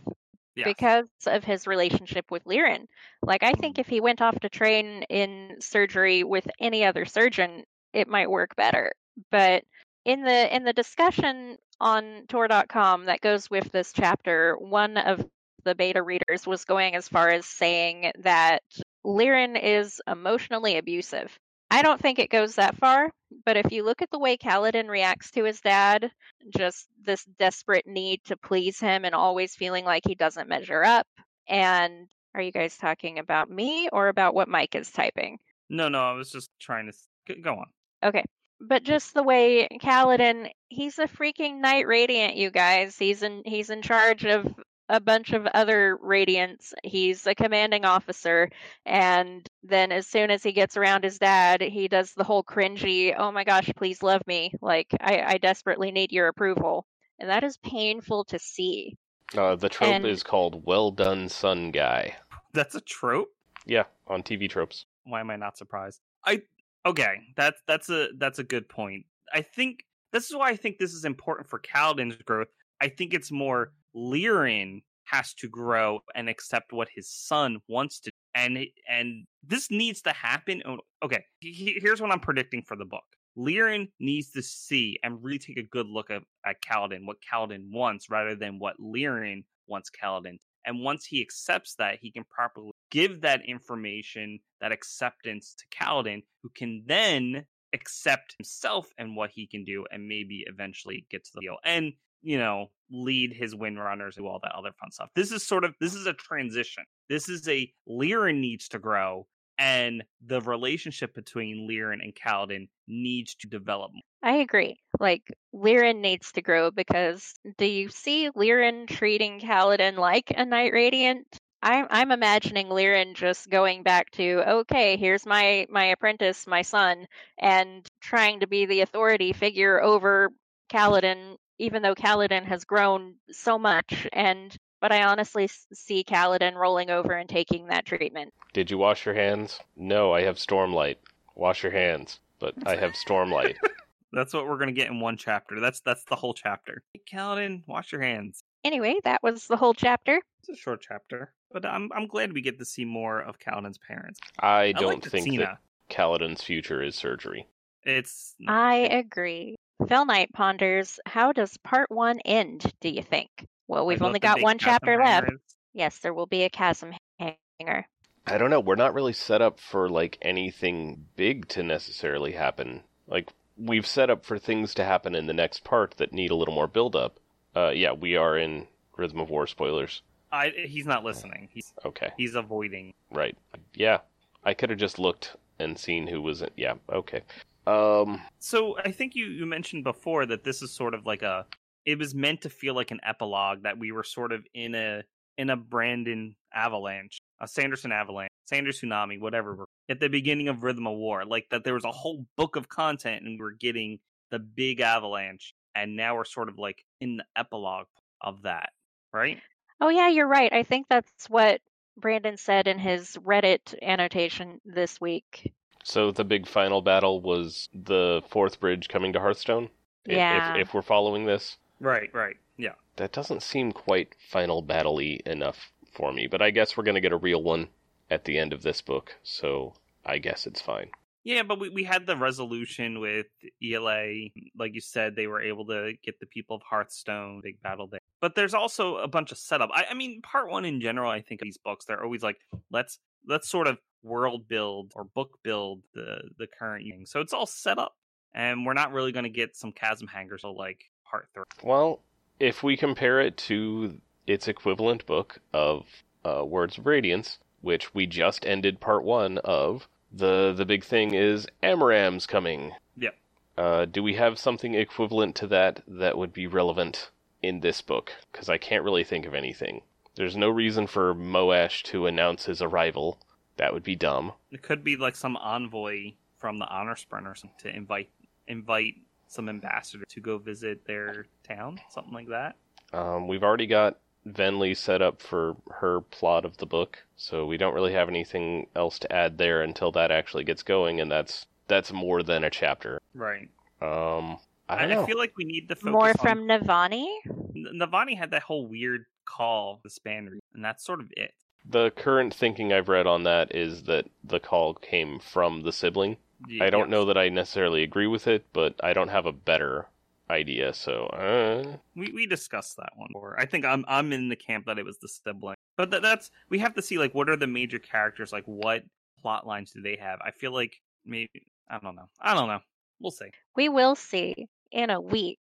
Yes. 0.56 0.66
because 0.66 1.08
of 1.26 1.44
his 1.44 1.66
relationship 1.66 2.30
with 2.30 2.44
Lirin. 2.44 2.86
Like, 3.22 3.42
I 3.44 3.52
think 3.52 3.76
mm-hmm. 3.76 3.80
if 3.80 3.86
he 3.86 4.00
went 4.00 4.20
off 4.20 4.38
to 4.40 4.48
train 4.48 5.04
in 5.04 5.56
surgery 5.60 6.24
with 6.24 6.46
any 6.58 6.84
other 6.84 7.04
surgeon, 7.04 7.62
it 7.92 8.08
might 8.08 8.30
work 8.30 8.56
better. 8.56 8.92
But 9.30 9.64
in 10.04 10.22
the 10.22 10.54
in 10.54 10.64
the 10.64 10.72
discussion 10.72 11.56
on 11.80 12.24
Tor.com 12.28 13.06
that 13.06 13.20
goes 13.20 13.48
with 13.50 13.70
this 13.70 13.92
chapter, 13.92 14.56
one 14.58 14.96
of 14.96 15.24
the 15.64 15.74
beta 15.74 16.02
readers 16.02 16.46
was 16.46 16.64
going 16.64 16.94
as 16.94 17.08
far 17.08 17.28
as 17.28 17.46
saying 17.46 18.12
that 18.20 18.62
Lirin 19.04 19.62
is 19.62 20.00
emotionally 20.06 20.78
abusive. 20.78 21.38
I 21.70 21.82
don't 21.82 22.00
think 22.00 22.18
it 22.18 22.30
goes 22.30 22.56
that 22.56 22.76
far, 22.76 23.10
but 23.44 23.56
if 23.56 23.70
you 23.70 23.84
look 23.84 24.02
at 24.02 24.10
the 24.10 24.18
way 24.18 24.36
Kaladin 24.36 24.88
reacts 24.88 25.30
to 25.32 25.44
his 25.44 25.60
dad, 25.60 26.10
just 26.56 26.88
this 27.04 27.24
desperate 27.38 27.86
need 27.86 28.22
to 28.24 28.36
please 28.36 28.80
him 28.80 29.04
and 29.04 29.14
always 29.14 29.54
feeling 29.54 29.84
like 29.84 30.02
he 30.06 30.14
doesn't 30.14 30.48
measure 30.48 30.82
up. 30.82 31.06
And 31.48 32.08
are 32.34 32.42
you 32.42 32.52
guys 32.52 32.76
talking 32.76 33.18
about 33.18 33.50
me 33.50 33.88
or 33.92 34.08
about 34.08 34.34
what 34.34 34.48
Mike 34.48 34.74
is 34.74 34.90
typing? 34.90 35.38
no, 35.70 35.88
no, 35.88 36.02
I 36.02 36.12
was 36.12 36.30
just 36.30 36.50
trying 36.60 36.90
to 37.26 37.34
go 37.36 37.54
on. 37.54 37.66
Okay. 38.02 38.24
But 38.60 38.82
just 38.82 39.14
the 39.14 39.22
way 39.22 39.68
Kaladin, 39.80 40.50
he's 40.68 40.98
a 40.98 41.06
freaking 41.06 41.60
Knight 41.60 41.86
Radiant, 41.86 42.36
you 42.36 42.50
guys. 42.50 42.98
He's 42.98 43.22
in 43.22 43.42
he's 43.46 43.70
in 43.70 43.80
charge 43.80 44.26
of 44.26 44.52
a 44.90 45.00
bunch 45.00 45.32
of 45.32 45.46
other 45.46 45.96
Radiants. 46.04 46.72
He's 46.82 47.26
a 47.26 47.34
commanding 47.34 47.84
officer, 47.84 48.50
and 48.84 49.48
then 49.62 49.92
as 49.92 50.06
soon 50.06 50.30
as 50.30 50.42
he 50.42 50.52
gets 50.52 50.76
around 50.76 51.04
his 51.04 51.18
dad, 51.18 51.62
he 51.62 51.88
does 51.88 52.12
the 52.12 52.24
whole 52.24 52.42
cringy, 52.42 53.14
"Oh 53.16 53.30
my 53.32 53.44
gosh, 53.44 53.70
please 53.76 54.02
love 54.02 54.20
me!" 54.26 54.52
Like 54.60 54.88
I, 55.00 55.22
I 55.22 55.38
desperately 55.38 55.92
need 55.92 56.12
your 56.12 56.28
approval, 56.28 56.86
and 57.18 57.30
that 57.30 57.44
is 57.44 57.56
painful 57.58 58.24
to 58.24 58.38
see. 58.38 58.96
Uh, 59.36 59.54
the 59.54 59.68
trope 59.68 59.90
And- 59.90 60.06
is 60.06 60.22
called 60.24 60.66
Well 60.66 60.90
Done 60.90 61.28
Son 61.28 61.70
Guy. 61.70 62.16
That's 62.52 62.74
a 62.74 62.80
trope. 62.80 63.28
Yeah, 63.64 63.84
on 64.08 64.24
TV 64.24 64.50
tropes. 64.50 64.86
Why 65.04 65.20
am 65.20 65.30
I 65.30 65.36
not 65.36 65.56
surprised? 65.56 66.00
I 66.24 66.42
okay. 66.84 67.14
That's 67.36 67.60
that's 67.68 67.88
a 67.90 68.08
that's 68.18 68.40
a 68.40 68.44
good 68.44 68.68
point. 68.68 69.06
I 69.32 69.42
think 69.42 69.84
this 70.12 70.28
is 70.28 70.34
why 70.36 70.48
I 70.50 70.56
think 70.56 70.78
this 70.78 70.92
is 70.92 71.04
important 71.04 71.48
for 71.48 71.60
Kaladin's 71.60 72.16
growth. 72.16 72.48
I 72.80 72.88
think 72.88 73.14
it's 73.14 73.30
more 73.30 73.72
Lirin 73.94 74.82
has 75.04 75.34
to 75.34 75.48
grow 75.48 76.00
and 76.14 76.28
accept 76.28 76.72
what 76.72 76.88
his 76.94 77.08
son 77.10 77.58
wants 77.68 78.00
to, 78.00 78.10
and 78.34 78.66
and 78.88 79.26
this 79.42 79.70
needs 79.70 80.02
to 80.02 80.12
happen. 80.12 80.62
Okay, 81.02 81.24
he- 81.40 81.52
he- 81.52 81.80
here's 81.80 82.00
what 82.00 82.12
I'm 82.12 82.20
predicting 82.20 82.62
for 82.62 82.76
the 82.76 82.84
book. 82.84 83.04
Lirin 83.36 83.90
needs 83.98 84.30
to 84.32 84.42
see 84.42 84.98
and 85.02 85.22
really 85.22 85.38
take 85.38 85.56
a 85.56 85.62
good 85.62 85.86
look 85.86 86.10
at, 86.10 86.22
at 86.44 86.60
Kaladin, 86.62 87.06
what 87.06 87.18
Kaladin 87.22 87.70
wants, 87.70 88.10
rather 88.10 88.34
than 88.34 88.58
what 88.58 88.78
Lirin 88.78 89.44
wants 89.66 89.90
Kaladin. 89.90 90.38
And 90.66 90.80
once 90.80 91.06
he 91.06 91.22
accepts 91.22 91.74
that, 91.76 91.98
he 92.00 92.10
can 92.10 92.24
properly 92.24 92.72
give 92.90 93.22
that 93.22 93.44
information, 93.46 94.40
that 94.60 94.72
acceptance 94.72 95.54
to 95.54 95.64
Kaladin, 95.76 96.22
who 96.42 96.50
can 96.50 96.82
then 96.86 97.46
accept 97.72 98.34
himself 98.38 98.92
and 98.98 99.16
what 99.16 99.30
he 99.30 99.46
can 99.46 99.64
do, 99.64 99.86
and 99.90 100.06
maybe 100.06 100.44
eventually 100.46 101.06
get 101.10 101.24
to 101.24 101.30
the 101.34 101.40
deal. 101.40 101.56
And 101.64 101.94
you 102.22 102.38
know, 102.38 102.70
lead 102.90 103.32
his 103.32 103.54
wind 103.54 103.78
runners 103.78 104.16
do 104.16 104.26
all 104.26 104.40
that 104.42 104.52
other 104.52 104.72
fun 104.80 104.90
stuff. 104.90 105.10
This 105.14 105.32
is 105.32 105.46
sort 105.46 105.64
of 105.64 105.74
this 105.80 105.94
is 105.94 106.06
a 106.06 106.12
transition. 106.12 106.84
This 107.08 107.28
is 107.28 107.48
a 107.48 107.72
Lirin 107.88 108.40
needs 108.40 108.68
to 108.68 108.78
grow, 108.78 109.26
and 109.58 110.02
the 110.24 110.40
relationship 110.40 111.14
between 111.14 111.68
Lirin 111.68 112.02
and 112.02 112.14
Kaladin 112.14 112.68
needs 112.88 113.34
to 113.36 113.48
develop. 113.48 113.92
I 114.22 114.36
agree. 114.36 114.80
Like 114.98 115.22
Lirin 115.54 116.00
needs 116.00 116.32
to 116.32 116.42
grow 116.42 116.70
because 116.70 117.34
do 117.58 117.64
you 117.64 117.88
see 117.88 118.30
Lirin 118.30 118.88
treating 118.88 119.40
Kaladin 119.40 119.96
like 119.96 120.32
a 120.36 120.44
Knight 120.44 120.72
Radiant? 120.72 121.26
I'm 121.62 121.86
I'm 121.90 122.10
imagining 122.10 122.68
Lirin 122.68 123.14
just 123.14 123.50
going 123.50 123.82
back 123.82 124.10
to 124.12 124.42
okay, 124.60 124.96
here's 124.96 125.26
my 125.26 125.66
my 125.70 125.86
apprentice, 125.86 126.46
my 126.46 126.62
son, 126.62 127.06
and 127.38 127.86
trying 128.00 128.40
to 128.40 128.46
be 128.46 128.66
the 128.66 128.80
authority 128.80 129.32
figure 129.32 129.82
over 129.82 130.30
Kaladin, 130.72 131.36
even 131.60 131.82
though 131.82 131.94
Kaladin 131.94 132.44
has 132.44 132.64
grown 132.64 133.14
so 133.30 133.58
much. 133.58 134.08
And 134.12 134.56
but 134.80 134.92
I 134.92 135.04
honestly 135.04 135.48
see 135.72 136.02
Kaladin 136.02 136.54
rolling 136.54 136.90
over 136.90 137.12
and 137.12 137.28
taking 137.28 137.66
that 137.66 137.84
treatment. 137.84 138.32
Did 138.54 138.70
you 138.70 138.78
wash 138.78 139.04
your 139.04 139.14
hands? 139.14 139.60
No, 139.76 140.12
I 140.12 140.22
have 140.22 140.36
Stormlight. 140.36 140.96
Wash 141.36 141.62
your 141.62 141.72
hands. 141.72 142.18
But 142.38 142.54
I 142.66 142.76
have 142.76 142.92
Stormlight. 142.92 143.56
That's 144.12 144.32
what 144.32 144.48
we're 144.48 144.58
gonna 144.58 144.72
get 144.72 144.88
in 144.88 144.98
one 144.98 145.16
chapter. 145.16 145.60
That's 145.60 145.80
that's 145.80 146.02
the 146.04 146.16
whole 146.16 146.34
chapter. 146.34 146.82
Hey, 146.94 147.02
Kaladin, 147.08 147.62
wash 147.68 147.92
your 147.92 148.00
hands. 148.00 148.42
Anyway, 148.64 148.96
that 149.04 149.22
was 149.22 149.46
the 149.46 149.56
whole 149.56 149.74
chapter. 149.74 150.20
It's 150.40 150.48
a 150.48 150.56
short 150.56 150.80
chapter, 150.80 151.32
but 151.52 151.64
I'm 151.64 151.90
I'm 151.94 152.08
glad 152.08 152.32
we 152.32 152.40
get 152.40 152.58
to 152.58 152.64
see 152.64 152.84
more 152.84 153.20
of 153.20 153.38
Kaladin's 153.38 153.78
parents. 153.78 154.18
I 154.40 154.72
don't 154.72 155.06
I 155.06 155.10
think 155.10 155.26
Tina. 155.26 155.44
that 155.44 155.58
Kaladin's 155.94 156.42
future 156.42 156.82
is 156.82 156.96
surgery. 156.96 157.46
It's 157.84 158.34
I 158.48 158.78
agree. 158.78 159.56
Fell 159.90 160.06
Knight 160.06 160.32
ponders, 160.32 161.00
how 161.04 161.32
does 161.32 161.56
part 161.56 161.90
one 161.90 162.20
end, 162.24 162.72
do 162.80 162.88
you 162.88 163.02
think? 163.02 163.48
Well, 163.66 163.84
we've 163.86 164.00
like 164.00 164.06
only 164.06 164.20
got 164.20 164.40
one 164.40 164.56
chasm 164.56 164.78
chapter 164.86 165.02
left. 165.02 165.32
Yes, 165.74 165.98
there 165.98 166.14
will 166.14 166.26
be 166.26 166.44
a 166.44 166.48
chasm 166.48 166.94
hanger. 167.18 167.88
I 168.24 168.38
don't 168.38 168.50
know. 168.50 168.60
We're 168.60 168.76
not 168.76 168.94
really 168.94 169.12
set 169.12 169.42
up 169.42 169.58
for 169.58 169.90
like 169.90 170.16
anything 170.22 171.06
big 171.16 171.48
to 171.48 171.64
necessarily 171.64 172.30
happen. 172.30 172.84
Like 173.08 173.32
we've 173.58 173.86
set 173.86 174.10
up 174.10 174.24
for 174.24 174.38
things 174.38 174.74
to 174.74 174.84
happen 174.84 175.16
in 175.16 175.26
the 175.26 175.32
next 175.32 175.64
part 175.64 175.96
that 175.96 176.12
need 176.12 176.30
a 176.30 176.36
little 176.36 176.54
more 176.54 176.68
build 176.68 176.94
up. 176.94 177.18
Uh, 177.56 177.70
yeah, 177.70 177.90
we 177.90 178.14
are 178.14 178.38
in 178.38 178.68
Rhythm 178.96 179.18
of 179.18 179.28
War 179.28 179.48
spoilers. 179.48 180.02
I 180.30 180.50
he's 180.50 180.86
not 180.86 181.02
listening. 181.02 181.48
He's 181.52 181.72
Okay, 181.84 182.12
he's 182.16 182.36
avoiding. 182.36 182.94
right. 183.10 183.36
Yeah, 183.74 183.98
I 184.44 184.54
could 184.54 184.70
have 184.70 184.78
just 184.78 185.00
looked 185.00 185.34
and 185.58 185.76
seen 185.76 186.06
who 186.06 186.22
was 186.22 186.42
in. 186.42 186.50
Yeah, 186.56 186.74
okay. 186.92 187.22
Um, 187.66 188.20
So 188.38 188.76
I 188.78 188.90
think 188.90 189.14
you 189.14 189.26
you 189.26 189.46
mentioned 189.46 189.84
before 189.84 190.26
that 190.26 190.44
this 190.44 190.62
is 190.62 190.72
sort 190.72 190.94
of 190.94 191.06
like 191.06 191.22
a. 191.22 191.46
It 191.86 191.98
was 191.98 192.14
meant 192.14 192.42
to 192.42 192.50
feel 192.50 192.74
like 192.74 192.90
an 192.90 193.00
epilogue 193.02 193.62
that 193.62 193.78
we 193.78 193.90
were 193.90 194.04
sort 194.04 194.32
of 194.32 194.46
in 194.54 194.74
a 194.74 195.02
in 195.38 195.50
a 195.50 195.56
Brandon 195.56 196.36
avalanche, 196.52 197.18
a 197.40 197.48
Sanderson 197.48 197.92
avalanche, 197.92 198.30
Sanders 198.44 198.80
tsunami, 198.80 199.18
whatever. 199.20 199.64
At 199.88 200.00
the 200.00 200.08
beginning 200.08 200.48
of 200.48 200.62
Rhythm 200.62 200.86
of 200.86 200.96
War, 200.96 201.24
like 201.24 201.46
that, 201.50 201.64
there 201.64 201.74
was 201.74 201.84
a 201.84 201.90
whole 201.90 202.26
book 202.36 202.56
of 202.56 202.68
content, 202.68 203.24
and 203.24 203.40
we're 203.40 203.52
getting 203.52 204.00
the 204.30 204.38
big 204.38 204.80
avalanche, 204.80 205.54
and 205.74 205.96
now 205.96 206.16
we're 206.16 206.24
sort 206.24 206.48
of 206.48 206.58
like 206.58 206.84
in 207.00 207.16
the 207.18 207.24
epilogue 207.36 207.86
of 208.20 208.42
that, 208.42 208.70
right? 209.12 209.38
Oh, 209.80 209.88
yeah, 209.88 210.08
you're 210.08 210.28
right. 210.28 210.52
I 210.52 210.62
think 210.62 210.86
that's 210.90 211.28
what 211.28 211.60
Brandon 211.96 212.36
said 212.36 212.66
in 212.66 212.78
his 212.78 213.16
Reddit 213.16 213.74
annotation 213.82 214.60
this 214.64 215.00
week. 215.00 215.52
So 215.84 216.10
the 216.10 216.24
big 216.24 216.46
final 216.46 216.82
battle 216.82 217.20
was 217.20 217.68
the 217.74 218.22
fourth 218.28 218.60
bridge 218.60 218.88
coming 218.88 219.12
to 219.12 219.20
Hearthstone. 219.20 219.68
Yeah. 220.06 220.54
If, 220.54 220.68
if 220.68 220.74
we're 220.74 220.82
following 220.82 221.26
this, 221.26 221.56
Right, 221.80 222.10
right, 222.12 222.36
yeah. 222.58 222.74
that 222.96 223.12
doesn't 223.12 223.42
seem 223.42 223.72
quite 223.72 224.14
final 224.30 224.60
battle-y 224.62 225.20
enough 225.26 225.72
for 225.92 226.12
me. 226.12 226.26
But 226.26 226.42
I 226.42 226.50
guess 226.50 226.76
we're 226.76 226.84
gonna 226.84 227.00
get 227.00 227.12
a 227.12 227.16
real 227.16 227.42
one 227.42 227.68
at 228.10 228.24
the 228.24 228.38
end 228.38 228.52
of 228.52 228.62
this 228.62 228.80
book, 228.82 229.14
so 229.22 229.74
I 230.04 230.18
guess 230.18 230.46
it's 230.46 230.60
fine. 230.60 230.90
Yeah, 231.22 231.42
but 231.42 231.60
we, 231.60 231.68
we 231.68 231.84
had 231.84 232.06
the 232.06 232.16
resolution 232.16 232.98
with 232.98 233.26
ELA. 233.62 234.28
Like 234.58 234.74
you 234.74 234.80
said, 234.80 235.14
they 235.14 235.26
were 235.26 235.42
able 235.42 235.66
to 235.66 235.92
get 236.02 236.18
the 236.18 236.26
people 236.26 236.56
of 236.56 236.62
Hearthstone, 236.62 237.42
big 237.42 237.60
battle 237.62 237.86
there. 237.88 238.00
But 238.22 238.34
there's 238.34 238.54
also 238.54 238.96
a 238.96 239.06
bunch 239.08 239.30
of 239.30 239.36
setup. 239.36 239.68
I, 239.72 239.84
I 239.90 239.94
mean, 239.94 240.22
part 240.22 240.50
one 240.50 240.64
in 240.64 240.80
general, 240.80 241.10
I 241.10 241.20
think 241.20 241.42
of 241.42 241.46
these 241.46 241.58
books, 241.58 241.84
they're 241.84 242.02
always 242.02 242.22
like, 242.22 242.38
let's 242.70 242.98
let's 243.26 243.48
sort 243.48 243.66
of 243.66 243.78
world 244.02 244.48
build 244.48 244.92
or 244.94 245.04
book 245.04 245.38
build 245.42 245.82
the 245.94 246.30
the 246.38 246.46
current 246.46 246.84
thing. 246.84 247.06
So 247.06 247.20
it's 247.20 247.32
all 247.32 247.46
set 247.46 247.78
up. 247.78 247.96
And 248.32 248.64
we're 248.64 248.74
not 248.74 248.92
really 248.92 249.12
gonna 249.12 249.28
get 249.28 249.56
some 249.56 249.72
chasm 249.72 250.06
hangers 250.06 250.42
till 250.42 250.56
like 250.56 250.90
part 251.04 251.28
three. 251.34 251.44
Well, 251.62 252.00
if 252.38 252.62
we 252.62 252.76
compare 252.76 253.20
it 253.20 253.36
to 253.36 254.00
its 254.26 254.48
equivalent 254.48 255.04
book 255.06 255.40
of 255.52 255.84
uh, 256.24 256.44
Words 256.44 256.78
of 256.78 256.86
Radiance, 256.86 257.38
which 257.60 257.94
we 257.94 258.06
just 258.06 258.46
ended 258.46 258.80
part 258.80 259.04
one 259.04 259.38
of, 259.38 259.88
the 260.12 260.52
the 260.56 260.64
big 260.64 260.84
thing 260.84 261.14
is 261.14 261.46
Amaram's 261.62 262.26
coming. 262.26 262.72
Yep. 262.96 263.14
Uh, 263.56 263.84
do 263.84 264.02
we 264.02 264.14
have 264.14 264.38
something 264.38 264.74
equivalent 264.74 265.34
to 265.36 265.46
that 265.48 265.82
that 265.86 266.16
would 266.16 266.32
be 266.32 266.46
relevant 266.46 267.10
in 267.42 267.60
this 267.60 267.82
book? 267.82 268.12
Because 268.32 268.48
I 268.48 268.58
can't 268.58 268.84
really 268.84 269.04
think 269.04 269.26
of 269.26 269.34
anything. 269.34 269.82
There's 270.16 270.36
no 270.36 270.48
reason 270.48 270.86
for 270.86 271.14
Moash 271.14 271.82
to 271.84 272.06
announce 272.06 272.46
his 272.46 272.62
arrival. 272.62 273.18
That 273.60 273.74
would 273.74 273.82
be 273.82 273.94
dumb. 273.94 274.32
It 274.50 274.62
could 274.62 274.82
be 274.82 274.96
like 274.96 275.14
some 275.14 275.36
envoy 275.36 276.12
from 276.38 276.58
the 276.58 276.64
honorspren 276.64 277.26
or 277.26 277.34
something 277.34 277.58
to 277.60 277.76
invite 277.76 278.08
invite 278.48 278.94
some 279.26 279.50
ambassador 279.50 280.04
to 280.08 280.20
go 280.20 280.38
visit 280.38 280.86
their 280.86 281.26
town, 281.46 281.78
something 281.90 282.14
like 282.14 282.28
that. 282.28 282.56
Um, 282.94 283.28
we've 283.28 283.42
already 283.42 283.66
got 283.66 283.98
Venli 284.26 284.74
set 284.74 285.02
up 285.02 285.20
for 285.20 285.56
her 285.70 286.00
plot 286.00 286.46
of 286.46 286.56
the 286.56 286.64
book, 286.64 287.04
so 287.16 287.44
we 287.44 287.58
don't 287.58 287.74
really 287.74 287.92
have 287.92 288.08
anything 288.08 288.66
else 288.74 288.98
to 289.00 289.12
add 289.12 289.36
there 289.36 289.60
until 289.60 289.92
that 289.92 290.10
actually 290.10 290.44
gets 290.44 290.62
going, 290.62 290.98
and 291.02 291.10
that's 291.12 291.44
that's 291.68 291.92
more 291.92 292.22
than 292.22 292.44
a 292.44 292.50
chapter. 292.50 292.98
Right. 293.12 293.50
Um, 293.82 294.38
I 294.70 294.76
I, 294.76 294.78
don't 294.86 294.88
know. 294.88 295.02
I 295.02 295.06
feel 295.06 295.18
like 295.18 295.36
we 295.36 295.44
need 295.44 295.68
to 295.68 295.74
focus 295.76 295.92
More 295.92 296.08
on- 296.08 296.14
from 296.14 296.48
Navani? 296.48 297.14
N- 297.26 297.78
Navani 297.78 298.16
had 298.16 298.30
that 298.30 298.42
whole 298.42 298.66
weird 298.66 299.04
call, 299.26 299.80
the 299.82 299.90
spanreed, 299.90 300.40
and 300.54 300.64
that's 300.64 300.82
sort 300.82 301.00
of 301.00 301.12
it. 301.14 301.34
The 301.68 301.90
current 301.90 302.34
thinking 302.34 302.72
I've 302.72 302.88
read 302.88 303.06
on 303.06 303.24
that 303.24 303.54
is 303.54 303.84
that 303.84 304.06
the 304.24 304.40
call 304.40 304.74
came 304.74 305.18
from 305.18 305.62
the 305.62 305.72
sibling. 305.72 306.16
I 306.60 306.70
don't 306.70 306.88
yes. 306.88 306.90
know 306.90 307.04
that 307.06 307.18
I 307.18 307.28
necessarily 307.28 307.82
agree 307.82 308.06
with 308.06 308.26
it, 308.26 308.46
but 308.52 308.74
I 308.82 308.94
don't 308.94 309.08
have 309.08 309.26
a 309.26 309.32
better 309.32 309.86
idea. 310.30 310.72
So, 310.72 311.04
uh, 311.06 311.76
we 311.94 312.12
we 312.12 312.26
discussed 312.26 312.76
that 312.78 312.92
one. 312.96 313.10
more. 313.12 313.36
I 313.38 313.44
think 313.44 313.64
I'm 313.64 313.84
I'm 313.86 314.12
in 314.12 314.28
the 314.28 314.36
camp 314.36 314.66
that 314.66 314.78
it 314.78 314.84
was 314.84 314.98
the 314.98 315.08
sibling, 315.08 315.56
but 315.76 315.90
that, 315.90 316.02
that's 316.02 316.30
we 316.48 316.58
have 316.60 316.74
to 316.74 316.82
see 316.82 316.98
like 316.98 317.14
what 317.14 317.28
are 317.28 317.36
the 317.36 317.46
major 317.46 317.78
characters, 317.78 318.32
like 318.32 318.44
what 318.46 318.84
plot 319.20 319.46
lines 319.46 319.72
do 319.72 319.82
they 319.82 319.96
have? 319.96 320.18
I 320.24 320.30
feel 320.30 320.52
like 320.52 320.80
maybe 321.04 321.46
I 321.68 321.78
don't 321.78 321.94
know. 321.94 322.08
I 322.20 322.32
don't 322.32 322.48
know. 322.48 322.60
We'll 323.00 323.10
see. 323.10 323.30
We 323.54 323.68
will 323.68 323.94
see 323.94 324.48
in 324.72 324.88
a 324.88 325.00
week. 325.00 325.38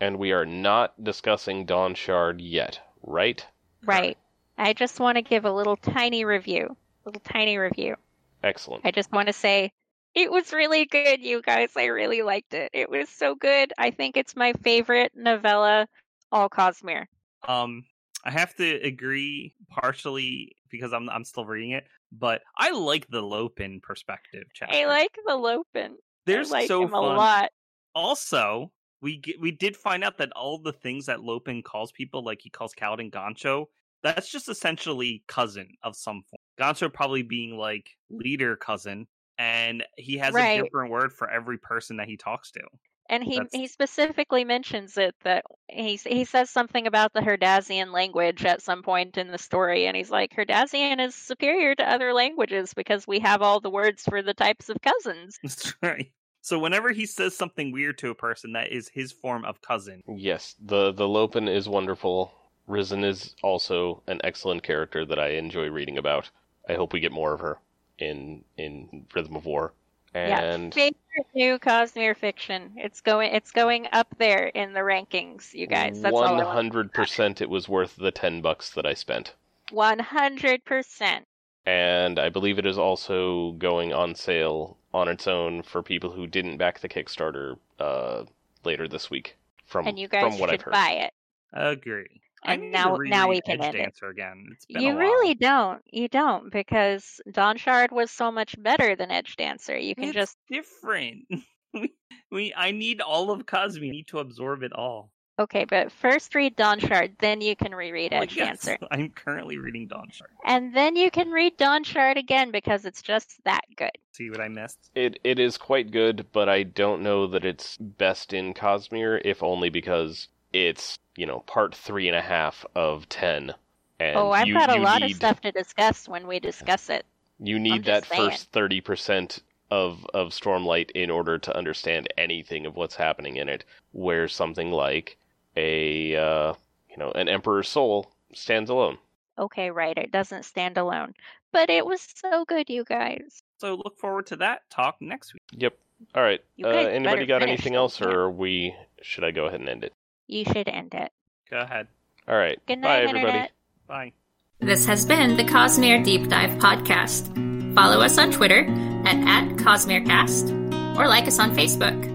and 0.00 0.18
we 0.18 0.32
are 0.32 0.46
not 0.46 1.02
discussing 1.02 1.64
Dawn 1.64 1.94
Shard 1.94 2.40
yet, 2.40 2.78
right? 3.02 3.44
Right. 3.84 4.18
I 4.58 4.72
just 4.72 5.00
want 5.00 5.16
to 5.16 5.22
give 5.22 5.44
a 5.44 5.52
little 5.52 5.76
tiny 5.76 6.24
review. 6.24 6.76
Little 7.04 7.22
tiny 7.22 7.58
review. 7.58 7.96
Excellent. 8.42 8.84
I 8.86 8.90
just 8.90 9.12
want 9.12 9.28
to 9.28 9.32
say 9.32 9.72
it 10.14 10.30
was 10.30 10.52
really 10.52 10.86
good, 10.86 11.20
you 11.20 11.42
guys. 11.42 11.70
I 11.76 11.86
really 11.86 12.22
liked 12.22 12.54
it. 12.54 12.70
It 12.72 12.90
was 12.90 13.08
so 13.08 13.34
good. 13.34 13.72
I 13.76 13.90
think 13.90 14.16
it's 14.16 14.34
my 14.34 14.52
favorite 14.62 15.12
novella, 15.14 15.86
all 16.32 16.48
Cosmere. 16.48 17.06
Um, 17.46 17.84
I 18.24 18.30
have 18.30 18.54
to 18.56 18.80
agree 18.82 19.54
partially 19.68 20.56
because 20.70 20.92
I'm 20.92 21.08
I'm 21.10 21.24
still 21.24 21.44
reading 21.44 21.70
it, 21.72 21.86
but 22.10 22.42
I 22.56 22.70
like 22.70 23.06
the 23.08 23.22
Lopen 23.22 23.80
perspective. 23.80 24.44
Chapter. 24.54 24.74
I 24.74 24.86
like 24.86 25.16
the 25.26 25.36
Lopen. 25.36 25.96
They're 26.24 26.40
I 26.40 26.44
like 26.44 26.68
so 26.68 26.82
him 26.82 26.90
fun. 26.90 27.04
a 27.04 27.06
lot. 27.06 27.50
Also, 27.94 28.72
we 29.00 29.18
get, 29.18 29.40
we 29.40 29.52
did 29.52 29.76
find 29.76 30.02
out 30.02 30.18
that 30.18 30.32
all 30.32 30.58
the 30.58 30.72
things 30.72 31.06
that 31.06 31.22
Lopen 31.22 31.62
calls 31.62 31.92
people, 31.92 32.24
like 32.24 32.40
he 32.42 32.50
calls 32.50 32.74
Kaladin 32.74 33.12
Gancho, 33.12 33.66
that's 34.02 34.30
just 34.30 34.48
essentially 34.48 35.22
cousin 35.28 35.68
of 35.82 35.96
some 35.96 36.22
form. 36.22 36.40
Gancho 36.58 36.92
probably 36.92 37.22
being 37.22 37.56
like 37.56 37.90
leader 38.10 38.56
cousin, 38.56 39.06
and 39.38 39.84
he 39.96 40.18
has 40.18 40.34
Right. 40.34 40.58
a 40.60 40.62
different 40.62 40.90
word 40.90 41.12
for 41.12 41.30
every 41.30 41.58
person 41.58 41.96
that 41.98 42.08
he 42.08 42.16
talks 42.16 42.50
to. 42.52 42.60
And 43.08 43.22
he 43.22 43.36
That's- 43.36 43.54
he 43.54 43.68
specifically 43.68 44.44
mentions 44.44 44.96
it 44.98 45.14
that 45.22 45.44
he 45.68 45.94
he 45.94 46.24
says 46.24 46.50
something 46.50 46.88
about 46.88 47.12
the 47.12 47.20
Herdazian 47.20 47.92
language 47.92 48.44
at 48.44 48.62
some 48.62 48.82
point 48.82 49.16
in 49.16 49.28
the 49.28 49.38
story, 49.38 49.86
and 49.86 49.96
he's 49.96 50.10
like, 50.10 50.32
Herdazian 50.32 50.98
is 51.00 51.14
superior 51.14 51.74
to 51.76 51.88
other 51.88 52.12
languages 52.12 52.74
because 52.74 53.06
we 53.06 53.20
have 53.20 53.42
all 53.42 53.60
the 53.60 53.70
words 53.70 54.02
for 54.02 54.22
the 54.22 54.34
types 54.34 54.68
of 54.68 54.78
cousins. 54.82 55.38
That's 55.42 55.74
right. 55.82 56.10
So 56.40 56.58
whenever 56.58 56.90
he 56.92 57.06
says 57.06 57.36
something 57.36 57.70
weird 57.72 57.98
to 57.98 58.10
a 58.10 58.14
person, 58.14 58.52
that 58.54 58.72
is 58.72 58.88
his 58.88 59.12
form 59.12 59.44
of 59.44 59.60
cousin. 59.62 60.02
Yes, 60.08 60.54
the 60.60 60.90
the 60.92 61.06
Lopen 61.08 61.46
is 61.48 61.68
wonderful. 61.68 62.32
Rysn 62.68 63.04
is 63.04 63.34
also 63.42 64.02
an 64.06 64.20
excellent 64.24 64.62
character 64.62 65.04
that 65.04 65.18
I 65.18 65.28
enjoy 65.30 65.68
reading 65.68 65.98
about. 65.98 66.30
I 66.68 66.74
hope 66.74 66.92
we 66.92 67.00
get 67.00 67.12
more 67.12 67.32
of 67.32 67.40
her 67.40 67.58
in 67.98 68.44
in 68.56 69.06
Rhythm 69.14 69.36
of 69.36 69.46
War. 69.46 69.72
And 70.14 70.74
yeah, 70.74 70.92
favorite 70.92 71.26
new 71.34 71.58
Cosmere 71.58 72.16
fiction. 72.16 72.72
It's 72.76 73.00
going. 73.00 73.34
It's 73.34 73.50
going 73.50 73.86
up 73.92 74.08
there 74.18 74.46
in 74.46 74.72
the 74.72 74.80
rankings, 74.80 75.52
you 75.52 75.66
guys. 75.66 76.00
That's 76.00 76.16
hundred 76.16 76.92
percent, 76.92 77.40
it 77.40 77.50
was 77.50 77.68
worth 77.68 77.96
the 77.96 78.10
ten 78.10 78.40
bucks 78.40 78.70
that 78.70 78.86
I 78.86 78.94
spent. 78.94 79.34
One 79.70 79.98
hundred 79.98 80.64
percent. 80.64 81.26
And 81.66 82.18
I 82.18 82.28
believe 82.28 82.58
it 82.58 82.66
is 82.66 82.78
also 82.78 83.52
going 83.52 83.92
on 83.92 84.14
sale 84.14 84.78
on 84.94 85.08
its 85.08 85.26
own 85.26 85.62
for 85.62 85.82
people 85.82 86.12
who 86.12 86.26
didn't 86.26 86.56
back 86.56 86.78
the 86.78 86.88
Kickstarter 86.88 87.58
uh, 87.80 88.24
later 88.64 88.86
this 88.88 89.10
week. 89.10 89.36
From 89.64 89.88
And 89.88 89.98
you 89.98 90.06
guys 90.08 90.22
from 90.22 90.38
what 90.38 90.50
should 90.50 90.60
I've 90.60 90.64
heard. 90.64 90.72
now 90.72 91.04
it. 91.04 91.12
Agree. 91.52 92.20
I 92.44 92.54
And 92.54 92.70
now- 92.70 92.96
now 92.96 93.28
we 93.28 93.36
reread 93.36 93.44
can 93.44 93.60
Edge 93.60 93.66
end 93.66 93.74
it. 93.74 93.78
Dancer 93.78 94.08
again. 94.08 94.46
It's 94.52 94.66
been 94.66 94.82
You 94.82 94.96
really 94.98 95.34
don't. 95.34 95.82
You 95.90 96.08
don't 96.08 96.50
because 96.52 97.20
Dawn 97.30 97.56
Shard 97.56 97.90
was 97.92 98.10
so 98.10 98.30
much 98.30 98.54
better 98.62 98.94
than 98.96 99.10
Edge 99.10 99.36
Dancer. 99.36 99.76
You 99.76 99.94
can 99.94 100.04
it's 100.04 100.12
just 100.14 100.36
different. 100.48 101.24
we, 101.74 101.92
we, 102.30 102.54
I 102.56 102.70
need 102.70 103.00
all 103.00 103.30
of 103.30 103.46
Cosmere. 103.46 103.88
I 103.88 103.90
need 103.90 104.06
to 104.08 104.18
absorb 104.20 104.62
it 104.62 104.72
all. 104.72 105.10
okay, 105.38 105.64
but 105.66 105.92
first 105.92 106.34
read 106.34 106.56
Dawn 106.56 106.78
Shard, 106.78 107.16
then 107.18 107.40
you 107.42 107.54
can 107.56 107.74
reread 107.74 108.12
Well, 108.12 108.20
oh, 108.20 108.22
Edge 108.24 108.36
yes, 108.36 108.64
Dancer, 108.64 108.78
I'm 108.90 109.10
currently 109.10 109.58
reading 109.58 109.86
Dawn 109.88 110.08
Shard. 110.10 110.30
and 110.46 110.74
then 110.74 110.96
you 110.96 111.10
can 111.10 111.30
read 111.30 111.56
Dawn 111.58 111.84
Shard 111.84 112.16
again 112.16 112.50
because 112.52 112.84
it's 112.86 113.02
just 113.02 113.42
that 113.44 113.62
good. 113.76 113.90
See 114.12 114.30
what 114.30 114.40
I 114.40 114.48
missed? 114.48 114.90
It 114.94 115.18
it 115.24 115.38
is 115.38 115.58
quite 115.58 115.90
good, 115.90 116.26
but 116.32 116.48
I 116.48 116.62
don't 116.62 117.02
know 117.02 117.26
that 117.26 117.44
it's 117.44 117.76
best 117.78 118.32
in 118.32 118.54
Cosmere, 118.54 119.20
if 119.26 119.42
only 119.42 119.68
because 119.68 120.28
it's 120.52 120.98
you 121.16 121.26
know 121.26 121.40
part 121.40 121.74
three 121.74 122.08
and 122.08 122.16
a 122.16 122.22
half 122.22 122.64
of 122.74 123.08
ten. 123.08 123.54
And 123.98 124.16
oh, 124.16 124.30
I've 124.30 124.46
you, 124.46 124.54
got 124.54 124.70
a 124.70 124.80
lot 124.80 125.00
need, 125.00 125.12
of 125.12 125.16
stuff 125.16 125.40
to 125.40 125.52
discuss 125.52 126.06
when 126.08 126.26
we 126.26 126.38
discuss 126.38 126.90
it. 126.90 127.06
You 127.38 127.58
need 127.58 127.84
that 127.84 128.06
saying. 128.06 128.30
first 128.30 128.52
thirty 128.52 128.80
percent 128.80 129.40
of 129.70 130.06
of 130.14 130.28
Stormlight 130.28 130.90
in 130.92 131.10
order 131.10 131.38
to 131.38 131.56
understand 131.56 132.08
anything 132.18 132.66
of 132.66 132.76
what's 132.76 132.94
happening 132.94 133.36
in 133.36 133.48
it. 133.48 133.64
Where 133.92 134.28
something 134.28 134.70
like 134.70 135.16
a 135.56 136.16
uh, 136.16 136.54
you 136.90 136.96
know 136.98 137.10
an 137.12 137.28
Emperor's 137.28 137.68
Soul 137.68 138.12
stands 138.32 138.70
alone. 138.70 138.98
Okay, 139.38 139.70
right. 139.70 139.96
It 139.96 140.12
doesn't 140.12 140.44
stand 140.44 140.78
alone, 140.78 141.14
but 141.52 141.68
it 141.68 141.84
was 141.84 142.06
so 142.14 142.44
good, 142.46 142.70
you 142.70 142.84
guys. 142.84 143.42
So 143.58 143.74
look 143.74 143.98
forward 143.98 144.26
to 144.26 144.36
that 144.36 144.68
talk 144.70 144.96
next 145.00 145.34
week. 145.34 145.42
Yep. 145.52 145.76
All 146.14 146.22
right. 146.22 146.40
Uh, 146.62 146.68
anybody 146.68 147.26
got 147.26 147.42
anything 147.42 147.74
else, 147.74 148.00
or 148.00 148.08
now. 148.08 148.14
are 148.14 148.30
we 148.30 148.74
should 149.02 149.24
I 149.24 149.30
go 149.30 149.46
ahead 149.46 149.60
and 149.60 149.68
end 149.68 149.84
it? 149.84 149.92
You 150.26 150.44
should 150.44 150.68
end 150.68 150.94
it. 150.94 151.12
Go 151.50 151.58
ahead. 151.58 151.86
All 152.28 152.36
right. 152.36 152.58
Good 152.66 152.82
Bye, 152.82 152.88
night, 152.88 153.08
everybody. 153.08 153.26
Internet. 153.28 153.50
Bye. 153.86 154.12
This 154.60 154.86
has 154.86 155.04
been 155.04 155.36
the 155.36 155.44
Cosmere 155.44 156.02
Deep 156.02 156.28
Dive 156.28 156.58
Podcast. 156.58 157.74
Follow 157.74 158.00
us 158.00 158.18
on 158.18 158.32
Twitter 158.32 158.66
at, 159.06 159.16
at 159.16 159.56
CosmereCast 159.56 160.96
or 160.98 161.06
like 161.08 161.26
us 161.26 161.38
on 161.38 161.54
Facebook. 161.54 162.14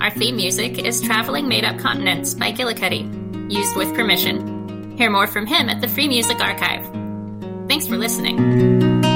Our 0.00 0.10
theme 0.10 0.36
music 0.36 0.78
is 0.78 1.00
Traveling 1.00 1.46
Made 1.48 1.64
Up 1.64 1.78
Continents 1.78 2.34
by 2.34 2.50
Gillicuddy, 2.50 3.52
used 3.52 3.76
with 3.76 3.94
permission. 3.94 4.96
Hear 4.96 5.10
more 5.10 5.26
from 5.26 5.46
him 5.46 5.68
at 5.68 5.80
the 5.80 5.88
Free 5.88 6.08
Music 6.08 6.40
Archive. 6.40 6.84
Thanks 7.68 7.86
for 7.86 7.96
listening. 7.96 9.11